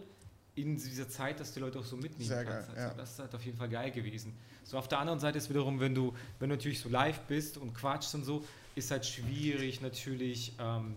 in 0.55 0.75
dieser 0.75 1.07
Zeit, 1.07 1.39
dass 1.39 1.53
die 1.53 1.59
Leute 1.61 1.79
auch 1.79 1.85
so 1.85 1.95
mitnehmen 1.95 2.27
Sehr 2.27 2.43
kannst. 2.43 2.67
geil, 2.67 2.77
also 2.77 2.89
ja. 2.89 2.93
Das 3.01 3.11
ist 3.11 3.19
halt 3.19 3.33
auf 3.35 3.45
jeden 3.45 3.57
Fall 3.57 3.69
geil 3.69 3.91
gewesen. 3.91 4.33
So, 4.65 4.77
auf 4.77 4.87
der 4.89 4.99
anderen 4.99 5.19
Seite 5.19 5.37
ist 5.37 5.49
wiederum, 5.49 5.79
wenn 5.79 5.95
du, 5.95 6.13
wenn 6.39 6.49
du 6.49 6.55
natürlich 6.55 6.79
so 6.81 6.89
live 6.89 7.19
bist 7.21 7.57
und 7.57 7.73
quatschst 7.73 8.15
und 8.15 8.25
so, 8.25 8.43
ist 8.75 8.91
halt 8.91 9.05
schwierig 9.05 9.81
natürlich 9.81 10.53
ähm, 10.59 10.95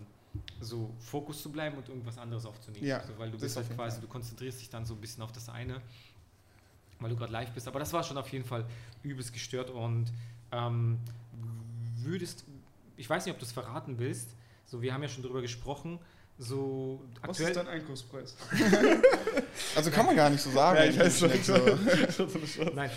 so 0.59 0.93
Fokus 0.99 1.41
zu 1.41 1.51
bleiben 1.51 1.77
und 1.77 1.87
irgendwas 1.89 2.17
anderes 2.17 2.45
aufzunehmen. 2.45 2.85
Ja, 2.85 3.03
so, 3.05 3.17
weil 3.17 3.31
du 3.31 3.37
bist 3.37 3.55
halt 3.55 3.67
quasi, 3.75 3.97
Fall. 3.97 4.01
du 4.01 4.07
konzentrierst 4.07 4.59
dich 4.59 4.69
dann 4.69 4.85
so 4.85 4.93
ein 4.93 5.01
bisschen 5.01 5.23
auf 5.23 5.31
das 5.31 5.49
eine, 5.49 5.81
weil 6.99 7.09
du 7.09 7.15
gerade 7.15 7.31
live 7.31 7.51
bist. 7.51 7.67
Aber 7.67 7.79
das 7.79 7.93
war 7.93 8.03
schon 8.03 8.17
auf 8.17 8.29
jeden 8.29 8.45
Fall 8.45 8.65
übelst 9.03 9.33
gestört 9.33 9.69
und 9.69 10.11
ähm, 10.51 10.99
würdest, 11.97 12.45
ich 12.97 13.09
weiß 13.09 13.25
nicht, 13.25 13.33
ob 13.33 13.39
du 13.39 13.45
es 13.45 13.51
verraten 13.51 13.99
willst, 13.99 14.29
so 14.65 14.81
wir 14.81 14.93
haben 14.93 15.03
ja 15.03 15.09
schon 15.09 15.23
drüber 15.23 15.41
gesprochen, 15.41 15.99
so 16.37 16.99
Was 17.21 17.29
aktuell 17.29 17.49
ist 17.49 17.57
dein 17.57 17.67
Einkaufspreis? 17.67 18.35
Also 19.75 19.91
kann 19.91 20.05
man 20.07 20.15
gar 20.15 20.31
nicht 20.31 20.41
so 20.41 20.49
sagen. 20.49 20.77
Ja, 20.77 20.85
ich 20.85 20.99
weiß 20.99 21.21
nicht 21.21 21.45
schon. 21.45 22.27
so. 22.47 22.63
Nein. 22.75 22.89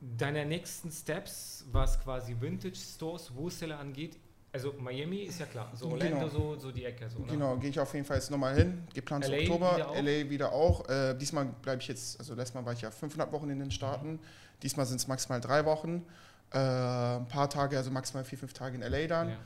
Deine 0.00 0.44
nächsten 0.44 0.90
Steps, 0.90 1.64
was 1.70 2.00
quasi 2.00 2.36
Vintage 2.40 2.76
Stores, 2.76 3.32
Wholesaler 3.34 3.78
angeht, 3.78 4.16
also 4.54 4.72
Miami 4.78 5.22
ist 5.24 5.40
ja 5.40 5.46
klar, 5.46 5.72
so 5.74 5.90
Orlando, 5.90 6.16
Genau. 6.16 6.28
so, 6.28 6.56
so 6.56 6.70
die 6.70 6.84
Ecke. 6.84 7.10
So, 7.10 7.18
ne? 7.18 7.26
Genau, 7.26 7.56
gehe 7.56 7.70
ich 7.70 7.80
auf 7.80 7.92
jeden 7.92 8.06
Fall 8.06 8.18
jetzt 8.18 8.30
nochmal 8.30 8.54
hin. 8.54 8.84
Geplant 8.94 9.26
LA 9.26 9.38
Oktober, 9.38 9.74
wieder? 9.76 10.02
LA 10.02 10.30
wieder 10.30 10.52
auch. 10.52 10.88
Äh, 10.88 11.14
diesmal 11.14 11.46
bleibe 11.60 11.82
ich 11.82 11.88
jetzt, 11.88 12.20
also 12.20 12.34
letztes 12.34 12.54
Mal 12.54 12.64
war 12.64 12.72
ich 12.72 12.80
ja 12.80 12.92
500 12.92 13.32
Wochen 13.32 13.50
in 13.50 13.58
den 13.58 13.72
Staaten. 13.72 14.20
Diesmal 14.62 14.86
sind 14.86 14.98
es 15.00 15.08
maximal 15.08 15.40
drei 15.40 15.64
Wochen. 15.64 16.06
Äh, 16.52 16.58
ein 16.58 17.26
paar 17.26 17.50
Tage, 17.50 17.76
also 17.76 17.90
maximal 17.90 18.24
vier, 18.24 18.38
fünf 18.38 18.52
Tage 18.52 18.76
in 18.76 18.82
LA 18.82 19.08
dann. 19.08 19.30
Ja. 19.30 19.36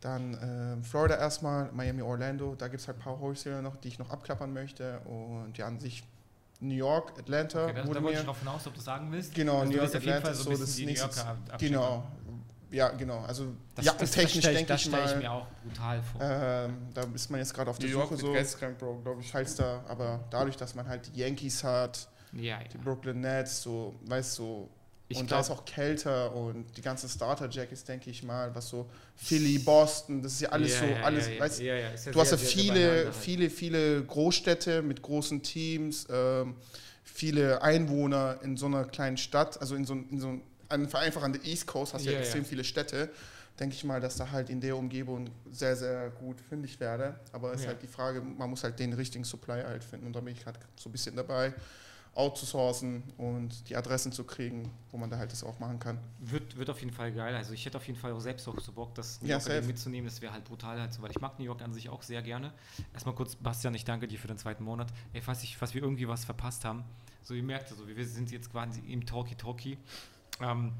Dann 0.00 0.34
äh, 0.34 0.84
Florida 0.84 1.16
erstmal, 1.16 1.72
Miami, 1.72 2.02
Orlando. 2.02 2.54
Da 2.54 2.68
gibt 2.68 2.82
es 2.82 2.86
halt 2.88 2.98
ein 2.98 3.02
paar 3.02 3.18
Wholesaler 3.18 3.62
noch, 3.62 3.76
die 3.76 3.88
ich 3.88 3.98
noch 3.98 4.10
abklappern 4.10 4.52
möchte. 4.52 5.00
Und 5.06 5.56
ja, 5.56 5.66
an 5.66 5.80
sich 5.80 6.04
New 6.60 6.74
York, 6.74 7.12
Atlanta. 7.18 7.64
Okay, 7.64 7.74
da, 7.74 7.82
da 7.82 8.02
wollte 8.02 8.18
ich 8.18 8.24
drauf 8.24 8.38
hinaus, 8.40 8.66
ob 8.66 8.74
du 8.74 8.80
sagen 8.80 9.10
willst. 9.10 9.34
Genau, 9.34 9.60
also 9.60 9.72
New 9.72 9.78
York, 9.78 9.94
Atlanta 9.94 10.30
ist 10.30 10.42
so 10.42 10.50
das 10.50 10.78
nächste. 10.78 11.08
Genau. 11.58 12.04
Ja, 12.70 12.88
genau. 12.90 13.20
Also 13.20 13.46
Das, 13.74 13.84
das, 13.84 13.96
das 13.96 14.14
jackentechnisch 14.14 14.38
stelle 14.44 14.52
ich, 14.52 14.66
denke 14.66 14.72
das 14.72 14.80
ich 14.82 14.86
stell 14.88 15.04
ich 15.04 15.10
mal. 15.12 15.18
mir 15.18 15.32
auch 15.32 15.46
brutal 15.64 16.02
vor. 16.02 16.20
Ähm, 16.22 16.76
da 16.94 17.02
ist 17.14 17.30
man 17.30 17.40
jetzt 17.40 17.54
gerade 17.54 17.70
auf 17.70 17.78
New 17.78 17.86
der 17.86 17.92
York 17.94 18.08
Suche 18.08 18.18
wird 18.18 18.26
so. 18.26 18.32
geisteskrank, 18.32 18.78
Bro, 18.78 19.00
glaube 19.02 19.20
ich. 19.22 19.30
Falls 19.30 19.54
da, 19.54 19.82
aber 19.88 20.24
dadurch, 20.30 20.56
dass 20.56 20.74
man 20.74 20.86
halt 20.86 21.10
die 21.14 21.20
Yankees 21.20 21.64
hat, 21.64 22.08
ja, 22.32 22.42
ja. 22.42 22.58
die 22.72 22.78
Brooklyn 22.78 23.20
Nets, 23.20 23.62
so, 23.62 23.94
weißt 24.04 24.38
du, 24.38 24.42
so, 24.42 24.68
Ich 25.08 25.18
und 25.18 25.30
da 25.30 25.40
ist 25.40 25.50
auch 25.50 25.64
kälter 25.64 26.34
und 26.34 26.66
die 26.76 26.82
ganzen 26.82 27.08
Starter-Jackets, 27.08 27.84
denke 27.84 28.10
ich 28.10 28.22
mal, 28.22 28.54
was 28.54 28.68
so 28.68 28.86
Philly, 29.16 29.58
Boston, 29.58 30.20
das 30.22 30.34
ist 30.34 30.40
ja 30.42 30.50
alles 30.50 30.74
ja, 30.74 30.80
so, 30.80 30.84
ja, 30.84 31.02
alles, 31.02 31.26
ja, 31.26 31.32
ja, 31.32 31.40
weißt 31.40 31.60
ja, 31.60 31.74
ja, 31.74 31.88
ja 31.90 32.12
du 32.12 32.20
hast 32.20 32.30
ja 32.32 32.36
viele, 32.36 33.04
halt. 33.06 33.14
viele, 33.14 33.48
viele 33.48 34.04
Großstädte 34.04 34.82
mit 34.82 35.00
großen 35.00 35.42
Teams, 35.42 36.06
ähm, 36.10 36.56
viele 37.02 37.62
Einwohner 37.62 38.38
in 38.42 38.58
so 38.58 38.66
einer 38.66 38.84
kleinen 38.84 39.16
Stadt, 39.16 39.58
also 39.58 39.74
in 39.74 39.86
so, 39.86 39.94
in 39.94 40.20
so 40.20 40.38
ein- 40.68 40.92
einfach 40.94 41.22
an 41.22 41.32
der 41.32 41.44
East 41.44 41.66
Coast 41.66 41.94
hast 41.94 42.04
du 42.04 42.10
ja, 42.10 42.14
Ja, 42.16 42.20
extrem 42.20 42.44
viele 42.44 42.64
Städte. 42.64 43.10
Denke 43.58 43.74
ich 43.74 43.82
mal, 43.82 44.00
dass 44.00 44.16
da 44.16 44.30
halt 44.30 44.50
in 44.50 44.60
der 44.60 44.76
Umgebung 44.76 45.28
sehr, 45.50 45.74
sehr 45.74 46.10
gut 46.10 46.40
fündig 46.40 46.78
werde. 46.78 47.18
Aber 47.32 47.52
es 47.52 47.62
ist 47.62 47.66
halt 47.66 47.82
die 47.82 47.88
Frage, 47.88 48.20
man 48.20 48.48
muss 48.50 48.62
halt 48.62 48.78
den 48.78 48.92
richtigen 48.92 49.24
Supply 49.24 49.62
halt 49.62 49.82
finden. 49.82 50.06
Und 50.06 50.12
da 50.14 50.20
bin 50.20 50.32
ich 50.32 50.44
gerade 50.44 50.60
so 50.76 50.88
ein 50.88 50.92
bisschen 50.92 51.16
dabei, 51.16 51.52
outzusourcen 52.14 53.02
und 53.16 53.68
die 53.68 53.76
Adressen 53.76 54.12
zu 54.12 54.24
kriegen, 54.24 54.70
wo 54.90 54.96
man 54.96 55.10
da 55.10 55.18
halt 55.18 55.30
das 55.32 55.44
auch 55.44 55.58
machen 55.58 55.78
kann. 55.78 55.98
Wird, 56.18 56.56
wird 56.56 56.70
auf 56.70 56.80
jeden 56.80 56.92
Fall 56.92 57.12
geil. 57.12 57.34
Also 57.34 57.52
ich 57.52 57.64
hätte 57.64 57.76
auf 57.76 57.86
jeden 57.86 57.98
Fall 57.98 58.12
auch 58.12 58.20
selbst 58.20 58.46
auch 58.48 58.58
so 58.60 58.72
Bock, 58.72 58.94
das 58.94 59.20
New 59.22 59.28
Ja, 59.28 59.38
mitzunehmen. 59.62 60.08
Das 60.08 60.20
wäre 60.20 60.32
halt 60.32 60.44
brutal 60.44 60.80
halt 60.80 60.92
so, 60.92 61.02
weil 61.02 61.10
ich 61.10 61.20
mag 61.20 61.38
New 61.38 61.44
York 61.44 61.62
an 61.62 61.72
sich 61.72 61.88
auch 61.88 62.02
sehr 62.02 62.22
gerne. 62.22 62.52
Erstmal 62.92 63.14
kurz, 63.14 63.36
Bastian, 63.36 63.74
ich 63.74 63.84
danke 63.84 64.08
dir 64.08 64.18
für 64.18 64.28
den 64.28 64.38
zweiten 64.38 64.64
Monat. 64.64 64.88
Ey, 65.12 65.20
falls, 65.20 65.42
ich, 65.42 65.56
falls 65.56 65.74
wir 65.74 65.82
irgendwie 65.82 66.08
was 66.08 66.24
verpasst 66.24 66.64
haben, 66.64 66.84
so 67.22 67.34
ihr 67.34 67.42
merkt, 67.42 67.70
also 67.70 67.86
wir 67.86 68.06
sind 68.06 68.30
jetzt 68.30 68.50
quasi 68.50 68.80
im 68.88 69.04
Talkie-Talkie. 69.06 69.78
Ähm, 70.40 70.72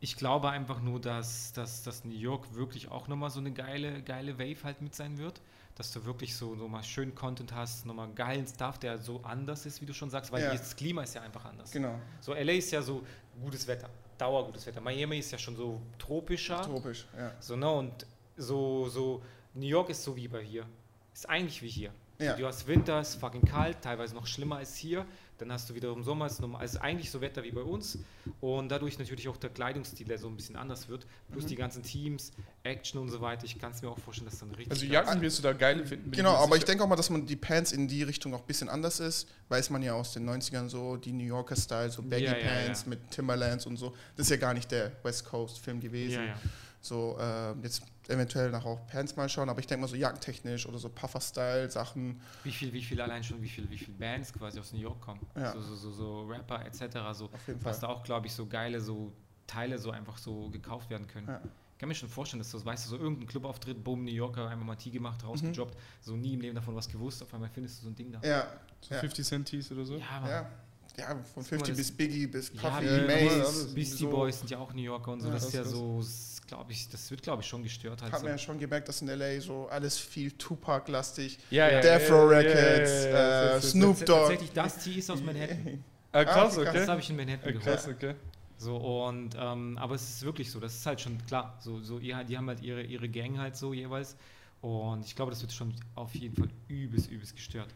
ich 0.00 0.16
glaube 0.16 0.48
einfach 0.50 0.80
nur, 0.80 1.00
dass, 1.00 1.52
dass, 1.52 1.82
dass 1.82 2.04
New 2.04 2.14
York 2.16 2.54
wirklich 2.54 2.90
auch 2.90 3.06
nochmal 3.08 3.30
so 3.30 3.38
eine 3.40 3.52
geile, 3.52 4.02
geile 4.02 4.38
Wave 4.38 4.64
halt 4.64 4.80
mit 4.80 4.94
sein 4.94 5.18
wird. 5.18 5.40
Dass 5.76 5.92
du 5.92 6.04
wirklich 6.04 6.34
so 6.36 6.54
nochmal 6.54 6.82
schön 6.82 7.14
Content 7.14 7.54
hast, 7.54 7.86
nochmal 7.86 8.08
geilen 8.14 8.46
Stuff, 8.46 8.78
der 8.78 8.98
so 8.98 9.20
anders 9.22 9.64
ist, 9.66 9.80
wie 9.80 9.86
du 9.86 9.94
schon 9.94 10.10
sagst, 10.10 10.30
weil 10.32 10.42
Ja. 10.42 10.50
das 10.52 10.74
Klima 10.76 11.02
ist 11.02 11.14
ja 11.14 11.22
einfach 11.22 11.44
anders. 11.44 11.70
Genau, 11.70 11.94
So, 12.20 12.34
LA 12.34 12.52
ist 12.54 12.70
ja 12.70 12.82
so 12.82 13.02
gutes 13.40 13.66
Wetter, 13.66 13.88
dauergutes 14.18 14.66
Wetter. 14.66 14.80
Miami 14.80 15.18
ist 15.18 15.30
ja 15.32 15.38
schon 15.38 15.56
so 15.56 15.80
tropischer. 15.98 16.60
tropisch, 16.62 17.06
ja. 17.16 17.32
So, 17.40 17.56
ne? 17.56 17.70
Und 17.70 18.06
so, 18.36 18.88
so, 18.88 19.22
New 19.54 19.66
York 19.66 19.88
ist 19.90 20.02
so 20.02 20.14
wie 20.16 20.28
bei 20.28 20.42
hier. 20.42 20.66
Ist 21.14 21.28
eigentlich 21.28 21.62
wie 21.62 21.68
hier. 21.68 21.92
Ja. 22.18 22.32
So, 22.32 22.40
du 22.40 22.46
hast 22.46 22.66
Winter, 22.66 23.00
ist 23.00 23.14
fucking 23.14 23.44
kalt, 23.46 23.80
teilweise 23.80 24.14
noch 24.14 24.26
schlimmer 24.26 24.56
als 24.56 24.76
hier. 24.76 25.06
Dann 25.40 25.50
hast 25.52 25.70
du 25.70 25.74
wiederum 25.74 26.02
Sommer, 26.02 26.26
ist 26.26 26.40
normal, 26.40 26.60
also 26.60 26.78
eigentlich 26.80 27.10
so 27.10 27.20
Wetter 27.20 27.42
wie 27.42 27.50
bei 27.50 27.62
uns. 27.62 27.98
Und 28.40 28.68
dadurch 28.68 28.98
natürlich 28.98 29.28
auch 29.28 29.36
der 29.38 29.50
Kleidungsstil, 29.50 30.06
der 30.06 30.18
so 30.18 30.28
ein 30.28 30.36
bisschen 30.36 30.56
anders 30.56 30.88
wird. 30.88 31.06
Plus 31.30 31.44
Mhm. 31.44 31.48
die 31.48 31.56
ganzen 31.56 31.82
Teams, 31.82 32.32
Action 32.62 33.00
und 33.00 33.08
so 33.10 33.20
weiter. 33.20 33.44
Ich 33.44 33.58
kann 33.58 33.72
es 33.72 33.80
mir 33.80 33.88
auch 33.88 33.98
vorstellen, 33.98 34.28
dass 34.30 34.38
dann 34.38 34.50
richtig. 34.50 34.70
Also 34.70 34.84
Jacken 34.86 35.20
wirst 35.22 35.38
du 35.38 35.42
da 35.42 35.52
geil 35.54 35.84
finden. 35.86 36.10
bin 36.10 36.18
Genau, 36.18 36.34
aber 36.34 36.56
ich 36.56 36.64
denke 36.64 36.84
auch 36.84 36.88
mal, 36.88 36.96
dass 36.96 37.08
man 37.10 37.24
die 37.26 37.36
Pants 37.36 37.72
in 37.72 37.88
die 37.88 38.02
Richtung 38.02 38.34
auch 38.34 38.40
ein 38.40 38.46
bisschen 38.46 38.68
anders 38.68 39.00
ist. 39.00 39.28
Weiß 39.48 39.70
man 39.70 39.82
ja 39.82 39.94
aus 39.94 40.12
den 40.12 40.28
90ern 40.28 40.68
so, 40.68 40.96
die 40.96 41.12
New 41.12 41.24
Yorker 41.24 41.56
Style, 41.56 41.90
so 41.90 42.02
Baggy 42.02 42.24
Ja, 42.24 42.36
ja, 42.36 42.46
Pants 42.46 42.82
ja. 42.82 42.90
mit 42.90 43.10
Timberlands 43.10 43.64
und 43.66 43.76
so. 43.78 43.94
Das 44.16 44.26
ist 44.26 44.30
ja 44.30 44.36
gar 44.36 44.52
nicht 44.54 44.70
der 44.70 44.92
West 45.02 45.24
Coast 45.24 45.58
Film 45.58 45.80
gewesen. 45.80 46.14
Ja, 46.16 46.24
ja. 46.26 46.34
So, 46.82 47.18
äh, 47.20 47.52
jetzt 47.62 47.82
eventuell 48.10 48.50
nach 48.50 48.64
auch 48.64 48.86
Pants 48.86 49.16
mal 49.16 49.28
schauen, 49.28 49.48
aber 49.48 49.60
ich 49.60 49.66
denke 49.66 49.82
mal 49.82 49.88
so 49.88 49.96
jackentechnisch 49.96 50.66
oder 50.66 50.78
so 50.78 50.88
Puffer-Style 50.88 51.70
Sachen. 51.70 52.20
Wie 52.44 52.52
viel, 52.52 52.72
wie 52.72 52.82
viel 52.82 53.00
allein 53.00 53.22
schon, 53.24 53.40
wie 53.42 53.48
viel, 53.48 53.68
wie 53.70 53.78
viel 53.78 53.94
Bands 53.94 54.32
quasi 54.32 54.58
aus 54.60 54.72
New 54.72 54.80
York 54.80 55.00
kommen. 55.00 55.20
Ja. 55.36 55.52
So, 55.52 55.60
so, 55.60 55.76
so, 55.76 55.90
so 55.92 56.20
Rapper 56.26 56.64
etc. 56.66 56.80
So, 57.12 57.26
Auf 57.26 57.46
jeden 57.46 57.60
Fall. 57.60 57.70
was 57.72 57.80
da 57.80 57.88
auch, 57.88 58.02
glaube 58.02 58.26
ich, 58.26 58.32
so 58.32 58.46
geile 58.46 58.80
so 58.80 59.12
Teile 59.46 59.78
so 59.78 59.90
einfach 59.90 60.16
so 60.18 60.48
gekauft 60.50 60.90
werden 60.90 61.06
können. 61.06 61.26
Ja. 61.28 61.40
Ich 61.72 61.78
kann 61.80 61.88
mir 61.88 61.94
schon 61.94 62.08
vorstellen, 62.10 62.40
dass 62.40 62.50
du, 62.50 62.62
weißt 62.64 62.84
du, 62.86 62.90
so 62.90 62.96
irgendein 62.98 63.26
Clubauftritt, 63.26 63.82
boom, 63.82 64.04
New 64.04 64.10
Yorker, 64.12 64.48
einfach 64.48 64.66
mal 64.66 64.76
Tee 64.76 64.90
gemacht, 64.90 65.24
rausgejobbt, 65.24 65.76
so 66.02 66.14
nie 66.14 66.34
im 66.34 66.40
Leben 66.42 66.54
davon 66.54 66.76
was 66.76 66.86
gewusst, 66.88 67.22
auf 67.22 67.32
einmal 67.32 67.48
findest 67.48 67.78
du 67.80 67.84
so 67.84 67.90
ein 67.90 67.96
Ding 67.96 68.12
da. 68.12 68.18
Mhm. 68.18 68.24
Ja, 68.26 68.46
So 68.82 68.94
ja. 68.94 69.00
50 69.00 69.26
Cent 69.26 69.48
Tees 69.48 69.72
oder 69.72 69.84
so. 69.84 69.96
Ja, 69.96 70.20
Mann. 70.20 70.30
ja. 70.30 70.50
Ja, 70.98 71.06
von 71.08 71.18
Guck 71.24 71.36
mal, 71.36 71.42
50 71.44 71.68
das- 71.68 71.76
bis 71.78 71.90
Biggie 71.96 72.26
bis 72.26 72.50
Puffy, 72.50 72.84
ja, 72.84 73.06
Mace. 73.06 73.32
alles. 73.32 73.74
Beastie 73.74 73.96
so- 74.04 74.10
Boys 74.10 74.38
sind 74.40 74.50
ja 74.50 74.58
auch 74.58 74.72
New 74.74 74.82
Yorker 74.82 75.12
und 75.12 75.20
so, 75.20 75.28
Ja, 75.28 75.34
das 75.34 75.44
ist 75.46 75.54
ja 75.54 75.64
so, 75.64 76.02
glaube 76.50 76.72
ich, 76.72 76.88
das 76.88 77.08
wird, 77.12 77.22
glaube 77.22 77.42
ich, 77.42 77.48
schon 77.48 77.62
gestört 77.62 78.02
halt. 78.02 78.12
Hat 78.12 78.20
So. 78.20 78.26
man 78.26 78.34
ja 78.34 78.38
schon 78.38 78.58
gemerkt, 78.58 78.88
dass 78.88 79.00
in 79.02 79.08
LA 79.08 79.40
so 79.40 79.68
alles 79.68 79.98
viel 79.98 80.32
Tupac-lastig. 80.32 81.38
Ja, 81.50 81.70
ja. 81.70 81.80
Death 81.80 82.10
Row 82.10 82.28
Records, 82.28 83.04
ja, 83.04 83.56
äh, 83.56 83.60
Snoop 83.62 84.04
Dogg. 84.04 84.18
Tatsächlich, 84.18 84.52
das 84.52 84.78
Tee 84.78 84.94
ist 84.98 85.10
aus 85.10 85.22
Manhattan. 85.22 85.84
Ah, 86.10 86.24
krass, 86.24 86.58
okay, 86.58 86.70
Das 86.74 86.88
habe 86.88 87.00
ich 87.00 87.08
in 87.08 87.16
Manhattan 87.16 87.56
Ah, 87.56 87.60
krass, 87.60 87.86
okay. 87.86 88.14
So, 88.58 88.76
und, 88.76 89.36
ähm, 89.38 89.78
aber 89.78 89.94
es 89.94 90.02
ist 90.02 90.22
wirklich 90.24 90.50
so, 90.50 90.58
das 90.58 90.74
ist 90.74 90.84
halt 90.84 91.00
schon 91.00 91.24
klar. 91.26 91.56
So, 91.60 91.80
so, 91.80 92.00
ja, 92.00 92.24
die 92.24 92.36
haben 92.36 92.48
halt 92.48 92.60
ihre, 92.62 92.82
ihre 92.82 93.08
Gang 93.08 93.38
halt 93.38 93.56
so 93.56 93.72
jeweils. 93.72 94.16
Und 94.60 95.06
ich 95.06 95.14
glaube, 95.14 95.30
das 95.30 95.40
wird 95.40 95.52
schon 95.52 95.72
auf 95.94 96.14
jeden 96.16 96.34
Fall 96.34 96.48
übelst, 96.66 97.10
übelst 97.10 97.36
gestört. 97.36 97.68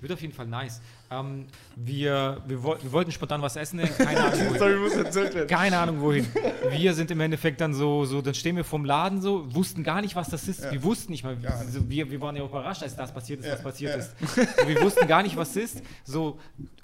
Wird 0.00 0.12
auf 0.12 0.20
jeden 0.22 0.32
Fall 0.32 0.46
nice. 0.46 0.80
Ähm, 1.10 1.46
wir, 1.76 2.40
wir, 2.46 2.62
woll- 2.62 2.78
wir 2.82 2.92
wollten 2.92 3.12
spontan 3.12 3.42
was 3.42 3.56
essen, 3.56 3.80
keine 3.98 4.20
Ahnung 4.24 4.40
wohin. 4.60 5.12
Sorry. 5.12 5.46
Keine 5.46 5.78
Ahnung 5.78 6.00
wohin. 6.00 6.26
Wir 6.70 6.94
sind 6.94 7.10
im 7.10 7.20
Endeffekt 7.20 7.60
dann 7.60 7.74
so, 7.74 8.04
so 8.04 8.22
dann 8.22 8.34
stehen 8.34 8.56
wir 8.56 8.64
vom 8.64 8.84
Laden 8.84 9.20
so, 9.20 9.52
wussten 9.54 9.82
gar 9.84 10.00
nicht, 10.00 10.16
was 10.16 10.28
das 10.28 10.48
ist. 10.48 10.70
Wir 10.70 10.82
wussten 10.82 11.12
nicht 11.12 11.24
mal, 11.24 11.36
nicht. 11.36 11.48
so, 11.72 11.88
wir, 11.88 12.10
wir 12.10 12.20
waren 12.20 12.36
ja 12.36 12.42
auch 12.42 12.48
überrascht, 12.50 12.82
als 12.82 12.96
das 12.96 13.12
passiert 13.12 13.40
ist, 13.40 13.50
was 13.50 13.58
Ja, 13.58 13.62
passiert 13.64 13.90
ja. 13.92 13.98
ist. 13.98 14.58
So, 14.60 14.68
wir 14.68 14.80
wussten 14.82 15.06
gar 15.06 15.22
nicht, 15.22 15.36
was 15.36 15.54
ist. 15.56 15.82
So, 16.04 16.38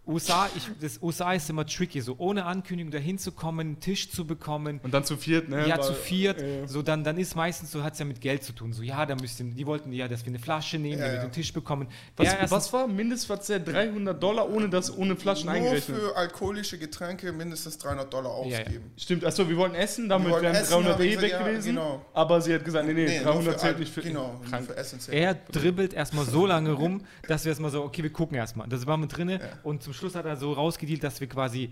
USA, 0.07 0.49
ich, 0.57 0.63
das 0.81 1.03
USA 1.03 1.33
ist 1.33 1.51
immer 1.51 1.67
tricky, 1.67 2.01
so 2.01 2.15
ohne 2.19 2.45
Ankündigung 2.45 2.93
dahin 2.93 3.19
zu 3.19 3.33
kommen, 3.33 3.61
einen 3.61 3.81
Tisch 3.81 4.11
zu 4.11 4.25
bekommen. 4.27 4.81
Und 4.83 4.95
dann 4.95 5.05
zu 5.05 5.17
viert, 5.17 5.49
ne? 5.49 5.67
Ja, 5.67 5.81
zu 5.81 5.95
viert, 5.95 6.41
Ja. 6.41 6.67
so 6.69 6.81
dann, 6.83 7.03
dann 7.03 7.19
ist 7.19 7.35
meistens 7.35 7.73
so, 7.73 7.83
hat 7.83 7.95
es 7.95 7.99
ja 7.99 8.05
mit 8.05 8.21
Geld 8.21 8.45
zu 8.45 8.53
tun. 8.53 8.73
So, 8.73 8.83
ja, 8.83 9.05
da 9.05 9.17
müssten, 9.17 9.55
die 9.57 9.67
wollten 9.67 9.93
ja, 9.93 10.07
dass 10.07 10.23
wir 10.25 10.29
eine 10.29 10.39
Flasche 10.39 10.79
nehmen, 10.79 10.99
Ja, 10.99 11.07
damit 11.07 11.11
wir 11.13 11.17
ja. 11.17 11.23
einen 11.25 11.33
Tisch 11.33 11.53
bekommen. 11.53 11.89
Was, 12.17 12.27
Ja, 12.27 12.33
erstens- 12.35 12.51
was 12.53 12.73
war 12.73 12.87
Mindestverzehr? 12.87 13.59
300 13.59 14.23
Dollar 14.23 14.49
ohne 14.49 14.69
das, 14.69 14.97
ohne 14.97 15.17
Flaschen 15.17 15.47
Nur 15.47 15.55
eingerechnet? 15.57 15.99
für 15.99 16.17
alkoholische 16.17 16.79
Getränke 16.79 17.33
mindestens 17.33 17.77
300 17.79 18.13
Dollar 18.13 18.45
Ja, 18.47 18.59
ja. 18.59 18.65
ausgeben. 18.65 18.91
Stimmt, 18.97 19.25
achso, 19.25 19.49
wir 19.49 19.57
wollten 19.57 19.75
essen, 19.75 20.09
damit 20.09 20.29
Wir 20.29 20.41
wären 20.43 20.55
essen, 20.55 20.71
300 20.73 20.93
habe 20.95 21.07
ich 21.07 21.17
eh 21.17 21.21
weg 21.23 21.31
ja, 21.33 21.43
gewesen. 21.43 21.69
genau. 21.75 22.05
Aber 22.15 22.41
sie 22.41 22.55
hat 22.55 22.65
gesagt, 22.65 22.87
nee, 22.87 22.93
nee, 22.95 23.07
Nee, 23.07 23.17
nur 23.25 23.33
300 23.33 23.55
für 23.55 23.61
zählt 23.61 23.79
nicht 23.81 23.93
für 23.93 24.03
Genau, 24.03 24.33
nur 24.41 24.43
krank. 24.51 24.67
für 24.67 24.77
Essen 24.77 25.01
zählt. 25.01 25.17
Er 25.17 25.35
dribbelt 25.35 25.93
erstmal 25.95 26.25
so 26.25 26.47
lange 26.47 26.71
rum, 26.73 27.03
dass 27.27 27.45
wir 27.45 27.51
erstmal 27.51 27.71
so, 27.71 27.83
okay, 27.83 28.03
wir 28.05 28.13
gucken 28.13 28.37
erstmal. 28.37 28.69
Das 28.69 28.87
waren 28.87 29.01
wir 29.01 29.09
drinne 29.09 29.35
Ja. 29.41 29.41
und 29.65 29.83
zum 29.83 29.93
Schluss 29.97 30.15
hat 30.15 30.25
er 30.27 30.37
so 30.37 30.53
rausgedealt, 30.53 31.03
dass 31.03 31.21
wir 31.21 31.29
quasi 31.29 31.71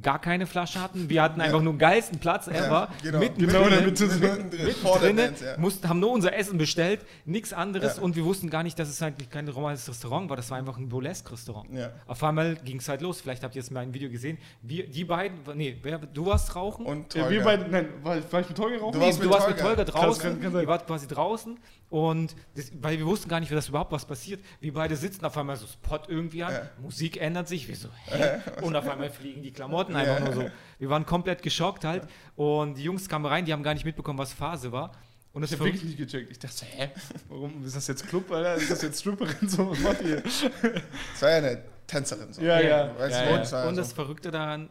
gar 0.00 0.20
keine 0.20 0.46
Flasche 0.46 0.80
hatten. 0.80 1.10
Wir 1.10 1.22
hatten 1.24 1.40
einfach 1.40 1.60
nur 1.60 1.72
den 1.72 1.78
geilsten 1.80 2.20
Platz 2.20 2.46
ever. 2.46 2.88
genau. 3.02 3.18
Mitten 3.18 3.40
Genau 3.48 3.64
drinnen. 3.64 3.84
Mittendrin, 3.86 4.70
vor 4.80 4.92
der 5.00 5.08
drinnen, 5.08 5.16
Band, 5.34 5.40
ja. 5.40 5.58
mussten, 5.58 5.88
haben 5.88 5.98
nur 5.98 6.12
unser 6.12 6.32
Essen 6.36 6.56
bestellt, 6.56 7.00
nichts 7.24 7.52
anderes 7.52 7.96
Ja. 7.96 8.02
und 8.04 8.14
wir 8.14 8.24
wussten 8.24 8.48
gar 8.48 8.62
nicht, 8.62 8.78
dass 8.78 8.88
es 8.88 9.02
eigentlich 9.02 9.28
kein 9.28 9.46
normales 9.46 9.88
Restaurant 9.88 10.30
war, 10.30 10.36
das 10.36 10.52
war 10.52 10.58
einfach 10.58 10.76
ein 10.78 10.88
Burlesque-Restaurant. 10.88 11.70
Ja. 11.74 11.90
Auf 12.06 12.22
einmal 12.22 12.54
ging 12.64 12.76
es 12.78 12.88
halt 12.88 13.00
los, 13.00 13.20
vielleicht 13.20 13.42
habt 13.42 13.56
ihr 13.56 13.60
jetzt 13.60 13.72
mal 13.72 13.80
ein 13.80 13.92
Video 13.92 14.08
gesehen, 14.08 14.38
wir, 14.62 14.86
die 14.88 15.02
beiden, 15.04 15.36
nee, 15.56 15.76
wer, 15.82 15.98
du 15.98 16.26
warst 16.26 16.54
rauchen? 16.54 16.86
Und 16.86 17.12
Ja, 17.14 17.28
wir 17.28 17.42
Tolga. 17.42 17.56
beide, 17.56 17.68
nein, 17.68 17.88
war, 18.04 18.32
war 18.32 18.40
ich 18.40 18.48
mit 18.48 18.56
Tolga 18.56 18.78
rauchen? 18.78 18.92
Du 18.92 18.98
Nee, 19.00 19.06
warst 19.06 19.18
du 19.18 19.22
mit 19.24 19.32
warst 19.32 19.48
mit 19.48 19.58
Tolga. 19.58 19.74
Tolga 19.84 19.90
draußen, 19.90 20.22
Kann- 20.22 20.40
kann 20.40 20.52
sein. 20.52 20.62
ihr 20.62 20.68
wart 20.68 20.86
quasi 20.86 21.08
draußen 21.08 21.58
und 21.90 22.36
das, 22.54 22.70
weil 22.80 22.98
wir 22.98 23.06
wussten 23.06 23.28
gar 23.28 23.40
nicht, 23.40 23.50
dass 23.50 23.68
überhaupt 23.68 23.92
was 23.92 24.04
passiert. 24.04 24.44
Wir 24.60 24.72
beide 24.74 24.94
sitzen 24.94 25.24
auf 25.24 25.36
einmal 25.38 25.56
so 25.56 25.66
Spot 25.66 26.00
irgendwie 26.08 26.42
an, 26.42 26.52
Ja. 26.52 26.68
Musik 26.80 27.20
ändert 27.20 27.48
sich, 27.48 27.66
wir 27.66 27.76
so, 27.76 27.88
hä? 28.06 28.40
Und 28.62 28.76
auf 28.76 28.88
einmal 28.88 29.10
fliegen 29.10 29.42
die 29.42 29.52
Klamotten 29.52 29.96
einfach 29.96 30.20
nur 30.20 30.34
so. 30.34 30.50
Wir 30.78 30.90
waren 30.90 31.06
komplett 31.06 31.42
geschockt 31.42 31.84
halt 31.84 32.06
und 32.36 32.76
die 32.76 32.82
Jungs 32.82 33.08
kamen 33.08 33.24
rein, 33.24 33.44
die 33.44 33.52
haben 33.52 33.62
gar 33.62 33.74
nicht 33.74 33.86
mitbekommen, 33.86 34.18
was 34.18 34.32
Phase 34.32 34.70
war. 34.70 34.92
Und 35.32 35.42
das 35.42 35.52
Ich 35.52 35.58
hab 35.58 35.66
wirklich 35.66 35.84
nicht 35.84 35.98
gecheckt. 35.98 36.30
Ich 36.30 36.38
dachte, 36.38 36.64
hä? 36.64 36.90
Warum? 37.28 37.64
Ist 37.64 37.76
das 37.76 37.86
jetzt 37.86 38.06
Club, 38.08 38.30
Alter? 38.32 38.56
Ist 38.56 38.70
das 38.70 38.82
jetzt 38.82 39.00
Stripperin? 39.00 39.48
So, 39.48 39.70
was 39.70 39.78
macht 39.80 40.02
ihr? 40.02 40.22
Das 40.22 41.22
war 41.22 41.30
ja 41.30 41.36
eine 41.36 41.62
Tänzerin. 41.86 42.32
So. 42.32 42.42
Ja, 42.42 42.60
ja. 42.60 42.98
Weißt 42.98 43.14
ja, 43.14 43.24
du, 43.24 43.30
ja. 43.30 43.38
das 43.38 43.52
war 43.52 43.68
Und 43.68 43.76
das 43.76 43.92
Verrückte 43.92 44.30
daran, 44.30 44.68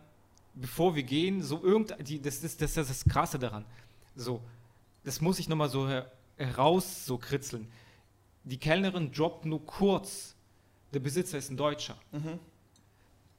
bevor 0.56 0.96
wir 0.96 1.04
gehen, 1.04 1.42
so 1.42 1.64
irgend, 1.64 1.96
die, 2.00 2.22
das, 2.22 2.44
ist, 2.44 2.62
das 2.62 2.76
ist 2.76 2.90
das 2.90 3.06
Krasse 3.06 3.40
daran. 3.40 3.66
So, 4.16 4.42
das 5.04 5.22
muss 5.22 5.40
ich 5.40 5.48
nochmal 5.48 5.70
so 5.70 5.88
heraus 6.38 7.06
so 7.06 7.18
kritzeln. 7.18 7.68
Die 8.44 8.58
Kellnerin 8.58 9.12
droppt 9.12 9.46
nur 9.46 9.66
kurz, 9.66 10.36
der 10.94 11.00
Besitzer 11.00 11.38
ist 11.38 11.50
ein 11.50 11.58
Deutscher. 11.58 11.98
Mhm. 12.12 12.40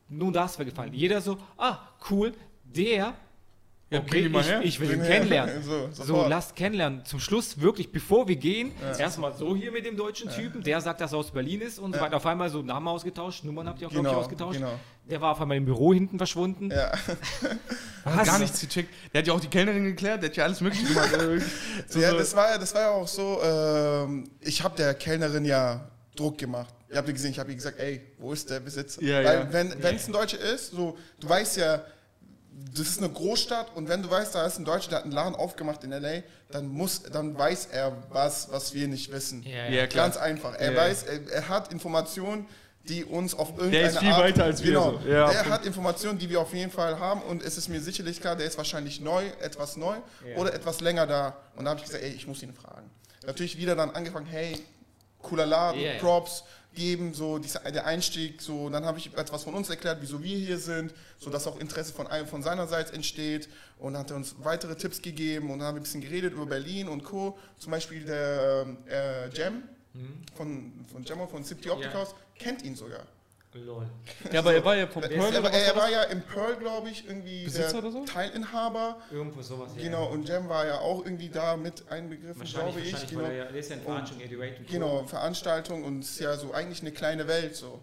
Nur 0.09 0.33
das 0.33 0.59
wäre 0.59 0.69
gefallen. 0.69 0.93
Jeder 0.93 1.21
so, 1.21 1.39
ah, 1.57 1.79
cool, 2.11 2.35
der, 2.65 3.15
Ja, 3.91 4.01
okay, 4.01 4.27
ich, 4.61 4.65
ich 4.65 4.81
will 4.81 4.93
ihn 4.93 5.03
kennenlernen. 5.03 5.63
So, 5.63 5.89
So, 5.93 6.27
lasst 6.29 6.55
kennenlernen. 6.55 7.07
Zum 7.07 7.21
Schluss 7.21 7.59
wirklich, 7.59 7.91
bevor 7.91 8.29
wir 8.29 8.37
gehen, 8.37 8.71
erstmal 8.99 9.33
so 9.35 9.57
hier 9.57 9.73
mit 9.73 9.87
dem 9.87 9.97
deutschen 9.97 10.29
Typen, 10.31 10.63
der 10.63 10.81
sagt, 10.83 11.01
dass 11.01 11.13
er 11.13 11.19
aus 11.19 11.31
Berlin 11.31 11.63
ist 11.63 11.79
und 11.79 11.93
so 11.93 11.99
Ja. 11.99 12.05
weiter. 12.05 12.17
Auf 12.17 12.27
einmal 12.27 12.51
so 12.51 12.61
Namen 12.61 12.87
ausgetauscht, 12.87 13.45
Nummern 13.45 13.67
habt 13.67 13.81
ihr 13.81 13.87
auch, 13.89 13.93
Genau, 13.93 14.11
ich, 14.11 14.17
ausgetauscht. 14.17 14.59
genau. 14.59 14.73
Der 15.09 15.21
war 15.23 15.33
auf 15.33 15.41
einmal 15.41 15.57
im 15.57 15.65
Büro 15.65 15.95
hinten 15.95 16.19
verschwunden. 16.19 16.71
Ja. 16.71 16.93
Hat 18.05 18.27
gar 18.27 18.39
nichts 18.39 18.61
gecheckt. 18.61 18.91
Der 19.15 19.21
hat 19.23 19.27
ja 19.27 19.33
auch 19.35 19.41
die 19.41 19.49
Kellnerin 19.49 19.85
geklärt, 19.85 20.23
der 20.23 20.31
hat 20.31 20.37
ja 20.37 20.45
alles 20.45 20.61
mögliche 20.61 20.87
gemacht. 20.89 21.11
So, 21.89 21.99
ja, 22.01 22.13
das 22.13 22.35
war, 22.37 22.51
ja- 22.51 22.59
das 22.59 22.75
war 22.75 22.81
ja 22.83 22.91
auch 22.91 23.09
so, 23.09 23.41
ähm, 23.43 24.31
ich 24.41 24.63
habe 24.63 24.77
der 24.77 24.95
Kellnerin 24.95 25.45
ja 25.45 25.91
Druck 26.15 26.37
gemacht. 26.39 26.75
Ihr 26.91 26.97
habt 26.97 27.07
ja 27.09 27.13
gesehen, 27.15 27.31
ich 27.33 27.39
habe 27.39 27.51
ihr 27.51 27.57
gesagt, 27.57 27.79
ey, 27.79 28.01
wo 28.19 28.33
ist 28.33 28.49
der 28.51 28.61
Besitzer? 28.61 29.03
Ja, 29.03 29.17
Weil 29.25 29.39
ja. 29.41 29.53
wenn 29.53 29.83
wenn 29.83 29.97
es 29.97 30.07
ein 30.09 30.13
Deutscher 30.13 30.39
ist, 30.41 30.71
so, 30.73 30.97
du 31.21 31.29
weißt 31.29 31.59
ja, 31.59 31.83
das 32.75 32.89
ist 32.89 32.99
eine 32.99 33.09
Großstadt 33.11 33.75
und 33.77 33.89
wenn 33.89 34.03
du 34.03 34.11
weißt, 34.11 34.35
da 34.35 34.45
ist 34.47 34.59
ein 34.59 34.65
Deutscher, 34.65 34.89
der 34.91 34.99
hat 34.99 35.05
einen 35.05 35.13
Laden 35.13 35.35
aufgemacht 35.35 35.85
in 35.85 35.93
L.A., 35.93 36.23
dann 36.51 36.67
muss, 36.69 37.03
dann 37.03 37.37
weiß 37.39 37.67
er 37.73 37.93
was, 38.11 38.51
was 38.51 38.73
wir 38.75 38.89
nicht 38.89 39.13
wissen. 39.13 39.43
Ja, 39.43 39.69
Ja, 39.69 39.87
klar. 39.87 40.07
Ganz 40.07 40.17
einfach. 40.17 40.55
Er 40.59 40.73
Ja. 40.73 40.79
weiß, 40.79 41.03
er, 41.05 41.31
er 41.33 41.49
hat 41.49 41.73
Informationen, 41.73 42.47
die 42.89 43.05
uns 43.05 43.35
auf 43.35 43.51
irgendeine 43.59 43.89
ist 43.89 43.99
viel 43.99 44.09
Art, 44.09 44.23
weiter 44.23 44.45
als 44.45 44.63
wir 44.63 44.73
Genau. 44.73 44.99
so. 44.99 45.09
Ja, 45.09 45.31
er 45.31 45.45
hat 45.51 45.67
Informationen, 45.67 46.19
die 46.19 46.31
wir 46.31 46.41
auf 46.41 46.55
jeden 46.55 46.71
Fall 46.71 46.99
haben 46.99 47.21
und 47.23 47.43
es 47.43 47.59
ist 47.59 47.69
mir 47.69 47.81
sicherlich 47.83 48.21
klar, 48.21 48.35
der 48.35 48.47
ist 48.47 48.57
wahrscheinlich 48.57 49.01
neu, 49.01 49.27
etwas 49.43 49.77
neu 49.77 49.97
Ja. 50.27 50.37
oder 50.37 50.55
etwas 50.55 50.81
länger 50.81 51.07
da. 51.07 51.37
Und 51.57 51.65
da 51.67 51.71
habe 51.73 51.81
ich 51.81 51.85
gesagt, 51.87 52.03
ey, 52.03 52.11
ich 52.13 52.27
muss 52.27 52.43
ihn 52.43 52.55
fragen. 52.55 52.89
Natürlich 53.27 53.59
wieder 53.59 53.77
dann 53.77 53.91
angefangen, 53.91 54.25
hey, 54.27 54.59
cooler 55.23 55.47
Laden, 55.47 55.81
ja. 55.81 55.99
Props 55.99 56.45
geben, 56.75 57.13
so 57.13 57.39
dieser, 57.39 57.61
der 57.71 57.87
Einstieg, 57.87 58.41
so 58.41 58.67
und 58.67 58.73
dann 58.73 58.85
habe 58.85 58.99
ich 58.99 59.13
etwas 59.17 59.43
von 59.43 59.55
uns 59.55 59.69
erklärt, 59.69 59.99
wieso 60.01 60.23
wir 60.23 60.37
hier 60.39 60.59
sind, 60.59 60.95
so 61.19 61.29
dass 61.29 61.47
auch 61.47 61.59
Interesse 61.59 61.93
von 61.93 62.07
einem 62.07 62.27
von 62.29 62.43
seinerseits 62.43 62.93
entsteht 62.93 63.49
und 63.79 63.95
dann 63.95 64.03
hat 64.03 64.11
er 64.11 64.17
uns 64.17 64.37
weitere 64.41 64.77
Tipps 64.77 65.03
gegeben 65.03 65.51
und 65.51 65.59
dann 65.59 65.69
haben 65.69 65.75
wir 65.77 65.81
ein 65.81 65.85
bisschen 65.85 66.01
geredet 66.01 66.35
über 66.35 66.47
Berlin 66.47 66.89
und 66.89 67.03
Co. 67.03 67.37
Zum 67.59 67.73
Beispiel 67.73 68.05
der 68.05 68.67
äh, 68.89 69.29
Jam 69.37 69.63
von, 70.37 70.73
von 70.93 71.03
Gemmo 71.03 71.27
von 71.27 71.43
City 71.45 71.69
Optic 71.71 71.93
Mhm. 71.93 71.95
House 71.99 72.15
kennt 72.39 72.63
ihn 72.63 72.77
sogar. 72.77 73.05
Lol. 73.55 73.89
ja, 74.31 74.41
aber 74.41 74.55
er 74.55 74.65
war 74.65 74.77
ja 74.77 74.87
vom 74.87 75.03
Pearl 75.03 75.35
er, 75.35 75.41
oder 75.41 75.51
er, 75.51 75.75
war 75.75 75.83
war 75.83 75.91
ja 75.91 76.03
im 76.05 76.21
Pearl, 76.23 76.57
glaube 76.57 76.91
ich, 76.91 77.07
irgendwie 77.07 77.45
Besitzer 77.45 77.79
oder 77.79 77.91
so? 77.91 78.05
Teilinhaber. 78.05 78.99
Irgendwo 79.11 79.41
sowas. 79.43 79.73
ja. 79.77 79.83
Genau, 79.83 80.07
und 80.07 80.29
Jam 80.29 80.49
war 80.49 80.67
ja 80.67 80.79
auch 80.79 81.05
irgendwie 81.05 81.31
da 81.31 81.57
mit 81.57 81.91
einbegriffen, 81.91 82.45
glaube 82.45 82.81
ich. 82.81 83.09
Genau. 83.09 83.23
weil 83.23 83.31
er 83.33 83.37
ja, 83.37 83.45
ist 83.45 83.71
ja 83.71 83.77
in 83.77 83.83
Veranstaltung, 83.83 84.25
Eddie 84.25 84.37
und 84.37 84.67
Co. 84.67 84.73
Genau, 84.73 85.07
Veranstaltung 85.07 85.85
und 85.85 86.01
es 86.01 86.11
ist 86.11 86.21
ja 86.21 86.37
so 86.37 86.53
eigentlich 86.53 86.83
eine 86.83 86.93
kleine 86.93 87.27
Welt 87.27 87.57
so. 87.57 87.81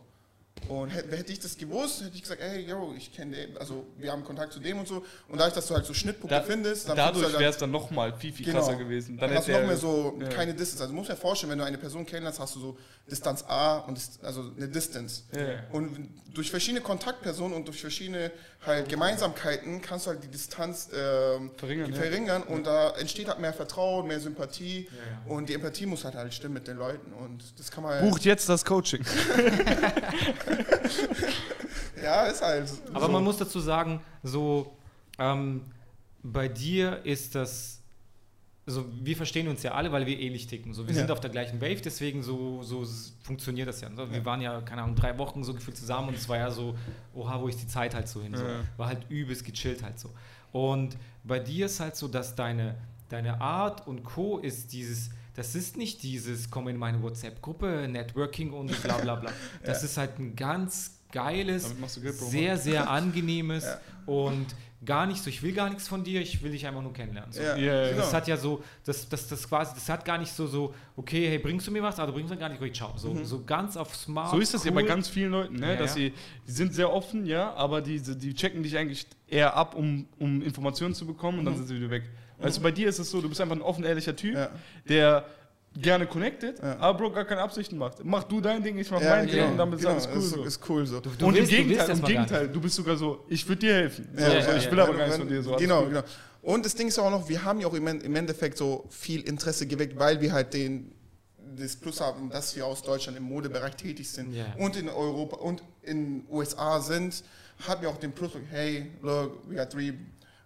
Und 0.69 0.89
hätte, 0.89 1.15
hätte 1.15 1.31
ich 1.31 1.39
das 1.39 1.57
gewusst, 1.57 2.01
hätte 2.03 2.15
ich 2.15 2.21
gesagt, 2.23 2.41
ey, 2.41 2.61
yo, 2.67 2.93
ich 2.97 3.13
kenne 3.13 3.35
den, 3.35 3.57
also 3.57 3.85
wir 3.97 4.11
haben 4.11 4.23
Kontakt 4.23 4.53
zu 4.53 4.59
dem 4.59 4.79
und 4.79 4.87
so. 4.87 5.05
Und 5.27 5.37
dadurch, 5.39 5.53
dass 5.53 5.67
du 5.67 5.75
halt 5.75 5.85
so 5.85 5.93
Schnittpunkte 5.93 6.35
Da- 6.35 6.41
findest, 6.43 6.89
dann 6.89 6.97
Dadurch 6.97 7.25
du 7.27 7.31
wäre 7.33 7.43
halt 7.43 7.53
es 7.53 7.57
dann 7.59 7.71
nochmal 7.71 8.13
viel, 8.17 8.33
viel 8.33 8.45
Genau. 8.45 8.59
krasser 8.59 8.75
gewesen. 8.75 9.17
dann, 9.17 9.29
Dann 9.29 9.37
hast 9.37 9.47
du 9.47 9.51
noch 9.53 9.67
mehr 9.67 9.77
so 9.77 10.17
ja. 10.19 10.27
keine 10.29 10.53
Distance. 10.53 10.81
Also 10.83 10.93
du 10.93 10.97
musst 10.97 11.09
dir 11.11 11.15
vorstellen, 11.15 11.51
wenn 11.51 11.59
du 11.59 11.65
eine 11.65 11.77
Person 11.77 12.05
kennenlernst, 12.05 12.39
hast 12.39 12.55
du 12.55 12.59
so 12.59 12.77
Distanz 13.09 13.43
A 13.47 13.77
und 13.79 13.99
also 14.23 14.51
eine 14.57 14.67
Distance. 14.67 15.23
Ja. 15.35 15.41
Und 15.71 16.09
durch 16.33 16.49
verschiedene 16.49 16.81
Kontaktpersonen 16.81 17.55
und 17.55 17.67
durch 17.67 17.79
verschiedene 17.79 18.31
halt 18.65 18.89
Gemeinsamkeiten 18.89 19.79
kannst 19.81 20.07
du 20.07 20.09
halt 20.09 20.23
die 20.23 20.27
Distanz 20.27 20.89
ähm, 20.91 21.51
Verringern, 21.55 21.91
ja. 21.93 21.95
verringern 22.01 22.43
und 22.43 22.65
da 22.65 22.89
entsteht 22.97 23.27
halt 23.27 23.39
mehr 23.39 23.53
Vertrauen, 23.53 24.07
mehr 24.07 24.19
Sympathie 24.19 24.89
Ja, 25.27 25.31
und 25.31 25.47
die 25.49 25.53
Empathie 25.53 25.85
muss 25.85 26.03
halt 26.03 26.15
halt 26.15 26.33
stimmen 26.33 26.55
mit 26.55 26.67
den 26.67 26.77
Leuten 26.77 27.13
und 27.13 27.43
das 27.59 27.69
kann 27.69 27.83
man 27.83 28.01
Bucht 28.09 28.25
jetzt 28.25 28.49
das 28.49 28.65
Coaching. 28.65 29.05
ja 32.03 32.23
ist 32.25 32.41
halt 32.41 32.69
Aber 32.93 33.05
so. 33.07 33.11
man 33.11 33.23
muss 33.23 33.37
dazu 33.37 33.59
sagen, 33.59 34.01
so 34.23 34.75
ähm, 35.17 35.61
bei 36.23 36.47
dir 36.47 37.05
ist 37.05 37.35
das, 37.35 37.81
also 38.67 38.85
wir 39.01 39.15
verstehen 39.15 39.47
uns 39.47 39.61
ja 39.63 39.73
alle, 39.73 39.91
weil 39.91 40.05
wir 40.05 40.19
ähnlich 40.19 40.47
ticken. 40.47 40.73
So, 40.73 40.87
wir 40.87 40.93
Ja. 40.93 41.01
sind 41.01 41.11
auf 41.11 41.19
der 41.19 41.29
gleichen 41.29 41.61
Wave, 41.61 41.81
deswegen 41.83 42.23
so, 42.23 42.63
so 42.63 42.85
funktioniert 43.23 43.67
das 43.67 43.81
ja. 43.81 43.89
So, 43.95 44.11
wir 44.11 44.25
waren 44.25 44.41
ja, 44.41 44.59
keine 44.61 44.81
Ahnung, 44.83 44.95
drei 44.95 45.17
Wochen 45.17 45.43
so 45.43 45.53
gefühlt 45.53 45.77
zusammen 45.77 46.09
und 46.09 46.15
es 46.15 46.27
war 46.27 46.37
ja 46.37 46.49
so, 46.51 46.75
oha, 47.13 47.39
wo 47.39 47.47
ist 47.47 47.61
die 47.61 47.67
Zeit 47.67 47.93
halt 47.93 48.07
so 48.07 48.21
hin? 48.21 48.35
So. 48.35 48.43
Ja. 48.45 48.61
War 48.77 48.87
halt 48.87 49.05
übelst 49.09 49.45
gechillt 49.45 49.83
halt 49.83 49.99
so. 49.99 50.09
Und 50.51 50.97
bei 51.23 51.39
dir 51.39 51.67
ist 51.67 51.79
halt 51.79 51.95
so, 51.95 52.07
dass 52.07 52.35
deine, 52.35 52.75
deine 53.09 53.39
Art 53.41 53.85
und 53.87 54.03
Co. 54.03 54.39
ist 54.39 54.73
dieses, 54.73 55.09
das 55.35 55.55
ist 55.55 55.77
nicht 55.77 56.03
dieses, 56.03 56.49
komm 56.49 56.67
in 56.67 56.77
meine 56.77 57.01
WhatsApp-Gruppe, 57.01 57.87
Networking 57.89 58.51
und 58.51 58.81
bla 58.83 58.97
bla 58.97 59.15
bla. 59.15 59.31
Das 59.63 59.83
ist 59.83 59.97
halt 59.97 60.17
ein 60.19 60.35
ganz 60.35 60.99
geiles, 61.11 61.73
sehr, 62.29 62.57
sehr 62.57 62.89
angenehmes 62.89 63.63
Ja. 63.65 63.79
und 64.05 64.47
gar 64.83 65.07
nicht 65.07 65.23
so, 65.23 65.29
ich 65.31 65.41
will 65.41 65.53
gar 65.53 65.69
nichts 65.69 65.87
von 65.87 66.03
dir, 66.03 66.21
ich 66.21 66.43
will 66.43 66.51
dich 66.51 66.67
einfach 66.67 66.81
nur 66.83 66.93
kennenlernen. 66.93 67.31
So. 67.31 67.41
ja, 67.41 67.55
Ja, 67.55 67.73
ja, 67.83 67.89
genau. 67.89 68.01
Das 68.01 68.13
hat 68.13 68.27
ja 68.27 68.37
so, 68.37 68.63
das, 68.85 69.09
das, 69.09 69.27
das 69.27 69.47
quasi, 69.49 69.73
das 69.73 69.89
hat 69.89 70.05
gar 70.05 70.17
nicht 70.19 70.31
so, 70.31 70.45
so, 70.45 70.75
okay, 70.95 71.27
hey, 71.27 71.39
bringst 71.39 71.65
du 71.65 71.71
mir 71.71 71.81
was? 71.81 71.97
Aber 71.97 72.07
du 72.07 72.13
bringst 72.13 72.29
mir 72.29 72.37
gar 72.37 72.49
nicht, 72.49 72.61
ruhig, 72.61 72.73
ciao. 72.73 72.93
So, 72.95 73.13
Mhm. 73.13 73.25
so 73.25 73.43
ganz 73.43 73.77
auf 73.77 73.95
smart. 73.95 74.29
So 74.31 74.37
ist 74.39 74.53
das 74.53 74.63
ja 74.63 74.69
cool. 74.71 74.75
bei 74.75 74.83
ganz 74.83 75.07
vielen 75.07 75.31
Leuten, 75.31 75.55
ne? 75.55 75.73
Ja, 75.73 75.75
dass 75.79 75.91
ja. 75.91 76.03
sie, 76.09 76.13
die 76.47 76.51
sind 76.51 76.73
sehr 76.75 76.91
offen, 76.93 77.25
ja, 77.25 77.53
aber 77.55 77.81
die, 77.81 77.99
die 77.99 78.33
checken 78.35 78.61
dich 78.61 78.77
eigentlich 78.77 79.07
eher 79.27 79.55
ab, 79.55 79.73
um, 79.73 80.07
um 80.19 80.41
Informationen 80.43 80.93
zu 80.93 81.07
bekommen 81.07 81.39
und 81.39 81.45
dann 81.45 81.53
Mhm. 81.55 81.57
sind 81.59 81.67
sie 81.67 81.75
wieder 81.77 81.89
weg. 81.89 82.03
Weißt 82.45 82.57
du, 82.57 82.61
bei 82.61 82.71
dir 82.71 82.87
ist 82.89 82.99
es 82.99 83.09
so, 83.09 83.21
du 83.21 83.29
bist 83.29 83.41
einfach 83.41 83.55
ein 83.55 83.61
offen, 83.61 83.83
ehrlicher 83.83 84.15
Typ, 84.15 84.35
ja. 84.35 84.49
der 84.87 85.25
gerne 85.77 86.05
connected, 86.07 86.57
Ja. 86.61 86.77
aber 86.79 86.97
Bro 86.99 87.11
gar 87.11 87.25
keine 87.25 87.41
Absichten 87.41 87.77
macht. 87.77 88.03
Mach 88.03 88.23
du 88.23 88.39
dein 88.39 88.63
Ding, 88.63 88.77
ich 88.77 88.89
mach 88.89 89.01
Ja, 89.01 89.09
mein 89.17 89.27
Ding 89.27 89.35
genau, 89.35 89.51
und 89.51 89.57
damit 89.57 89.79
genau, 89.79 89.97
ist 89.97 90.07
alles 90.07 90.15
cool. 90.15 90.23
ist, 90.23 90.29
so. 90.29 90.43
ist 90.43 90.69
cool 90.69 90.85
so. 90.87 90.99
Du 91.01 91.09
und 91.25 91.35
willst- 91.35 91.51
du 91.51 91.55
im 91.57 91.67
Gegenteil, 91.67 91.89
im 91.97 92.03
Gegenteil, 92.03 92.47
du 92.47 92.61
bist 92.61 92.75
sogar 92.75 92.95
so, 92.95 93.25
ich 93.27 93.45
würde 93.47 93.59
dir 93.59 93.73
helfen. 93.73 94.07
So, 94.15 94.21
Ja, 94.21 94.29
so, 94.41 94.51
ja, 94.51 94.57
ich 94.57 94.65
ja. 94.65 94.71
will 94.71 94.79
aber 94.79 94.93
gar 94.93 95.03
nichts 95.05 95.17
von 95.17 95.27
dir. 95.27 95.43
So, 95.43 95.55
genau, 95.57 95.81
cool. 95.81 95.89
genau. 95.89 96.03
Und 96.43 96.63
das 96.65 96.75
Ding 96.75 96.87
ist 96.87 96.97
auch 96.99 97.09
noch, 97.09 97.27
wir 97.27 97.43
haben 97.43 97.59
ja 97.59 97.67
auch 97.67 97.73
im, 97.73 97.87
En- 97.87 98.01
im 98.01 98.15
Endeffekt 98.15 98.57
so 98.57 98.85
viel 98.89 99.21
Interesse 99.21 99.65
geweckt, 99.67 99.97
weil 99.99 100.21
wir 100.21 100.31
halt 100.31 100.53
den, 100.53 100.91
das 101.57 101.75
Plus 101.75 101.99
haben, 101.99 102.29
dass 102.29 102.55
wir 102.55 102.65
aus 102.65 102.81
Deutschland 102.83 103.17
im 103.17 103.23
Modebereich 103.23 103.75
tätig 103.75 104.09
sind 104.09 104.33
Ja. 104.33 104.45
und 104.57 104.75
in 104.77 104.87
Europa 104.87 105.37
und 105.37 105.63
in 105.81 106.23
USA 106.29 106.79
sind, 106.79 107.23
hat 107.67 107.81
mir 107.81 107.89
auch 107.89 107.97
den 107.97 108.11
Plus, 108.11 108.31
hey, 108.51 108.91
look, 109.01 109.39
we 109.49 109.55
got 109.55 109.69
three 109.71 109.93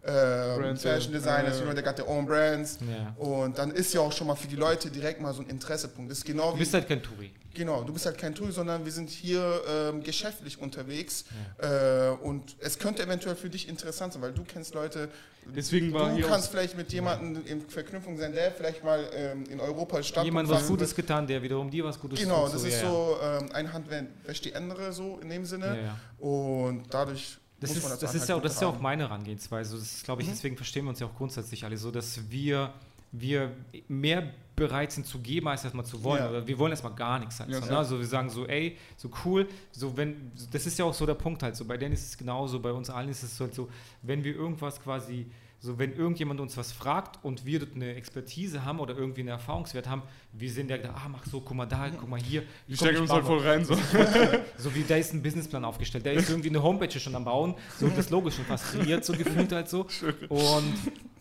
äh, 0.01 0.11
Brands, 0.57 0.81
Fashion 0.81 1.11
ja. 1.13 1.19
Designers, 1.19 1.55
Ja. 1.55 1.59
you 1.59 1.65
know, 1.65 1.73
they 1.73 1.83
got 1.83 1.95
their 1.97 2.07
own 2.07 2.25
brands. 2.25 2.79
Ja. 2.81 3.13
Und 3.23 3.57
dann 3.57 3.71
ist 3.71 3.93
ja 3.93 3.99
auch 4.01 4.11
schon 4.11 4.27
mal 4.27 4.35
für 4.35 4.47
die 4.47 4.55
Leute 4.55 4.89
direkt 4.89 5.19
mal 5.21 5.33
so 5.33 5.41
ein 5.41 5.49
Interessepunkt. 5.49 6.09
Das 6.11 6.19
ist 6.19 6.25
genau 6.25 6.51
Du 6.51 6.57
bist 6.57 6.73
halt 6.73 6.87
kein 6.87 7.01
Touri. 7.03 7.31
Genau, 7.53 7.83
du 7.83 7.91
bist 7.91 8.05
halt 8.05 8.17
kein 8.17 8.33
Tool, 8.35 8.51
sondern 8.51 8.85
wir 8.85 8.91
sind 8.91 9.09
hier 9.09 9.61
ähm, 9.67 10.01
geschäftlich 10.03 10.59
unterwegs 10.61 11.25
äh, 11.57 12.09
und 12.23 12.55
es 12.59 12.77
könnte 12.79 13.03
eventuell 13.03 13.35
für 13.35 13.49
dich 13.49 13.67
interessant 13.67 14.13
sein, 14.13 14.21
weil 14.21 14.31
du 14.31 14.43
kennst 14.43 14.73
Leute, 14.75 15.09
Deswegen 15.55 15.91
war 15.93 16.15
du 16.15 16.21
kannst 16.27 16.51
vielleicht 16.51 16.77
mit 16.77 16.93
jemandem 16.93 17.43
in 17.47 17.61
Verknüpfung 17.67 18.17
sein, 18.19 18.33
der 18.33 18.51
vielleicht 18.51 18.83
mal 18.83 19.03
ähm, 19.15 19.45
in 19.49 19.59
Europa 19.59 20.03
Stadt 20.03 20.23
Jemand 20.25 20.47
was 20.47 20.67
Gutes 20.67 20.93
getan, 20.95 21.25
der 21.25 21.41
wiederum 21.41 21.71
dir 21.71 21.83
was 21.83 21.99
Gutes 21.99 22.19
Genau, 22.19 22.45
tut. 22.45 22.53
das 22.53 22.61
so, 22.61 22.67
ist 22.67 22.81
ja, 22.81 22.89
so, 22.89 23.17
ähm, 23.21 23.49
eine 23.53 23.73
Hand 23.73 23.87
wäscht 24.25 24.45
die 24.45 24.53
andere 24.55 24.93
so 24.93 25.17
in 25.21 25.29
dem 25.29 25.45
Sinne 25.45 25.65
Ja, 25.65 25.75
ja. 25.75 25.97
und 26.19 26.83
dadurch 26.91 27.39
Das 27.59 27.75
ist, 27.75 27.83
das, 28.01 28.13
ist 28.15 28.21
halt 28.21 28.29
ja 28.29 28.35
auch, 28.35 28.41
das 28.41 28.53
ist 28.55 28.61
ja 28.61 28.67
auch 28.67 28.79
meine 28.79 29.03
Herangehensweise. 29.03 29.77
Das 29.77 29.83
ist, 29.83 30.03
glaube 30.03 30.21
ich, 30.21 30.27
Mhm. 30.27 30.31
deswegen 30.31 30.55
verstehen 30.55 30.85
wir 30.85 30.89
uns 30.89 30.99
ja 30.99 31.07
auch 31.07 31.15
grundsätzlich 31.15 31.63
alle 31.65 31.77
so, 31.77 31.91
dass 31.91 32.29
wir, 32.29 32.73
wir 33.11 33.51
mehr 33.87 34.31
bereit 34.55 34.91
sind 34.91 35.05
zu 35.05 35.19
geben, 35.19 35.47
als 35.47 35.63
erstmal 35.63 35.85
zu 35.85 36.03
wollen. 36.03 36.21
Ja. 36.21 36.29
Oder 36.29 36.47
wir 36.47 36.57
wollen 36.57 36.71
erstmal 36.71 36.93
gar 36.93 37.19
nichts 37.19 37.39
halt. 37.39 37.49
Ja, 37.49 37.61
so, 37.61 37.65
ne? 37.65 37.77
Also 37.77 37.99
wir 37.99 38.05
sagen 38.05 38.29
so, 38.29 38.45
ey, 38.45 38.77
so 38.97 39.09
cool, 39.25 39.47
so 39.71 39.95
wenn, 39.97 40.31
das 40.51 40.65
ist 40.65 40.77
ja 40.77 40.85
auch 40.85 40.93
so 40.93 41.05
der 41.05 41.13
Punkt 41.15 41.41
halt 41.43 41.55
so. 41.55 41.65
Bei 41.65 41.77
denen 41.77 41.93
ist 41.93 42.05
es 42.07 42.17
genauso, 42.17 42.59
bei 42.59 42.71
uns 42.71 42.89
allen 42.89 43.09
ist 43.09 43.23
es 43.23 43.39
halt 43.39 43.53
so, 43.55 43.69
wenn 44.01 44.23
wir 44.23 44.35
irgendwas 44.35 44.81
quasi, 44.81 45.25
so 45.61 45.77
wenn 45.77 45.93
irgendjemand 45.93 46.39
uns 46.39 46.55
was 46.55 46.71
fragt 46.71 47.23
und 47.23 47.45
wir 47.45 47.59
dort 47.59 47.75
eine 47.75 47.95
Expertise 47.95 48.63
haben 48.63 48.79
oder 48.79 48.95
irgendwie 48.97 49.21
einen 49.21 49.29
Erfahrungswert 49.29 49.89
haben, 49.89 50.03
wir 50.31 50.49
sind 50.49 50.69
ja 50.69 50.77
da, 50.77 50.91
ah, 50.91 51.09
mach 51.09 51.25
so, 51.25 51.41
guck 51.41 51.57
mal 51.57 51.65
da, 51.65 51.89
guck 51.89 52.07
mal 52.07 52.19
hier. 52.19 52.43
wir 52.67 52.91
ich 52.91 52.99
uns 52.99 53.11
halt 53.11 53.25
voll 53.25 53.39
rein. 53.39 53.65
So. 53.65 53.75
so 54.57 54.73
wie 54.73 54.83
da 54.83 54.95
ist 54.95 55.13
ein 55.13 55.21
Businessplan 55.21 55.65
aufgestellt. 55.65 56.05
Da 56.05 56.11
ist 56.11 56.29
irgendwie 56.29 56.49
eine 56.49 56.63
Homepage 56.63 56.97
schon 56.97 57.13
am 57.15 57.25
Bauen, 57.25 57.55
so 57.77 57.89
das 57.89 58.09
Logo 58.09 58.31
schon 58.31 58.45
fast 58.45 58.71
kreiert, 58.71 59.03
so 59.03 59.13
gefühlt 59.13 59.51
halt 59.51 59.67
so. 59.67 59.85
Und, 60.29 60.73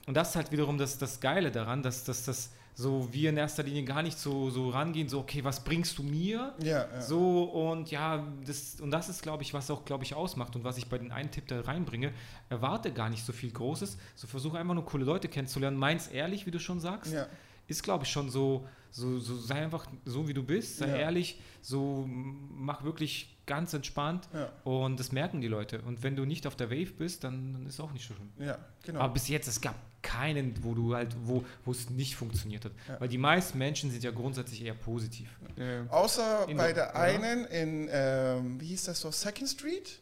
und 0.07 0.15
das 0.15 0.31
ist 0.31 0.37
halt 0.37 0.53
wiederum 0.53 0.79
das, 0.79 0.99
das 0.99 1.21
Geile 1.21 1.51
daran, 1.51 1.83
dass, 1.83 2.05
dass, 2.05 2.25
dass 2.25 2.51
so 2.79 3.13
wir 3.13 3.31
in 3.31 3.37
erster 3.37 3.65
Linie 3.65 3.83
gar 3.83 4.05
nicht 4.05 4.17
so, 4.17 4.51
so 4.51 4.71
rangehen, 4.71 5.09
so 5.09 5.19
okay, 5.19 5.43
was 5.43 5.65
bringst 5.65 5.99
du 5.99 6.05
mir? 6.05 6.55
Ja, 6.63 6.87
ja. 6.89 7.01
So 7.01 7.43
und 7.43 7.91
ja, 7.91 8.25
das, 8.47 8.81
und 8.81 8.93
das 8.93 9.09
ist, 9.09 9.21
glaube 9.21 9.43
ich, 9.43 9.53
was 9.53 9.69
auch, 9.69 9.85
glaube 9.85 10.05
ich, 10.05 10.15
ausmacht 10.15 10.55
und 10.55 10.63
was 10.63 10.79
ich 10.79 10.89
bei 10.89 10.97
den 10.97 11.11
einen 11.11 11.33
Tipp 11.33 11.49
da 11.49 11.61
reinbringe. 11.61 12.13
Erwarte 12.49 12.93
gar 12.93 13.11
nicht 13.11 13.27
so 13.27 13.33
viel 13.33 13.51
Großes, 13.51 13.99
so 14.15 14.27
versuche 14.29 14.59
einfach 14.59 14.75
nur 14.75 14.85
coole 14.85 15.05
Leute 15.05 15.27
kennenzulernen. 15.27 15.77
Meins 15.77 16.07
ehrlich, 16.07 16.47
wie 16.47 16.53
du 16.53 16.61
schon 16.61 16.79
sagst 16.79 17.13
ja. 17.13 17.27
ist, 17.67 17.83
glaube 17.83 18.05
ich, 18.05 18.13
schon 18.13 18.31
so, 18.31 18.65
so, 18.93 19.19
so, 19.19 19.37
sei 19.37 19.57
einfach 19.57 19.85
so, 20.05 20.29
wie 20.29 20.35
du 20.35 20.45
bist, 20.45 20.79
sei 20.79 20.87
ehrlich, 21.01 21.41
so 21.61 22.07
mach 22.09 22.85
wirklich 22.85 23.37
ganz 23.45 23.75
entspannt 23.75 24.29
Ja. 24.33 24.53
und 24.63 25.01
das 25.01 25.11
merken 25.11 25.41
die 25.41 25.49
Leute. 25.49 25.83
Und 25.83 26.05
wenn 26.05 26.15
du 26.15 26.25
nicht 26.25 26.47
auf 26.47 26.55
der 26.55 26.71
Wave 26.71 26.93
bist, 26.93 27.25
dann, 27.25 27.55
dann 27.55 27.67
ist 27.67 27.81
auch 27.81 27.91
nicht 27.91 28.07
so 28.07 28.15
schlimm. 28.15 28.31
ja, 28.39 28.57
genau. 28.85 29.01
Aber 29.01 29.15
bis 29.15 29.27
jetzt, 29.27 29.49
es 29.49 29.61
gab 29.61 29.75
keinen, 30.03 30.63
wo 30.63 30.75
du 30.75 30.95
halt, 30.95 31.15
wo, 31.25 31.45
wo 31.65 31.73
es 31.73 31.91
nicht 31.91 32.17
funktioniert 32.17 32.65
hat. 32.65 32.73
Ja. 32.89 33.01
Weil 33.01 33.09
die 33.09 33.19
meisten 33.19 33.59
Menschen 33.59 33.91
sind 33.91 34.05
ja 34.05 34.11
grundsätzlich 34.11 34.65
eher 34.65 34.75
positiv. 34.75 35.29
Ja. 35.57 35.87
Außer 35.91 36.49
In 36.49 36.57
bei 36.57 36.73
der- 36.73 36.93
der 36.93 36.95
ja. 36.95 37.01
einen 37.19 37.45
in, 37.47 37.89
ähm, 37.91 38.61
wie 38.61 38.67
hieß 38.67 38.85
das 38.85 39.01
so, 39.01 39.11
Second 39.11 39.49
Street? 39.49 40.01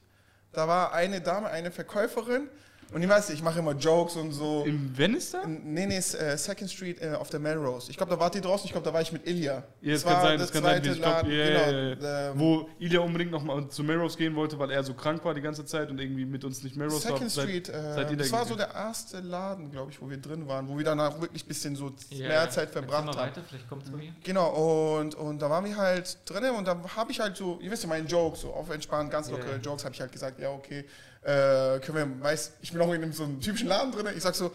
Da 0.53 0.69
war 0.69 0.93
eine 0.93 1.21
Dame, 1.21 1.49
eine 1.49 1.71
Verkäuferin. 1.71 2.49
Und 2.93 3.03
ich 3.03 3.09
weiß 3.09 3.28
nicht, 3.28 3.39
ich 3.39 3.45
mache 3.45 3.59
immer 3.59 3.72
Jokes 3.72 4.14
und 4.16 4.30
so. 4.32 4.62
In 4.64 4.97
Venice 4.97 5.32
da? 5.32 5.43
In- 5.43 5.74
Nee, 5.74 5.87
nee, 5.87 5.99
ist, 5.99 6.14
äh, 6.14 6.39
Second 6.39 6.70
Street 6.70 7.03
äh, 7.03 7.14
auf 7.14 7.28
der 7.30 7.41
Melrose. 7.41 7.91
Ich 7.91 7.97
glaube, 7.97 8.11
da 8.14 8.20
wart 8.20 8.34
ihr 8.37 8.41
draußen. 8.41 8.64
Ich 8.66 8.72
glaube, 8.72 8.84
da 8.84 8.93
war 8.95 9.01
ich 9.03 9.11
mit 9.12 9.26
Ilya. 9.26 9.64
Ja, 9.82 9.93
das 9.93 10.05
war 10.05 10.12
kann 10.14 10.22
sein, 10.22 10.39
das 10.39 10.53
kann 10.53 10.62
sein. 10.62 10.82
zweite 10.82 10.95
Ich 10.95 11.03
glaub, 11.03 11.14
Laden, 11.14 11.30
ja, 11.32 11.47
genau, 11.66 12.07
ja. 12.07 12.30
ähm, 12.30 12.39
Wo 12.41 12.68
Ilya 12.78 13.01
unbedingt 13.01 13.32
nochmal 13.32 13.68
zu 13.68 13.82
Melrose 13.82 14.16
gehen 14.16 14.37
wollte, 14.37 14.57
weil 14.59 14.70
er 14.70 14.84
so 14.84 14.95
krank 14.95 15.24
war 15.24 15.34
die 15.34 15.41
ganze 15.41 15.64
Zeit 15.64 15.91
und 15.91 15.99
irgendwie 16.01 16.24
mit 16.24 16.45
uns 16.45 16.62
nicht 16.62 16.76
Melrose 16.76 17.09
war. 17.09 17.16
Second 17.16 17.30
Seit- 17.32 17.45
Street, 17.49 17.68
äh, 17.68 17.72
ihr 17.72 17.95
da 18.07 18.14
das 18.14 18.32
war 18.32 18.47
so 18.47 18.55
der 18.55 18.72
erste 18.72 19.18
Laden, 19.20 19.72
glaube 19.72 19.91
ich, 19.91 20.01
wo 20.01 20.09
wir 20.09 20.18
drin 20.18 20.47
waren, 20.47 20.68
wo 20.68 20.78
wir 20.78 20.84
danach 20.84 21.20
wirklich 21.20 21.45
ein 21.45 21.49
bisschen 21.49 21.74
so 21.74 21.93
mehr. 22.16 22.49
Zeit 22.51 22.70
verbracht 22.70 23.07
haben. 23.09 23.16
weiter, 23.16 23.43
vielleicht 23.49 23.68
kommt 23.68 23.82
es 23.84 23.91
bei 23.91 23.97
mir. 23.99 24.12
Genau, 24.22 24.99
und, 25.01 25.14
und 25.16 25.41
da 25.43 25.51
waren 25.51 25.64
wir 25.64 25.76
halt 25.76 26.18
drin 26.24 26.45
und 26.57 26.66
da 26.68 26.76
habe 26.97 27.11
ich 27.11 27.18
halt 27.18 27.37
so, 27.37 27.59
ihr 27.61 27.70
wisst 27.70 27.82
ja, 27.82 27.89
meinen 27.89 28.07
Joke, 28.07 28.39
so 28.39 28.53
auf 28.53 28.70
entspannt, 28.70 29.11
ganz 29.11 29.28
lockere. 29.30 29.57
Jokes, 29.57 29.84
habe 29.84 29.95
ich 29.95 30.01
halt 30.01 30.12
gesagt, 30.12 30.39
ja, 30.39 30.51
okay, 30.51 30.84
äh, 31.27 31.81
können 31.81 32.18
wir, 32.18 32.24
weiß, 32.24 32.53
ich 32.62 32.72
bin 32.72 32.81
auch 32.81 32.93
in 32.93 33.12
so 33.12 33.24
einem 33.24 33.41
typischen 33.41 33.66
Laden 33.68 33.91
drin, 33.91 34.07
ich 34.16 34.22
sag 34.22 34.35
so, 34.35 34.53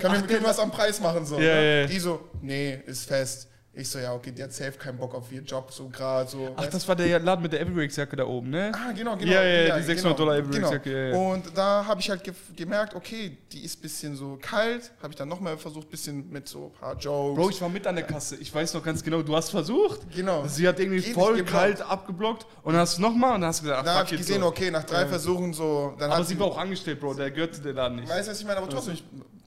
können 0.00 0.14
wir, 0.14 0.20
können 0.22 0.42
wir 0.42 0.48
was 0.48 0.58
am 0.58 0.70
Preis 0.70 1.00
machen, 1.00 1.26
so. 1.26 1.38
Ja, 1.38 1.54
ne? 1.54 1.80
ja. 1.82 1.86
Die 1.86 1.98
so, 1.98 2.28
nee, 2.40 2.80
ist 2.86 3.06
fest. 3.06 3.48
Ich 3.78 3.90
so, 3.90 3.98
ja, 3.98 4.14
okay, 4.14 4.32
die 4.32 4.42
hat 4.42 4.54
safe 4.54 4.72
keinen 4.72 4.96
Bock 4.96 5.14
auf 5.14 5.30
ihren 5.30 5.44
Job, 5.44 5.70
so 5.70 5.86
gerade 5.90 6.30
so. 6.30 6.54
Ach, 6.56 6.66
das 6.66 6.88
war 6.88 6.96
der 6.96 7.18
Laden 7.20 7.42
mit 7.42 7.52
der 7.52 7.60
Evereaks-Jacke 7.60 8.16
da 8.16 8.24
oben, 8.24 8.48
ne? 8.48 8.72
Ah, 8.74 8.92
genau, 8.92 9.14
genau. 9.18 9.30
Ja, 9.30 9.42
ja, 9.42 9.62
ja, 9.68 9.76
die 9.76 9.82
600 9.82 10.18
Dollar 10.18 10.36
Evereaks-Jacke, 10.38 10.90
ja, 10.90 11.08
ja. 11.08 11.16
Und 11.16 11.54
da 11.54 11.84
habe 11.84 12.00
ich 12.00 12.08
halt 12.08 12.24
ge 12.24 12.32
gemerkt, 12.56 12.94
okay, 12.94 13.36
die 13.52 13.62
ist 13.64 13.78
ein 13.78 13.82
bisschen 13.82 14.16
so 14.16 14.38
kalt. 14.40 14.92
Habe 15.02 15.10
ich 15.12 15.16
dann 15.16 15.28
nochmal 15.28 15.58
versucht, 15.58 15.88
ein 15.88 15.90
bisschen 15.90 16.30
mit 16.30 16.48
so 16.48 16.72
ein 16.74 16.80
paar 16.80 16.96
Jokes. 16.96 17.36
Bro, 17.38 17.50
ich 17.50 17.60
war 17.60 17.68
mit 17.68 17.86
an 17.86 17.96
der 17.96 18.06
Kasse. 18.06 18.36
Ich 18.36 18.54
weiß 18.54 18.72
noch 18.72 18.82
ganz 18.82 19.02
genau, 19.04 19.20
du 19.20 19.36
hast 19.36 19.50
versucht. 19.50 20.00
genau. 20.10 20.46
Sie 20.46 20.66
hat 20.66 20.80
irgendwie 20.80 21.02
Geht 21.02 21.12
voll 21.12 21.44
kalt 21.44 21.82
abgeblockt 21.82 22.46
und 22.62 22.72
dann 22.72 22.80
hast 22.80 22.96
du 22.96 23.02
nochmal 23.02 23.34
und 23.34 23.42
dann 23.42 23.48
hast 23.48 23.60
du 23.60 23.64
gesagt, 23.64 23.86
Da 23.86 23.90
ach, 23.92 23.96
habe 23.98 24.06
fuck 24.08 24.12
ich 24.14 24.26
gesehen, 24.26 24.40
so. 24.40 24.46
okay, 24.46 24.70
nach 24.70 24.84
drei. 24.84 25.04
Versuchen 25.06 25.52
so. 25.52 25.94
Dann 25.98 26.10
Aber 26.10 26.20
hat 26.20 26.26
sie 26.26 26.38
war 26.40 26.46
auch 26.46 26.56
angestellt, 26.56 26.98
Bro, 26.98 27.12
der 27.12 27.30
gehörte 27.30 27.60
der 27.60 27.74
Laden 27.74 27.96
nicht. 27.96 28.08
Weißt 28.08 28.26
du, 28.26 28.32
was 28.32 28.40
ich 28.40 28.46
meine? 28.46 28.58
Aber 28.58 28.70
trotzdem, 28.70 28.94
ich, 28.94 29.04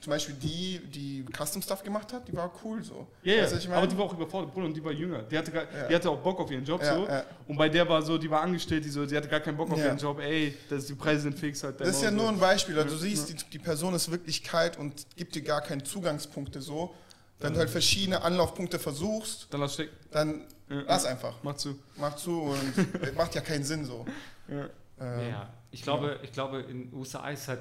zum 0.09 0.15
Beispiel 0.15 0.35
die, 0.35 0.79
die 0.89 1.25
Custom 1.37 1.61
Stuff 1.61 1.83
gemacht 1.83 2.11
hat, 2.13 2.27
die 2.27 2.35
war 2.35 2.51
cool 2.63 2.81
so. 2.83 3.05
Ja, 3.21 3.33
ja, 3.35 3.41
weißt 3.43 3.51
du, 3.51 3.55
was 3.57 3.63
ich 3.63 3.69
meine? 3.69 3.81
aber 3.81 3.87
die 3.87 3.97
war 3.97 4.05
auch 4.05 4.13
überfordert, 4.13 4.51
Bruder, 4.51 4.65
und 4.65 4.73
die 4.73 4.83
war 4.83 4.91
jünger. 4.91 5.21
Die 5.21 5.37
hatte, 5.37 5.51
gar, 5.51 5.63
Ja. 5.63 5.87
die 5.87 5.95
hatte 5.95 6.09
auch 6.09 6.17
Bock 6.19 6.39
auf 6.39 6.49
ihren 6.49 6.65
Job 6.65 6.81
Ja, 6.81 6.95
so. 6.95 7.05
ja. 7.07 7.23
Und 7.47 7.57
bei 7.57 7.69
der 7.69 7.87
war 7.87 8.01
so, 8.01 8.17
die 8.17 8.29
war 8.29 8.41
angestellt, 8.41 8.83
die 8.85 8.89
so, 8.89 9.05
die 9.05 9.15
hatte 9.15 9.27
gar 9.27 9.39
keinen 9.39 9.55
Bock 9.57 9.69
auf 9.71 9.77
Ja. 9.77 9.85
ihren 9.85 9.99
Job. 9.99 10.19
Ey, 10.19 10.57
das, 10.67 10.87
die 10.87 10.95
Preise 10.95 11.21
sind 11.21 11.37
fix 11.37 11.63
halt. 11.63 11.79
das 11.79 11.89
ist 11.89 12.01
ja 12.01 12.09
so. 12.09 12.15
nur 12.15 12.29
ein 12.29 12.39
Beispiel. 12.39 12.75
Also 12.79 12.89
du 12.95 12.97
siehst, 12.97 13.29
die, 13.29 13.35
die 13.51 13.59
Person 13.59 13.93
ist 13.93 14.09
wirklich 14.09 14.43
kalt 14.43 14.77
und 14.77 15.05
gibt 15.15 15.35
dir 15.35 15.43
gar 15.43 15.61
keine 15.61 15.83
Zugangspunkte 15.83 16.59
so. 16.61 16.95
Wenn 17.39 17.53
du 17.53 17.59
halt 17.59 17.69
verschiedene 17.69 18.21
Anlaufpunkte 18.23 18.79
versuchst, 18.79 19.47
Dann 19.51 19.61
lass 19.61 19.75
stecken. 19.75 19.95
dann 20.11 20.41
Ja, 20.69 20.81
lass 20.87 21.05
einfach. 21.05 21.35
Mach 21.43 21.55
zu. 21.55 21.77
Mach 21.97 22.15
zu 22.15 22.41
und 22.41 23.15
macht 23.15 23.35
ja 23.35 23.41
keinen 23.41 23.63
Sinn 23.63 23.85
so. 23.85 24.05
Ja. 24.47 24.65
Ähm, 24.99 25.29
Ja, 25.29 25.53
ich 25.71 25.83
glaube, 25.83 26.19
ich 26.23 26.31
glaube, 26.33 26.61
in 26.61 26.91
USA 26.93 27.29
ist 27.29 27.47
halt 27.47 27.59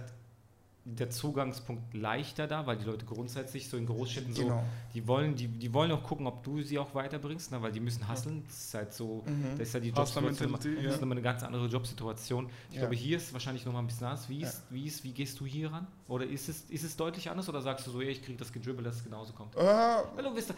der 0.97 1.11
Zugangspunkt 1.11 1.95
leichter 1.95 2.47
da, 2.47 2.66
weil 2.66 2.76
die 2.78 2.84
Leute 2.84 3.05
grundsätzlich 3.05 3.68
so 3.68 3.76
in 3.76 3.86
Großstädten 3.86 4.32
so, 4.34 4.43
Genau. 4.45 4.64
die 4.95 5.07
wollen, 5.07 5.34
die, 5.36 5.47
die 5.49 5.72
wollen 5.74 5.93
auch 5.93 6.03
gucken, 6.03 6.26
ob 6.26 6.43
du 6.43 6.62
sie 6.62 6.78
auch 6.78 6.95
weiterbringst, 6.95 7.53
ne, 7.53 7.61
weil 7.62 7.72
die 7.72 7.80
müssen 7.80 8.09
hustlen. 8.09 8.43
Das 8.47 8.59
ist 8.59 8.74
halt 8.74 8.93
so, 8.95 9.22
Mhm. 9.26 9.57
da 9.57 9.62
ist 9.62 9.74
ja 9.74 9.80
die 9.80 9.89
Jobsituation, 9.91 10.51
ja. 10.51 10.82
das 10.82 10.95
ist 10.95 11.01
nochmal 11.01 11.12
eine 11.18 11.22
ganz 11.22 11.43
andere 11.43 11.66
Jobsituation. 11.66 12.49
Ich 12.70 12.74
Ja. 12.76 12.80
glaube, 12.82 12.95
hier 12.97 13.16
ist 13.18 13.32
wahrscheinlich 13.32 13.64
nochmal 13.66 13.82
ein 13.82 13.86
bisschen 13.86 14.07
anders. 14.07 14.28
Wie, 14.28 14.41
Ja. 14.41 14.49
ist, 14.49 14.62
wie, 14.70 14.86
ist, 14.86 15.05
wie 15.05 15.12
gehst 15.12 15.39
du 15.41 15.47
hier 15.47 15.70
ran? 15.72 15.86
Oder 16.09 16.26
ist 16.26 16.49
es, 16.49 16.62
ist 16.70 16.84
es 16.84 16.97
deutlich 16.97 17.30
anders 17.30 17.49
oder 17.49 17.61
sagst 17.61 17.86
du 17.86 17.91
so, 17.91 18.01
ey, 18.01 18.09
ich 18.09 18.22
kriege 18.22 18.39
das 18.39 18.53
gedribbelt, 18.53 18.86
dass 18.86 18.97
es 18.97 19.05
genauso 19.05 19.32
kommt? 19.34 19.55
Äh, 19.57 19.61
Weil 19.61 20.22
du 20.24 20.34
wisst, 20.34 20.55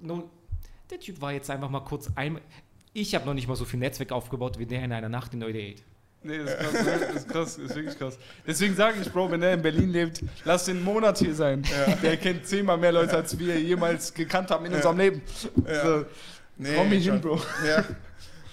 no, 0.00 0.30
der 0.90 1.00
Typ 1.00 1.20
war 1.20 1.32
jetzt 1.32 1.50
einfach 1.50 1.68
mal 1.70 1.80
kurz 1.80 2.10
einmal. 2.16 2.42
Ich 2.92 3.14
habe 3.14 3.26
noch 3.26 3.34
nicht 3.34 3.46
mal 3.46 3.56
so 3.56 3.66
viel 3.66 3.78
Netzwerk 3.78 4.10
aufgebaut 4.12 4.58
wie 4.58 4.64
der 4.66 4.82
in 4.82 4.90
einer 4.92 5.08
Nacht 5.10 5.34
in 5.34 5.42
98. 5.42 5.84
Nee, 6.26 6.38
das 6.44 6.50
ist 6.50 6.58
krass, 6.58 6.84
ne? 6.84 6.98
das 7.00 7.16
ist 7.16 7.28
krass, 7.28 7.56
das 7.56 7.58
ist 7.70 7.74
wirklich 7.76 7.98
krass. 7.98 8.18
Deswegen 8.46 8.74
sage 8.74 8.96
ich, 9.00 9.12
Bro, 9.12 9.30
wenn 9.30 9.42
er 9.42 9.54
in 9.54 9.62
Berlin 9.62 9.90
lebt, 9.90 10.20
lass 10.44 10.64
den 10.64 10.82
Monat 10.82 11.18
hier 11.18 11.34
sein. 11.34 11.62
Der 12.02 12.16
kennt 12.16 12.46
zehnmal 12.46 12.76
mehr 12.78 12.92
Leute, 12.92 13.16
als 13.16 13.38
wir 13.38 13.60
jemals 13.60 14.12
gekannt 14.12 14.50
haben 14.50 14.64
in 14.66 14.72
Ja. 14.72 14.76
unserem 14.78 14.98
Leben. 14.98 15.22
Ja. 15.66 15.84
So, 15.84 16.04
nee, 16.56 16.74
komm 16.74 16.88
hier 16.88 17.12
hin. 17.12 17.20
Bro. 17.20 17.40
Ja. 17.66 17.84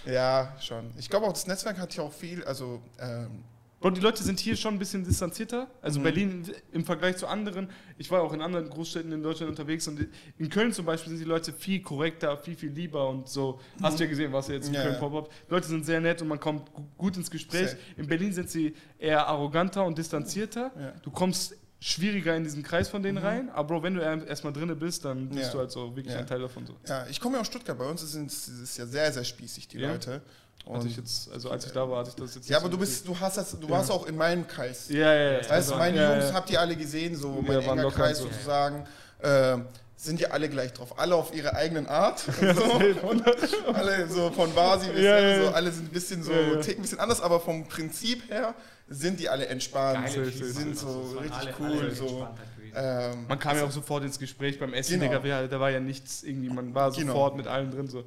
ja, 0.05 0.55
schon. 0.61 0.91
Ich 0.97 1.09
glaube 1.09 1.25
auch, 1.25 1.33
das 1.33 1.47
Netzwerk 1.47 1.77
hat 1.79 1.95
ja 1.95 2.03
auch 2.03 2.13
viel, 2.13 2.43
also 2.43 2.81
ähm, 2.99 3.43
Bro, 3.83 3.89
die 3.91 3.99
Leute 3.99 4.23
sind 4.23 4.39
hier 4.39 4.55
schon 4.55 4.75
ein 4.75 4.79
bisschen 4.79 5.03
distanzierter. 5.03 5.67
Also 5.81 5.99
Mhm. 5.99 6.03
Berlin 6.03 6.51
im 6.71 6.85
Vergleich 6.85 7.17
zu 7.17 7.27
anderen. 7.27 7.69
Ich 7.97 8.09
war 8.11 8.21
auch 8.21 8.31
in 8.31 8.41
anderen 8.41 8.69
Großstädten 8.69 9.11
in 9.11 9.21
Deutschland 9.21 9.49
unterwegs 9.49 9.85
und 9.89 10.07
in 10.37 10.49
Köln 10.49 10.71
zum 10.71 10.85
Beispiel 10.85 11.09
sind 11.09 11.19
die 11.19 11.25
Leute 11.27 11.51
viel 11.51 11.81
korrekter, 11.81 12.37
viel, 12.37 12.55
viel 12.55 12.71
lieber 12.71 13.09
und 13.09 13.27
so. 13.27 13.59
Hast 13.81 13.99
du 13.99 14.05
ja 14.05 14.09
gesehen, 14.09 14.31
was 14.31 14.47
jetzt 14.47 14.67
in 14.67 14.71
Mhm. 14.71 14.75
Ja, 14.75 14.81
Köln 14.83 14.93
ja. 14.93 14.99
Pop-Up. 15.01 15.29
Leute 15.49 15.67
sind 15.67 15.85
sehr 15.85 15.99
nett 15.99 16.21
und 16.21 16.29
man 16.29 16.39
kommt 16.39 16.73
gu- 16.73 16.83
gut 16.97 17.17
ins 17.17 17.29
Gespräch. 17.29 17.71
Sehr. 17.71 17.77
In 17.97 18.07
Berlin 18.07 18.31
sind 18.31 18.49
sie 18.49 18.73
eher 18.97 19.27
arroganter 19.27 19.83
und 19.83 19.97
distanzierter. 19.97 20.71
Ja. 20.79 20.93
Du 21.03 21.11
kommst 21.11 21.53
schwieriger 21.81 22.37
in 22.37 22.45
diesen 22.45 22.63
Kreis 22.63 22.87
von 22.87 23.03
denen 23.03 23.17
rein, 23.17 23.49
aber 23.49 23.67
Bro, 23.67 23.83
wenn 23.83 23.95
du 23.95 24.01
er- 24.01 24.25
erstmal 24.25 24.53
drinne 24.53 24.77
bist, 24.77 25.03
dann 25.03 25.27
bist 25.27 25.33
Mhm. 25.39 25.41
Ja. 25.41 25.51
du 25.51 25.57
halt 25.59 25.71
so 25.71 25.93
wirklich 25.93 26.13
Ja. 26.15 26.21
ein 26.21 26.27
Teil 26.27 26.39
davon. 26.39 26.65
So. 26.65 26.77
ja, 26.87 27.05
ich 27.09 27.19
komme 27.19 27.35
ja 27.35 27.41
aus 27.41 27.47
Stuttgart. 27.47 27.77
Bei 27.77 27.89
uns 27.89 28.09
sind 28.09 28.27
es 28.31 28.47
ist 28.47 28.77
ja 28.77 28.85
sehr, 28.85 29.11
sehr 29.11 29.25
spießig, 29.25 29.67
die 29.67 29.79
Ja. 29.79 29.91
Leute. 29.91 30.21
Hatte 30.65 30.77
Und, 30.79 30.85
ich 30.85 30.95
jetzt, 30.95 31.29
also 31.31 31.49
als 31.49 31.65
ich 31.65 31.71
da 31.73 31.89
war, 31.89 31.99
hatte 31.99 32.09
ich 32.11 32.15
das 32.15 32.35
jetzt 32.35 32.49
ja, 32.49 32.57
aber 32.57 32.69
du 32.69 32.77
bist, 32.77 33.05
du 33.05 33.19
hast 33.19 33.35
das, 33.37 33.59
du 33.59 33.69
warst 33.69 33.91
auch 33.91 34.05
in 34.07 34.15
meinem 34.15 34.47
Kreis. 34.47 34.87
Ja, 34.89 35.13
ja, 35.13 35.31
ja. 35.41 35.49
Weißt 35.49 35.71
du, 35.71 35.75
meine 35.75 35.97
ja, 35.97 36.13
Jungs 36.13 36.29
ja. 36.29 36.33
habt 36.33 36.49
ihr 36.51 36.59
alle 36.61 36.75
gesehen, 36.77 37.15
so 37.17 37.35
Ja, 37.35 37.41
mein 37.53 37.61
enger 37.61 37.83
locker 37.83 37.95
Kreis 37.97 38.19
so. 38.19 38.25
sozusagen. 38.29 38.85
Ähm, 39.21 39.65
sind 39.97 40.19
ja 40.19 40.29
alle 40.31 40.49
gleich 40.49 40.71
drauf. 40.73 40.97
Alle 40.99 41.15
auf 41.15 41.33
ihre 41.33 41.53
eigenen 41.55 41.87
Art. 41.87 42.23
So. 42.55 43.73
alle 43.73 44.07
so 44.09 44.31
von 44.31 44.53
Basi 44.53 44.89
bis 44.89 45.01
Ja, 45.03 45.19
ja, 45.19 45.27
ja. 45.37 45.45
so, 45.45 45.49
alle 45.55 45.71
sind 45.71 45.85
ein 45.89 45.93
bisschen 45.93 46.23
so, 46.23 46.31
Ja, 46.31 46.41
ja. 46.41 46.55
ticken 46.61 46.79
ein 46.79 46.81
bisschen 46.83 46.99
anders, 46.99 47.21
aber 47.21 47.39
vom 47.39 47.67
Prinzip 47.67 48.29
her 48.29 48.53
sind 48.87 49.19
die 49.19 49.29
alle 49.29 49.47
entspannt. 49.47 50.05
Geile 50.05 50.29
die 50.29 50.43
sind 50.43 50.69
also, 50.69 50.87
so 51.03 51.15
waren 51.15 51.23
richtig 51.23 51.39
alle- 51.39 51.53
cool. 51.59 51.79
alle 51.79 51.95
so. 51.95 52.27
Ähm, 52.75 53.25
Man 53.27 53.37
kam 53.39 53.55
ja 53.57 53.65
auch 53.65 53.71
sofort 53.71 54.03
ins 54.03 54.17
Gespräch 54.17 54.59
beim 54.59 54.73
Essen, 54.73 54.99
Genau. 54.99 55.19
Digga, 55.19 55.47
da 55.47 55.59
war 55.59 55.69
ja 55.69 55.79
nichts 55.79 56.23
irgendwie, 56.23 56.49
man 56.49 56.73
war 56.73 56.91
Genau. 56.91 57.07
sofort 57.13 57.35
mit 57.37 57.47
allen 57.47 57.69
drin 57.71 57.87
so. 57.87 58.03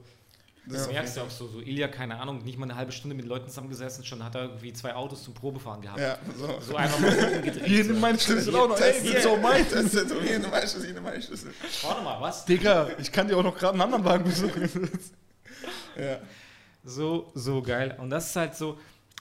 Das 0.66 0.82
Du 0.82 0.88
auf 0.88 0.92
merkst 0.92 1.16
ja 1.16 1.22
jeden 1.22 1.32
auch 1.32 1.36
so, 1.36 1.48
so 1.48 1.60
Ilja, 1.60 1.88
keine 1.88 2.18
Ahnung, 2.18 2.42
nicht 2.42 2.58
mal 2.58 2.64
eine 2.64 2.74
halbe 2.74 2.92
Stunde 2.92 3.14
mit 3.14 3.24
Leuten 3.24 3.48
zusammengesessen, 3.48 4.04
schon 4.04 4.22
hat 4.24 4.34
er 4.34 4.42
irgendwie 4.42 4.72
zwei 4.72 4.94
Autos 4.94 5.22
zum 5.22 5.34
Probefahren 5.34 5.80
gehabt. 5.80 6.00
Ja, 6.00 6.18
so. 6.36 6.60
So 6.60 6.76
einfach 6.76 6.98
mal 6.98 7.40
gedreht. 7.42 7.66
Hier 7.66 7.84
so. 7.84 7.92
nimm 7.92 8.00
meinen 8.00 8.18
Schlüssel 8.18 8.54
auch 8.56 8.68
noch, 8.68 8.80
ey, 8.80 9.16
ist 9.16 9.26
auch 9.26 9.40
mein. 9.40 9.68
Testet, 9.68 10.12
hier 10.22 10.38
nimm 10.38 10.50
meinen 10.50 10.68
Schlüssel, 10.68 10.84
hier 10.84 10.94
nimm 10.94 11.02
meinen 11.02 11.22
Schlüssel. 11.22 11.54
Warte 11.82 12.02
mal, 12.02 12.20
was? 12.20 12.44
Digga, 12.44 12.88
ich 12.98 13.10
kann 13.12 13.28
dir 13.28 13.36
auch 13.36 13.42
noch 13.42 13.56
gerade 13.56 13.74
einen 13.74 13.82
anderen 13.82 14.04
Wagen 14.04 14.24
besorgen. 14.24 14.90
Ja. 15.98 16.18
So, 16.84 17.32
so 17.34 17.62
geil. 17.62 17.96
Und 17.98 18.10
das 18.10 18.28
ist 18.28 18.36
halt 18.36 18.54
so, 18.54 18.78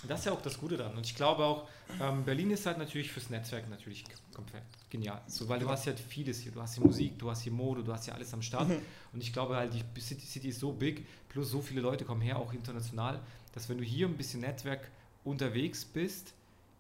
das 0.08 0.20
ist 0.20 0.26
ja 0.26 0.34
auch 0.34 0.42
das 0.42 0.58
Gute 0.58 0.78
daran. 0.78 0.96
Und 0.98 1.06
ich 1.06 1.16
glaube 1.16 1.44
auch, 1.44 1.68
ähm, 2.02 2.24
Berlin 2.24 2.52
ist 2.52 2.66
halt 2.66 2.78
natürlich 2.78 3.12
fürs 3.12 3.30
Netzwerk 3.30 3.70
natürlich 3.70 4.04
komplett 4.34 4.64
genial. 4.96 5.22
So, 5.28 5.48
weil 5.48 5.60
du 5.60 5.70
hast 5.70 5.86
ja 5.86 5.94
vieles 5.96 6.40
hier. 6.40 6.52
Du 6.52 6.62
hast 6.62 6.76
hier 6.76 6.84
Musik, 6.84 7.18
du 7.20 7.30
hast 7.30 7.42
hier 7.42 7.52
Mode, 7.52 7.84
du 7.84 7.92
hast 7.94 8.06
hier 8.06 8.16
alles 8.16 8.34
am 8.34 8.42
Start. 8.42 8.70
Und 9.14 9.22
ich 9.22 9.32
glaube 9.34 9.56
halt, 9.56 9.74
die 9.74 10.02
City, 10.02 10.26
City 10.26 10.50
ist 10.50 10.60
so 10.60 10.72
big, 10.72 11.06
plus 11.30 11.50
so 11.50 11.62
viele 11.62 11.82
Leute 11.82 12.06
kommen 12.06 12.22
her, 12.22 12.38
auch 12.38 12.54
international, 12.54 13.20
dass 13.54 13.68
wenn 13.70 13.78
du 13.78 13.84
hier 13.84 14.08
ein 14.08 14.18
bisschen 14.18 14.42
Netzwerk 14.42 14.90
unterwegs 15.24 15.86
bist, 15.86 16.34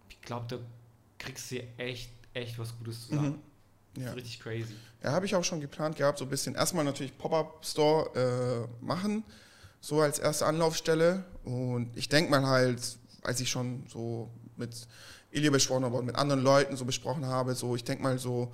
ich 0.09 0.21
glaube, 0.21 0.45
da 0.47 0.57
kriegst 1.17 1.51
du 1.51 1.55
hier 1.55 1.67
echt, 1.77 2.09
echt 2.33 2.57
was 2.59 2.77
Gutes 2.77 3.07
zusammen. 3.07 3.41
Das 3.95 4.03
Ja. 4.03 4.11
richtig 4.13 4.39
crazy. 4.39 4.75
Ja, 5.03 5.13
habe 5.13 5.25
ich 5.25 5.35
auch 5.35 5.43
schon 5.43 5.61
geplant 5.61 5.95
gehabt, 5.95 6.19
so 6.19 6.25
ein 6.25 6.29
bisschen 6.29 6.55
erstmal 6.55 6.83
natürlich 6.83 7.17
Pop-Up-Store 7.17 8.67
äh, 8.81 8.85
machen, 8.85 9.23
so 9.79 10.01
als 10.01 10.19
erste 10.19 10.45
Anlaufstelle. 10.45 11.23
Und 11.43 11.95
ich 11.95 12.09
denke 12.09 12.29
mal 12.29 12.45
halt, 12.45 12.81
als 13.23 13.39
ich 13.39 13.49
schon 13.49 13.85
so 13.87 14.29
mit 14.57 14.87
Ilya 15.35 15.51
besprochen 15.51 15.85
habe 15.85 15.97
und 15.97 16.05
mit 16.05 16.15
anderen 16.15 16.41
Leuten 16.41 16.75
so 16.77 16.85
besprochen 16.85 17.25
habe, 17.25 17.53
so 17.55 17.75
ich 17.75 17.83
denke 17.83 18.03
mal 18.03 18.17
so 18.17 18.51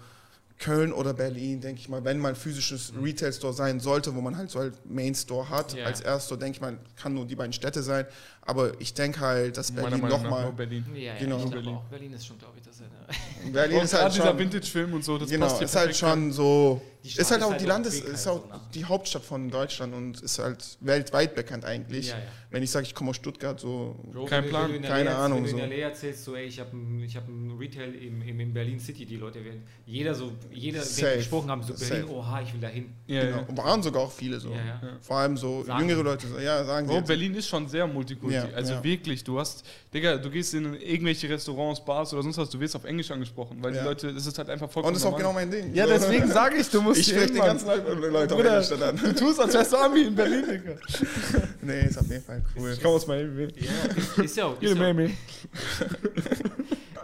Köln 0.57 0.93
oder 0.93 1.13
Berlin, 1.13 1.59
denke 1.59 1.82
ich 1.82 1.89
mal, 1.89 2.03
wenn 2.03 2.19
mal 2.19 2.29
ein 2.29 2.36
physisches 2.36 2.93
Retail-Store 2.95 3.51
sein 3.53 3.79
sollte, 3.79 4.13
wo 4.15 4.21
man 4.21 4.38
halt 4.38 4.51
so 4.51 4.59
halt 4.59 4.73
Main-Store 4.86 5.49
hat, 5.49 5.73
Ja. 5.73 5.86
als 5.86 6.01
Erststore, 6.01 6.39
denke 6.39 6.57
ich 6.57 6.61
mal, 6.61 6.77
kann 6.95 7.13
nur 7.15 7.25
die 7.25 7.36
beiden 7.36 7.51
Städte 7.53 7.82
sein. 7.82 8.05
Aber 8.43 8.79
ich 8.81 8.93
denke 8.93 9.19
halt, 9.19 9.55
dass 9.57 9.71
Berlin 9.71 10.01
nochmal... 10.01 10.51
Berlin. 10.51 10.83
Ja, 10.95 11.01
ja, 11.01 11.19
Genau. 11.19 11.37
ich 11.43 11.51
Berlin. 11.51 11.75
auch. 11.75 11.83
Berlin 11.83 12.13
ist 12.13 12.25
schon, 12.25 12.39
glaube 12.39 12.55
ich, 12.57 12.63
das 12.65 12.75
ist 12.75 12.81
eine 12.81 13.51
Berlin 13.53 13.77
Auch 13.79 13.83
ist 13.83 13.93
halt 13.93 14.13
dieser 14.13 14.27
schon... 14.27 14.39
Vintage-Film 14.39 14.93
und 14.93 15.05
so, 15.05 15.17
das 15.17 15.29
genau, 15.29 15.47
passt 15.47 15.61
ist 15.61 15.75
halt 15.75 15.95
schon 15.95 16.31
so. 16.31 16.81
Ist 17.03 17.31
halt 17.31 17.41
auch 17.41 17.49
halt 17.49 17.61
die 17.61 17.65
auch 17.65 17.69
Landes, 17.69 17.95
ist 17.99 18.27
halt 18.27 18.37
auch 18.37 18.43
so, 18.43 18.53
ne? 18.53 18.61
die 18.75 18.85
Hauptstadt 18.85 19.23
von 19.23 19.49
Deutschland 19.49 19.95
und 19.95 20.21
ist 20.21 20.37
halt 20.37 20.77
weltweit 20.81 21.33
bekannt 21.33 21.65
eigentlich. 21.65 22.09
Ja, 22.09 22.17
ja. 22.17 22.21
Wenn 22.51 22.61
ich 22.61 22.69
sage, 22.69 22.85
ich 22.85 22.93
komme 22.93 23.09
aus 23.09 23.15
Stuttgart, 23.15 23.59
so. 23.59 23.95
Bro, 24.11 24.25
Kein 24.25 24.47
Plan, 24.47 24.79
keine 24.83 25.09
LA, 25.09 25.25
Ahnung, 25.25 25.37
Wenn 25.43 25.57
du 25.57 25.63
in 25.63 25.69
so. 25.69 25.75
LA 25.75 25.81
erzählst, 25.81 26.23
so, 26.25 26.35
ey, 26.35 26.45
ich 26.45 26.59
habe 26.59 26.75
ein, 26.77 27.01
ich 27.01 27.15
hab 27.15 27.27
ein 27.27 27.57
Retail 27.57 27.95
im, 27.95 28.21
im, 28.21 28.39
in 28.39 28.53
Berlin 28.53 28.79
City, 28.79 29.07
die 29.07 29.15
Leute 29.15 29.43
werden, 29.43 29.63
jeder 29.87 30.13
so, 30.13 30.31
jeder, 30.51 30.79
den 30.81 30.85
Safe. 30.87 31.07
wir 31.07 31.17
gesprochen 31.17 31.49
haben, 31.49 31.63
so 31.63 31.73
Berlin, 31.73 32.07
Safe. 32.07 32.13
oha, 32.13 32.41
ich 32.41 32.53
will 32.53 32.59
dahin. 32.61 32.93
Ja, 33.07 33.21
genau. 33.23 33.37
ja. 33.37 33.43
Und 33.47 33.57
waren 33.57 33.81
sogar 33.81 34.03
auch 34.03 34.11
viele 34.11 34.39
so. 34.39 34.51
Ja, 34.51 34.57
ja. 34.57 34.81
Vor 35.01 35.17
allem 35.17 35.37
so 35.37 35.63
Sagen 35.63 35.89
jüngere. 35.89 36.03
Leute, 36.03 36.27
so, 36.27 36.37
ja, 36.37 36.63
sagen 36.65 36.85
Bro. 36.85 37.01
Berlin 37.01 37.33
ist 37.33 37.47
schon 37.47 37.67
sehr 37.67 37.87
multikulti. 38.32 38.51
Ja, 38.53 38.57
also 38.57 38.73
ja. 38.73 38.84
wirklich, 38.84 39.23
du 39.23 39.39
hast, 39.39 39.63
Digga, 39.93 40.17
du 40.17 40.29
gehst 40.29 40.53
in 40.53 40.73
irgendwelche 40.75 41.29
Restaurants, 41.29 41.84
Bars 41.84 42.13
oder 42.13 42.23
sonst 42.23 42.38
was, 42.38 42.49
du 42.49 42.59
wirst 42.59 42.75
auf 42.75 42.84
Englisch 42.86 43.11
angesprochen, 43.11 43.57
weil 43.61 43.73
Ja. 43.75 43.82
die 43.82 43.88
Leute, 43.88 44.13
das 44.13 44.25
ist 44.25 44.38
halt 44.38 44.49
einfach 44.49 44.69
vollkommen 44.69 44.95
Und 44.95 45.01
das 45.01 45.03
ist 45.03 45.07
auch 45.13 45.17
genau 45.17 45.29
normal. 45.29 45.45
mein 45.47 45.51
Ding. 45.51 45.73
Ja, 45.75 45.86
deswegen 45.86 46.27
sage 46.27 46.57
ich, 46.57 46.69
du 46.69 46.82
musst 46.82 46.99
Ich 47.01 47.07
spreche 47.07 47.27
die 47.34 47.39
ganzen. 47.39 47.67
Leute, 47.67 48.36
auf 48.36 48.43
Englisch 48.45 48.69
dann 48.69 48.84
an. 48.84 48.97
Du 48.97 49.13
tust, 49.15 49.39
als 49.39 49.53
wärst 49.53 49.73
du 49.73 49.77
Ami 49.77 50.01
in 50.03 50.15
Berlin, 50.15 50.45
Digga. 50.49 50.75
Nee, 51.63 51.82
ist 51.88 51.97
auf 51.99 52.07
jeden 52.09 52.23
Fall 52.23 52.41
cool. 52.57 52.71
Ich 52.73 52.82
komme 52.82 52.95
aus 52.95 53.05
Miami. 53.05 53.47
Ja, 53.55 54.23
ist 54.23 54.36
ja 54.36 54.45
auch, 54.45 54.53
ist 54.61 54.61
in 54.61 54.67
ja 54.69 54.73
auch, 54.73 54.93
Miami. 54.93 55.15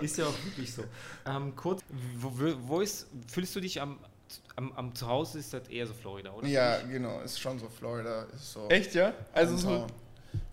ist 0.01 0.17
ja 0.17 0.25
auch 0.25 0.33
wirklich 0.45 0.73
so. 0.73 0.83
Ähm, 1.25 1.55
kurz, 1.55 1.81
wo, 2.19 2.31
wo- 2.67 2.81
ist, 2.81 3.07
fühlst 3.31 3.55
du 3.55 3.59
dich 3.59 3.79
am, 3.81 3.97
am, 4.55 4.71
am 4.73 4.95
Zuhause, 4.95 5.39
ist 5.39 5.53
das 5.53 5.67
eher 5.67 5.85
so 5.87 5.93
Florida, 5.93 6.31
oder? 6.33 6.47
Ja, 6.47 6.77
genau, 6.81 7.21
ist 7.21 7.39
schon 7.39 7.59
so 7.59 7.67
Florida. 7.69 8.25
Ist 8.35 8.53
so 8.53 8.67
Echt, 8.69 8.95
ja? 8.95 9.13
Also 9.33 9.57
so. 9.57 9.87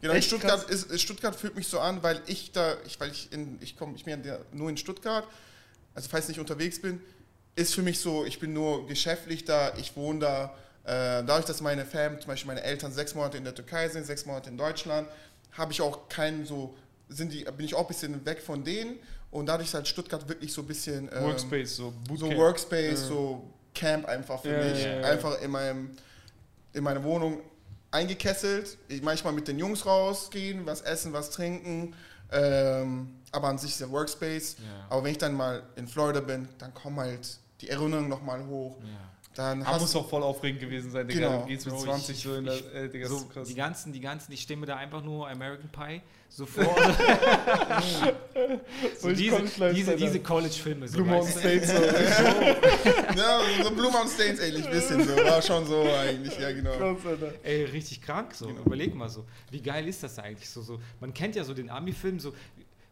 Genau, 0.01 0.13
in 0.13 0.19
Echt 0.19 0.29
Stuttgart, 0.29 0.69
ist, 0.69 1.01
Stuttgart 1.01 1.35
fühlt 1.35 1.57
mich 1.57 1.67
so 1.69 1.81
an, 1.81 2.03
weil 2.03 2.21
ich 2.27 2.53
da, 2.53 2.75
ich, 2.87 3.01
weil 3.01 3.11
ich 3.11 3.33
in, 3.33 3.59
ich 3.61 3.77
komme, 3.77 3.95
ich 3.97 4.05
bin 4.05 4.23
ja 4.25 4.39
nur 4.53 4.69
in 4.69 4.77
Stuttgart, 4.77 5.27
also 5.95 6.09
falls 6.09 6.25
ich 6.25 6.29
nicht 6.31 6.41
unterwegs 6.41 6.81
bin, 6.81 7.01
ist 7.57 7.75
für 7.75 7.83
mich 7.83 8.01
so, 8.01 8.25
ich 8.25 8.39
bin 8.41 8.53
nur 8.53 8.87
geschäftlich 8.87 9.45
da, 9.45 9.73
ich 9.77 9.97
wohne 9.97 10.19
da, 10.21 10.45
äh, 10.85 11.25
dadurch, 11.25 11.47
dass 11.47 11.61
meine 11.61 11.87
Fam, 11.87 12.19
zum 12.21 12.29
Beispiel 12.29 12.49
meine 12.49 12.63
Eltern 12.63 12.93
sechs 12.93 13.15
Monate 13.15 13.39
in 13.39 13.45
der 13.45 13.55
Türkei 13.55 13.89
sind, 13.89 14.05
sechs 14.05 14.27
Monate 14.27 14.51
in 14.51 14.59
Deutschland, 14.59 15.09
habe 15.53 15.73
ich 15.73 15.81
auch 15.81 16.09
keinen 16.09 16.45
so, 16.45 16.75
sind 17.09 17.33
die, 17.33 17.45
bin 17.45 17.65
ich 17.65 17.75
auch 17.75 17.83
ein 17.83 17.87
bisschen 17.87 18.27
weg 18.27 18.43
von 18.43 18.65
denen 18.65 18.99
und 19.31 19.47
dadurch 19.47 19.69
ist 19.69 19.75
halt 19.75 19.89
Stuttgart 19.89 20.29
wirklich 20.29 20.53
so 20.53 20.63
ein 20.63 20.67
bisschen 20.67 21.09
ähm, 21.15 21.25
Workspace, 21.25 21.77
so 21.77 21.85
so 21.85 21.91
Bootcamp. 22.09 22.37
Workspace, 22.37 23.01
Ja. 23.01 23.07
so 23.09 23.51
Camp 23.75 24.07
einfach 24.07 24.43
für 24.43 24.51
Ja, 24.51 24.59
mich. 24.69 24.85
ja, 24.85 25.01
ja. 25.01 25.07
Einfach 25.07 25.41
in, 25.41 25.51
meinem, 25.51 25.91
in 26.73 26.85
meiner 26.85 27.03
Wohnung 27.03 27.41
eingekesselt. 27.95 28.77
Ich 28.89 29.03
manchmal 29.03 29.33
mit 29.33 29.49
den 29.49 29.59
Jungs 29.59 29.87
rausgehen, 29.87 30.67
was 30.67 30.83
essen, 30.83 31.13
was 31.13 31.31
trinken. 31.31 31.95
Ähm, 32.31 33.17
aber 33.33 33.49
an 33.49 33.59
sich 33.59 33.71
ist 33.71 33.81
der 33.81 33.91
Workspace. 33.91 34.57
Ja. 34.59 34.87
Aber 34.91 35.05
wenn 35.05 35.13
ich 35.13 35.19
dann 35.19 35.35
mal 35.35 35.63
in 35.77 35.89
Florida 35.89 36.21
bin, 36.21 36.49
dann 36.59 36.75
kommen 36.75 36.99
halt 36.99 37.39
die 37.61 37.71
Erinnerungen 37.71 38.09
nochmal 38.09 38.45
hoch. 38.47 38.77
Ja. 38.81 38.87
Dann 39.35 39.63
Ah, 39.63 39.67
hast 39.67 39.81
muss 39.81 39.97
auch 39.97 40.09
voll 40.09 40.23
aufregend 40.23 40.61
gewesen 40.61 40.91
sein, 40.93 41.09
Digga. 41.09 41.29
Genau. 41.29 41.41
Du 41.43 41.49
gehst 41.49 41.67
mit 41.67 41.75
Bro, 41.75 41.83
20 41.85 42.17
ich- 42.17 42.23
so 42.23 42.35
in 42.37 42.47
ich- 42.47 42.63
der, 42.73 42.85
äh, 42.85 42.89
Digga, 42.89 43.09
So, 43.09 43.25
krass. 43.27 43.49
die 43.49 43.55
ganzen, 43.55 43.93
die 43.93 44.01
ganzen, 44.01 44.33
ich 44.33 44.43
stelle 44.43 44.61
mir 44.61 44.67
da 44.67 44.77
einfach 44.77 45.03
nur 45.03 45.29
American 45.29 45.69
Pie 45.71 46.01
so 46.29 46.47
vor. 46.47 46.65
so 49.01 49.09
ich 49.11 49.17
diese, 49.19 49.43
diese, 49.75 49.97
diese 49.97 50.21
College-Filme. 50.21 50.89
So, 50.89 50.97
Blue 50.99 51.07
Mountain 51.07 51.35
weißt 51.35 51.45
du? 51.45 51.49
State 51.49 51.67
so. 53.15 53.19
ja, 53.19 53.41
so 53.63 53.71
Blue 53.71 53.91
Mountain 53.91 54.09
States 54.09 54.41
ähnlich, 54.41 54.69
bisschen 54.71 55.05
so. 55.05 55.17
War 55.17 55.43
schon 55.43 55.67
so 55.67 55.83
eigentlich, 55.83 56.39
ja 56.39 56.53
genau. 56.53 56.95
Krass. 56.95 57.19
Ey, 57.43 57.65
richtig 57.65 58.03
krank 58.03 58.35
so. 58.35 58.47
Genau. 58.47 58.61
Überleg 58.63 58.95
mal 58.95 59.09
so. 59.09 59.25
Wie 59.51 59.61
geil 59.61 59.87
ist 59.89 60.03
das 60.03 60.19
eigentlich 60.19 60.49
so? 60.49 60.63
so 60.63 60.81
man 61.01 61.13
kennt 61.13 61.35
ja 61.37 61.45
so 61.45 61.55
den 61.55 61.71
Ami-Film 61.71 62.19
so. 62.21 62.35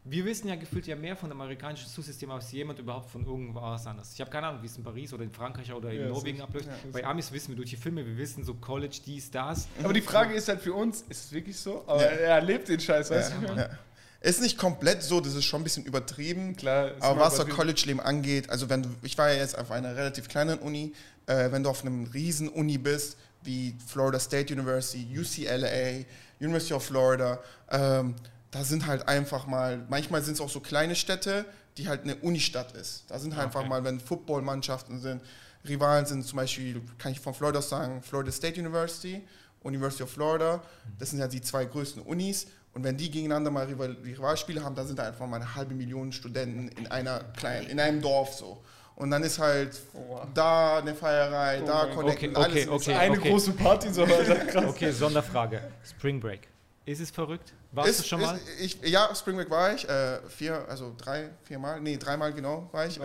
Wir 0.05 0.25
wissen 0.25 0.49
ja 0.49 0.57
gefühlt 0.57 0.89
ja 0.89 0.97
mehr 0.97 1.15
von 1.15 1.29
dem 1.29 1.41
amerikanischen 1.41 1.89
Schulsystem 1.89 2.29
als 2.33 2.51
jemand 2.51 2.81
überhaupt 2.81 3.09
von 3.09 3.25
irgendwas 3.25 3.87
anderes. 3.87 4.13
Ich 4.15 4.21
habe 4.21 4.31
keine 4.33 4.49
Ahnung, 4.49 4.61
wie 4.61 4.67
es 4.67 4.77
in 4.77 4.83
Paris 4.83 5.13
oder 5.13 5.23
in 5.23 5.31
Frankreich 5.31 5.73
oder 5.73 5.93
in 5.93 6.01
Ja, 6.01 6.09
Norwegen 6.09 6.41
abläuft. 6.41 6.67
Ja, 6.67 6.73
Bei 6.93 7.05
Amis 7.05 7.31
wissen 7.31 7.51
wir 7.51 7.57
durch 7.57 7.71
die 7.71 7.77
Filme, 7.77 8.05
wir 8.05 8.17
wissen 8.17 8.43
so 8.45 8.55
College, 8.55 8.99
dies, 9.07 9.31
das. 9.31 9.69
Aber 9.85 9.93
die 9.93 10.01
Frage 10.01 10.35
ist 10.35 10.49
halt 10.49 10.61
für 10.61 10.75
uns, 10.75 11.03
ist 11.09 11.27
es 11.27 11.33
wirklich 11.33 11.57
so? 11.57 11.85
Aber 11.87 12.03
Ja. 12.03 12.09
er 12.11 12.41
lebt 12.41 12.69
den 12.69 12.81
Scheiß, 12.81 13.11
weißt 13.13 13.33
Ja, 13.47 13.55
du? 13.55 14.29
Ist 14.29 14.43
nicht 14.43 14.59
komplett 14.59 15.05
so, 15.05 15.21
das 15.21 15.35
ist 15.35 15.45
schon 15.45 15.61
ein 15.61 15.65
bisschen 15.65 15.85
übertrieben. 15.85 16.57
Klar. 16.57 16.93
ist 16.97 17.03
Aber 17.03 17.21
was 17.21 17.37
das. 17.37 17.49
College-Leben 17.49 18.01
angeht, 18.01 18.51
also 18.51 18.69
wenn 18.69 18.83
du, 18.83 18.89
ich 19.03 19.17
war 19.19 19.31
ja 19.31 19.39
jetzt 19.39 19.57
auf 19.57 19.71
einer 19.71 19.95
relativ 19.95 20.29
kleinen 20.29 20.59
Uni, 20.59 20.93
äh, 21.27 21.53
wenn 21.53 21.63
du 21.63 21.71
auf 21.71 21.83
einem 21.85 22.05
riesen 22.07 22.49
Uni 22.49 22.77
bist, 22.77 23.17
wie 23.45 23.77
Florida 23.87 24.19
State 24.19 24.53
University, 24.53 25.07
UCLA, 25.17 26.05
University 26.41 26.75
of 26.75 26.85
Florida, 26.85 27.39
ähm, 27.71 28.17
da 28.53 28.63
sind 28.65 28.87
halt 28.87 29.09
einfach 29.09 29.47
mal, 29.49 29.85
manchmal 29.89 30.23
sind 30.23 30.35
es 30.35 30.41
auch 30.41 30.49
so 30.49 30.61
kleine 30.61 30.95
Städte, 30.95 31.45
die 31.79 31.89
halt 31.89 32.03
eine 32.05 32.15
Unistadt 32.17 32.73
ist. 32.77 33.05
Da 33.09 33.19
sind 33.19 33.35
halt 33.37 33.49
Okay. 33.49 33.57
einfach 33.59 33.69
mal, 33.69 33.83
wenn 33.83 33.99
Footballmannschaften 33.99 35.01
sind, 35.01 35.21
Rivalen 35.69 36.07
sind 36.07 36.25
zum 36.27 36.37
Beispiel, 36.37 36.81
kann 36.99 37.13
ich 37.13 37.21
von 37.21 37.35
Florida 37.35 37.61
sagen, 37.63 38.03
Florida 38.03 38.31
State 38.31 38.61
University, 38.61 39.27
University 39.63 40.03
of 40.05 40.11
Florida, 40.11 40.63
das 40.99 41.11
sind 41.11 41.19
ja 41.21 41.29
die 41.29 41.41
zwei 41.41 41.65
größten 41.65 42.03
Unis. 42.03 42.47
Und 42.75 42.85
wenn 42.85 42.97
die 42.97 43.11
gegeneinander 43.11 43.51
mal 43.51 43.67
Rival 43.67 43.97
Rivalspiele 44.05 44.63
haben, 44.65 44.75
dann 44.75 44.87
sind 44.87 44.99
da 44.99 45.05
einfach 45.07 45.27
mal 45.27 45.37
eine 45.37 45.55
halbe 45.55 45.75
Million 45.75 46.11
Studenten 46.13 46.69
in 46.69 46.87
einer 46.91 47.21
kleinen, 47.37 47.69
in 47.69 47.79
einem 47.79 48.01
Dorf 48.01 48.35
so. 48.35 48.63
Und 48.97 49.11
dann 49.11 49.23
ist 49.23 49.39
halt 49.39 49.79
Wow. 49.93 50.27
da 50.35 50.79
eine 50.79 50.95
Feierei, 50.95 51.61
Oh 51.63 51.67
da 51.67 51.87
connecten, 51.87 52.37
Okay, 52.37 52.45
alles. 52.45 52.69
okay, 52.69 52.93
ist- 52.93 52.99
Eine 52.99 53.19
okay. 53.19 53.31
große 53.31 53.53
Party, 53.53 53.93
so 53.93 54.03
Alter, 54.05 54.35
krass. 54.47 54.65
Okay, 54.67 54.91
Sonderfrage. 54.91 55.61
Spring 55.85 56.19
Break. 56.21 56.49
Ist 56.85 57.01
es 57.01 57.11
verrückt? 57.11 57.53
Warst 57.71 57.91
Ist, 57.91 58.01
du 58.01 58.05
schon 58.05 58.21
mal? 58.21 58.37
Ist, 58.59 58.77
ich, 58.83 58.91
ja, 58.91 59.15
Spring 59.15 59.37
Break 59.37 59.51
war 59.51 59.73
ich, 59.73 59.89
äh, 59.89 60.19
vier, 60.29 60.65
also 60.69 60.95
drei, 60.97 61.31
viermal, 61.45 61.81
nee, 61.81 61.97
dreimal 61.97 62.33
genau 62.33 62.69
war 62.73 62.87
ich. 62.87 62.99
Äh, 62.99 63.05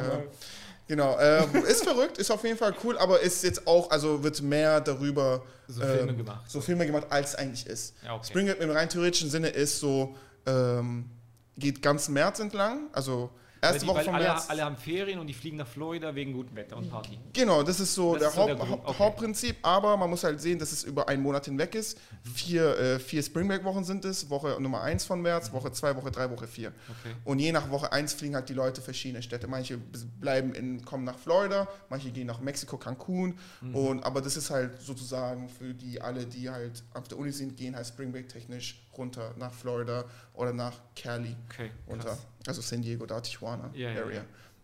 genau, 0.87 1.17
äh, 1.17 1.45
ist 1.67 1.83
verrückt, 1.83 2.17
ist 2.17 2.31
auf 2.31 2.43
jeden 2.43 2.57
Fall 2.57 2.73
cool, 2.83 2.97
aber 2.97 3.19
ist 3.19 3.43
jetzt 3.43 3.67
auch, 3.67 3.91
also 3.91 4.23
wird 4.23 4.41
mehr 4.41 4.81
darüber 4.81 5.43
So 5.67 5.81
Filme 5.81 6.11
ähm, 6.11 6.17
gemacht. 6.17 6.49
so 6.49 6.59
Filme 6.59 6.85
gemacht, 6.87 7.05
als 7.09 7.29
es 7.29 7.35
eigentlich 7.35 7.67
ist. 7.67 7.93
Ja, 8.03 8.15
okay. 8.15 8.27
Spring 8.27 8.47
Break 8.47 8.59
im 8.59 8.71
rein 8.71 8.89
theoretischen 8.89 9.29
Sinne 9.29 9.49
ist 9.49 9.79
so, 9.79 10.15
ähm, 10.47 11.09
geht 11.55 11.81
ganz 11.81 12.09
März 12.09 12.39
entlang, 12.39 12.87
also 12.93 13.29
erste 13.61 13.79
die, 13.81 13.87
Woche 13.87 14.03
von 14.03 14.15
alle, 14.15 14.25
März. 14.25 14.49
alle 14.49 14.63
haben 14.63 14.77
Ferien 14.77 15.19
und 15.19 15.27
die 15.27 15.33
fliegen 15.33 15.57
nach 15.57 15.67
Florida 15.67 16.13
wegen 16.15 16.33
gutem 16.33 16.55
Wetter 16.55 16.77
und 16.77 16.89
Party. 16.89 17.17
Genau, 17.33 17.63
das 17.63 17.79
ist 17.79 17.93
so 17.93 18.13
Das 18.13 18.21
der, 18.21 18.29
ist 18.29 18.35
so 18.35 18.45
der 18.45 18.69
Haupt, 18.69 18.87
okay. 18.87 18.99
Hauptprinzip, 18.99 19.57
aber 19.61 19.97
man 19.97 20.09
muss 20.09 20.23
halt 20.23 20.39
sehen, 20.41 20.59
dass 20.59 20.71
es 20.71 20.83
über 20.83 21.07
einen 21.07 21.21
Monat 21.21 21.45
hinweg 21.45 21.75
ist. 21.75 21.99
Vier, 22.23 22.77
äh, 22.77 22.99
vier 22.99 23.23
Spring 23.23 23.47
Break 23.47 23.63
Wochen 23.63 23.83
sind 23.83 24.05
es, 24.05 24.29
Woche 24.29 24.57
Nummer 24.59 24.81
1 24.81 25.05
von 25.05 25.21
März, 25.21 25.51
Woche 25.51 25.71
2, 25.71 25.95
Woche 25.95 26.11
3, 26.11 26.31
Woche 26.31 26.47
4. 26.47 26.69
Okay. 26.69 27.15
Und 27.23 27.39
je 27.39 27.51
nach 27.51 27.69
Woche 27.69 27.91
1 27.91 28.13
fliegen 28.13 28.35
halt 28.35 28.49
die 28.49 28.53
Leute 28.53 28.81
verschiedene 28.81 29.21
Städte. 29.21 29.47
Manche 29.47 29.77
bleiben 29.77 30.53
in, 30.53 30.83
kommen 30.85 31.03
nach 31.03 31.17
Florida, 31.17 31.67
manche 31.89 32.11
gehen 32.11 32.27
nach 32.27 32.39
Mexiko, 32.39 32.77
Cancun. 32.77 33.37
Mhm. 33.61 33.75
Und, 33.75 34.03
aber 34.03 34.21
das 34.21 34.37
ist 34.37 34.49
halt 34.49 34.81
sozusagen 34.81 35.49
für 35.49 35.73
die 35.73 36.01
alle, 36.01 36.25
die 36.25 36.49
halt 36.49 36.83
auf 36.93 37.07
der 37.07 37.17
Uni 37.17 37.31
sind, 37.31 37.57
gehen 37.57 37.75
halt 37.75 37.87
Spring 37.87 38.11
Break 38.11 38.29
technisch 38.29 38.86
runter 38.97 39.33
nach 39.37 39.53
Florida 39.53 40.05
oder 40.33 40.53
nach 40.53 40.73
Cali 40.95 41.35
Okay. 41.49 41.71
runter. 41.89 42.05
krass. 42.09 42.27
Also 42.47 42.61
San 42.61 42.81
Diego, 42.81 43.05
da 43.05 43.19
Tijuana 43.21 43.69
Ja, 43.73 43.89
Area. 43.89 44.17
ja. 44.17 44.21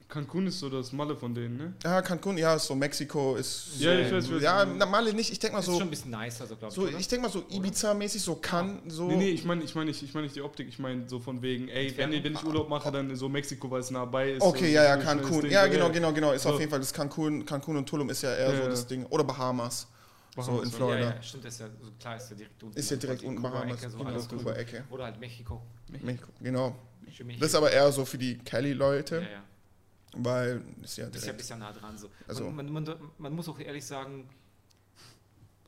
Cancun 0.09 0.45
ist 0.45 0.59
so 0.59 0.69
das 0.69 0.91
Malle 0.91 1.15
von 1.15 1.34
denen, 1.34 1.57
ne? 1.57 1.73
Ja, 1.84 1.99
Cancun, 2.03 2.38
ja, 2.38 2.59
so 2.59 2.75
Mexiko 2.75 3.36
ist. 3.36 3.69
Ja, 3.79 3.93
so, 3.95 3.99
ich 3.99 4.11
weiß, 4.13 4.25
ich 4.25 4.36
weiß. 4.36 4.41
Ja, 4.43 4.63
na, 4.65 4.86
Male 4.86 5.11
nicht. 5.11 5.31
Ich 5.31 5.39
denke 5.39 5.53
mal 5.53 5.59
Das 5.59 5.67
ist 5.67 5.73
so. 5.73 5.79
schon 5.79 5.88
ein 5.88 5.89
bisschen 5.89 6.11
nicer, 6.11 6.45
so 6.45 6.55
glaube 6.55 6.67
ich. 6.69 6.75
So, 6.75 6.81
oder? 6.84 6.99
ich 6.99 7.07
denke 7.07 7.25
mal 7.25 7.31
so 7.31 7.39
Ibiza-mäßig, 7.49 8.19
so 8.21 8.36
kann, 8.36 8.81
so. 8.89 9.07
Nee, 9.07 9.15
nee, 9.15 9.29
ich 9.31 9.43
meine 9.43 9.63
ich 9.63 9.73
mein 9.73 9.88
nicht, 9.88 10.03
ich 10.03 10.13
mein 10.13 10.23
nicht 10.23 10.36
die 10.36 10.43
Optik, 10.43 10.67
ich 10.67 10.77
meine 10.77 11.09
so 11.09 11.19
von 11.19 11.41
wegen, 11.41 11.67
ey, 11.67 11.91
wenn, 11.97 12.11
wenn 12.11 12.34
ich 12.34 12.43
Urlaub 12.43 12.69
mache, 12.69 12.91
dann 12.91 13.15
so 13.15 13.27
Mexiko, 13.27 13.71
weil 13.71 13.79
es 13.79 13.89
nah 13.89 14.05
bei 14.05 14.34
ist. 14.34 14.41
Okay, 14.43 14.71
ja, 14.71 14.84
ja, 14.84 14.97
so 14.99 15.03
Cancun. 15.07 15.41
Ding. 15.41 15.51
Ja, 15.51 15.65
genau, 15.65 15.89
genau, 15.89 16.13
genau. 16.13 16.31
Ist 16.31 16.43
So. 16.43 16.49
auf 16.49 16.59
jeden 16.59 16.69
Fall 16.69 16.79
das 16.79 16.93
Cancun, 16.93 17.43
Cancun 17.43 17.77
und 17.77 17.89
Tulum 17.89 18.11
ist 18.11 18.21
ja 18.21 18.36
eher 18.36 18.53
Ja, 18.53 18.61
so 18.65 18.69
das 18.69 18.86
Ding. 18.86 19.07
Oder 19.07 19.23
Bahamas. 19.23 19.88
So 20.36 20.41
Bahamas, 20.41 20.63
in 20.65 20.69
ja. 20.71 20.75
Florida. 20.77 20.99
Ja, 21.01 21.15
ja, 21.15 21.21
stimmt, 21.21 21.45
das 21.45 21.53
ist 21.53 21.59
ja, 21.59 21.67
so 21.81 21.91
klar 21.99 22.15
ist 22.17 22.29
ja 22.31 22.36
direkt 22.36 22.63
unten. 22.63 22.77
Ist 22.79 22.89
ja 22.91 22.97
direkt 22.97 23.21
Die 23.21 23.25
unten 23.27 23.41
Bahamas. 23.41 23.81
So 23.81 23.97
Genau, 23.97 24.09
alles 24.09 24.27
gut. 24.27 24.39
Kuba-Ecke. 24.39 24.84
Oder 24.89 25.03
halt 25.05 25.19
Mexiko. 25.19 25.61
Mexiko, 25.89 26.27
genau. 26.41 26.75
Mexiko. 27.05 27.29
Das 27.39 27.49
ist 27.49 27.55
aber 27.55 27.71
eher 27.71 27.91
so 27.91 28.03
für 28.05 28.17
die 28.17 28.38
Cali-Leute, 28.39 29.15
ja, 29.17 29.21
ja. 29.21 29.43
weil 30.13 30.61
ist 30.61 30.63
ja 30.63 30.63
Das 30.81 30.84
ist 30.84 30.97
ja 30.97 31.05
ein 31.05 31.11
direkt. 31.11 31.38
bisschen 31.38 31.59
nah 31.59 31.71
dran. 31.71 31.97
So. 31.97 32.09
Also- 32.27 32.49
man, 32.49 32.71
man, 32.71 32.84
man, 32.84 32.97
man 33.19 33.34
muss 33.36 33.47
auch 33.47 33.59
ehrlich 33.59 33.86
sagen, 33.86 34.27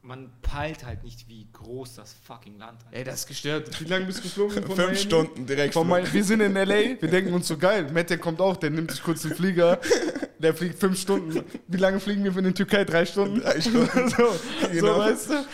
man 0.02 0.32
peilt 0.44 0.86
halt 0.86 1.04
nicht, 1.04 1.28
wie 1.28 1.48
groß 1.52 1.96
das 1.96 2.14
fucking 2.14 2.58
Land 2.60 2.82
ist. 2.84 2.88
Ey, 2.94 3.04
das 3.04 3.16
ist 3.22 3.28
gestört. 3.28 3.80
Wie 3.82 3.86
lange 3.86 4.06
bist 4.06 4.20
du 4.20 4.24
geflogen? 4.24 4.54
von 4.64 4.66
Fünf 4.76 4.78
Miami? 4.78 4.96
Stunden 4.98 5.46
direkt. 5.48 5.74
Von 5.74 5.88
Miami. 5.88 6.14
Wir 6.14 6.24
sind 6.24 6.42
in 6.42 6.56
L.A., 6.56 7.02
wir 7.02 7.10
denken 7.10 7.34
uns 7.34 7.48
so 7.48 7.58
geil. 7.58 7.92
Matt, 7.92 8.10
der 8.12 8.20
kommt 8.20 8.40
auch, 8.40 8.56
der 8.56 8.70
nimmt 8.70 8.92
sich 8.92 9.02
kurz 9.02 9.24
den 9.24 9.34
Flieger, 9.34 9.80
der 10.40 10.54
fliegt 10.54 10.80
fünf 10.80 11.00
Stunden. 11.00 11.44
Wie 11.68 11.78
lange 11.78 12.00
fliegen 12.00 12.24
wir 12.24 12.34
von 12.34 12.44
der 12.44 12.54
Türkei? 12.54 12.84
Drei 12.86 13.06
Stunden? 13.06 13.40
Drei 13.42 13.60
Stunden. 13.62 14.10
so, 14.10 14.36
Genau. 14.72 14.94
so, 14.96 15.00
weißt 15.00 15.30
du? 15.30 15.46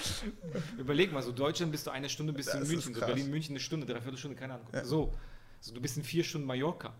Überleg 0.79 1.11
mal, 1.11 1.21
so 1.21 1.31
Deutschland 1.31 1.71
bist 1.71 1.87
du 1.87 1.91
eine 1.91 2.09
Stunde 2.09 2.33
bis 2.33 2.47
in 2.47 2.67
München, 2.67 2.93
so. 2.93 2.99
Berlin, 2.99 3.29
München 3.29 3.53
eine 3.53 3.59
Stunde, 3.59 3.85
dreiviertel 3.85 4.17
Stunde, 4.17 4.35
keine 4.37 4.53
Ahnung. 4.55 4.67
Ja. 4.73 4.83
So. 4.85 5.13
so, 5.59 5.73
du 5.73 5.81
bist 5.81 5.97
in 5.97 6.03
vier 6.03 6.23
Stunden 6.23 6.47
Mallorca. 6.47 6.93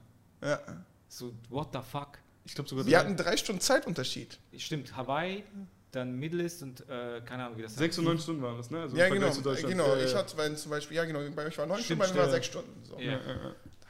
Ja. 0.43 0.59
So, 1.07 1.33
what 1.49 1.69
the 1.73 1.79
fuck? 1.91 2.17
Ich 2.45 2.55
glaube 2.55 2.69
sogar 2.69 2.85
Wir 2.85 2.97
hatten 2.99 3.15
drei 3.17 3.37
Stunden 3.37 3.61
Zeitunterschied. 3.61 4.39
Stimmt, 4.57 4.95
Hawaii, 4.95 5.43
dann 5.91 6.17
Middle 6.17 6.41
East 6.43 6.63
und 6.63 6.81
äh, 6.89 7.21
keine 7.25 7.45
Ahnung, 7.45 7.57
wie 7.57 7.61
das 7.63 7.75
sechs 7.75 7.97
und 7.99 8.05
neun 8.05 8.17
Stunden 8.17 8.41
waren 8.41 8.57
das, 8.57 8.71
ne? 8.71 8.79
Also 8.81 8.95
Ja, 8.97 9.09
genau. 9.09 9.29
zu 9.29 9.41
Deutschland. 9.41 9.71
genau. 9.73 9.95
Ja, 9.95 10.03
Ich 10.05 10.15
hatte, 10.15 10.35
wenn 10.37 10.55
zum 10.55 10.71
Beispiel, 10.71 10.97
ja, 10.97 11.05
genau, 11.05 11.19
bei 11.35 11.45
euch 11.45 11.57
war 11.57 11.65
neun 11.65 11.79
Stimmt, 11.79 12.03
Stunden, 12.03 12.15
bei 12.17 12.25
mir 12.25 12.31
war 12.31 12.39
stimmt. 12.39 12.43
sechs 12.43 12.45
Stunden. 12.47 12.85
So. 12.85 12.99
Ja. 12.99 13.19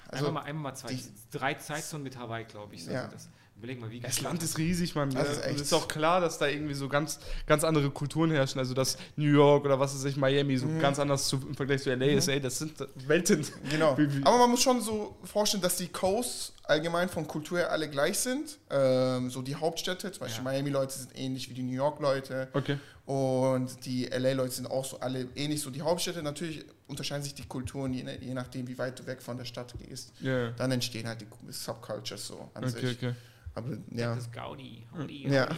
Also, 0.09 0.25
einmal 0.27 0.43
mal, 0.43 0.49
einmal 0.49 0.71
mal 0.71 0.75
zwei. 0.75 0.97
drei 1.31 1.53
Zeitzonen 1.53 2.03
mit 2.03 2.17
Hawaii, 2.17 2.43
glaube 2.43 2.75
ich. 2.75 2.83
So 2.83 2.91
Ja. 2.91 3.07
das. 3.07 3.29
Überleg 3.61 3.79
mal, 3.79 3.91
wie 3.91 3.99
Das 3.99 4.21
Land 4.21 4.41
ist 4.41 4.57
riesig, 4.57 4.95
Mann. 4.95 5.11
Das 5.11 5.29
ist 5.33 5.45
echt- 5.45 5.55
es 5.57 5.61
ist 5.67 5.73
auch 5.73 5.87
klar, 5.87 6.19
dass 6.19 6.39
da 6.39 6.47
irgendwie 6.47 6.73
so 6.73 6.89
ganz, 6.89 7.19
ganz 7.45 7.63
andere 7.63 7.91
Kulturen 7.91 8.31
herrschen. 8.31 8.57
Also, 8.57 8.73
dass 8.73 8.97
New 9.17 9.31
York 9.31 9.65
oder 9.65 9.79
was 9.79 9.93
weiß 9.93 10.03
ich, 10.05 10.17
Miami 10.17 10.57
so 10.57 10.65
ganz 10.79 10.97
anders 10.97 11.27
zu, 11.27 11.35
im 11.47 11.53
Vergleich 11.53 11.83
zu 11.83 11.91
LA 11.91 12.07
ist. 12.07 12.27
Ey, 12.27 12.41
das 12.41 12.57
sind 12.57 12.73
Welten. 13.07 13.45
Genau. 13.69 13.91
Aber 14.23 14.37
man 14.39 14.49
muss 14.49 14.63
schon 14.63 14.81
so 14.81 15.15
vorstellen, 15.23 15.61
dass 15.61 15.77
die 15.77 15.89
Coasts 15.89 16.53
allgemein 16.63 17.07
von 17.07 17.27
Kultur 17.27 17.59
her 17.59 17.71
alle 17.71 17.87
gleich 17.87 18.17
sind. 18.17 18.57
Ähm, 18.71 19.29
so 19.29 19.43
die 19.43 19.53
Hauptstädte, 19.55 20.11
zum 20.11 20.21
Beispiel 20.21 20.43
Ja. 20.43 20.51
Miami-Leute 20.51 20.97
sind 20.97 21.11
ähnlich 21.15 21.47
wie 21.47 21.53
die 21.53 21.63
New 21.63 21.75
York-Leute. 21.75 22.47
Okay. 22.53 22.77
Und 23.05 23.85
die 23.85 24.05
LA-Leute 24.05 24.51
sind 24.55 24.71
auch 24.71 24.85
so 24.85 24.99
alle 25.01 25.27
ähnlich. 25.35 25.61
So 25.61 25.69
die 25.69 25.81
Hauptstädte, 25.81 26.23
natürlich 26.23 26.63
unterscheiden 26.87 27.23
sich 27.23 27.33
die 27.35 27.45
Kulturen, 27.45 27.93
je, 27.93 28.05
je 28.21 28.33
nachdem, 28.33 28.67
wie 28.67 28.77
weit 28.77 28.97
du 28.99 29.05
weg 29.05 29.21
von 29.21 29.37
der 29.37 29.45
Stadt 29.45 29.73
gehst. 29.77 30.13
Ja, 30.21 30.45
ja. 30.45 30.49
Dann 30.51 30.71
entstehen 30.71 31.07
halt 31.07 31.21
die 31.21 31.27
Subcultures 31.51 32.25
so 32.27 32.49
an 32.53 32.63
Okay, 32.63 32.79
sich. 32.87 32.97
okay. 32.97 33.13
Aber 33.53 33.77
ja, 33.91 34.15
Das 34.15 34.31
Gaudi. 34.31 34.85
Howdy, 34.97 35.27
Ja. 35.27 35.49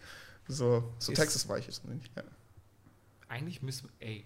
so, 0.48 0.92
so 0.98 1.12
Ist- 1.12 1.18
Texas 1.18 1.48
war 1.48 1.58
ich 1.58 1.66
jetzt 1.66 1.84
nicht. 1.84 2.10
Ja. 2.16 2.22
Eigentlich 3.28 3.62
müssen 3.62 3.88
wir, 3.98 4.08
ey, 4.08 4.24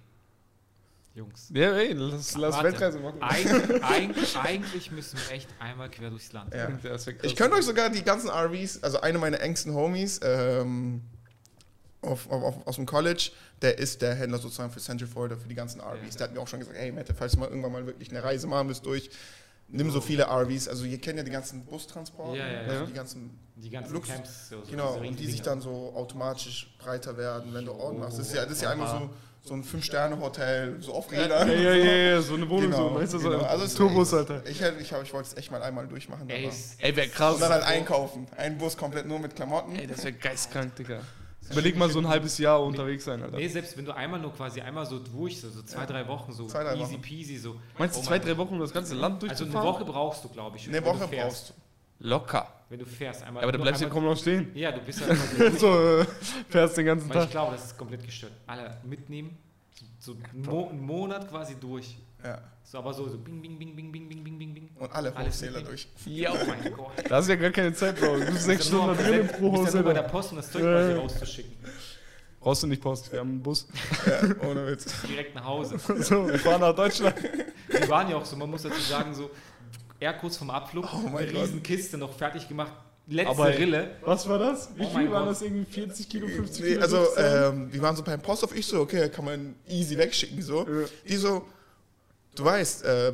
Jungs. 1.14 1.48
Ja, 1.54 1.72
ey, 1.76 1.92
lass, 1.92 2.36
lass. 2.36 2.62
Weltreise 2.62 2.98
machen. 2.98 3.22
Eig, 3.22 3.46
eigentlich, 3.84 4.36
eigentlich 4.36 4.90
müssen 4.90 5.16
wir 5.18 5.36
echt 5.36 5.48
einmal 5.60 5.88
quer 5.90 6.10
durchs 6.10 6.32
Land. 6.32 6.52
Ja. 6.52 6.68
Ich 7.22 7.36
könnte 7.36 7.56
euch 7.56 7.64
sogar 7.64 7.88
die 7.90 8.02
ganzen 8.02 8.28
RVs, 8.30 8.82
also 8.82 9.00
eine 9.00 9.18
meiner 9.18 9.40
engsten 9.40 9.72
Homies 9.74 10.18
ähm, 10.24 11.02
auf, 12.02 12.28
auf, 12.30 12.42
auf, 12.42 12.66
aus 12.66 12.76
dem 12.76 12.86
College, 12.86 13.30
der 13.62 13.78
ist 13.78 14.02
der 14.02 14.14
Händler 14.16 14.38
sozusagen 14.38 14.72
für 14.72 14.80
Central 14.80 15.08
Florida, 15.08 15.36
für 15.36 15.46
die 15.48 15.54
ganzen 15.54 15.80
RVs. 15.80 16.14
Ja. 16.14 16.18
Der 16.18 16.26
hat 16.28 16.34
mir 16.34 16.40
auch 16.40 16.48
schon 16.48 16.58
gesagt, 16.60 16.76
hey 16.76 16.90
Mette, 16.90 17.14
falls 17.14 17.32
du 17.32 17.38
mal 17.38 17.48
irgendwann 17.48 17.72
mal 17.72 17.86
wirklich 17.86 18.10
eine 18.10 18.22
Reise 18.24 18.46
machen 18.48 18.66
willst 18.68 18.84
durch, 18.84 19.08
nimm 19.68 19.90
so 19.90 20.00
viele 20.00 20.24
RVs. 20.24 20.68
Also 20.68 20.84
ihr 20.84 21.00
kennt 21.00 21.18
ja 21.18 21.24
die 21.24 21.30
ganzen 21.30 21.64
Bustransporte, 21.64 22.38
Ja, 22.38 22.46
ja, 22.46 22.52
ja. 22.62 22.68
also 22.68 22.86
die 22.86 22.92
ganzen, 22.92 23.38
Die 23.56 23.70
ganzen 23.70 23.92
Lux- 23.94 24.08
Camps. 24.08 24.48
So, 24.50 24.62
so 24.64 24.70
genau, 24.70 24.94
und 24.98 25.18
die 25.18 25.26
sich 25.26 25.42
dann 25.42 25.60
so 25.60 25.92
automatisch 25.94 26.74
breiter 26.78 27.16
werden, 27.16 27.52
wenn 27.54 27.64
du 27.64 27.72
Orden 27.72 27.98
machst. 28.00 28.18
Das 28.18 28.28
ist 28.28 28.34
ja, 28.34 28.42
das 28.44 28.52
ist 28.54 28.62
ja 28.62 28.68
Oh, 28.68 28.72
einmal 28.72 28.88
so, 28.88 29.10
so 29.48 29.54
ein 29.54 29.62
Fünf-Sterne-Hotel, 29.64 30.76
so 30.80 30.94
auf 30.94 31.12
Ja, 31.12 31.20
Rädern. 31.22 31.48
ja, 31.50 31.74
ja, 31.74 31.74
ja, 32.14 32.22
so 32.22 32.34
eine 32.34 32.48
Wohnung, 32.48 32.70
Genau, 32.70 32.88
so, 32.90 32.94
weißt 32.94 33.12
du, 33.14 33.18
so 33.18 33.28
genau. 33.28 33.42
ein 33.42 33.48
Also 33.50 33.64
echt- 33.64 34.14
Alter. 34.14 34.42
Ich, 34.46 34.60
ich, 34.60 34.92
ich 34.92 35.12
wollte 35.12 35.28
es 35.28 35.36
echt 35.36 35.50
mal 35.50 35.62
einmal 35.62 35.86
durchmachen. 35.86 36.28
Ey, 36.30 36.50
Ey, 36.78 36.96
wäre 36.96 37.08
krass. 37.08 37.34
und 37.34 37.40
dann 37.42 37.52
halt 37.52 37.64
einkaufen. 37.64 38.26
Ein 38.36 38.56
Bus 38.58 38.76
komplett 38.76 39.06
nur 39.06 39.18
mit 39.18 39.34
Klamotten. 39.36 39.76
Ey, 39.76 39.86
das 39.86 40.04
wäre 40.04 40.14
geistkrank, 40.14 40.74
Digga. 40.76 41.00
Überleg 41.50 41.76
mal 41.76 41.90
so 41.90 41.98
ein 41.98 42.08
halbes 42.08 42.38
Jahr 42.38 42.62
unterwegs 42.62 43.04
sein, 43.04 43.22
Alter. 43.22 43.36
Nee, 43.36 43.48
selbst 43.48 43.76
wenn 43.76 43.84
du 43.84 43.94
einmal 43.94 44.18
nur 44.20 44.32
quasi 44.32 44.60
einmal 44.60 44.86
so 44.86 44.98
durch, 44.98 45.40
so, 45.40 45.48
zwei, 45.62 45.84
drei 45.86 46.06
Wochen, 46.08 46.32
so 46.32 46.46
Zwei, 46.46 46.64
drei 46.64 46.76
easy 46.76 46.94
Wochen. 46.94 47.02
peasy, 47.02 47.36
so. 47.36 47.56
Meinst 47.78 47.96
du 47.96 48.00
Oh 48.00 48.04
zwei, 48.04 48.18
drei 48.18 48.36
Wochen, 48.36 48.54
um 48.54 48.60
das 48.60 48.72
ganze 48.72 48.94
Land 48.94 49.20
Gott. 49.20 49.30
Also 49.30 49.44
durchzufahren? 49.44 49.68
eine 49.68 49.78
Woche 49.80 49.92
brauchst 49.92 50.24
du, 50.24 50.28
glaube 50.30 50.56
ich. 50.56 50.68
Eine 50.68 50.84
Woche 50.84 51.00
du 51.00 51.08
fährst. 51.08 51.28
brauchst 51.46 51.50
du. 51.50 51.54
Locker. 52.08 52.48
Wenn 52.70 52.78
du 52.80 52.86
fährst. 52.86 53.22
Einmal, 53.22 53.42
Ja, 53.42 53.44
aber 53.44 53.52
da 53.52 53.58
nur 53.58 53.64
bleibst 53.64 53.82
du 53.82 53.86
einmal- 53.86 54.00
kaum 54.02 54.10
noch 54.10 54.18
stehen. 54.20 54.50
Ja, 54.54 54.72
du 54.72 54.80
bist 54.80 55.00
halt 55.06 55.18
so 55.60 55.98
äh, 56.00 56.04
fährst 56.48 56.76
den 56.76 56.86
ganzen 56.86 57.08
Weil 57.10 57.16
ich 57.18 57.22
Tag. 57.24 57.30
glaube, 57.30 57.52
das 57.52 57.66
ist 57.66 57.78
komplett 57.78 58.04
gestört. 58.04 58.32
Alle 58.46 58.78
mitnehmen, 58.84 59.36
so 59.98 60.16
Mo 60.32 60.68
einen 60.70 60.80
Monat 60.84 61.28
quasi 61.30 61.54
durch. 61.60 61.96
Ja. 62.24 62.40
So, 62.62 62.78
aber 62.78 62.94
so, 62.94 63.06
so 63.08 63.18
bing, 63.18 63.42
bing, 63.42 63.58
bing, 63.58 63.76
bing, 63.76 63.92
bing, 63.92 64.08
bing, 64.08 64.24
bing, 64.24 64.38
bing, 64.38 64.54
bing. 64.54 64.70
Und 64.78 64.90
alle 64.92 65.14
Alles 65.14 65.34
Hochzähler 65.34 65.60
durch. 65.62 65.86
Ja, 66.06 66.32
oh 66.32 66.44
mein 66.46 66.72
Gott. 66.72 66.92
Da 67.08 67.16
hast 67.16 67.26
du 67.28 67.32
ja 67.32 67.38
gar 67.38 67.50
keine 67.50 67.72
Zeit, 67.74 68.00
Bro. 68.00 68.16
Du 68.20 68.26
bist 68.32 68.44
sechs 68.44 68.66
Stunden 68.66 68.96
drin 68.96 69.06
direkt- 69.12 69.38
pro 69.38 69.50
bist 69.50 69.74
ja 69.74 69.80
nur 69.80 69.82
bei 69.84 69.92
der. 69.92 70.02
Post, 70.02 70.30
um 70.32 70.36
das 70.38 70.50
Zeug 70.50 70.62
quasi 70.62 70.92
rauszuschicken. 70.92 71.52
Brauchst 72.40 72.62
du 72.62 72.66
nicht 72.66 72.82
Post, 72.82 73.10
wir 73.12 73.20
haben 73.20 73.28
einen 73.30 73.42
Bus. 73.42 73.66
Ja, 74.06 74.46
ohne 74.48 74.66
Witz. 74.66 74.86
Direkt 75.08 75.34
nach 75.34 75.44
Hause. 75.44 75.76
So, 76.02 76.26
wir 76.28 76.38
fahren 76.38 76.60
nach 76.60 76.74
Deutschland. 76.74 77.14
Die 77.68 77.88
waren 77.88 78.10
ja 78.10 78.16
auch 78.16 78.24
so, 78.24 78.36
man 78.36 78.50
muss 78.50 78.62
dazu 78.62 78.80
sagen, 78.80 79.14
so, 79.14 79.30
er 80.00 80.12
kurz 80.14 80.36
vom 80.36 80.50
Abflug, 80.50 80.86
Oh 80.92 81.06
eine 81.16 81.26
Gott. 81.32 81.42
riesen 81.42 81.62
Kiste 81.62 81.96
noch 81.96 82.12
fertig 82.14 82.46
gemacht, 82.48 82.72
letzte 83.06 83.30
Aber- 83.30 83.48
Rille. 83.48 83.96
Was 84.02 84.28
war 84.28 84.38
das? 84.38 84.70
Wie 84.76 84.82
Oh 84.84 84.90
viel 84.90 85.10
waren 85.10 85.24
Gott. 85.24 85.30
das? 85.30 85.42
Irgendwie 85.42 85.64
40 85.64 86.08
Kilo, 86.08 86.28
50 86.28 86.62
Nee, 86.62 86.68
Kilo? 86.72 86.82
also, 86.82 86.96
15? 87.04 87.24
ähm, 87.24 87.72
wir 87.72 87.80
waren 87.82 87.96
so 87.96 88.02
beim 88.02 88.20
Post 88.20 88.44
auf 88.44 88.54
ich 88.54 88.66
so, 88.66 88.80
okay, 88.80 89.08
kann 89.08 89.24
man 89.24 89.54
easy 89.68 89.96
wegschicken, 89.96 90.42
so. 90.42 90.66
Ja. 90.68 90.86
Die 91.08 91.16
so, 91.16 91.46
du 92.34 92.44
weißt, 92.44 92.84
äh, 92.84 93.12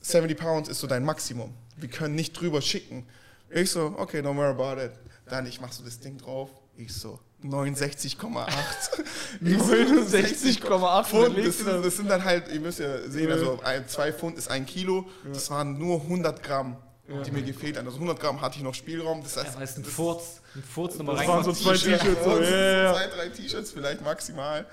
70 0.00 0.36
Pounds 0.38 0.68
ist 0.68 0.80
so 0.80 0.86
dein 0.86 1.04
Maximum. 1.04 1.52
Wir 1.76 1.88
können 1.88 2.14
nicht 2.14 2.32
drüber 2.38 2.62
schicken. 2.62 3.06
Ich 3.50 3.70
so, 3.70 3.94
okay, 3.98 4.22
no 4.22 4.32
more 4.32 4.48
about 4.48 4.80
it. 4.82 4.92
Dann, 5.28 5.46
ich 5.46 5.60
mach 5.60 5.72
so 5.72 5.84
das 5.84 5.98
Ding 5.98 6.16
drauf. 6.18 6.50
Ich 6.76 6.92
so, 6.94 7.18
69,8. 7.42 8.48
Ich 9.40 9.58
so, 9.58 9.72
69,8 9.72 11.04
Pfund. 11.04 11.38
Das 11.38 11.56
sind, 11.58 11.66
das. 11.68 11.82
das 11.82 11.96
sind 11.96 12.08
dann 12.10 12.24
halt, 12.24 12.48
ihr 12.52 12.60
müsst 12.60 12.78
ja 12.78 13.08
sehen, 13.08 13.30
also 13.30 13.60
ein, 13.62 13.88
zwei 13.88 14.12
Pfund 14.12 14.36
ist 14.38 14.48
ein 14.50 14.66
Kilo. 14.66 15.06
Das 15.32 15.50
waren 15.50 15.78
nur 15.78 16.00
100 16.02 16.42
Gramm, 16.42 16.76
die 17.24 17.30
mir 17.30 17.42
gefehlt 17.42 17.76
haben. 17.78 17.86
Also 17.86 17.96
100 17.98 18.20
Gramm 18.20 18.40
hatte 18.40 18.56
ich 18.58 18.62
noch 18.62 18.74
Spielraum. 18.74 19.22
Das 19.22 19.36
heißt, 19.36 19.54
Ja, 19.56 19.62
es 19.62 19.76
ein 19.76 19.82
das- 19.82 19.92
Furz, 19.92 20.40
ein 20.54 20.62
Furz 20.62 20.96
nochmal 20.96 21.16
Das 21.16 21.28
waren 21.28 21.44
so 21.44 21.52
zwei 21.52 21.72
T-Shirts. 21.76 22.24
So, 22.24 22.40
ja, 22.40 22.82
ja. 22.82 22.92
Zwei, 22.94 23.06
drei 23.08 23.28
T-Shirts 23.28 23.70
vielleicht 23.72 24.02
maximal. 24.02 24.66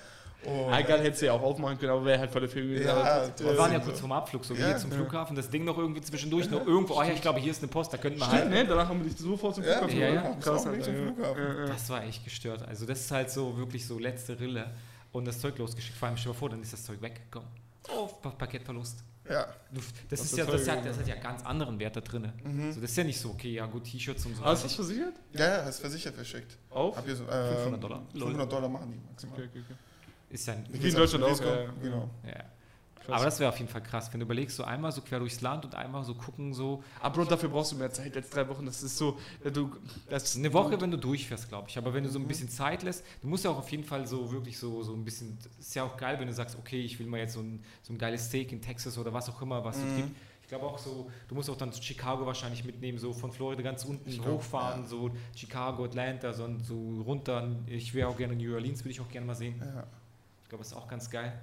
Und 0.46 0.74
Egal, 0.74 1.02
hättest 1.02 1.22
du 1.22 1.26
ja 1.28 1.34
auch 1.34 1.42
aufmachen 1.42 1.78
können, 1.78 1.92
aber 1.92 2.06
wäre 2.06 2.20
halt 2.20 2.32
voll 2.32 2.42
der 2.42 2.50
Film 2.50 2.68
gewesen. 2.68 2.86
Ja. 2.88 3.30
Wir 3.38 3.58
waren 3.58 3.72
ja 3.72 3.80
kurz 3.80 4.00
vorm 4.00 4.12
Abflug, 4.12 4.44
so 4.46 4.56
wie 4.58 4.62
Ja. 4.62 4.70
jetzt 4.70 4.82
zum 4.82 4.92
Flughafen, 4.92 5.36
das 5.36 5.50
Ding 5.50 5.64
noch 5.64 5.78
irgendwie 5.78 6.02
zwischendurch, 6.02 6.50
noch 6.50 6.66
irgendwo, 6.66 6.96
oh 6.96 7.04
ja, 7.04 7.12
ich 7.14 7.22
glaube, 7.22 7.40
hier 7.40 7.52
ist 7.52 7.62
eine 7.62 7.68
Post, 7.72 7.94
da 7.94 7.98
könnten 7.98 8.20
wir 8.20 8.26
Stimmt, 8.26 8.42
halt. 8.42 8.50
ne? 8.52 8.66
Danach 8.66 8.90
haben 8.90 9.04
wir 9.04 9.10
dich 9.10 9.18
sofort 9.20 9.56
zum 9.56 9.64
Ja, 9.64 9.78
Flughafen 9.80 10.00
ja, 10.00 10.08
ja. 10.10 10.36
Krass, 10.42 10.66
nicht 10.66 10.84
zum. 10.84 10.96
Flughafen. 10.96 11.44
Ja, 11.44 11.60
ja. 11.62 11.66
Das 11.68 11.90
war 11.90 12.04
echt 12.04 12.24
gestört. 12.24 12.68
Also 12.68 12.86
das 12.86 13.00
ist 13.02 13.12
halt 13.12 13.30
so 13.32 13.58
wirklich 13.58 13.86
so 13.88 13.98
letzte 14.00 14.40
Rille 14.40 14.72
und 15.12 15.26
das 15.26 15.40
Zeug 15.40 15.58
losgeschickt. 15.58 15.98
Vor 15.98 16.08
allem 16.08 16.18
stell 16.18 16.32
dir 16.32 16.36
mal 16.36 16.40
vor, 16.40 16.50
dann 16.50 16.62
ist 16.62 16.74
das 16.74 16.84
Zeug 16.84 17.02
weggekommen. 17.02 17.48
Oh, 17.96 18.08
Pa- 18.22 18.30
Paketverlust. 18.32 19.04
Ja, 19.30 19.48
Das, 20.10 20.20
ist 20.20 20.36
ja, 20.38 20.44
das, 20.44 20.68
hat, 20.68 20.86
das 20.86 20.98
hat 20.98 21.08
ja 21.08 21.16
ganz 21.16 21.46
anderen 21.46 21.80
Wert 21.80 21.96
da 21.96 22.02
drin. 22.02 22.30
So, 22.74 22.82
das 22.82 22.92
ist 22.92 22.98
ja 22.98 23.06
nicht 23.06 23.18
so, 23.18 23.30
okay, 23.30 23.54
ja 23.54 23.66
gut, 23.68 23.86
T-Shirts 23.86 24.26
und 24.26 24.36
so. 24.36 24.44
Hast 24.44 24.64
du 24.64 24.68
das 24.68 24.76
versichert? 24.76 25.14
ja, 25.32 25.60
ja, 25.60 25.64
hast 25.66 25.80
versichert 25.80 26.14
verschickt. 26.16 26.58
Auf? 26.70 26.98
Hab 26.98 27.06
hier 27.06 27.16
so, 27.16 27.24
äh, 27.24 27.54
500 27.54 27.82
Dollar. 27.84 28.02
500 28.12 28.52
Dollar 28.52 28.68
machen 28.68 28.92
die 28.92 29.00
maximal. 29.10 29.36
Okay, 29.40 29.48
okay, 29.50 29.60
okay. 29.66 29.76
Ist 30.34 30.48
ja, 30.48 30.56
Wie 30.70 30.90
in 30.90 30.96
Deutschland 30.96 31.24
auch, 31.24 31.40
ja, 31.40 31.62
ja. 31.62 31.74
Genau. 31.82 32.10
ja. 32.26 32.44
Aber 33.08 33.26
das 33.26 33.40
wäre 33.40 33.50
auf 33.50 33.58
jeden 33.58 33.70
Fall 33.70 33.84
krass, 33.84 34.12
wenn 34.14 34.20
du 34.20 34.26
überlegst, 34.26 34.56
so 34.56 34.64
einmal 34.64 34.92
so 34.92 35.02
quer 35.02 35.20
durchs 35.20 35.42
Land 35.42 35.66
und 35.66 35.76
einmal 35.76 36.04
so 36.04 36.16
gucken, 36.16 36.54
so 36.54 36.84
Aber 37.02 37.16
Bro, 37.16 37.26
dafür 37.26 37.50
brauchst 37.50 37.74
du 37.74 37.76
mehr 37.76 37.92
Zeit 37.92 38.16
als 38.16 38.30
drei 38.30 38.48
Wochen. 38.48 38.66
Das 38.66 38.82
ist 38.82 38.98
so, 38.98 39.18
äh, 39.44 39.52
du, 39.52 39.76
das 40.10 40.36
eine 40.36 40.54
Woche, 40.54 40.80
wenn 40.80 40.90
du 40.90 40.98
durchfährst, 40.98 41.50
glaube 41.50 41.68
ich. 41.70 41.78
Aber 41.78 41.94
wenn 41.94 42.04
du 42.04 42.10
so 42.10 42.18
ein 42.18 42.28
bisschen 42.28 42.50
Zeit 42.50 42.84
lässt, 42.84 43.04
du 43.22 43.28
musst 43.28 43.44
ja 43.44 43.52
auch 43.52 43.58
auf 43.58 43.70
jeden 43.70 43.84
Fall 43.84 44.08
so 44.08 44.32
wirklich 44.32 44.58
so, 44.58 44.84
so 44.84 44.94
ein 44.94 45.04
bisschen, 45.04 45.38
ist 45.60 45.76
ja 45.76 45.84
auch 45.84 45.98
geil, 45.98 46.18
wenn 46.20 46.28
du 46.28 46.34
sagst, 46.34 46.58
okay, 46.58 46.82
ich 46.82 46.98
will 46.98 47.08
mal 47.08 47.20
jetzt 47.20 47.34
so 47.34 47.42
ein, 47.42 47.64
so 47.82 47.94
ein 47.94 47.98
geiles 47.98 48.28
Steak 48.28 48.52
in 48.52 48.62
Texas 48.62 48.98
oder 48.98 49.12
was 49.14 49.30
auch 49.30 49.42
immer, 49.42 49.64
was 49.64 49.78
es 49.78 49.96
gibt. 49.96 50.10
Ich 50.42 50.50
glaube 50.50 50.66
auch 50.66 50.78
so, 50.78 51.10
du 51.28 51.36
musst 51.36 51.50
auch 51.50 51.58
dann 51.58 51.74
Chicago 51.74 52.26
wahrscheinlich 52.26 52.64
mitnehmen, 52.64 52.98
so 53.00 53.12
von 53.12 53.32
Florida 53.32 53.62
ganz 53.64 53.86
unten 53.86 54.10
Ich 54.10 54.22
glaub, 54.22 54.36
hochfahren, 54.36 54.86
so 54.86 55.10
Chicago, 55.36 55.86
Atlanta, 55.86 56.32
so, 56.32 56.48
so 56.60 57.02
runter. 57.02 57.50
Ich 57.66 57.94
wäre 57.94 58.08
auch 58.08 58.18
gerne 58.18 58.36
New 58.36 58.54
Orleans, 58.54 58.82
würde 58.82 58.92
ich 58.92 59.02
auch 59.02 59.10
gerne 59.10 59.26
mal 59.26 59.36
sehen. 59.36 59.56
Ja. 59.60 59.88
Ich 60.54 60.56
glaube, 60.56 60.66
das 60.66 60.72
ist 60.72 60.78
auch 60.78 60.88
ganz 60.88 61.10
geil. 61.10 61.34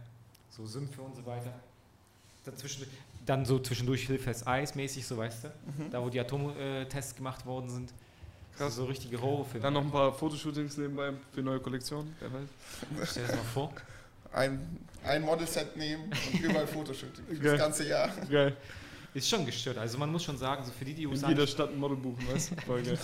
So 0.50 0.64
Sümpfe 0.64 1.02
und 1.02 1.16
so 1.16 1.26
weiter. 1.26 1.52
Dazwischen, 2.44 2.86
Dann 3.26 3.44
so 3.44 3.58
zwischendurch 3.58 4.06
Hilfes 4.06 4.46
Eis 4.46 4.76
mäßig, 4.76 5.04
so 5.04 5.16
weißt 5.16 5.44
du. 5.44 5.48
Da, 5.90 6.00
wo 6.00 6.08
die 6.08 6.20
Atomtests 6.20 7.16
gemacht 7.16 7.44
worden 7.44 7.68
sind. 7.68 7.92
Krass. 8.56 8.76
So 8.76 8.84
richtige 8.84 9.20
Horrorfilme. 9.20 9.64
Dann 9.64 9.72
noch 9.72 9.82
ein 9.82 9.90
paar 9.90 10.12
Fotoshootings 10.12 10.76
nebenbei 10.76 11.12
für 11.32 11.42
neue 11.42 11.58
Kollektionen, 11.58 12.14
wer 12.20 12.32
weiß. 12.32 13.08
Stell 13.10 13.24
dir 13.24 13.30
das 13.30 13.36
mal 13.38 13.42
vor. 13.52 13.72
Ein, 14.32 14.78
ein 15.02 15.22
Modelset 15.22 15.76
nehmen 15.76 16.04
und 16.04 16.40
überall 16.40 16.68
Fotoshooting 16.68 17.42
das 17.42 17.58
ganze 17.58 17.88
Jahr. 17.88 18.10
Geil. 18.30 18.56
Ist 19.12 19.28
schon 19.28 19.44
gestört. 19.44 19.78
Also 19.78 19.98
man 19.98 20.12
muss 20.12 20.22
schon 20.22 20.38
sagen, 20.38 20.64
so 20.64 20.70
für 20.70 20.84
die, 20.84 20.94
die 20.94 21.02
In 21.02 21.08
USA, 21.08 21.30
jeder 21.30 21.48
Stadt 21.48 21.70
ein 21.70 21.80
Model 21.80 21.96
buchen, 21.96 22.28
weißt 22.32 22.52
du? 22.52 22.60
Voll 22.60 22.82
geil. 22.84 22.96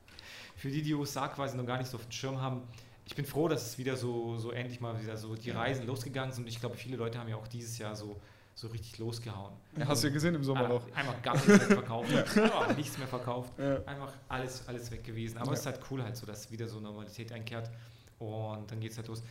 für 0.56 0.68
die, 0.68 0.82
die 0.82 0.94
USA 0.94 1.28
quasi 1.28 1.56
noch 1.56 1.64
gar 1.64 1.78
nicht 1.78 1.88
so 1.88 1.96
auf 1.96 2.02
dem 2.02 2.10
Schirm 2.10 2.40
haben, 2.40 2.62
ich 3.06 3.14
bin 3.14 3.24
froh, 3.24 3.48
dass 3.48 3.66
es 3.66 3.78
wieder 3.78 3.96
so, 3.96 4.38
so 4.38 4.50
endlich 4.50 4.80
mal 4.80 5.00
wieder 5.00 5.16
so 5.16 5.34
die 5.34 5.50
Reisen 5.50 5.86
losgegangen 5.86 6.32
sind. 6.32 6.44
Und 6.44 6.48
ich 6.48 6.60
glaube, 6.60 6.76
viele 6.76 6.96
Leute 6.96 7.18
haben 7.18 7.28
ja 7.28 7.36
auch 7.36 7.46
dieses 7.46 7.76
Jahr 7.78 7.94
so, 7.94 8.20
so 8.54 8.68
richtig 8.68 8.98
losgehauen. 8.98 9.52
Ja, 9.76 9.86
hast 9.86 10.02
du 10.02 10.08
ja 10.08 10.12
gesehen 10.12 10.34
im 10.34 10.44
Sommer 10.44 10.64
Ah, 10.64 10.68
noch. 10.68 10.92
Einfach 10.94 11.20
gar 11.22 11.34
nichts 11.34 11.48
mehr 11.48 11.60
verkauft. 11.60 12.08
nichts 12.76 12.98
mehr 12.98 13.08
verkauft. 13.08 13.52
Ja. 13.58 13.82
Einfach 13.84 14.12
alles, 14.28 14.66
alles 14.66 14.90
weg 14.90 15.04
gewesen. 15.04 15.38
Aber 15.38 15.52
es 15.52 15.60
ist 15.60 15.66
halt 15.66 15.80
cool 15.90 16.02
halt 16.02 16.16
so, 16.16 16.24
dass 16.24 16.50
wieder 16.50 16.66
so 16.66 16.80
Normalität 16.80 17.30
einkehrt. 17.32 17.70
Und 18.18 18.70
dann 18.70 18.80
geht 18.80 18.92
es 18.92 18.96
halt 18.96 19.08
los. 19.08 19.22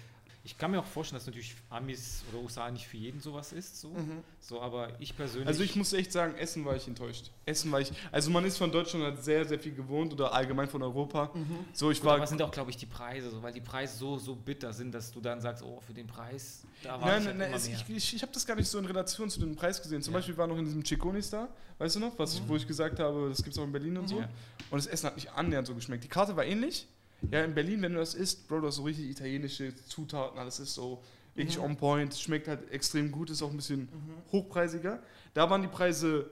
Ich 0.46 0.58
kann 0.58 0.72
mir 0.72 0.80
auch 0.80 0.86
vorstellen, 0.86 1.20
dass 1.20 1.26
natürlich 1.26 1.56
Amis 1.70 2.22
oder 2.30 2.42
USA 2.44 2.70
nicht 2.70 2.86
für 2.86 2.98
jeden 2.98 3.22
sowas 3.22 3.54
ist. 3.54 3.80
So, 3.80 3.96
so 4.42 4.60
aber 4.62 4.90
ich 5.00 5.16
persönlich. 5.16 5.48
Also 5.48 5.64
ich 5.64 5.74
muss 5.78 5.94
echt 5.94 6.12
sagen, 6.12 6.36
Essen 6.36 6.66
war 6.66 6.76
ich 6.76 6.86
enttäuscht. 6.86 7.32
Essen 7.46 7.72
war 7.72 7.80
ich. 7.80 7.94
Also 8.12 8.30
man 8.30 8.44
ist 8.44 8.58
von 8.58 8.70
Deutschland 8.70 9.06
halt 9.06 9.24
sehr, 9.24 9.46
sehr 9.46 9.58
viel 9.58 9.74
gewohnt 9.74 10.12
oder 10.12 10.34
allgemein 10.34 10.68
von 10.68 10.84
Europa. 10.84 11.32
So, 11.72 11.92
ich 11.92 12.02
Gut, 12.02 12.10
aber 12.10 12.18
war. 12.18 12.24
es 12.26 12.30
sind 12.30 12.42
auch, 12.42 12.52
glaube 12.52 12.72
ich, 12.72 12.76
die 12.76 12.86
Preise, 12.86 13.32
so, 13.32 13.42
weil 13.42 13.54
die 13.54 13.62
Preise 13.62 13.98
so, 13.98 14.18
so 14.18 14.36
bitter 14.36 14.74
sind, 14.74 14.94
dass 14.94 15.14
du 15.14 15.22
dann 15.22 15.40
sagst, 15.40 15.64
oh, 15.64 15.80
für 15.80 15.94
den 15.94 16.08
Preis, 16.08 16.64
da 16.84 17.00
war 17.00 17.08
Nein, 17.08 17.22
ich 17.22 17.28
nein, 17.28 17.28
halt 17.28 17.38
nein, 17.38 17.54
es, 17.54 17.70
mehr. 17.70 17.78
ich, 17.88 17.96
ich, 17.96 18.16
ich 18.16 18.22
habe 18.22 18.34
das 18.34 18.46
gar 18.46 18.56
nicht 18.56 18.68
so 18.68 18.78
in 18.80 18.86
Relation 18.86 19.30
zu 19.30 19.40
dem 19.40 19.56
Preis 19.56 19.82
gesehen. 19.82 20.02
Zum 20.02 20.14
Ja. 20.14 20.18
Beispiel 20.20 20.36
war 20.36 20.48
noch 20.48 20.58
in 20.58 20.66
diesem 20.66 20.84
Chiconis 20.84 21.30
da, 21.30 21.48
weißt 21.78 21.96
du 21.96 22.00
noch, 22.02 22.20
was 22.20 22.34
ich, 22.34 22.42
wo 22.50 22.58
ich 22.58 22.68
gesagt 22.68 23.00
habe, 23.00 23.30
das 23.30 23.38
gibt 23.42 23.56
es 23.56 23.60
auch 23.60 23.64
in 23.66 23.72
Berlin 23.72 23.96
und 23.96 24.10
so. 24.10 24.20
Ja. 24.20 24.28
Und 24.70 24.78
das 24.78 24.88
Essen 24.88 25.08
hat 25.08 25.16
nicht 25.16 25.32
annähernd 25.32 25.68
so 25.68 25.74
geschmeckt. 25.74 26.04
Die 26.04 26.10
Karte 26.10 26.36
war 26.36 26.44
ähnlich. 26.44 26.86
Ja, 27.32 27.44
in 27.44 27.54
Berlin, 27.54 27.82
wenn 27.82 27.94
du 27.94 28.00
das 28.00 28.14
isst, 28.14 28.48
Bro, 28.48 28.62
du 28.62 28.68
hast 28.68 28.76
so 28.76 28.84
richtig 28.84 29.10
italienische 29.10 29.76
Zutaten, 29.76 30.38
alles 30.38 30.60
ist 30.60 30.74
so 30.74 31.02
wirklich 31.36 31.60
on 31.60 31.76
point, 31.76 32.14
schmeckt 32.16 32.48
halt 32.48 32.70
extrem 32.72 33.12
gut, 33.12 33.30
ist 33.30 33.42
auch 33.42 33.50
ein 33.50 33.56
bisschen 33.58 33.90
hochpreisiger. 34.32 35.02
Da 35.34 35.50
waren 35.50 35.62
die 35.62 35.68
Preise 35.68 36.30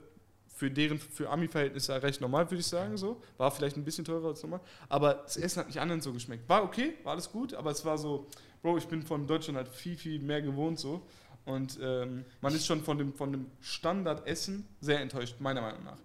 für 0.62 0.70
deren, 0.70 1.00
für 1.00 1.28
Ami-Verhältnisse 1.30 2.04
recht 2.04 2.22
normal, 2.22 2.46
würde 2.52 2.60
ich 2.60 2.68
sagen, 2.68 2.96
so. 2.96 3.20
War 3.38 3.50
vielleicht 3.50 3.78
ein 3.78 3.84
bisschen 3.84 4.06
teurer 4.06 4.28
als 4.28 4.44
normal. 4.44 4.60
Aber 4.90 5.16
das 5.16 5.38
Essen 5.38 5.60
hat 5.60 5.68
nicht 5.68 5.80
annähernd 5.80 6.04
so 6.04 6.14
geschmeckt. 6.14 6.48
War 6.48 6.64
okay, 6.64 6.94
war 7.04 7.14
alles 7.14 7.32
gut, 7.32 7.56
aber 7.56 7.72
es 7.72 7.84
war 7.84 7.98
so, 7.98 8.28
Bro, 8.62 8.78
ich 8.78 8.88
bin 8.88 9.02
von 9.02 9.26
Deutschland 9.26 9.58
halt 9.58 9.70
viel, 9.70 9.98
viel 9.98 10.20
mehr 10.20 10.42
gewohnt, 10.42 10.78
so. 10.80 11.02
Und 11.46 11.80
ähm, 11.82 12.26
man 12.42 12.54
ist 12.54 12.68
schon 12.68 12.84
von 12.84 13.00
dem, 13.00 13.14
von 13.14 13.32
dem 13.32 13.48
Standardessen 13.60 14.68
sehr 14.80 15.00
enttäuscht, 15.00 15.38
meiner 15.40 15.62
Meinung 15.62 15.84
nach. 15.84 15.98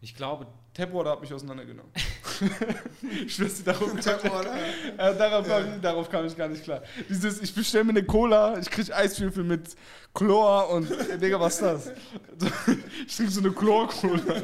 Ich 0.00 0.16
glaube, 0.16 0.48
Tapwater 0.74 1.10
hat 1.10 1.20
mich 1.20 1.32
auseinandergenommen. 1.32 1.92
ich 3.26 3.36
dir, 3.36 3.48
darauf, 3.64 3.94
Tapwater? 4.00 4.54
äh, 4.96 5.16
darauf, 5.16 5.46
kam 5.46 5.74
ich, 5.74 5.80
darauf 5.80 6.10
kam 6.10 6.26
ich 6.26 6.36
gar 6.36 6.48
nicht 6.48 6.62
klar. 6.64 6.82
Dieses, 7.08 7.40
ich 7.40 7.54
bestelle 7.54 7.84
mir 7.84 7.90
eine 7.90 8.04
Cola, 8.04 8.58
ich 8.58 8.70
krieg 8.70 8.92
Eiswürfel 8.92 9.44
mit 9.44 9.74
Chlor 10.14 10.70
und, 10.70 10.90
äh, 10.90 11.18
Digga, 11.18 11.38
was 11.40 11.54
ist 11.54 11.62
das? 11.62 11.86
ich 13.06 13.16
trinke 13.16 13.32
so 13.32 13.40
eine 13.40 13.52
Chlor-Cola. 13.52 14.34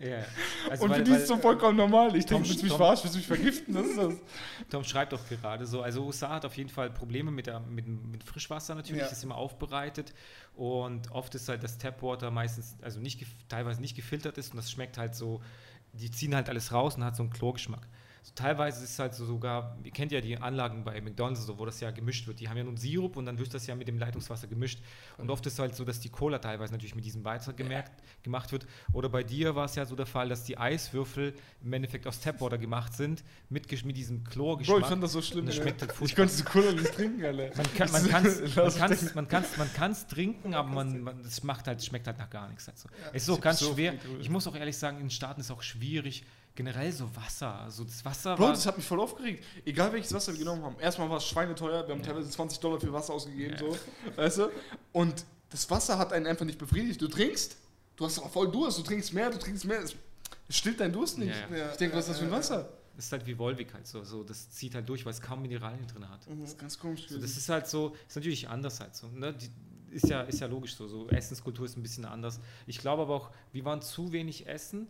ja. 0.00 0.24
Also 0.70 0.84
Und 0.84 0.90
weil, 0.90 0.98
für 0.98 1.04
die 1.04 1.10
ist 1.12 1.22
es 1.22 1.28
so 1.28 1.36
vollkommen 1.38 1.76
normal. 1.76 2.14
Ich 2.16 2.26
Tom, 2.26 2.42
denke, 2.42 2.48
willst 2.50 2.62
du 2.62 2.66
mich 2.66 2.76
verarschen, 2.76 3.04
willst 3.04 3.14
du 3.14 3.18
mich 3.18 3.26
vergiften? 3.26 3.74
Was 3.74 3.86
ist 3.86 3.96
das? 3.98 4.14
Tom 4.70 4.84
schreibt 4.84 5.12
doch 5.12 5.20
gerade 5.28 5.64
so, 5.66 5.80
also 5.82 6.04
USA 6.04 6.30
hat 6.30 6.44
auf 6.44 6.56
jeden 6.56 6.68
Fall 6.68 6.90
Probleme 6.90 7.30
mit, 7.30 7.46
der, 7.46 7.60
mit, 7.60 7.86
mit 7.86 8.22
Frischwasser 8.24 8.74
natürlich, 8.74 9.00
Ja. 9.02 9.08
das 9.08 9.16
ist 9.18 9.24
immer 9.24 9.36
aufbereitet 9.36 10.12
und 10.56 11.10
oft 11.10 11.34
ist 11.34 11.48
halt 11.48 11.62
das 11.62 11.78
Tapwater 11.78 12.30
meistens, 12.30 12.76
also 12.82 13.00
nicht, 13.00 13.24
teilweise 13.48 13.80
nicht 13.80 13.96
gefiltert 13.96 14.36
ist 14.38 14.50
und 14.50 14.56
das 14.56 14.70
schmeckt 14.70 14.98
halt 14.98 15.14
so, 15.14 15.40
die 15.92 16.10
ziehen 16.10 16.34
halt 16.34 16.48
alles 16.48 16.72
raus 16.72 16.96
und 16.96 17.04
hat 17.04 17.16
so 17.16 17.22
einen 17.22 17.30
Chlorgeschmack. 17.32 17.86
So, 18.28 18.34
teilweise 18.34 18.84
ist 18.84 18.90
es 18.90 18.98
halt 18.98 19.14
so 19.14 19.24
sogar, 19.24 19.78
ihr 19.82 19.90
kennt 19.90 20.12
ja 20.12 20.20
die 20.20 20.36
Anlagen 20.36 20.84
bei 20.84 21.00
McDonalds, 21.00 21.46
so, 21.46 21.58
wo 21.58 21.64
das 21.64 21.80
ja 21.80 21.90
gemischt 21.90 22.26
wird, 22.26 22.40
die 22.40 22.48
haben 22.48 22.58
ja 22.58 22.64
nun 22.64 22.76
Sirup 22.76 23.16
und 23.16 23.24
dann 23.24 23.38
wird 23.38 23.54
das 23.54 23.66
ja 23.66 23.74
mit 23.74 23.88
dem 23.88 23.98
Leitungswasser 23.98 24.46
gemischt 24.46 24.80
und 25.16 25.30
oft 25.30 25.46
ist 25.46 25.54
es 25.54 25.58
halt 25.58 25.74
so, 25.74 25.84
dass 25.84 26.00
die 26.00 26.10
Cola 26.10 26.38
teilweise 26.38 26.72
natürlich 26.72 26.94
mit 26.94 27.06
diesem 27.06 27.24
Weizen 27.24 27.56
gemerkt, 27.56 28.02
gemacht 28.22 28.52
wird 28.52 28.66
oder 28.92 29.08
bei 29.08 29.22
dir 29.22 29.54
war 29.54 29.64
es 29.64 29.76
ja 29.76 29.86
so 29.86 29.96
der 29.96 30.04
Fall, 30.04 30.28
dass 30.28 30.44
die 30.44 30.58
Eiswürfel 30.58 31.34
im 31.62 31.72
Endeffekt 31.72 32.06
aus 32.06 32.20
Tapwater 32.20 32.58
gemacht 32.58 32.92
sind, 32.92 33.24
mit, 33.48 33.84
mit 33.84 33.96
diesem 33.96 34.24
Chlorgeschmack. 34.24 34.76
Bro, 34.76 34.82
ich 34.82 34.90
fand 34.90 35.02
das 35.02 35.12
so 35.12 35.22
schlimm. 35.22 35.46
Das 35.46 35.56
schmeckt 35.56 35.80
halt 35.80 35.94
ich 35.98 36.14
konnte 36.14 36.32
diese 36.32 36.44
Cola 36.44 36.72
nicht 36.72 36.92
trinken, 36.92 37.24
Alter. 37.24 37.56
Man 37.56 37.74
kann 37.74 37.90
man 37.90 38.08
kann's, 38.10 38.40
man 38.54 38.74
kann's, 38.74 39.14
man 39.14 39.28
kann's, 39.28 39.56
man 39.56 39.72
kann's 39.72 40.06
trinken, 40.06 40.54
aber 40.54 40.68
man, 40.68 41.00
man 41.00 41.22
das 41.22 41.42
macht 41.42 41.66
halt, 41.66 41.82
schmeckt 41.82 42.06
halt 42.06 42.18
nach 42.18 42.28
gar 42.28 42.48
nichts. 42.48 42.66
Halt 42.66 42.78
so. 42.78 42.90
es 43.12 43.22
ist 43.22 43.30
auch 43.30 43.40
ganz 43.40 43.60
so 43.60 43.72
schwer. 43.72 43.94
Ich 44.20 44.28
muss 44.28 44.46
auch 44.46 44.54
ehrlich 44.54 44.76
sagen, 44.76 44.98
in 44.98 45.04
den 45.04 45.10
Staaten 45.10 45.40
ist 45.40 45.46
es 45.46 45.50
auch 45.50 45.62
schwierig, 45.62 46.24
generell 46.58 46.90
so 46.90 47.08
Wasser. 47.14 47.54
Also 47.60 47.84
das 47.84 48.04
Wasser 48.04 48.34
Bro, 48.34 48.48
das 48.48 48.66
hat 48.66 48.76
mich 48.76 48.84
voll 48.84 48.98
aufgeregt. 48.98 49.44
Egal 49.64 49.92
welches 49.92 50.12
Wasser 50.12 50.32
wir 50.32 50.40
genommen 50.40 50.64
haben. 50.64 50.74
Erstmal 50.80 51.08
war 51.08 51.18
es 51.18 51.24
schweineteuer, 51.24 51.86
wir 51.86 51.94
haben 51.94 52.02
teilweise 52.02 52.28
20 52.28 52.58
Dollar 52.58 52.80
für 52.80 52.92
Wasser 52.92 53.14
ausgegeben, 53.14 53.52
Ja. 53.52 53.58
so. 53.60 53.78
Weißt 54.16 54.38
du? 54.38 54.50
Und 54.92 55.24
das 55.50 55.70
Wasser 55.70 55.96
hat 55.98 56.12
einen 56.12 56.26
einfach 56.26 56.44
nicht 56.44 56.58
befriedigt. 56.58 57.00
Du 57.00 57.06
trinkst, 57.06 57.56
du 57.94 58.04
hast 58.04 58.18
auch 58.18 58.30
voll 58.30 58.50
Durst, 58.50 58.76
du 58.76 58.82
trinkst 58.82 59.12
mehr, 59.12 59.30
du 59.30 59.38
trinkst 59.38 59.66
mehr. 59.66 59.80
Es 59.84 59.94
stillt 60.50 60.80
deinen 60.80 60.92
Durst 60.92 61.16
nicht. 61.18 61.32
Ja, 61.48 61.56
ja. 61.56 61.70
Ich 61.70 61.76
denke, 61.76 61.96
was 61.96 62.06
ist 62.06 62.10
das 62.10 62.18
für 62.18 62.24
ein 62.24 62.32
Wasser? 62.32 62.68
das 62.96 63.04
ist 63.04 63.12
halt 63.12 63.24
wie 63.28 63.38
Volvic 63.38 63.72
halt 63.72 63.86
so, 63.86 64.02
so. 64.02 64.24
Das 64.24 64.50
zieht 64.50 64.74
halt 64.74 64.88
durch, 64.88 65.04
weil 65.06 65.12
es 65.12 65.20
kaum 65.20 65.40
Mineralien 65.40 65.86
drin 65.86 66.08
hat. 66.08 66.26
Das 66.26 66.50
ist 66.50 66.58
ganz 66.58 66.76
komisch. 66.76 67.06
So, 67.08 67.20
das 67.20 67.36
ist 67.36 67.48
halt 67.48 67.68
so, 67.68 67.94
ist 68.08 68.16
natürlich 68.16 68.48
anders 68.48 68.80
halt 68.80 68.96
so. 68.96 69.06
Ne? 69.06 69.32
Die, 69.32 69.48
ist 69.92 70.08
ja, 70.08 70.22
ist 70.22 70.40
ja 70.40 70.48
logisch 70.48 70.74
so. 70.74 70.88
So 70.88 71.08
Essenskultur 71.08 71.64
ist 71.64 71.76
ein 71.76 71.82
bisschen 71.82 72.04
anders. 72.04 72.40
Ich 72.66 72.78
glaube 72.78 73.02
aber 73.02 73.14
auch, 73.14 73.30
wir 73.52 73.64
waren 73.64 73.80
zu 73.82 74.10
wenig 74.10 74.48
essen. 74.48 74.88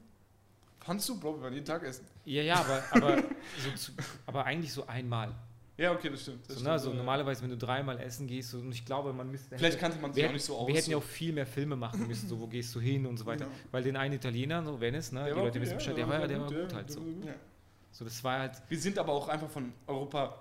Fandst 0.81 1.09
du, 1.09 1.19
Bro, 1.21 1.37
wir 1.37 1.43
waren 1.43 1.53
jeden 1.53 1.67
Tag 1.67 1.83
essen. 1.83 2.07
Ja, 2.25 2.43
ja, 2.43 2.55
aber, 2.57 2.83
aber, 2.93 3.17
so 3.63 3.71
zu, 3.77 3.93
aber 4.27 4.45
eigentlich 4.45 4.73
so 4.73 4.87
einmal. 4.87 5.35
Ja, 5.77 5.93
okay, 5.93 6.11
das 6.11 6.23
stimmt. 6.23 6.41
Das 6.41 6.49
So, 6.49 6.53
stimmt. 6.55 6.65
ne? 6.67 6.73
also 6.73 6.91
Ja. 6.91 6.97
normalerweise, 6.97 7.43
wenn 7.43 7.51
du 7.51 7.57
dreimal 7.57 8.01
essen 8.01 8.27
gehst, 8.27 8.51
so, 8.51 8.59
und 8.59 8.73
ich 8.73 8.85
glaube, 8.85 9.13
man 9.13 9.31
müsste. 9.31 9.57
Vielleicht 9.57 9.79
kannte 9.79 9.99
man 10.01 10.13
sich 10.13 10.27
auch 10.27 10.33
nicht 10.33 10.45
so 10.45 10.57
aus. 10.57 10.67
wir 10.67 10.75
hätten 10.75 10.91
ja 10.91 10.97
auch 10.97 11.03
viel 11.03 11.33
mehr 11.33 11.47
Filme 11.47 11.77
machen 11.77 12.07
müssen, 12.09 12.29
so 12.29 12.41
wo 12.41 12.47
gehst 12.49 12.75
du 12.75 12.81
hin 12.81 13.07
und 13.07 13.17
so 13.17 13.27
weiter. 13.27 13.45
Ja. 13.45 13.51
Weil 13.71 13.83
den 13.85 13.97
einen 13.97 14.15
Italiener, 14.15 14.65
so 14.65 14.81
Venice, 14.81 15.13
ne, 15.13 15.21
Der 15.21 15.29
die 15.31 15.37
war 15.37 15.45
Leute 15.45 15.51
okay, 15.59 15.61
wissen 15.63 15.71
ja, 15.73 15.77
Bescheid, 15.77 15.97
der 15.97 16.07
der 16.07 16.21
war, 16.21 16.27
der 16.29 16.41
war 16.41 16.49
gut, 16.49 16.61
gut 16.63 16.75
halt 16.75 16.91
so. 16.91 17.03
So, 17.93 18.05
das 18.05 18.23
war 18.25 18.41
halt 18.41 18.53
Wir 18.69 18.79
sind 18.79 18.99
aber 18.99 19.13
auch 19.13 19.29
einfach 19.29 19.49
von 19.51 19.73
Europa. 19.87 20.41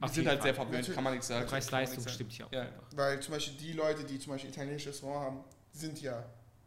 Wir 0.00 0.08
sind 0.08 0.26
halt 0.28 0.42
sehr 0.42 0.54
verwöhnt, 0.54 0.92
kann 0.94 1.02
man 1.04 1.12
nichts 1.14 1.28
sagen. 1.28 1.46
Preis-Leistung 1.48 2.06
stimmt 2.06 2.42
auch 2.44 2.52
Ja. 2.52 2.62
einfach. 2.62 2.82
Weil 2.94 3.20
zum 3.20 3.34
Beispiel 3.34 3.54
die 3.58 3.72
Leute, 3.72 4.04
die 4.04 4.18
zum 4.18 4.32
Beispiel 4.32 4.50
italienisches 4.50 4.88
Restaurant 4.94 5.24
haben, 5.26 5.44
sind 5.72 6.00
ja 6.00 6.24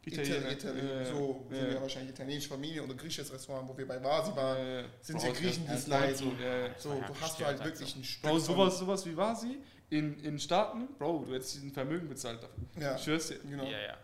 Italiener. 0.08 0.52
Italiener. 0.52 0.94
Ja, 0.94 1.02
ja. 1.02 1.06
so 1.06 1.46
sind 1.50 1.62
Ja. 1.62 1.74
ja 1.74 1.82
wahrscheinlich 1.82 2.12
italienische 2.12 2.50
Familie 2.50 2.84
oder 2.84 2.94
griechisches 2.96 3.32
Restaurant, 3.34 3.68
wo 3.70 3.78
wir 3.78 3.88
bei 3.88 4.04
Vasi 4.04 4.36
waren. 4.36 4.58
Äh, 4.58 4.84
Sind 5.02 5.22
sie 5.22 5.32
Griechen, 5.34 5.66
ja, 5.66 5.72
die 5.74 5.78
es 5.78 5.88
ja, 5.88 6.00
leiden. 6.00 6.16
so, 6.16 6.32
ja, 6.42 6.58
ja. 6.68 6.70
So, 6.78 6.94
Ja, 6.94 7.08
du 7.08 7.14
hast 7.22 7.38
halt 7.40 7.60
halt 7.60 7.64
wirklich 7.66 7.90
so. 7.94 8.00
ein 8.00 8.04
Stück 8.04 8.24
Bro, 8.30 8.40
sowas, 8.40 8.78
sowas 8.80 9.06
wie 9.06 9.16
war 9.18 9.36
sie 9.36 9.58
in, 9.90 10.20
in 10.24 10.40
Staaten, 10.40 10.88
Bro, 10.98 11.26
du 11.28 11.34
hättest 11.34 11.56
diesen 11.56 11.72
Vermögen 11.72 12.08
bezahlt 12.10 12.42
dafür. 12.44 12.64
Ja, 12.82 12.96
Ich 12.96 13.04
schwör's 13.04 13.28
dir. 13.28 13.40
genau. 13.40 13.64
Ja, 13.64 13.80
ja. 13.80 13.98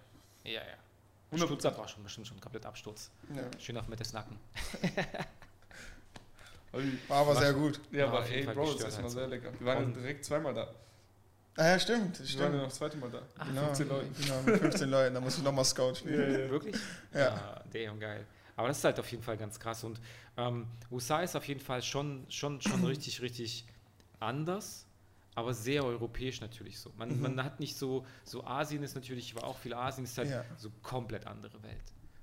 Ja, 0.46 0.52
ja. 0.62 1.38
100%. 1.38 1.46
Stuttgart 1.46 1.78
war 1.78 1.88
schon 1.88 2.04
bestimmt 2.04 2.28
schon 2.28 2.40
komplett 2.40 2.66
Absturz. 2.66 3.10
Ja. 3.36 3.44
Schön 3.60 3.76
auf 3.78 3.88
Mettes 3.88 4.14
Nacken. 4.14 4.38
War 7.08 7.18
aber 7.20 7.36
sehr 7.36 7.54
gut. 7.54 7.80
Ja, 7.92 8.00
Ja, 8.00 8.08
aber 8.08 8.28
ey, 8.30 8.44
Bro, 8.46 8.66
das 8.74 8.76
ist 8.76 8.84
halt 8.96 9.02
mal 9.04 9.10
so. 9.10 9.20
sehr 9.20 9.28
lecker. 9.28 9.52
Wir 9.60 9.68
waren 9.68 9.80
ja 9.80 9.86
Und- 9.86 9.94
direkt 9.96 10.26
zweimal 10.26 10.54
da. 10.56 10.68
Ah 11.56 11.68
ja, 11.70 11.80
stimmt. 11.80 12.20
Wir 12.20 12.26
waren 12.26 12.26
ja 12.26 12.28
stimmt. 12.28 12.56
noch 12.58 12.64
das 12.66 12.76
zweite 12.76 12.98
Mal 12.98 13.10
da. 13.12 13.22
Ah, 13.38 13.46
Genau, 13.46 13.62
15 13.66 13.88
Leuten. 13.90 14.16
Genau, 14.22 14.42
mit 14.42 14.58
15 14.60 14.90
Leuten. 14.90 15.14
Da 15.14 15.22
muss 15.22 15.38
ich 15.38 15.44
nochmal 15.44 15.66
Scout 15.66 15.96
spielen. 15.96 16.50
Wirklich? 16.50 16.76
Ja. 17.14 17.30
Ah, 17.36 17.64
damn, 17.72 18.00
geil. 18.00 18.26
Aber 18.56 18.68
das 18.68 18.78
ist 18.80 18.84
halt 18.84 19.00
auf 19.00 19.10
jeden 19.12 19.24
Fall 19.24 19.38
ganz 19.38 19.60
krass. 19.60 19.84
Und 19.84 20.00
ähm, 20.38 20.66
USA 20.92 21.22
ist 21.22 21.36
auf 21.36 21.48
jeden 21.48 21.60
Fall 21.60 21.82
schon, 21.84 22.26
schon, 22.30 22.60
schon 22.62 22.84
richtig, 22.86 23.22
richtig 23.22 23.66
anders, 24.20 24.86
aber 25.36 25.54
sehr 25.54 25.84
europäisch 25.84 26.42
natürlich 26.42 26.80
so. 26.80 26.92
Man, 26.98 27.20
man 27.22 27.44
hat 27.44 27.60
nicht 27.60 27.76
so, 27.78 28.06
so 28.24 28.44
Asien 28.46 28.82
ist 28.84 28.96
natürlich, 28.96 29.26
ich 29.26 29.36
war 29.36 29.44
auch 29.46 29.58
viel 29.58 29.74
Asien, 29.74 30.06
ist 30.06 30.18
halt 30.18 30.30
Ja. 30.30 30.44
so 30.58 30.72
komplett 30.82 31.28
andere 31.28 31.62
Welt. 31.64 31.82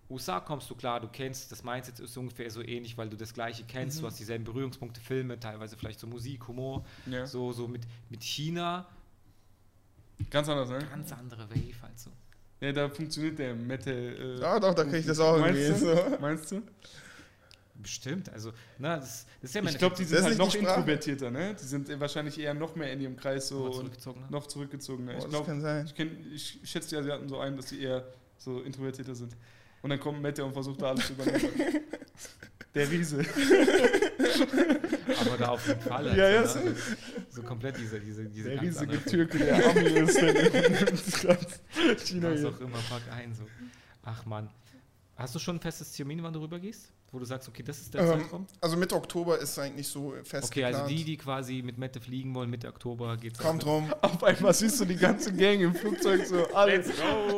USA 0.08 0.40
kommst 0.40 0.68
du 0.68 0.74
klar, 0.74 0.98
du 0.98 1.06
kennst, 1.06 1.52
das 1.52 1.62
Mindset 1.62 2.00
ist 2.00 2.16
ungefähr 2.16 2.50
so 2.50 2.62
ähnlich, 2.62 2.98
weil 2.98 3.08
du 3.08 3.16
das 3.16 3.32
gleiche 3.32 3.62
kennst, 3.64 4.00
du 4.02 4.06
hast 4.06 4.18
dieselben 4.18 4.44
Berührungspunkte, 4.44 5.00
Filme, 5.00 5.38
teilweise 5.38 5.76
vielleicht 5.76 6.00
so 6.00 6.08
Musik, 6.08 6.48
Humor, 6.48 6.84
Ja. 7.06 7.26
so, 7.26 7.52
so 7.52 7.68
mit, 7.68 7.82
mit 8.08 8.24
China, 8.24 8.86
Ganz 10.28 10.48
anders, 10.48 10.68
ne? 10.68 10.78
ganz 10.90 11.12
andere 11.12 11.48
Wave 11.48 11.82
halt 11.82 11.98
so. 11.98 12.10
Ja, 12.60 12.72
da 12.72 12.88
funktioniert 12.90 13.38
der 13.38 13.54
Mette. 13.54 13.90
Äh, 13.90 14.40
Ja, 14.40 14.60
doch, 14.60 14.74
da 14.74 14.84
krieg 14.84 15.00
ich 15.00 15.06
das 15.06 15.18
auch 15.20 15.38
meinst 15.38 15.60
irgendwie. 15.60 15.80
Du? 15.86 15.96
So. 15.96 16.18
Meinst 16.20 16.50
du? 16.52 16.62
Bestimmt, 17.74 18.30
also, 18.30 18.52
na, 18.78 18.98
das, 18.98 19.24
das 19.40 19.50
ist 19.50 19.54
ja 19.54 19.62
im 19.62 19.68
Ich 19.68 19.78
glaube, 19.78 19.96
die 19.96 20.04
sind 20.04 20.18
Das 20.18 20.26
halt 20.26 20.36
noch 20.38 20.54
introvertierter, 20.54 21.30
ne? 21.30 21.56
Die 21.58 21.64
sind 21.64 21.98
wahrscheinlich 21.98 22.38
eher 22.38 22.52
noch 22.52 22.76
mehr 22.76 22.92
in 22.92 23.00
ihrem 23.00 23.16
Kreis 23.16 23.48
so 23.48 23.56
so 23.60 23.64
und 23.64 23.74
zurückgezogen. 23.76 24.24
noch 24.28 24.46
zurückgezogener. 24.46 25.12
Boah, 25.12 25.16
Ich 25.18 25.22
das 25.24 25.30
glaube, 25.30 25.46
kann 25.46 25.60
sein. 25.62 25.86
ich, 25.86 25.94
kenn, 25.94 26.26
ich 26.34 26.58
schätze 26.64 26.90
die 26.90 26.96
Asiaten 26.96 27.26
so 27.30 27.38
ein, 27.38 27.56
dass 27.56 27.70
sie 27.70 27.80
eher 27.80 28.04
so 28.36 28.60
introvertierter 28.60 29.14
sind. 29.14 29.34
Und 29.80 29.88
dann 29.88 29.98
kommt 29.98 30.20
Mette 30.20 30.44
und 30.44 30.52
versucht 30.52 30.82
da 30.82 30.90
alles 30.90 31.06
zu 31.06 31.14
übernehmen. 31.14 31.40
Der 32.74 32.90
Riese. 32.90 33.24
Aber 35.20 35.36
da 35.38 35.48
auf 35.48 35.66
jeden 35.66 35.80
Fall. 35.80 36.16
Ja, 36.16 36.28
ja, 36.28 36.40
also, 36.42 36.58
ne? 36.60 36.76
So, 37.40 37.46
komplett 37.48 37.76
diese, 37.78 38.00
diese, 38.00 38.24
diese 38.28 38.50
Der 38.50 38.62
riesige 38.62 38.92
andere- 38.92 39.04
Türke, 39.10 39.38
der 39.38 39.70
Ami 39.70 39.80
ist, 39.80 40.20
ganz 41.22 41.60
China 42.04 42.30
Was 42.32 42.44
auch 42.44 42.60
immer, 42.60 42.78
pack 42.88 43.02
ein. 43.12 43.34
So. 43.34 43.44
Ach 44.04 44.24
man. 44.26 44.48
Hast 45.16 45.34
du 45.34 45.38
schon 45.38 45.56
ein 45.56 45.60
festes 45.60 45.92
Termin, 45.92 46.22
wann 46.22 46.32
du 46.32 46.40
rüber 46.40 46.58
gehst? 46.58 46.92
Wo 47.12 47.18
du 47.18 47.24
sagst, 47.24 47.48
okay, 47.48 47.62
das 47.64 47.78
ist 47.80 47.92
der 47.92 48.02
Ähm, 48.02 48.08
Zeitraum? 48.20 48.46
also 48.60 48.76
Mitte 48.76 48.94
Oktober 48.94 49.36
ist 49.38 49.58
eigentlich 49.58 49.88
so 49.88 50.14
fest 50.22 50.46
Okay, 50.46 50.64
also 50.64 50.78
geplant. 50.82 50.98
die, 51.00 51.04
die 51.04 51.16
quasi 51.16 51.60
mit 51.60 51.76
Mette 51.76 52.00
fliegen 52.00 52.32
wollen, 52.34 52.48
Mitte 52.48 52.68
Oktober 52.68 53.16
geht's 53.16 53.38
Kommt 53.40 53.66
rum. 53.66 53.92
Auf 54.00 54.22
einmal 54.22 54.54
siehst 54.54 54.80
du 54.80 54.84
die 54.84 54.94
ganze 54.96 55.32
Gang 55.34 55.60
im 55.60 55.74
Flugzeug 55.74 56.24
so, 56.24 56.46
alle, 56.54 56.82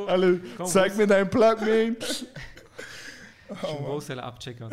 alle, 0.07 0.41
Komm, 0.59 0.67
zeig 0.67 0.95
mir 0.97 1.07
deinen 1.07 1.31
Plug, 1.31 1.57
man. 1.61 1.97
Schon 3.61 3.85
Wholesale 3.85 4.23
abchecken. 4.23 4.69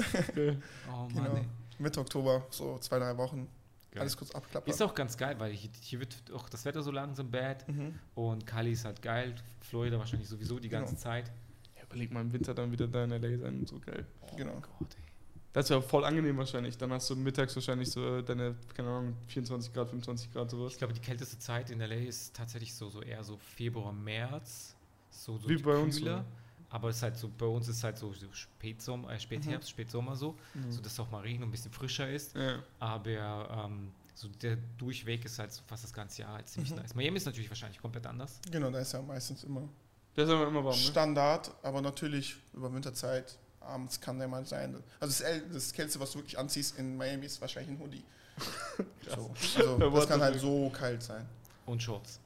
Oh 0.89 1.07
Mann, 1.14 1.14
Genau. 1.14 1.45
Mitte 1.80 1.99
Oktober, 2.01 2.45
so 2.49 2.77
zwei, 2.80 2.99
drei 2.99 3.15
Wochen. 3.18 3.47
Geil. 3.91 4.01
Alles 4.01 4.15
kurz 4.17 4.31
abklappen. 4.31 4.69
Ist 4.71 4.81
auch 4.81 4.93
ganz 4.93 5.17
geil, 5.17 5.35
weil 5.39 5.51
hier, 5.51 5.69
hier 5.81 5.99
wird 5.99 6.15
auch 6.33 6.47
das 6.49 6.63
Wetter 6.65 6.83
so 6.83 6.91
langsam 6.91 7.31
bad 7.31 7.67
Mhm. 7.67 7.95
und 8.15 8.45
Cali 8.45 8.71
ist 8.73 8.85
halt 8.85 9.01
geil, 9.01 9.33
Florida 9.61 9.97
wahrscheinlich 9.97 10.29
sowieso 10.29 10.59
die 10.59 10.69
ganze 10.69 10.93
Genau. 10.93 11.01
Zeit. 11.03 11.31
Ja, 11.75 11.83
überleg 11.85 12.11
mal 12.11 12.21
im 12.21 12.31
Winter 12.31 12.53
dann 12.53 12.71
wieder 12.71 12.87
da 12.87 13.03
in 13.05 13.11
L.A. 13.11 13.37
sein, 13.39 13.65
so 13.65 13.79
geil. 13.79 14.05
Genau. 14.37 14.53
Gott, 14.79 14.95
ey. 14.95 15.03
Das 15.51 15.65
ist 15.65 15.69
ja 15.71 15.81
voll 15.81 16.05
angenehm 16.05 16.37
wahrscheinlich. 16.37 16.77
Dann 16.77 16.91
hast 16.93 17.09
du 17.09 17.15
mittags 17.15 17.55
wahrscheinlich 17.55 17.89
so 17.89 18.21
deine, 18.21 18.55
keine 18.75 18.89
Ahnung, 18.89 19.15
24 19.27 19.73
Grad, 19.73 19.89
25 19.89 20.31
Grad 20.31 20.51
sowas. 20.51 20.73
Ich 20.73 20.77
glaube, 20.77 20.93
die 20.93 20.99
kälteste 21.01 21.39
Zeit 21.39 21.71
in 21.71 21.79
LA 21.79 21.95
ist 21.95 22.35
tatsächlich 22.35 22.75
so, 22.75 22.89
so 22.89 23.01
eher 23.01 23.23
so 23.23 23.37
Februar, 23.37 23.91
März. 23.91 24.75
So, 25.09 25.39
so 25.39 25.49
Wie 25.49 25.57
bei 25.57 25.75
uns, 25.75 25.97
kühler. 25.97 26.17
oder? 26.17 26.25
Aber 26.71 26.89
es 26.89 26.97
ist 26.97 27.03
halt 27.03 27.17
so, 27.17 27.29
bei 27.35 27.45
uns 27.47 27.67
ist 27.67 27.83
halt 27.83 27.97
so, 27.97 28.13
so 28.13 28.27
Spätsommer, 28.31 29.09
äh, 29.11 29.19
Spätherbst, 29.19 29.69
Spätsommer 29.69 30.15
so, 30.15 30.35
Mhm. 30.53 30.71
so 30.71 30.81
dass 30.81 30.99
auch 30.99 31.09
mal 31.09 31.21
regnet 31.21 31.43
und 31.43 31.49
ein 31.49 31.51
bisschen 31.51 31.71
frischer 31.71 32.09
ist. 32.09 32.35
Ja. 32.35 32.59
Aber 32.79 33.65
ähm, 33.65 33.91
so 34.13 34.27
der 34.27 34.57
Durchweg 34.77 35.25
ist 35.25 35.39
halt 35.39 35.51
so 35.51 35.61
fast 35.65 35.83
das 35.83 35.93
ganze 35.93 36.21
Jahr 36.21 36.33
halt 36.33 36.47
ziemlich 36.47 36.71
Mhm. 36.71 36.77
nice. 36.77 36.93
Miami 36.93 37.17
ist 37.17 37.25
natürlich 37.25 37.49
wahrscheinlich 37.49 37.79
komplett 37.81 38.05
anders. 38.05 38.39
Genau, 38.51 38.69
da 38.69 38.79
ist 38.79 38.91
ja 38.93 39.01
meistens 39.01 39.43
immer 39.43 39.67
Das 40.15 40.27
ist 40.27 40.33
aber 40.35 40.47
immer 40.47 40.63
warm, 40.63 40.75
ne? 40.75 40.81
Standard, 40.83 41.51
aber 41.63 41.81
natürlich 41.81 42.35
über 42.53 42.71
Winterzeit, 42.73 43.37
abends 43.61 43.99
kann 43.99 44.19
der 44.19 44.27
mal 44.27 44.45
sein. 44.45 44.75
Also 44.99 45.23
das, 45.23 45.43
das 45.51 45.73
Kälteste, 45.73 45.99
was 45.99 46.11
du 46.11 46.19
wirklich 46.19 46.37
anziehst 46.37 46.77
in 46.77 46.97
Miami, 46.97 47.25
ist 47.25 47.39
wahrscheinlich 47.41 47.71
ein 47.77 47.79
Hoodie. 47.79 48.03
so. 49.15 49.31
Also 49.57 49.77
das 49.77 49.91
what 49.91 50.07
kann 50.07 50.21
halt 50.21 50.39
so 50.39 50.69
kalt 50.69 51.01
sein. 51.03 51.25
Und 51.65 51.81
Shorts. 51.81 52.19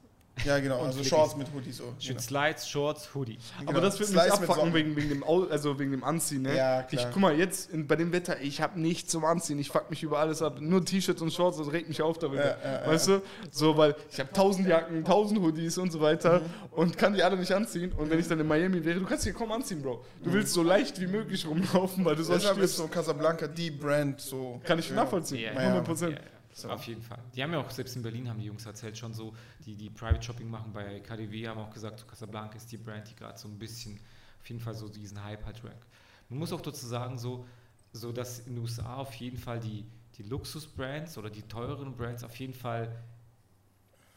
Ja, 0.44 0.58
genau, 0.58 0.80
Und 0.80 0.86
also 0.88 1.04
Shorts 1.04 1.36
mit 1.36 1.46
Hoodie 1.54 1.70
so. 1.72 1.84
Schön 1.98 2.16
Genau. 2.16 2.20
Slides, 2.20 2.68
Shorts, 2.68 3.14
Hoodie. 3.14 3.38
Aber 3.60 3.66
Genau. 3.74 3.80
das 3.80 4.00
wird 4.00 4.10
mich 4.10 4.20
abfacken 4.20 4.74
wegen, 4.74 4.96
wegen, 4.96 5.08
dem 5.08 5.24
also 5.24 5.78
wegen 5.78 5.92
dem 5.92 6.02
Anziehen, 6.04 6.42
ne? 6.42 6.56
Ja, 6.56 6.80
Ich, 6.90 6.98
klar. 6.98 7.10
guck 7.12 7.22
mal, 7.22 7.38
jetzt 7.38 7.70
in, 7.70 7.86
bei 7.86 7.94
dem 7.96 8.12
Wetter, 8.12 8.40
ich 8.40 8.60
habe 8.60 8.78
nichts 8.80 9.10
zum 9.12 9.24
Anziehen. 9.24 9.58
Ich 9.60 9.68
fuck 9.70 9.88
mich 9.90 10.02
über 10.02 10.18
alles 10.18 10.42
ab. 10.42 10.56
Nur 10.60 10.84
T-Shirts 10.84 11.22
und 11.22 11.32
Shorts, 11.32 11.58
das 11.58 11.70
regt 11.72 11.88
mich 11.88 12.02
auf 12.02 12.18
darüber. 12.18 12.44
Ja, 12.44 12.56
ja, 12.62 12.80
ja. 12.82 12.86
weißt 12.86 13.08
du? 13.08 13.22
So, 13.52 13.76
weil 13.76 13.94
ich 14.10 14.18
habe 14.18 14.32
tausend 14.32 14.66
Jacken, 14.68 15.04
tausend 15.04 15.40
Hoodies 15.40 15.78
und 15.78 15.92
so 15.92 16.00
weiter 16.00 16.40
Mhm. 16.40 16.44
und 16.72 16.98
kann 16.98 17.14
die 17.14 17.22
alle 17.22 17.36
nicht 17.36 17.52
anziehen. 17.52 17.92
Und 17.92 18.10
wenn 18.10 18.18
ich 18.18 18.26
dann 18.28 18.40
in 18.40 18.46
Miami 18.48 18.84
wäre, 18.84 18.98
du 18.98 19.06
kannst 19.06 19.24
die 19.24 19.32
kaum 19.32 19.52
anziehen, 19.52 19.80
Bro. 19.82 20.04
Du 20.22 20.32
willst 20.32 20.52
so 20.52 20.62
leicht 20.64 21.00
wie 21.00 21.06
möglich 21.06 21.46
rumlaufen, 21.46 22.04
weil 22.04 22.16
du 22.16 22.24
sonst 22.24 22.42
Deshalb 22.42 22.58
ist 22.58 22.76
so 22.76 22.88
Casablanca 22.88 23.46
die 23.46 23.70
Brand 23.70 24.20
so. 24.20 24.60
Kann 24.64 24.78
ich 24.80 24.88
ja. 24.90 24.96
nachvollziehen. 24.96 25.42
Ja, 25.44 25.52
100 25.60 25.84
Prozent. 25.84 26.20
Ja. 26.62 26.70
Auf 26.70 26.86
jeden 26.86 27.02
Fall. 27.02 27.18
Die 27.34 27.42
haben 27.42 27.52
ja 27.52 27.58
auch, 27.58 27.70
selbst 27.70 27.96
in 27.96 28.02
Berlin 28.02 28.28
haben 28.28 28.38
die 28.38 28.46
Jungs 28.46 28.64
erzählt, 28.64 28.96
schon 28.96 29.12
so, 29.12 29.34
die, 29.64 29.74
die 29.74 29.90
Private 29.90 30.22
Shopping 30.22 30.48
machen 30.48 30.72
bei 30.72 31.00
KDW, 31.00 31.48
haben 31.48 31.60
auch 31.60 31.70
gesagt, 31.70 32.00
so 32.00 32.06
Casablanca 32.06 32.56
ist 32.56 32.70
die 32.70 32.76
Brand, 32.76 33.10
die 33.10 33.16
gerade 33.16 33.38
so 33.38 33.48
ein 33.48 33.58
bisschen, 33.58 33.98
auf 34.40 34.48
jeden 34.48 34.60
Fall 34.60 34.74
so 34.74 34.88
diesen 34.88 35.22
Hype 35.22 35.44
halt 35.44 35.64
rankt. 35.64 35.86
Man 36.28 36.38
muss 36.38 36.52
auch 36.52 36.60
dazu 36.60 36.86
sagen, 36.86 37.18
so, 37.18 37.46
so 37.92 38.12
dass 38.12 38.40
in 38.40 38.54
den 38.54 38.62
USA 38.62 38.96
auf 38.96 39.14
jeden 39.14 39.36
Fall 39.36 39.60
die, 39.60 39.84
die 40.16 40.22
Luxus-Brands 40.22 41.18
oder 41.18 41.30
die 41.30 41.42
teureren 41.42 41.96
Brands 41.96 42.22
auf 42.22 42.36
jeden 42.36 42.54
Fall 42.54 42.94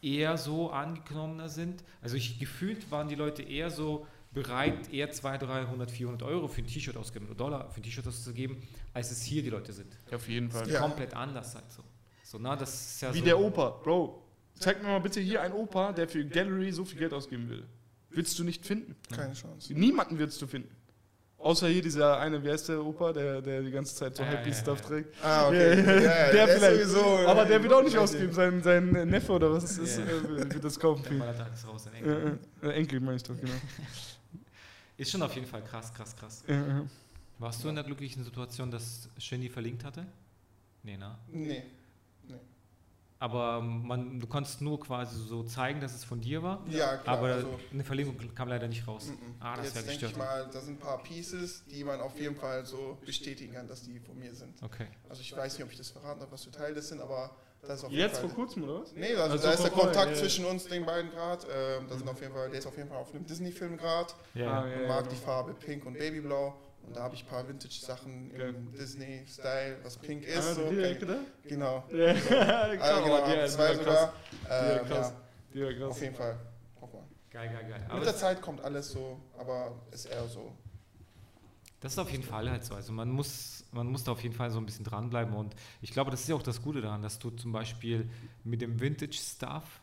eher 0.01 0.37
so 0.37 0.71
angenommener 0.71 1.49
sind. 1.49 1.83
Also 2.01 2.15
ich 2.17 2.39
gefühlt 2.39 2.91
waren 2.91 3.07
die 3.07 3.15
Leute 3.15 3.41
eher 3.41 3.71
so 3.71 4.05
bereit, 4.31 4.93
eher 4.93 5.09
200, 5.09 5.49
300, 5.49 5.89
400 5.91 6.23
Euro 6.23 6.47
für 6.47 6.61
ein 6.61 6.67
T-Shirt 6.67 6.95
auszugeben 6.95 7.27
oder 7.27 7.35
Dollar 7.35 7.69
für 7.71 7.79
ein 7.79 7.83
T-Shirt 7.83 8.07
auszugeben, 8.07 8.61
als 8.93 9.11
es 9.11 9.23
hier 9.23 9.41
die 9.41 9.49
Leute 9.49 9.73
sind. 9.73 9.97
Auf 10.11 10.27
jeden 10.29 10.51
Fall. 10.51 10.69
Ja. 10.69 10.81
Komplett 10.81 11.15
anders 11.15 11.55
halt 11.55 11.71
so. 11.71 11.83
So, 12.29 12.37
na, 12.39 12.57
das 12.57 12.73
ist 12.95 13.01
ja 13.01 13.13
Wie 13.13 13.19
so. 13.19 13.25
der 13.25 13.39
Opa, 13.39 13.69
Bro. 13.83 14.21
Zeig 14.59 14.81
mir 14.83 14.89
mal 14.89 14.99
bitte 14.99 15.21
hier 15.21 15.41
einen 15.41 15.53
Opa, 15.53 15.93
der 15.93 16.09
für 16.09 16.25
Gallery 16.25 16.73
so 16.73 16.83
viel 16.83 16.99
Geld 16.99 17.13
ausgeben 17.13 17.47
will. 17.49 17.63
Willst 18.09 18.37
du 18.37 18.43
nicht 18.43 18.65
finden. 18.65 18.97
Keine 19.15 19.33
Chance. 19.33 19.73
Niemanden 19.73 20.17
wirst 20.19 20.41
du 20.41 20.47
finden. 20.47 20.75
Außer 21.37 21.67
hier 21.69 21.81
dieser 21.81 22.19
eine, 22.19 22.43
wer 22.43 22.55
ist 22.55 22.67
der 22.67 22.83
Opa, 22.83 23.13
der, 23.13 23.41
der 23.41 23.61
die 23.61 23.71
ganze 23.71 23.95
Zeit 23.95 24.15
so 24.17 24.23
Ja, 24.23 24.29
Happy 24.29 24.49
ja, 24.49 24.55
Stuff 24.55 24.81
ja. 24.81 24.87
trägt. 24.87 25.23
Ah, 25.23 25.47
okay. 25.47 25.75
Ja, 25.85 25.93
ja, 25.93 26.01
Ja, 26.01 26.31
der 26.31 26.47
ist 26.47 26.53
vielleicht. 26.55 26.81
sowieso, 26.89 27.27
Aber 27.27 27.45
äh, 27.45 27.47
der 27.47 27.63
wird 27.63 27.73
auch 27.73 27.83
nicht 27.83 27.97
ausgeben, 27.97 28.33
sein, 28.33 28.61
sein 28.61 28.89
Neffe 28.89 29.31
oder 29.31 29.53
was 29.53 29.63
ist, 29.63 29.77
ist 29.77 29.99
Ja. 29.99 30.03
äh, 30.05 30.53
wird 30.53 30.63
das 30.65 30.77
kaufen 30.77 31.03
Der 31.09 31.11
ballert 31.19 31.39
alles 31.39 31.65
raus, 31.65 31.85
in 31.85 31.93
Äh, 31.93 31.97
Englisch. 32.17 32.39
äh, 32.63 32.67
Enkel 32.71 32.99
meine 32.99 33.15
ich 33.17 33.23
doch, 33.23 33.37
genau. 33.37 33.53
Ist 34.97 35.11
schon 35.11 35.21
auf 35.21 35.33
jeden 35.35 35.47
Fall 35.47 35.63
krass, 35.63 35.93
krass, 35.93 36.15
krass. 36.15 36.43
Warst 37.37 37.63
du 37.63 37.69
in 37.69 37.75
der 37.75 37.83
glücklichen 37.83 38.23
Situation, 38.23 38.69
dass 38.71 39.07
Shindy 39.19 39.47
verlinkt 39.47 39.83
hatte? 39.85 40.05
Nee, 40.81 40.97
na. 40.99 41.19
Nee. 41.31 41.63
Aber 43.19 43.61
man, 43.61 44.19
du 44.19 44.27
konntest 44.27 44.61
nur 44.61 44.79
quasi 44.79 45.17
so 45.17 45.43
zeigen, 45.43 45.81
dass 45.81 45.95
es 45.95 46.03
von 46.03 46.21
dir 46.21 46.43
war. 46.43 46.63
Ja, 46.69 46.97
klar. 46.97 47.17
aber 47.17 47.27
also, 47.33 47.59
eine 47.73 47.83
Verlinkung 47.83 48.15
kam 48.35 48.47
leider 48.47 48.67
nicht 48.67 48.87
raus. 48.87 49.07
mm, 49.07 49.11
mm. 49.13 49.35
Ah, 49.39 49.55
das 49.57 49.65
Jetzt 49.65 49.75
denke 49.77 49.91
ich 49.93 49.99
gestört. 50.01 50.17
mal, 50.17 50.47
da 50.53 50.61
sind 50.61 50.75
ein 50.75 50.79
paar 50.79 51.01
Pieces, 51.01 51.63
die 51.65 51.83
man 51.83 51.99
auf 51.99 52.19
jeden 52.19 52.35
Fall 52.35 52.65
so 52.65 52.97
bestätigen 53.05 53.53
kann, 53.53 53.67
dass 53.67 53.81
die 53.83 53.99
von 53.99 54.17
mir 54.19 54.33
sind. 54.35 54.61
Okay. 54.61 54.87
Also 55.09 55.21
ich 55.21 55.35
weiß 55.35 55.53
nicht, 55.57 55.63
ob 55.65 55.71
ich 55.71 55.77
das 55.77 55.89
verraten 55.89 56.21
habe, 56.21 56.31
was 56.31 56.43
für 56.43 56.51
Teile 56.51 56.75
das 56.75 56.89
sind, 56.89 57.01
aber 57.01 57.31
das 57.63 57.79
ist 57.79 57.85
auf 57.85 57.91
Jetzt 57.91 58.17
jeden 58.17 58.21
vor 58.21 58.29
Fall. 58.29 58.35
kurzem, 58.45 58.63
oder 58.65 58.81
was? 58.81 58.93
Nee, 58.93 59.15
also, 59.15 59.21
Also 59.33 59.37
da 59.47 59.51
ist 59.53 59.63
der 59.63 59.71
vor- 59.71 59.83
Kontakt 59.85 60.11
ja, 60.11 60.15
zwischen 60.15 60.45
uns, 60.45 60.65
den 60.67 60.85
beiden 60.85 61.09
gerade. 61.09 61.47
Ähm, 61.51 61.87
da 61.89 61.97
sind 61.97 62.07
auf 62.07 62.21
jeden 62.21 62.33
Fall, 62.33 62.49
der 62.51 62.59
ist 62.59 62.67
auf 62.67 62.77
jeden 62.77 62.89
Fall 62.89 62.99
auf 62.99 63.13
einem 63.15 63.25
Disney-Film 63.25 63.77
gerade. 63.77 64.13
Ja. 64.35 64.61
Ah, 64.61 64.67
ja, 64.67 64.75
und 64.75 64.81
ja, 64.83 64.87
mag 64.87 64.99
genau. 64.99 65.09
die 65.09 65.15
Farbe 65.25 65.53
Pink 65.55 65.85
und 65.85 65.97
Babyblau. 65.97 66.53
Und 66.87 66.95
da 66.95 67.03
habe 67.03 67.15
ich 67.15 67.23
ein 67.23 67.27
paar 67.27 67.47
Vintage-Sachen 67.47 68.31
im 68.31 68.71
Disney-Style, 68.71 69.77
was 69.83 69.97
pink 69.97 70.23
ist. 70.23 70.37
Ah, 70.37 70.53
so. 70.53 70.61
Ecke 70.71 71.05
da? 71.05 71.19
Genau. 71.43 71.83
Ja, 71.91 72.07
Also, 72.07 72.27
klar, 72.77 73.03
genau, 73.03 73.15
aber 73.17 73.35
die, 73.35 73.49
zwei 73.49 73.75
sogar. 73.75 74.13
Ähm, 74.49 74.85
krass. 74.87 75.13
ja, 75.53 75.73
krass. 75.73 75.91
auf 75.91 76.01
jeden 76.01 76.15
Fall. 76.15 76.39
Geil, 77.29 77.49
geil, 77.49 77.69
geil. 77.69 77.81
Mit 77.81 77.91
Aber 77.91 78.03
der 78.03 78.15
Zeit 78.15 78.41
kommt 78.41 78.61
alles 78.61 78.89
so, 78.91 79.19
aber 79.37 79.75
ist 79.91 80.05
eher 80.05 80.27
so. 80.27 80.51
Das 81.81 81.91
ist 81.91 81.99
auf 81.99 82.09
jeden 82.09 82.23
Fall 82.23 82.49
halt 82.49 82.65
so. 82.65 82.73
Also 82.73 82.91
man 82.91 83.09
muss, 83.09 83.63
man 83.71 83.85
muss 83.85 84.03
da 84.03 84.13
auf 84.13 84.23
jeden 84.23 84.33
Fall 84.33 84.49
so 84.49 84.57
ein 84.57 84.65
bisschen 84.65 84.85
dranbleiben 84.85 85.35
und 85.35 85.53
ich 85.81 85.91
glaube, 85.91 86.09
das 86.09 86.21
ist 86.21 86.29
ja 86.29 86.35
auch 86.35 86.41
das 86.41 86.61
Gute 86.61 86.81
daran, 86.81 87.03
dass 87.03 87.19
du 87.19 87.29
zum 87.29 87.51
Beispiel 87.51 88.09
mit 88.43 88.61
dem 88.61 88.79
Vintage-Stuff 88.79 89.81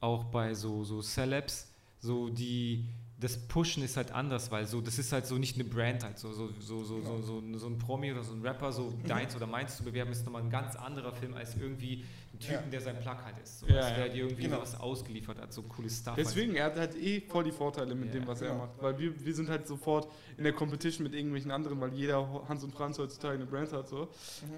auch 0.00 0.24
bei 0.24 0.54
so, 0.54 0.84
so 0.84 1.02
Celebs, 1.02 1.66
so 1.98 2.28
die, 2.28 2.84
das 3.16 3.38
Pushen 3.38 3.82
ist 3.84 3.96
halt 3.96 4.10
anders, 4.10 4.50
weil 4.50 4.66
so, 4.66 4.80
das 4.80 4.98
ist 4.98 5.12
halt 5.12 5.24
so 5.26 5.36
nicht 5.38 5.54
eine 5.54 5.64
Brand 5.64 6.02
halt, 6.02 6.18
so, 6.18 6.32
so, 6.32 6.48
so, 6.58 6.82
so, 6.84 7.00
so, 7.00 7.22
so, 7.22 7.58
so 7.58 7.66
ein 7.68 7.78
Promi 7.78 8.10
oder 8.12 8.24
so 8.24 8.34
ein 8.34 8.42
Rapper, 8.42 8.72
so 8.72 8.92
deins 9.06 9.36
oder 9.36 9.46
meins 9.46 9.76
zu 9.76 9.84
bewerben, 9.84 10.10
ist 10.10 10.24
nochmal 10.24 10.42
ein 10.42 10.50
ganz 10.50 10.74
anderer 10.74 11.12
Film 11.12 11.32
als 11.34 11.54
irgendwie 11.54 12.04
ein 12.34 12.38
Typen, 12.40 12.54
Ja. 12.54 12.70
der 12.72 12.80
sein 12.80 12.98
Plug 13.00 13.16
halt 13.24 13.38
ist. 13.42 13.60
So, 13.60 13.66
Ja, 13.68 13.76
als 13.76 13.90
ja. 13.90 13.94
der 13.96 14.08
dir 14.08 14.24
irgendwie 14.24 14.42
Genau. 14.42 14.60
was 14.60 14.78
ausgeliefert 14.78 15.38
hat, 15.40 15.52
so 15.52 15.62
cooles 15.62 15.98
Stuff. 15.98 16.16
Deswegen, 16.16 16.56
er 16.56 16.64
hat 16.64 16.76
halt 16.76 16.96
eh 16.96 17.20
voll 17.20 17.44
die 17.44 17.52
Vorteile 17.52 17.94
mit 17.94 18.08
Ja, 18.12 18.20
dem, 18.20 18.26
was 18.26 18.42
er 18.42 18.54
macht. 18.54 18.70
Weil 18.80 18.98
wir, 18.98 19.24
wir 19.24 19.34
sind 19.34 19.48
halt 19.48 19.68
sofort 19.68 20.08
in 20.36 20.42
der 20.42 20.52
Competition 20.52 21.04
mit 21.04 21.14
irgendwelchen 21.14 21.52
anderen, 21.52 21.80
weil 21.80 21.94
jeder 21.94 22.28
Hans 22.48 22.64
und 22.64 22.72
Franz 22.74 22.98
heutzutage 22.98 23.36
eine 23.36 23.46
Brand 23.46 23.72
hat. 23.72 23.88
So. 23.88 24.08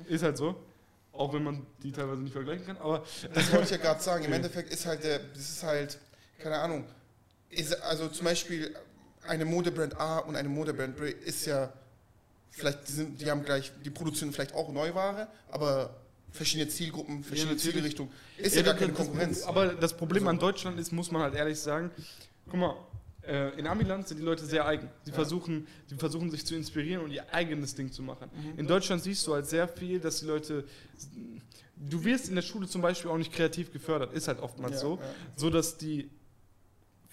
Mhm. 0.09 0.13
Ist 0.15 0.23
halt 0.23 0.39
so. 0.39 0.57
Auch 1.13 1.33
wenn 1.35 1.45
man 1.45 1.67
die 1.83 1.93
teilweise 1.93 2.23
nicht 2.23 2.33
vergleichen 2.33 2.67
kann. 2.67 2.79
Aber 2.79 3.05
Das 3.35 3.51
wollte 3.53 3.65
ich 3.67 3.71
ja 3.73 3.77
gerade 3.77 4.03
sagen. 4.03 4.25
Im 4.25 4.33
Endeffekt 4.33 4.71
ist 4.73 4.87
halt 4.87 5.05
der, 5.05 5.19
das 5.19 5.39
ist 5.51 5.63
halt, 5.63 5.99
keine 6.39 6.57
Ahnung, 6.59 6.85
ist, 7.51 7.81
also 7.83 8.09
zum 8.09 8.25
Beispiel 8.25 8.75
eine 9.27 9.45
Modebrand 9.45 9.97
A 9.99 10.19
und 10.21 10.37
eine 10.37 10.49
Modebrand 10.49 10.97
B 10.97 11.11
ist 11.11 11.47
ja, 11.47 11.73
vielleicht 12.51 12.89
die 12.89 12.93
sind, 12.93 13.21
die 13.21 13.31
haben 13.31 13.45
gleich, 13.45 13.73
die 13.85 13.91
produzieren 13.91 14.33
vielleicht 14.33 14.55
auch 14.55 14.73
Neuware, 14.73 15.29
aber 15.51 15.97
verschiedene 16.33 16.69
Zielgruppen, 16.69 17.25
verschiedene 17.25 17.55
natürlich. 17.55 17.75
Zielrichtungen. 17.75 18.13
Ist 18.37 18.57
ja, 18.57 18.63
gar 18.63 18.75
das- 18.75 18.81
keine 18.81 18.93
das- 18.93 19.07
Konkurrenz. 19.07 19.43
Aber 19.45 19.69
das 19.75 19.97
Problem 19.97 20.25
Also- 20.25 20.31
an 20.31 20.39
Deutschland 20.39 20.79
ist, 20.79 20.93
muss 20.93 21.11
man 21.11 21.23
halt 21.23 21.35
ehrlich 21.35 21.59
sagen, 21.59 21.91
guck 22.49 22.61
mal, 22.61 22.77
äh, 23.23 23.59
in 23.59 23.67
Amiland 23.67 24.07
sind 24.07 24.19
die 24.19 24.23
Leute 24.23 24.45
sehr 24.45 24.67
eigen. 24.67 24.89
Sie 25.03 25.11
Ja. 25.11 25.15
versuchen, 25.17 25.67
die 25.91 25.95
versuchen 25.97 26.31
sich 26.31 26.45
zu 26.47 26.55
inspirieren 26.55 27.03
und 27.05 27.11
ihr 27.11 27.33
eigenes 27.33 27.75
Ding 27.75 27.91
zu 27.91 28.03
machen. 28.03 28.31
Mhm. 28.35 28.59
In 28.59 28.67
Deutschland 28.67 29.03
siehst 29.03 29.27
du 29.27 29.35
halt 29.35 29.47
sehr 29.47 29.67
viel, 29.67 29.99
dass 29.99 30.21
die 30.21 30.27
Leute, 30.27 30.65
du 31.77 32.05
wirst 32.05 32.29
in 32.29 32.35
der 32.37 32.43
Schule 32.43 32.69
zum 32.69 32.83
Beispiel 32.83 33.11
auch 33.11 33.19
nicht 33.19 33.33
kreativ 33.33 33.73
gefördert, 33.73 34.13
ist 34.13 34.29
halt 34.29 34.39
oftmals 34.41 34.75
Ja, 34.75 34.79
so, 34.81 34.95
ja. 34.97 35.03
so 35.37 35.51
dass 35.51 35.77
die 35.77 36.09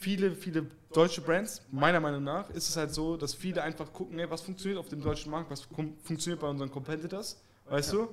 viele, 0.03 0.35
viele 0.35 0.65
deutsche 0.93 1.21
Brands, 1.21 1.61
meiner 1.71 1.99
Meinung 1.99 2.23
nach, 2.23 2.49
ist 2.51 2.69
es 2.69 2.75
halt 2.77 2.93
so, 2.93 3.17
dass 3.17 3.33
viele 3.33 3.63
einfach 3.63 3.91
gucken, 3.93 4.19
ey, 4.19 4.29
was 4.29 4.41
funktioniert 4.41 4.79
auf 4.79 4.89
dem 4.89 5.01
deutschen 5.01 5.31
Markt, 5.31 5.49
was 5.49 5.61
fun- 5.61 5.95
funktioniert 6.03 6.39
bei 6.41 6.47
unseren 6.47 6.69
Competitors, 6.69 7.41
weißt 7.69 7.93
du? 7.93 8.07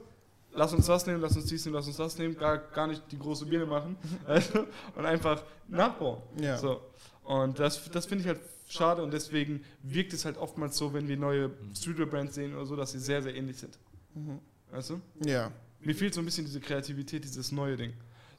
Lass 0.52 0.72
uns 0.72 0.86
das 0.86 1.06
nehmen, 1.06 1.20
lass 1.20 1.36
uns 1.36 1.46
dies 1.46 1.64
nehmen, 1.64 1.74
lass 1.76 1.86
uns 1.86 1.96
das 1.96 2.16
nehmen, 2.18 2.36
gar, 2.36 2.58
gar 2.58 2.86
nicht 2.86 3.02
die 3.12 3.18
große 3.18 3.46
Birne 3.46 3.66
machen 3.66 3.96
und 4.96 5.04
einfach 5.06 5.42
nachbauen. 5.68 6.22
Ja. 6.40 6.56
So. 6.58 6.80
Und 7.24 7.58
das, 7.58 7.88
das 7.90 8.06
finde 8.06 8.22
ich 8.22 8.28
halt 8.28 8.40
schade 8.68 9.02
und 9.02 9.12
deswegen 9.12 9.64
wirkt 9.82 10.12
es 10.12 10.24
halt 10.24 10.36
oftmals 10.38 10.76
so, 10.76 10.92
wenn 10.92 11.06
wir 11.08 11.16
neue 11.16 11.50
Streetwear-Brands 11.76 12.34
sehen 12.34 12.54
oder 12.54 12.66
so, 12.66 12.74
dass 12.76 12.92
sie 12.92 12.98
sehr, 12.98 13.22
sehr 13.22 13.34
ähnlich 13.34 13.58
sind. 13.58 13.78
Mhm. 14.14 14.38
Weißt 14.72 14.90
du? 14.90 15.00
Ja. 15.24 15.50
Mir 15.80 15.94
fehlt 15.94 16.14
so 16.14 16.20
ein 16.20 16.24
bisschen 16.24 16.44
diese 16.46 16.60
Kreativität, 16.60 17.22
dieses 17.24 17.52
neue 17.52 17.76
Ding. 17.76 17.92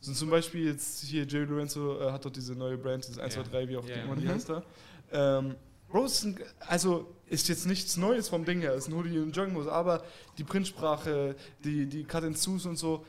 So 0.03 0.14
zum 0.14 0.30
Beispiel 0.32 0.65
jetzt 0.65 1.03
hier 1.03 1.26
Jerry 1.26 1.45
Lorenzo 1.45 1.99
äh, 2.02 2.11
hat 2.11 2.26
doch 2.26 2.32
diese 2.32 2.53
neue 2.56 2.78
Brand, 2.78 3.03
dieses 3.07 3.19
1, 3.19 3.36
Ja. 3.36 3.44
2, 3.44 3.49
3, 3.52 3.69
wie 3.69 3.78
auch 3.78 3.88
Ja. 3.88 3.95
immer 3.98 4.15
die 4.15 4.26
Mhm. 4.26 4.30
heißt 4.30 4.49
da. 4.49 4.64
Ähm, 5.11 5.56
Bro, 5.90 6.06
ist 6.06 6.23
ein, 6.23 6.40
also 6.68 7.14
ist 7.28 7.49
jetzt 7.49 7.68
nichts 7.68 7.98
Neues 7.98 8.30
vom 8.30 8.45
Ding 8.45 8.61
her, 8.61 8.73
ist 8.73 8.88
ein 8.88 8.95
Hoodie 8.95 9.19
und 9.19 9.36
Jogginghose, 9.36 9.72
aber 9.72 10.03
die 10.38 10.44
Printsprache, 10.45 11.36
die, 11.64 11.86
die 11.86 12.03
Cut 12.06 12.23
and 12.23 12.38
Sus 12.38 12.65
und 12.65 12.78
so, 12.78 13.06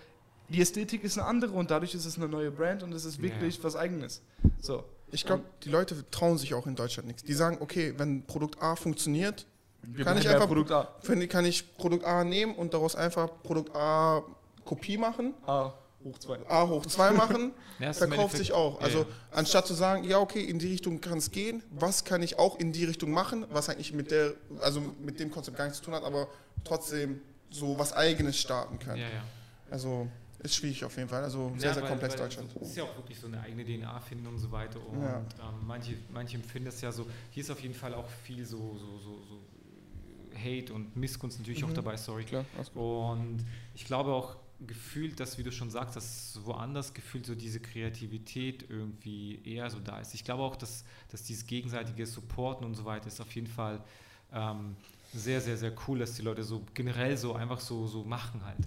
die 0.49 0.61
Ästhetik 0.61 1.05
ist 1.05 1.17
eine 1.17 1.27
andere 1.29 1.53
und 1.53 1.71
dadurch 1.71 1.95
ist 1.95 2.05
es 2.05 2.17
eine 2.19 2.29
neue 2.29 2.51
Brand 2.51 2.83
und 2.83 2.93
es 2.93 3.05
ist 3.05 3.17
Ja. 3.19 3.23
wirklich 3.23 3.63
was 3.63 3.77
Eigenes. 3.77 4.21
So. 4.61 4.85
Ich 5.13 5.25
glaube, 5.25 5.45
die 5.63 5.69
Leute 5.71 6.05
trauen 6.11 6.39
sich 6.39 6.55
auch 6.55 6.67
in 6.67 6.75
Deutschland 6.75 7.07
nichts. 7.07 7.23
Die 7.23 7.35
sagen, 7.35 7.59
okay, 7.61 7.95
wenn 7.97 8.25
Produkt 8.27 8.61
A 8.61 8.77
funktioniert, 8.77 9.47
Wir 9.85 10.05
Kann 10.05 10.17
ich 10.17 10.29
einfach- 10.29 10.47
Produkt 10.47 10.71
A. 10.71 10.89
finde- 11.01 11.27
kann 11.27 11.45
ich 11.45 11.77
Produkt 11.77 12.05
A 12.05 12.23
nehmen 12.23 12.55
und 12.55 12.73
daraus 12.73 12.95
einfach 12.95 13.29
Produkt 13.43 13.75
A 13.75 14.23
Kopie 14.65 14.97
machen, 14.97 15.35
A 15.45 15.73
hoch 16.05 16.19
2. 16.19 16.49
A 16.49 16.67
hoch 16.69 16.87
2 16.87 17.11
machen, 17.13 17.53
Ja, 17.79 17.93
verkauft 17.93 18.37
sich 18.37 18.53
auch. 18.53 18.79
Ja, 18.81 18.87
Also 18.87 18.99
ja. 19.01 19.07
anstatt 19.33 19.67
zu 19.67 19.75
sagen, 19.75 20.05
ja 20.05 20.19
okay, 20.19 20.43
in 20.45 20.59
die 20.59 20.69
Richtung 20.69 21.01
kann 21.01 21.19
es 21.19 21.31
gehen, 21.31 21.63
was 21.71 22.05
kann 22.05 22.23
ich 22.23 22.39
auch 22.39 22.59
in 22.59 22.73
die 22.73 22.85
Richtung 22.85 23.11
machen, 23.13 23.45
was 23.51 23.69
eigentlich 23.69 23.93
mit 23.93 24.11
der, 24.11 24.35
also 24.61 24.81
mit 25.01 25.19
dem 25.21 25.31
Konzept 25.31 25.57
gar 25.57 25.65
nichts 25.65 25.79
zu 25.79 25.85
tun 25.85 25.95
hat, 25.95 26.05
aber 26.05 26.29
trotzdem 26.65 27.21
so 27.51 27.79
was 27.79 27.93
Eigenes 27.93 28.39
starten 28.39 28.79
kann. 28.79 28.97
Ja, 28.97 29.05
ja. 29.09 29.23
Also 29.71 30.09
ist 30.43 30.57
schwierig 30.57 30.85
auf 30.85 30.97
jeden 30.97 31.09
Fall. 31.09 31.23
Also 31.23 31.53
sehr, 31.57 31.69
Ja, 31.69 31.75
sehr 31.75 31.83
weil- 31.85 31.91
komplex 31.91 32.15
weil 32.15 32.23
Deutschland. 32.25 32.51
Es 32.61 32.69
ist 32.71 32.77
ja 32.77 32.83
auch 32.83 32.97
wirklich 32.97 33.19
so 33.21 33.27
eine 33.29 33.41
eigene 33.41 33.65
DNA 33.65 34.01
finden 34.01 34.27
und 34.27 34.39
so 34.39 34.51
weiter. 34.51 34.81
Und 34.91 35.01
Ja. 35.03 35.19
ähm, 35.19 35.67
manche, 35.67 35.95
manche 36.13 36.37
empfinden 36.37 36.67
das 36.67 36.81
ja 36.81 36.91
so. 36.91 37.07
Hier 37.31 37.43
ist 37.45 37.51
auf 37.51 37.61
jeden 37.61 37.75
Fall 37.75 37.95
auch 37.95 38.09
viel 38.25 38.45
so, 38.45 38.57
so, 38.59 38.99
so, 38.99 39.23
so 39.29 39.41
Hate 40.37 40.73
und 40.73 40.97
Missgunst 40.97 41.39
natürlich 41.39 41.63
auch 41.63 41.69
Mhm. 41.69 41.75
dabei, 41.75 41.97
sorry. 41.97 42.25
Klar. 42.25 42.45
Und 42.75 43.45
ich 43.75 43.85
glaube 43.85 44.11
auch 44.13 44.37
gefühlt, 44.67 45.21
dass, 45.21 45.39
wie 45.39 45.43
du 45.43 45.53
schon 45.53 45.71
sagst, 45.71 45.97
dass 45.97 46.39
woanders 46.45 46.95
gefühlt 46.95 47.27
so 47.27 47.35
diese 47.35 47.61
Kreativität 47.61 48.69
irgendwie 48.69 49.41
eher 49.45 49.71
so 49.71 49.79
da 49.81 49.99
ist. 50.01 50.15
Ich 50.15 50.25
glaube 50.25 50.43
auch, 50.43 50.57
dass, 50.57 50.85
dass 51.11 51.23
dieses 51.23 51.47
gegenseitige 51.47 52.07
Supporten 52.07 52.65
und 52.65 52.75
so 52.75 52.85
weiter 52.85 53.07
ist 53.07 53.21
auf 53.21 53.35
jeden 53.35 53.47
Fall 53.47 53.83
ähm, 54.33 54.77
sehr, 55.13 55.41
sehr, 55.41 55.57
sehr 55.57 55.73
cool, 55.87 55.99
dass 55.99 56.15
die 56.15 56.23
Leute 56.23 56.43
so 56.43 56.65
generell 56.75 57.17
so 57.17 57.35
einfach 57.35 57.61
so, 57.61 57.87
so 57.87 58.05
machen 58.05 58.45
halt. 58.45 58.67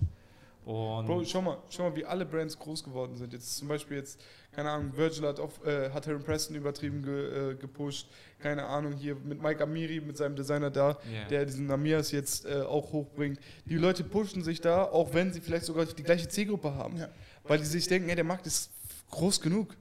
Und 0.66 1.06
Bro, 1.06 1.24
schau 1.26 1.44
mal, 1.44 1.60
schau 1.70 1.90
mal, 1.90 1.96
wie 1.96 2.06
alle 2.06 2.26
Brands 2.26 2.58
groß 2.58 2.84
geworden 2.84 3.16
sind. 3.16 3.34
Jetzt 3.34 3.58
zum 3.58 3.68
Beispiel 3.68 3.98
jetzt, 3.98 4.20
keine 4.52 4.72
Ahnung, 4.72 4.98
Virgil 4.98 5.28
hat, 5.28 5.40
auf, 5.40 5.64
äh, 5.64 5.92
hat 5.92 6.08
Heron 6.08 6.24
Preston 6.24 6.56
übertrieben 6.56 7.04
ge, 7.04 7.52
äh, 7.52 7.56
gepusht. 7.56 8.10
Keine 8.40 8.66
Ahnung, 8.66 8.94
hier 8.94 9.14
mit 9.16 9.42
Mike 9.44 9.62
Amiri, 9.62 10.02
mit 10.02 10.18
seinem 10.18 10.36
Designer 10.36 10.72
da, 10.72 10.98
Ja. 11.14 11.26
der 11.30 11.46
diesen 11.46 11.68
Namias 11.68 12.12
jetzt 12.12 12.46
äh, 12.48 12.62
auch 12.64 12.92
hochbringt. 12.92 13.40
Die 13.66 13.78
Leute 13.78 14.04
pushen 14.04 14.44
sich 14.44 14.60
da, 14.60 14.86
auch 14.86 15.14
wenn 15.14 15.32
sie 15.32 15.40
vielleicht 15.42 15.66
sogar 15.66 15.86
die 15.86 16.02
gleiche 16.04 16.28
Zielgruppe 16.28 16.74
haben. 16.74 16.98
Ja. 16.98 17.10
Weil 17.44 17.60
die 17.60 17.66
sich 17.66 17.88
denken, 17.88 18.10
ey, 18.10 18.16
der 18.16 18.24
Markt 18.24 18.48
ist 18.48 18.72
groß 19.12 19.42
genug. 19.42 19.76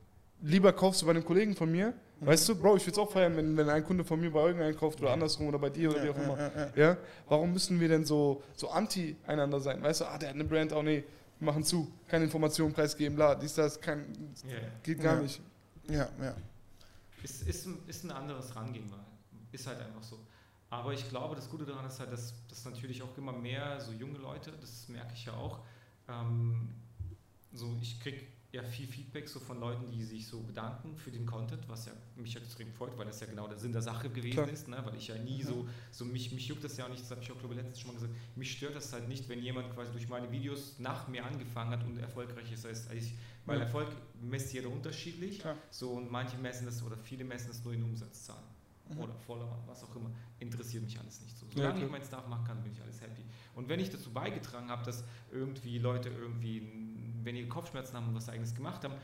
Lieber 0.46 0.72
kaufst 0.74 1.00
du 1.00 1.06
bei 1.06 1.12
einem 1.12 1.24
Kollegen 1.24 1.56
von 1.56 1.70
mir. 1.72 1.94
Weißt 2.20 2.48
du, 2.48 2.54
Bro, 2.54 2.76
ich 2.76 2.82
würde 2.86 2.92
es 2.92 2.98
auch 2.98 3.10
feiern, 3.10 3.34
wenn, 3.36 3.56
wenn 3.56 3.68
ein 3.68 3.82
Kunde 3.84 4.04
von 4.04 4.20
mir 4.20 4.30
bei 4.30 4.40
Eugen 4.40 4.60
einkauft 4.60 4.98
oder 5.00 5.08
Ja. 5.08 5.14
andersrum 5.14 5.46
oder 5.48 5.58
bei 5.58 5.70
dir 5.70 5.90
oder 5.90 6.02
wie 6.04 6.10
auch 6.10 6.16
immer. 6.16 6.38
Ja, 6.38 6.50
ja, 6.56 6.70
Ja, 6.76 6.96
warum 7.28 7.52
müssen 7.52 7.80
wir 7.80 7.88
denn 7.88 8.04
so, 8.04 8.42
so 8.54 8.68
anti 8.70 9.16
einander 9.26 9.58
sein? 9.60 9.82
Weißt 9.82 10.02
du, 10.02 10.04
ah, 10.06 10.18
der 10.18 10.28
hat 10.28 10.34
eine 10.34 10.44
Brand, 10.44 10.72
oh 10.72 10.82
nee, 10.82 11.02
wir 11.40 11.46
machen 11.46 11.64
zu, 11.64 11.90
keine 12.08 12.24
Informationen 12.24 12.72
preisgeben, 12.72 13.16
bla, 13.16 13.34
dies, 13.34 13.54
das, 13.54 13.80
kein, 13.80 14.04
Ja. 14.48 14.56
geht 14.82 15.00
gar 15.00 15.16
Ja. 15.16 15.22
nicht. 15.22 15.40
ja, 15.88 16.08
ja. 16.20 16.34
Ist, 17.22 17.48
ist, 17.48 17.66
ein, 17.66 17.78
ist 17.86 18.04
ein 18.04 18.10
anderes 18.12 18.54
Rangehen, 18.54 18.90
weil 18.90 19.00
ist 19.52 19.66
halt 19.66 19.80
einfach 19.80 20.02
so. 20.02 20.18
Aber 20.70 20.92
ich 20.92 21.08
glaube, 21.08 21.34
das 21.36 21.48
Gute 21.48 21.64
daran 21.64 21.86
ist 21.86 22.00
halt, 22.00 22.12
dass, 22.12 22.34
dass 22.48 22.64
natürlich 22.64 23.02
auch 23.02 23.16
immer 23.16 23.32
mehr 23.32 23.80
so 23.80 23.92
junge 23.92 24.18
Leute, 24.18 24.52
das 24.60 24.88
merke 24.88 25.12
ich 25.14 25.24
ja 25.24 25.32
auch, 25.34 25.60
ähm, 26.08 26.68
so 27.52 27.76
ich 27.80 27.98
kriege 28.00 28.20
ja 28.54 28.62
viel 28.62 28.86
Feedback 28.86 29.28
so 29.28 29.40
von 29.40 29.58
Leuten, 29.60 29.90
die 29.90 30.02
sich 30.04 30.26
so 30.26 30.40
bedanken 30.40 30.96
für 30.96 31.10
den 31.10 31.26
Content, 31.26 31.68
was 31.68 31.86
ja 31.86 31.92
mich 32.16 32.36
extrem 32.36 32.72
freut, 32.72 32.96
weil 32.96 33.06
das 33.06 33.20
ja 33.20 33.26
genau 33.26 33.48
der 33.48 33.58
Sinn 33.58 33.72
der 33.72 33.82
Sache 33.82 34.08
gewesen 34.08 34.34
Klar. 34.34 34.48
ist, 34.48 34.68
ne? 34.68 34.80
weil 34.84 34.94
ich 34.96 35.08
ja 35.08 35.18
nie 35.18 35.42
so, 35.42 35.66
so 35.90 36.04
mich, 36.04 36.32
mich 36.32 36.46
juckt 36.46 36.62
das 36.64 36.76
ja 36.76 36.84
auch 36.86 36.88
nicht, 36.88 37.02
das 37.02 37.10
habe 37.10 37.20
ich 37.20 37.30
auch 37.32 37.38
glaube 37.38 37.54
ich 37.54 37.60
letztens 37.60 37.80
schon 37.80 37.88
mal 37.90 37.94
gesagt, 38.00 38.14
mich 38.36 38.52
stört 38.52 38.76
das 38.76 38.92
halt 38.92 39.08
nicht, 39.08 39.28
wenn 39.28 39.42
jemand 39.42 39.74
quasi 39.74 39.90
durch 39.92 40.08
meine 40.08 40.30
Videos 40.30 40.78
nach 40.78 41.08
mir 41.08 41.24
angefangen 41.26 41.70
hat 41.70 41.84
und 41.84 41.98
erfolgreich 41.98 42.52
ist 42.52 42.64
als 42.64 42.88
als 42.88 43.04
ich, 43.06 43.14
weil 43.44 43.58
Ja. 43.58 43.64
Erfolg 43.64 43.88
misst 44.22 44.52
jeder 44.52 44.70
unterschiedlich, 44.70 45.40
Klar. 45.40 45.56
so 45.70 45.90
und 45.90 46.10
manche 46.10 46.38
messen 46.38 46.64
das 46.66 46.82
oder 46.82 46.96
viele 46.96 47.24
messen 47.24 47.48
das 47.48 47.62
nur 47.64 47.74
in 47.74 47.82
Umsatzzahlen 47.82 48.54
Mhm. 48.90 48.98
oder 48.98 49.14
Follower, 49.14 49.62
was 49.66 49.82
auch 49.82 49.96
immer, 49.96 50.10
interessiert 50.38 50.84
mich 50.84 50.98
alles 51.00 51.18
nicht 51.22 51.36
so. 51.38 51.46
Ja, 51.46 51.52
Solange 51.54 51.74
klar. 51.76 51.86
ich 51.86 51.90
meinen 51.92 52.04
Stuff 52.04 52.28
machen 52.28 52.44
kann, 52.44 52.62
bin 52.62 52.72
ich 52.72 52.82
alles 52.82 53.00
happy. 53.00 53.22
Und 53.54 53.66
wenn 53.70 53.80
ich 53.80 53.88
dazu 53.88 54.10
beigetragen 54.12 54.68
habe, 54.68 54.84
dass 54.84 55.04
irgendwie 55.32 55.78
Leute 55.78 56.10
irgendwie, 56.10 56.58
wenn 57.24 57.34
die 57.34 57.48
Kopfschmerzen 57.48 57.96
haben 57.96 58.08
und 58.08 58.14
was 58.14 58.28
eigenes 58.28 58.54
gemacht 58.54 58.84
haben, 58.84 58.94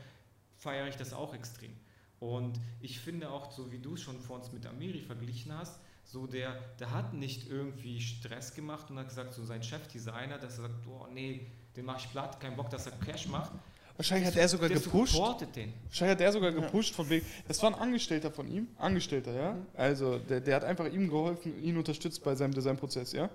feiere 0.57 0.87
ich 0.87 0.95
das 0.95 1.13
auch 1.13 1.33
extrem. 1.33 1.71
Und 2.19 2.59
ich 2.81 2.99
finde 2.99 3.29
auch, 3.31 3.51
so 3.51 3.71
wie 3.71 3.79
du 3.79 3.95
es 3.95 4.01
schon 4.01 4.19
vor 4.19 4.37
uns 4.37 4.51
mit 4.51 4.65
Amiri 4.67 5.01
verglichen 5.01 5.57
hast, 5.57 5.79
so 6.05 6.27
der, 6.27 6.55
der 6.79 6.91
hat 6.91 7.13
nicht 7.13 7.49
irgendwie 7.49 7.99
Stress 7.99 8.53
gemacht 8.53 8.89
und 8.89 8.99
hat 8.99 9.07
gesagt, 9.09 9.33
so 9.33 9.43
sein 9.43 9.63
Chefdesigner, 9.63 10.37
dass 10.37 10.57
er 10.57 10.63
sagt, 10.63 10.87
oh 10.87 11.07
nee, 11.13 11.47
den 11.75 11.85
mach 11.85 11.99
ich 11.99 12.11
platt, 12.11 12.39
kein 12.39 12.55
Bock, 12.55 12.69
dass 12.69 12.85
er 12.85 12.91
Cash 12.93 13.27
macht. 13.27 13.51
Wahrscheinlich 13.97 14.27
hat 14.27 14.35
er 14.35 14.47
sogar 14.47 14.67
der 14.69 14.79
gepusht. 14.79 15.15
den. 15.55 15.73
Wahrscheinlich 15.87 16.15
hat 16.15 16.21
er 16.21 16.31
sogar 16.31 16.51
Ja. 16.51 16.59
gepusht 16.59 16.95
von 16.95 17.09
wegen, 17.09 17.25
das 17.47 17.61
war 17.61 17.73
ein 17.73 17.79
Angestellter 17.79 18.31
von 18.31 18.47
ihm, 18.51 18.67
Angestellter, 18.77 19.33
ja. 19.33 19.51
Mhm. 19.53 19.65
Also 19.75 20.17
der, 20.19 20.41
der 20.41 20.55
hat 20.55 20.63
einfach 20.63 20.91
ihm 20.91 21.07
geholfen, 21.09 21.61
ihn 21.63 21.77
unterstützt 21.77 22.23
bei 22.23 22.35
seinem 22.35 22.53
Designprozess, 22.53 23.13
ja. 23.13 23.29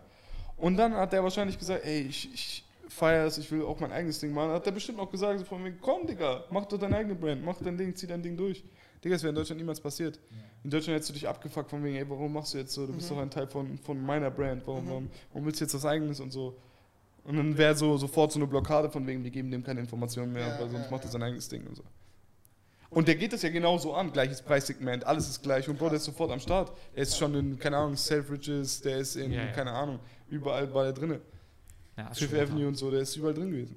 Und 0.56 0.76
dann 0.76 0.94
hat 0.94 1.12
er 1.12 1.22
wahrscheinlich 1.22 1.58
gesagt, 1.58 1.84
ey, 1.84 2.02
ich, 2.02 2.32
ich 2.32 2.64
feiere 2.88 3.26
es, 3.26 3.38
ich 3.38 3.50
will 3.50 3.62
auch 3.62 3.78
mein 3.80 3.92
eigenes 3.92 4.20
Ding 4.20 4.32
machen. 4.32 4.50
Hat 4.52 4.66
er 4.66 4.72
bestimmt 4.72 4.98
auch 5.00 5.10
gesagt, 5.10 5.38
so 5.40 5.44
von 5.44 5.64
wegen, 5.64 5.78
komm, 5.80 6.06
Digga, 6.06 6.44
mach 6.50 6.66
doch 6.66 6.78
deine 6.78 6.96
eigene 6.96 7.14
Brand, 7.14 7.44
mach 7.44 7.56
dein 7.62 7.76
Ding, 7.76 7.94
zieh 7.94 8.06
dein 8.06 8.22
Ding 8.22 8.36
durch. 8.36 8.64
Digga, 9.04 9.14
das 9.16 9.22
wäre 9.22 9.30
in 9.30 9.34
Deutschland 9.36 9.60
niemals 9.60 9.80
passiert. 9.80 10.18
In 10.64 10.70
Deutschland 10.70 10.94
hättest 10.96 11.10
du 11.10 11.14
dich 11.14 11.28
abgefuckt 11.28 11.70
von 11.70 11.82
wegen, 11.84 11.96
ey, 11.96 12.08
warum 12.08 12.32
machst 12.32 12.54
du 12.54 12.58
jetzt 12.58 12.72
so? 12.72 12.86
Du 12.86 12.92
bist 12.92 13.10
Mhm. 13.10 13.14
doch 13.14 13.22
ein 13.22 13.30
Teil 13.30 13.46
von, 13.46 13.78
von 13.78 14.00
meiner 14.04 14.30
Brand, 14.30 14.66
warum, 14.66 14.84
Mhm. 14.84 14.88
warum, 14.90 15.10
warum 15.32 15.46
willst 15.46 15.60
du 15.60 15.64
jetzt 15.64 15.74
was 15.74 15.84
eigenes 15.84 16.20
und 16.20 16.30
so? 16.32 16.56
Und 17.24 17.36
dann 17.36 17.58
wäre 17.58 17.74
so 17.74 17.96
sofort 17.98 18.30
so 18.32 18.38
eine 18.38 18.46
Blockade 18.46 18.88
von 18.88 19.06
wegen, 19.06 19.22
die 19.24 19.30
geben 19.30 19.50
dem 19.50 19.62
keine 19.64 19.80
Informationen 19.80 20.32
mehr, 20.32 20.46
Ja, 20.46 20.60
weil 20.60 20.70
sonst 20.70 20.84
ja, 20.84 20.90
macht 20.90 21.02
er 21.02 21.06
ja. 21.06 21.10
sein 21.12 21.22
eigenes 21.24 21.48
Ding 21.48 21.66
und 21.66 21.74
so. 21.76 21.82
Und 22.88 23.08
der 23.08 23.16
geht 23.16 23.32
das 23.32 23.42
ja 23.42 23.48
genauso 23.50 23.94
an, 23.94 24.12
gleiches 24.12 24.40
Preissegment, 24.40 25.04
alles 25.04 25.28
ist 25.28 25.42
gleich 25.42 25.68
und 25.68 25.76
Bro, 25.76 25.88
der 25.88 25.96
ist 25.96 26.04
sofort 26.04 26.30
am 26.30 26.38
Start. 26.38 26.72
Der 26.94 27.02
ist 27.02 27.18
schon 27.18 27.34
in, 27.34 27.58
keine 27.58 27.76
Ahnung, 27.78 27.96
Selfridges, 27.96 28.80
der 28.80 28.98
ist 28.98 29.16
in, 29.16 29.32
Ja, 29.32 29.44
ja. 29.46 29.52
keine 29.52 29.72
Ahnung, 29.72 29.98
überall 30.30 30.72
war 30.72 30.84
der 30.84 30.92
drinne. 30.92 31.20
Ja, 31.96 32.12
Fifth 32.12 32.34
Avenue 32.34 32.68
und 32.68 32.76
so, 32.76 32.90
der 32.90 33.00
ist 33.00 33.16
überall 33.16 33.34
drin 33.34 33.50
gewesen. 33.50 33.76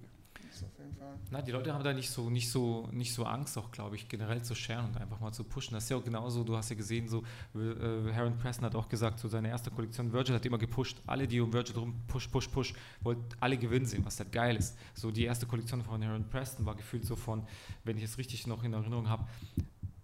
Na, 1.32 1.44
die 1.44 1.52
Leute 1.52 1.72
haben 1.74 1.84
da 1.84 1.94
nicht 1.94 2.10
so, 2.10 2.30
nicht 2.30 2.50
so, 2.50 2.90
nicht 2.92 3.14
so 3.14 3.24
Angst, 3.24 3.56
auch 3.58 3.72
glaube 3.72 3.96
ich, 3.96 4.10
generell 4.10 4.42
zu 4.42 4.56
sharen 4.56 4.88
und 4.88 4.98
einfach 4.98 5.20
mal 5.20 5.32
zu 5.32 5.44
pushen. 5.44 5.76
Das 5.76 5.84
ist 5.84 5.90
ja 5.92 5.98
auch 5.98 6.04
genauso, 6.04 6.44
du 6.44 6.58
hast 6.58 6.70
ja 6.70 6.76
gesehen, 6.76 7.08
so 7.08 7.24
äh, 7.54 8.12
Heron 8.12 8.36
Preston 8.38 8.66
hat 8.66 8.74
auch 8.74 8.90
gesagt, 8.90 9.20
so 9.20 9.28
seine 9.28 9.50
erste 9.50 9.70
Kollektion, 9.70 10.12
Virgil 10.12 10.34
hat 10.34 10.46
immer 10.48 10.58
gepusht, 10.58 10.98
alle, 11.06 11.28
die 11.28 11.40
um 11.40 11.54
Virgil 11.54 11.76
drum 11.76 12.02
push, 12.08 12.28
push, 12.30 12.48
push, 12.48 12.74
wollten 13.02 13.24
alle 13.40 13.58
gewinnen 13.58 13.86
sehen, 13.86 14.04
was 14.06 14.20
halt 14.20 14.32
geil 14.32 14.56
ist. 14.56 14.76
So 14.96 15.12
die 15.12 15.24
erste 15.24 15.46
Kollektion 15.46 15.84
von 15.84 16.02
Heron 16.02 16.28
Preston 16.28 16.66
war 16.66 16.76
gefühlt 16.76 17.06
so 17.06 17.16
von, 17.16 17.46
wenn 17.84 17.98
ich 17.98 18.04
es 18.04 18.18
richtig 18.18 18.48
noch 18.48 18.64
in 18.64 18.74
Erinnerung 18.74 19.08
habe, 19.08 19.28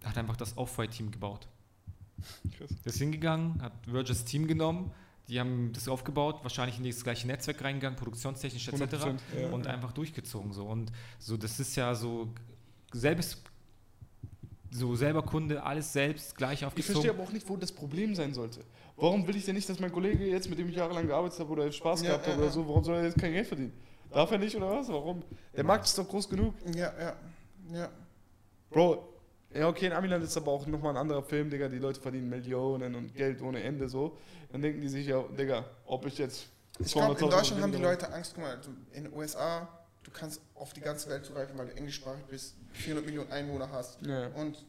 hat 0.04 0.16
einfach 0.16 0.36
das 0.36 0.56
Off-White-Team 0.56 1.10
gebaut. 1.10 1.48
Krass. 2.56 2.70
Der 2.84 2.92
ist 2.92 2.98
hingegangen, 2.98 3.60
hat 3.60 3.72
Virgils 3.86 4.24
Team 4.24 4.46
genommen, 4.46 4.92
die 5.28 5.40
haben 5.40 5.72
das 5.72 5.88
aufgebaut, 5.88 6.40
wahrscheinlich 6.42 6.78
in 6.78 6.84
das 6.84 7.02
gleiche 7.02 7.26
Netzwerk 7.26 7.62
reingegangen, 7.62 7.98
produktionstechnisch 7.98 8.68
etc 8.68 8.82
100%, 8.82 9.18
ja. 9.40 9.48
und 9.48 9.66
einfach 9.66 9.92
durchgezogen 9.92 10.52
so 10.52 10.66
und 10.66 10.92
so 11.18 11.36
das 11.36 11.58
ist 11.58 11.74
ja 11.76 11.94
so 11.94 12.28
selbst 12.92 13.42
so 14.70 14.94
selber 14.94 15.22
Kunde 15.22 15.62
alles 15.62 15.92
selbst 15.92 16.36
gleich 16.36 16.60
Ich 16.60 16.66
aufgezogen 16.66 16.94
verstehe 16.94 17.10
aber 17.10 17.22
auch 17.22 17.32
nicht, 17.32 17.48
wo 17.48 17.56
das 17.56 17.72
Problem 17.72 18.14
sein 18.14 18.34
sollte. 18.34 18.60
Warum 18.96 19.26
will 19.26 19.36
ich 19.36 19.44
denn 19.44 19.54
nicht, 19.54 19.68
dass 19.68 19.78
mein 19.78 19.92
Kollege 19.92 20.26
jetzt, 20.26 20.48
mit 20.48 20.58
dem 20.58 20.68
ich 20.68 20.76
jahrelang 20.76 21.06
gearbeitet 21.06 21.38
habe 21.38 21.50
oder 21.50 21.70
Spaß 21.70 22.02
Ja, 22.02 22.08
gehabt 22.08 22.26
ja, 22.26 22.32
habe 22.32 22.42
oder 22.42 22.48
ja. 22.48 22.54
so, 22.54 22.66
warum 22.66 22.84
soll 22.84 22.96
er 22.96 23.04
jetzt 23.04 23.18
kein 23.18 23.32
Geld 23.32 23.46
verdienen? 23.46 23.72
Darf 24.10 24.30
er 24.30 24.38
nicht 24.38 24.56
oder 24.56 24.70
was? 24.70 24.88
Warum? 24.88 25.22
Der 25.54 25.64
Markt 25.64 25.86
ist 25.86 25.98
doch 25.98 26.08
groß 26.08 26.28
genug. 26.28 26.54
Ja, 26.74 26.92
ja, 26.98 27.16
ja. 27.72 27.90
Bro, 28.70 29.15
ja 29.54 29.68
okay, 29.68 29.86
in 29.86 29.92
Amiland 29.92 30.24
ist 30.24 30.36
aber 30.36 30.52
auch 30.52 30.66
nochmal 30.66 30.92
ein 30.92 30.98
anderer 30.98 31.22
Film, 31.22 31.50
Digga, 31.50 31.68
die 31.68 31.78
Leute 31.78 32.00
verdienen 32.00 32.28
Millionen 32.28 32.94
und 32.94 33.14
Geld 33.14 33.40
ohne 33.42 33.62
Ende 33.62 33.88
so. 33.88 34.16
Dann 34.52 34.62
denken 34.62 34.80
die 34.80 34.88
sich 34.88 35.06
ja, 35.06 35.22
Digga, 35.22 35.64
ob 35.86 36.06
ich 36.06 36.18
jetzt... 36.18 36.46
Ich 36.78 36.92
glaube, 36.92 37.18
in 37.18 37.26
200.000 37.26 37.30
Deutschland 37.30 37.62
haben 37.62 37.72
die 37.72 37.78
Leute 37.78 38.12
Angst. 38.12 38.32
Guck 38.34 38.44
mal, 38.44 38.58
du, 38.58 38.68
in 38.92 39.04
den 39.04 39.12
USA, 39.14 39.66
du 40.02 40.10
kannst 40.10 40.40
auf 40.54 40.72
die 40.74 40.80
ganze 40.80 41.08
Welt 41.08 41.24
zugreifen, 41.24 41.56
weil 41.56 41.68
du 41.68 41.76
englischsprachig 41.76 42.24
bist, 42.26 42.54
400 42.72 43.06
Millionen 43.06 43.32
Einwohner 43.32 43.70
hast. 43.72 44.00
Ja. 44.02 44.26
Und 44.28 44.64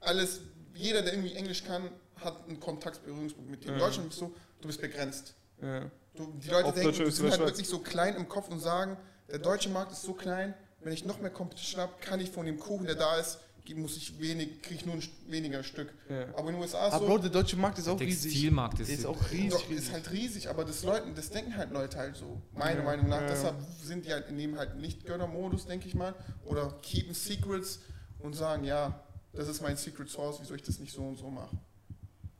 alles, 0.00 0.40
jeder, 0.74 1.02
der 1.02 1.14
irgendwie 1.14 1.34
Englisch 1.34 1.64
kann, 1.64 1.90
hat 2.16 2.46
einen 2.46 2.60
Kontaktberührungspunkt 2.60 3.50
mit 3.50 3.64
dir. 3.64 3.68
In 3.68 3.78
Ja. 3.78 3.86
Deutschland 3.86 4.10
bist 4.10 4.20
du, 4.20 4.34
du 4.60 4.66
bist 4.66 4.80
begrenzt. 4.80 5.34
Ja. 5.62 5.90
Du, 6.14 6.32
die 6.34 6.48
Leute 6.48 6.66
Auf 6.66 6.74
denken, 6.74 6.88
Deutsch, 6.88 6.96
sind 6.96 7.06
Österreich, 7.06 7.30
halt 7.32 7.48
wirklich 7.48 7.68
so 7.68 7.78
klein 7.78 8.14
im 8.16 8.28
Kopf 8.28 8.48
und 8.48 8.60
sagen, 8.60 8.96
der 9.30 9.38
deutsche 9.38 9.68
Markt 9.68 9.92
ist 9.92 10.02
so 10.02 10.12
klein, 10.12 10.52
wenn 10.80 10.92
ich 10.92 11.04
noch 11.04 11.20
mehr 11.20 11.30
Competition 11.30 11.80
habe, 11.80 11.92
kann 12.00 12.20
ich 12.20 12.30
von 12.30 12.44
dem 12.46 12.58
Kuchen, 12.58 12.86
der 12.86 12.94
da 12.94 13.16
ist, 13.16 13.38
muss 13.74 13.96
ich 13.96 14.18
wenig, 14.20 14.62
kriege 14.62 14.76
ich 14.80 14.86
nur 14.86 14.96
weniger 15.28 15.62
Stück. 15.62 15.92
Ja. 16.08 16.26
Aber 16.34 16.48
in 16.48 16.54
den 16.54 16.62
USA 16.62 16.86
ist 16.88 16.94
Aber 16.94 17.06
so, 17.06 17.12
Bro, 17.12 17.18
der 17.18 17.30
deutsche 17.30 17.56
Markt 17.56 17.78
ist 17.78 17.88
auch 17.88 17.96
Der 17.96 18.06
riesig. 18.06 18.32
Textilmarkt 18.32 18.80
ist, 18.80 18.88
ist 18.88 19.06
auch 19.06 19.16
Doch, 19.16 19.30
riesig. 19.32 19.52
ist 19.54 19.68
riesig. 19.70 19.92
halt 19.92 20.10
riesig, 20.12 20.48
aber 20.50 20.64
das 20.64 20.82
Leuten, 20.82 21.14
das 21.14 21.30
denken 21.30 21.56
halt 21.56 21.70
Leute 21.72 21.96
halt 21.98 22.16
so. 22.16 22.40
Meiner 22.52 22.80
Ja, 22.80 22.84
Meinung 22.84 23.08
nach. 23.08 23.20
ja, 23.20 23.26
ja. 23.26 23.32
Deshalb 23.32 23.56
sind 23.82 24.04
die 24.06 24.12
halt 24.12 24.28
in 24.28 24.38
dem 24.38 24.56
halt 24.58 24.76
nicht 24.76 25.04
Gönner-Modus, 25.06 25.66
denke 25.66 25.86
ich 25.88 25.94
mal. 25.94 26.14
Oder 26.44 26.78
keepen 26.82 27.14
Secrets 27.14 27.80
und 28.18 28.34
sagen, 28.34 28.64
ja, 28.64 29.02
das 29.32 29.48
ist 29.48 29.60
mein 29.62 29.76
Secret 29.76 30.08
Source, 30.08 30.38
wieso 30.40 30.54
ich 30.54 30.62
das 30.62 30.78
nicht 30.78 30.92
so 30.92 31.02
und 31.02 31.16
so 31.16 31.30
mache. 31.30 31.56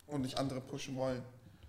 Und 0.07 0.23
nicht 0.23 0.39
andere 0.39 0.61
pushen 0.61 0.97
wollen. 0.97 1.23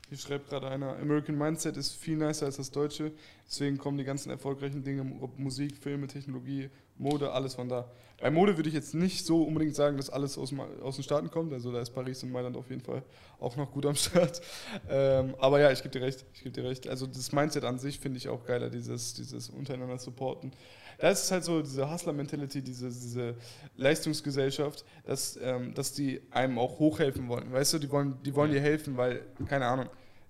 Hier 0.08 0.18
schreibt 0.18 0.50
gerade 0.50 0.68
einer, 0.70 0.96
American 0.98 1.38
Mindset 1.38 1.78
ist 1.78 1.94
viel 1.94 2.18
nicer 2.18 2.48
als 2.48 2.56
das 2.58 2.72
deutsche. 2.72 3.12
Deswegen 3.48 3.78
kommen 3.78 3.98
die 4.00 4.04
ganzen 4.04 4.32
erfolgreichen 4.32 4.84
Dinge, 4.84 5.06
ob 5.22 5.38
Musik, 5.38 5.78
Filme, 5.78 6.08
Technologie, 6.08 6.70
Mode, 7.00 7.32
alles 7.32 7.56
von 7.56 7.70
da. 7.70 7.90
Bei 8.20 8.30
Mode 8.30 8.58
würde 8.58 8.68
ich 8.68 8.76
jetzt 8.76 8.94
nicht 8.94 9.26
so 9.26 9.44
unbedingt 9.44 9.76
sagen, 9.76 9.96
dass 9.96 10.10
alles 10.10 10.38
aus, 10.38 10.54
aus 10.84 10.96
den 10.96 11.04
Staaten 11.04 11.32
kommt. 11.32 11.54
Also 11.54 11.72
da 11.72 11.80
ist 11.80 11.92
Paris 11.92 12.22
und 12.24 12.32
Mailand 12.32 12.58
auf 12.58 12.70
jeden 12.70 12.82
Fall 12.82 13.02
auch 13.40 13.56
noch 13.56 13.72
gut 13.72 13.86
am 13.86 13.96
Start. 13.96 14.42
Ähm, 14.92 15.36
aber 15.40 15.60
ja, 15.60 15.72
ich 15.72 15.82
gebe 15.84 15.92
dir 15.92 16.02
recht. 16.02 16.26
Ich 16.34 16.44
gebe 16.44 16.52
dir 16.52 16.68
recht. 16.68 16.88
Also 16.88 17.06
das 17.06 17.32
Mindset 17.32 17.64
an 17.64 17.80
sich 17.80 18.00
finde 18.00 18.18
ich 18.18 18.28
auch 18.28 18.44
geiler, 18.46 18.70
dieses, 18.70 19.14
dieses 19.14 19.50
untereinander 19.50 19.98
supporten. 19.98 20.52
Das 20.98 21.24
ist 21.24 21.32
halt 21.32 21.44
so 21.44 21.62
diese 21.62 21.90
Hustler-Mentality, 21.90 22.62
diese, 22.62 22.90
diese 22.90 23.36
Leistungsgesellschaft, 23.78 24.84
dass, 25.06 25.38
ähm, 25.42 25.74
dass 25.74 25.94
die 25.94 26.22
einem 26.32 26.58
auch 26.58 26.80
hochhelfen 26.80 27.28
wollen. 27.30 27.52
Weißt 27.52 27.74
du, 27.74 27.80
die 27.80 27.90
wollen, 27.90 28.18
die 28.24 28.36
wollen 28.36 28.52
dir 28.52 28.62
helfen, 28.62 28.98
weil, 28.98 29.22
keine 29.48 29.68
Ahnung, 29.68 29.90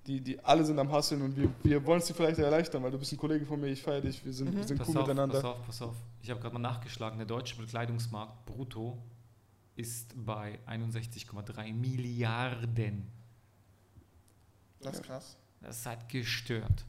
die, 0.09 0.21
die 0.21 0.39
alle 0.43 0.65
sind 0.65 0.79
am 0.79 0.91
Hustlen 0.91 1.21
und 1.21 1.37
wir, 1.37 1.53
wir 1.63 1.85
wollen 1.85 1.99
es 1.99 2.07
dir 2.07 2.15
vielleicht 2.15 2.39
erleichtern, 2.39 2.81
weil 2.81 2.89
du 2.89 2.97
bist 2.97 3.11
ein 3.11 3.17
Kollege 3.17 3.45
von 3.45 3.61
mir, 3.61 3.67
ich 3.67 3.83
feiere 3.83 4.01
dich, 4.01 4.25
wir 4.25 4.33
sind, 4.33 4.55
wir 4.55 4.63
sind 4.63 4.77
Pass 4.77 4.89
cool 4.89 4.97
auf, 4.97 5.07
miteinander. 5.07 5.35
pass 5.35 5.45
auf, 5.45 5.65
pass 5.67 5.81
auf. 5.83 5.95
Ich 6.23 6.29
habe 6.31 6.39
gerade 6.39 6.53
mal 6.53 6.59
nachgeschlagen, 6.59 7.19
der 7.19 7.27
deutsche 7.27 7.55
Bekleidungsmarkt 7.55 8.45
brutto 8.47 8.97
ist 9.75 10.13
bei 10.15 10.57
61,3 10.67 11.73
Milliarden. 11.73 13.07
Das 14.81 14.95
ist 14.95 15.03
krass. 15.03 15.37
Das 15.61 15.77
ist 15.77 15.85
halt 15.85 16.09
gestört. 16.09 16.85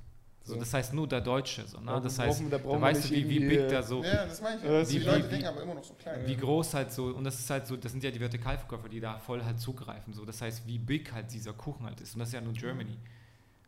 So, 0.50 0.56
das 0.60 0.74
heißt 0.74 0.92
nur 0.94 1.06
der 1.08 1.20
Deutsche. 1.20 1.66
So, 1.66 1.78
ne? 1.80 1.86
Da 1.86 2.00
Das 2.00 2.18
heißt, 2.18 2.42
da 2.50 2.58
da 2.58 2.80
weißt 2.80 3.04
du, 3.10 3.14
nicht 3.14 3.28
wie, 3.28 3.40
wie 3.40 3.48
big 3.48 3.68
da 3.68 3.82
so, 3.82 4.02
Ja, 4.04 4.26
das 4.26 4.40
meine 4.42 4.56
ich. 4.58 4.62
Ja, 4.64 4.70
Ja, 4.72 4.78
das 4.80 4.88
die 4.88 4.96
ist 4.98 5.06
Leute 5.06 5.24
wie- 5.24 5.28
denken 5.30 5.46
aber 5.46 5.62
immer 5.62 5.74
noch 5.74 5.84
so 5.84 5.94
klein. 5.94 6.26
wie 6.26 6.36
groß 6.36 6.74
halt 6.74 6.92
so, 6.92 7.04
und 7.06 7.24
das 7.24 7.38
ist 7.38 7.48
halt 7.50 7.66
so, 7.66 7.76
das 7.76 7.92
sind 7.92 8.02
ja 8.04 8.10
die 8.10 8.20
Vertikalverkäufer, 8.20 8.88
die 8.88 9.00
da 9.00 9.18
voll 9.18 9.42
halt 9.44 9.58
zugreifen. 9.60 10.12
So. 10.12 10.24
Das 10.24 10.40
heißt, 10.42 10.66
wie 10.66 10.78
big 10.78 11.12
halt 11.12 11.32
dieser 11.32 11.52
Kuchen 11.52 11.86
halt 11.86 12.00
ist. 12.00 12.14
Und 12.14 12.20
das 12.20 12.28
ist 12.28 12.34
ja 12.34 12.40
nur 12.40 12.52
Germany. 12.52 12.96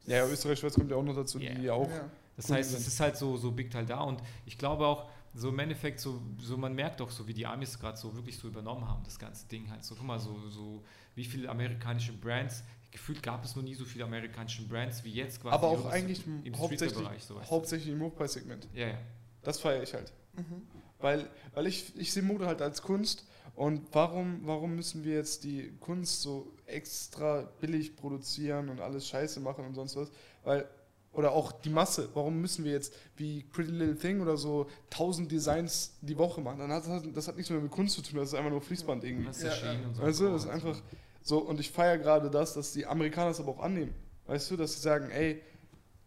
Ja, 0.07 0.19
ja, 0.19 0.27
Österreich, 0.27 0.59
Schweiz 0.59 0.75
kommt 0.75 0.91
ja 0.91 0.97
auch 0.97 1.03
noch 1.05 1.15
dazu, 1.15 1.39
Yeah. 1.39 1.55
die 1.55 1.63
ja 1.63 1.73
auch. 1.75 1.89
Ja. 1.89 2.11
Das 2.37 2.51
heißt, 2.51 2.75
es 2.75 2.87
ist 2.87 2.99
halt 2.99 3.17
so, 3.17 3.37
so 3.37 3.53
big 3.53 3.73
halt 3.75 3.89
da 3.91 4.01
und 4.01 4.21
ich 4.47 4.57
glaube 4.59 4.87
auch, 4.87 5.09
so 5.35 5.49
im 5.51 5.59
Endeffekt, 5.61 6.01
so, 6.01 6.21
so 6.39 6.57
man 6.57 6.75
merkt 6.75 7.01
auch 7.01 7.11
so, 7.11 7.27
wie 7.29 7.33
die 7.35 7.47
Amis 7.47 7.79
gerade 7.79 7.97
so 7.97 8.15
wirklich 8.15 8.37
so 8.39 8.49
übernommen 8.49 8.87
haben, 8.89 9.03
das 9.05 9.19
ganze 9.19 9.47
Ding 9.49 9.71
halt. 9.71 9.85
So, 9.85 9.95
guck 9.95 10.05
mal, 10.07 10.19
so, 10.19 10.37
so 10.51 10.83
wie 11.15 11.25
viele 11.25 11.49
amerikanische 11.49 12.13
Brands, 12.13 12.65
gefühlt 12.93 13.23
gab 13.23 13.45
es 13.45 13.57
noch 13.57 13.63
nie 13.63 13.75
so 13.75 13.85
viele 13.85 14.05
amerikanische 14.05 14.63
Brands 14.63 15.03
wie 15.03 15.13
jetzt 15.13 15.41
quasi. 15.41 15.55
Aber 15.55 15.69
auch 15.69 15.87
eigentlich 15.87 16.25
im 16.27 16.57
hauptsächlich, 16.57 16.91
Streetwear-Bereich, 16.91 17.25
so 17.25 17.35
weißt 17.35 17.47
du. 17.47 17.51
hauptsächlich 17.51 17.93
im 17.93 18.01
Hochpreissegment. 18.03 18.69
Ja, 18.75 18.89
ja. 18.89 18.99
Das 19.43 19.59
feiere 19.59 19.83
ich 19.83 19.93
halt. 19.95 20.13
Mhm. 20.35 20.63
Weil, 21.01 21.29
weil 21.55 21.67
ich, 21.67 21.97
ich 21.97 22.13
sehe 22.13 22.23
Mode 22.23 22.47
halt 22.47 22.63
als 22.63 22.83
Kunst 22.83 23.27
und 23.57 23.83
warum, 23.93 24.41
warum 24.45 24.77
müssen 24.77 25.03
wir 25.05 25.15
jetzt 25.15 25.43
die 25.43 25.73
Kunst 25.81 26.23
so 26.23 26.53
extra 26.67 27.51
billig 27.61 27.97
produzieren 27.97 28.69
und 28.69 28.81
alles 28.81 29.09
scheiße 29.09 29.41
machen 29.41 29.65
und 29.65 29.75
sonst 29.75 29.97
was? 29.97 30.13
Weil, 30.45 30.69
oder 31.13 31.33
auch 31.33 31.53
die 31.53 31.69
Masse, 31.71 32.09
warum 32.15 32.41
müssen 32.41 32.65
wir 32.65 32.73
jetzt 32.73 32.95
wie 33.17 33.43
Pretty 33.43 33.71
Little 33.71 33.97
Thing 33.97 34.21
oder 34.21 34.37
so 34.37 34.69
1000 34.93 35.31
Designs 35.31 35.99
die 36.01 36.17
Woche 36.17 36.41
machen? 36.41 36.61
Dann 36.61 36.73
hat 36.73 36.87
das, 36.87 37.03
das 37.13 37.29
hat 37.29 37.37
nichts 37.37 37.51
mehr 37.51 37.61
mit 37.61 37.71
Kunst 37.71 37.97
zu 37.97 38.03
tun, 38.03 38.19
das 38.19 38.29
ist 38.29 38.35
einfach 38.35 38.51
nur 38.51 38.63
Fließband 38.63 39.05
irgendwie. 39.05 39.25
Ja, 39.43 39.49
erschienen 39.49 39.87
und 39.87 39.95
so. 39.97 40.03
Weißt 40.03 40.21
du, 40.21 40.29
das 40.31 40.45
ist 40.45 40.51
Also, 40.51 40.69
einfach 40.69 40.83
so, 41.23 41.39
und 41.39 41.61
ich 41.61 41.71
feiere 41.71 41.99
gerade 41.99 42.31
das, 42.31 42.55
dass 42.55 42.73
die 42.73 42.87
Amerikaner 42.87 43.31
es 43.31 43.41
aber 43.41 43.51
auch 43.51 43.61
annehmen. 43.61 43.95
Weißt 44.27 44.51
du, 44.51 44.57
dass 44.57 44.75
sie 44.75 44.81
sagen, 44.81 45.11
ey, 45.11 45.41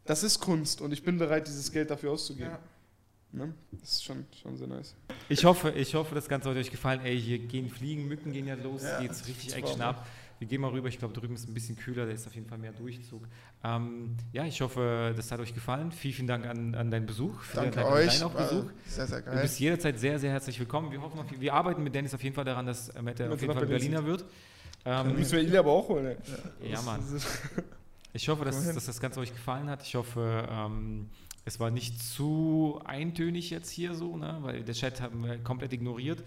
das 0.05 0.23
ist 0.23 0.39
Kunst 0.39 0.81
und 0.81 0.91
ich 0.91 1.03
bin 1.03 1.17
bereit, 1.17 1.47
dieses 1.47 1.71
Geld 1.71 1.89
dafür 1.89 2.11
auszugeben. 2.11 2.51
Ja. 2.51 2.59
Ne? 3.31 3.53
Das 3.71 3.93
ist 3.93 4.03
schon, 4.03 4.25
schon 4.41 4.55
sehr 4.57 4.67
nice. 4.67 4.95
Ich 5.27 5.43
hoffe, 5.43 5.71
ich 5.71 5.93
hoffe, 5.93 6.15
das 6.15 6.29
Ganze 6.29 6.49
hat 6.49 6.55
euch 6.55 6.71
gefallen. 6.71 7.01
Ey, 7.03 7.19
hier 7.19 7.39
gehen 7.39 7.69
Fliegen, 7.69 8.07
Mücken 8.07 8.31
gehen 8.31 8.47
ja 8.47 8.55
los, 8.55 8.83
Ja, 8.83 9.01
geht's 9.01 9.27
richtig 9.27 9.55
Action 9.55 9.81
ab. 9.81 10.05
Wir 10.39 10.47
gehen 10.47 10.59
mal 10.61 10.69
rüber, 10.69 10.89
ich 10.89 10.99
glaube, 10.99 11.13
drüben 11.13 11.35
ist 11.35 11.47
ein 11.47 11.53
bisschen 11.53 11.77
kühler, 11.77 12.05
da 12.05 12.11
ist 12.11 12.27
auf 12.27 12.35
jeden 12.35 12.47
Fall 12.47 12.57
mehr 12.57 12.73
Durchzug. 12.73 13.23
Ähm, 13.63 14.17
ja, 14.33 14.45
ich 14.45 14.59
hoffe, 14.61 15.13
das 15.15 15.31
hat 15.31 15.39
euch 15.39 15.53
gefallen. 15.53 15.91
Vielen, 15.93 16.13
vielen 16.13 16.27
Dank 16.27 16.45
an, 16.45 16.75
an 16.75 16.91
deinen 16.91 17.05
Besuch. 17.05 17.41
Vielen 17.41 17.63
Danke 17.63 17.75
Dank 17.77 17.87
an 17.87 17.93
euch. 17.93 18.19
deinen 18.19 18.23
auch 18.23 18.33
war 18.35 18.49
Besuch. 18.49 18.71
Sehr, 18.85 19.07
sehr 19.07 19.21
Du 19.21 19.31
geil. 19.31 19.41
bist 19.41 19.59
jederzeit 19.59 19.99
sehr, 19.99 20.19
sehr 20.19 20.31
herzlich 20.31 20.59
willkommen. 20.59 20.91
Wir 20.91 21.01
hoffen, 21.01 21.19
auf, 21.19 21.25
wir 21.39 21.53
arbeiten 21.53 21.83
mit 21.83 21.95
Dennis 21.95 22.13
auf 22.13 22.21
jeden 22.23 22.35
Fall 22.35 22.45
daran, 22.45 22.65
dass 22.65 22.93
Mette 23.01 23.31
auf 23.31 23.41
jeden 23.41 23.53
Fall 23.53 23.65
Berlin 23.65 23.91
Berliner 23.91 24.05
wird. 24.05 24.25
Dann 24.85 25.09
Ähm, 25.09 25.15
müssen 25.17 25.33
wir 25.33 25.41
ihn 25.41 25.55
aber 25.57 25.71
auch 25.71 25.89
holen. 25.89 26.15
Ey. 26.61 26.71
ja, 26.71 26.81
Mann. 26.83 27.01
Ich 28.13 28.29
hoffe, 28.29 28.45
dass, 28.45 28.73
dass 28.73 28.85
das 28.85 28.99
Ganze 29.01 29.19
euch 29.19 29.33
gefallen 29.33 29.69
hat. 29.69 29.83
Ich 29.83 29.95
hoffe, 29.95 30.47
ähm, 30.49 31.09
es 31.43 31.59
war 31.59 31.69
nicht 31.69 32.01
zu 32.01 32.79
eintönig 32.85 33.49
jetzt 33.49 33.69
hier 33.69 33.93
so, 33.93 34.15
ne? 34.15 34.37
weil 34.41 34.63
der 34.63 34.73
Chat 34.73 35.01
haben 35.01 35.23
wir 35.25 35.37
komplett 35.43 35.73
ignoriert. 35.73 36.23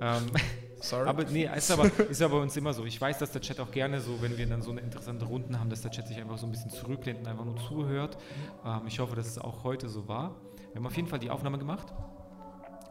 Ähm, 0.00 0.26
Sorry. 0.80 1.08
aber 1.08 1.24
nee, 1.24 1.48
ist 1.56 1.70
aber, 1.70 1.90
ist 2.10 2.20
aber 2.22 2.36
bei 2.36 2.42
uns 2.42 2.56
immer 2.56 2.72
so. 2.74 2.84
Ich 2.84 3.00
weiß, 3.00 3.18
dass 3.18 3.30
der 3.30 3.40
Chat 3.40 3.60
auch 3.60 3.70
gerne 3.70 4.00
so, 4.00 4.20
wenn 4.20 4.36
wir 4.36 4.46
dann 4.46 4.62
so 4.62 4.70
eine 4.72 4.80
interessante 4.80 5.26
Runden 5.26 5.60
haben, 5.60 5.70
dass 5.70 5.82
der 5.82 5.90
Chat 5.90 6.08
sich 6.08 6.18
einfach 6.18 6.38
so 6.38 6.46
ein 6.46 6.50
bisschen 6.50 6.70
zurücklehnt 6.70 7.20
und 7.20 7.28
einfach 7.28 7.44
nur 7.44 7.56
zuhört. 7.56 8.18
Ähm, 8.64 8.82
ich 8.88 8.98
hoffe, 8.98 9.14
dass 9.14 9.26
es 9.26 9.38
auch 9.38 9.64
heute 9.64 9.88
so 9.88 10.08
war. 10.08 10.34
Wir 10.72 10.76
haben 10.76 10.86
auf 10.86 10.96
jeden 10.96 11.08
Fall 11.08 11.18
die 11.18 11.30
Aufnahme 11.30 11.58
gemacht. 11.58 11.92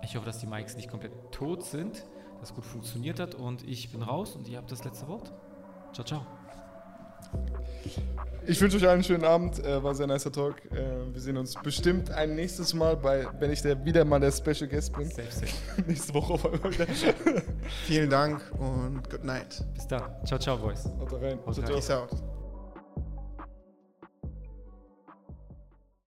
Ich 0.03 0.15
hoffe, 0.15 0.25
dass 0.25 0.39
die 0.39 0.47
Mics 0.47 0.75
nicht 0.77 0.89
komplett 0.89 1.11
tot 1.31 1.65
sind, 1.65 2.05
dass 2.39 2.49
es 2.49 2.55
gut 2.55 2.65
funktioniert 2.65 3.19
hat 3.19 3.35
und 3.35 3.67
ich 3.67 3.91
bin 3.91 4.01
raus 4.01 4.35
und 4.35 4.47
ihr 4.47 4.57
habt 4.57 4.71
das 4.71 4.83
letzte 4.83 5.07
Wort. 5.07 5.31
Ciao, 5.93 6.05
ciao. 6.05 6.25
Ich 8.45 8.61
wünsche 8.61 8.77
euch 8.77 8.83
allen 8.83 8.93
einen 8.93 9.03
schönen 9.03 9.25
Abend. 9.25 9.59
Äh, 9.59 9.83
war 9.83 9.91
ein 9.91 9.95
sehr 9.95 10.07
nicer 10.07 10.31
Talk. 10.31 10.63
Äh, 10.71 11.13
wir 11.13 11.19
sehen 11.19 11.35
uns 11.35 11.55
bestimmt 11.55 12.11
ein 12.11 12.35
nächstes 12.35 12.73
Mal, 12.73 12.95
bei, 12.95 13.27
wenn 13.39 13.51
ich 13.51 13.61
der, 13.61 13.83
wieder 13.83 14.05
mal 14.05 14.21
der 14.21 14.31
Special 14.31 14.69
Guest 14.69 14.95
bin. 14.95 15.09
Safe, 15.09 15.29
safe. 15.29 15.81
Nächste 15.85 16.13
Woche 16.13 16.33
auf 16.33 16.45
einmal 16.45 16.71
wieder. 16.71 16.87
Vielen 17.85 18.09
Dank 18.09 18.41
und 18.57 19.09
good 19.09 19.25
night. 19.25 19.65
Bis 19.73 19.87
dann. 19.87 20.03
Ciao, 20.25 20.39
ciao, 20.39 20.57
Boys. 20.57 20.85
Haut 20.85 21.11
rein. 21.13 21.39
Haut 21.45 21.57
rein. 21.57 21.65
Ciao, 21.65 21.65
ciao. 21.65 21.75
Peace 21.75 21.91
out. 21.91 22.36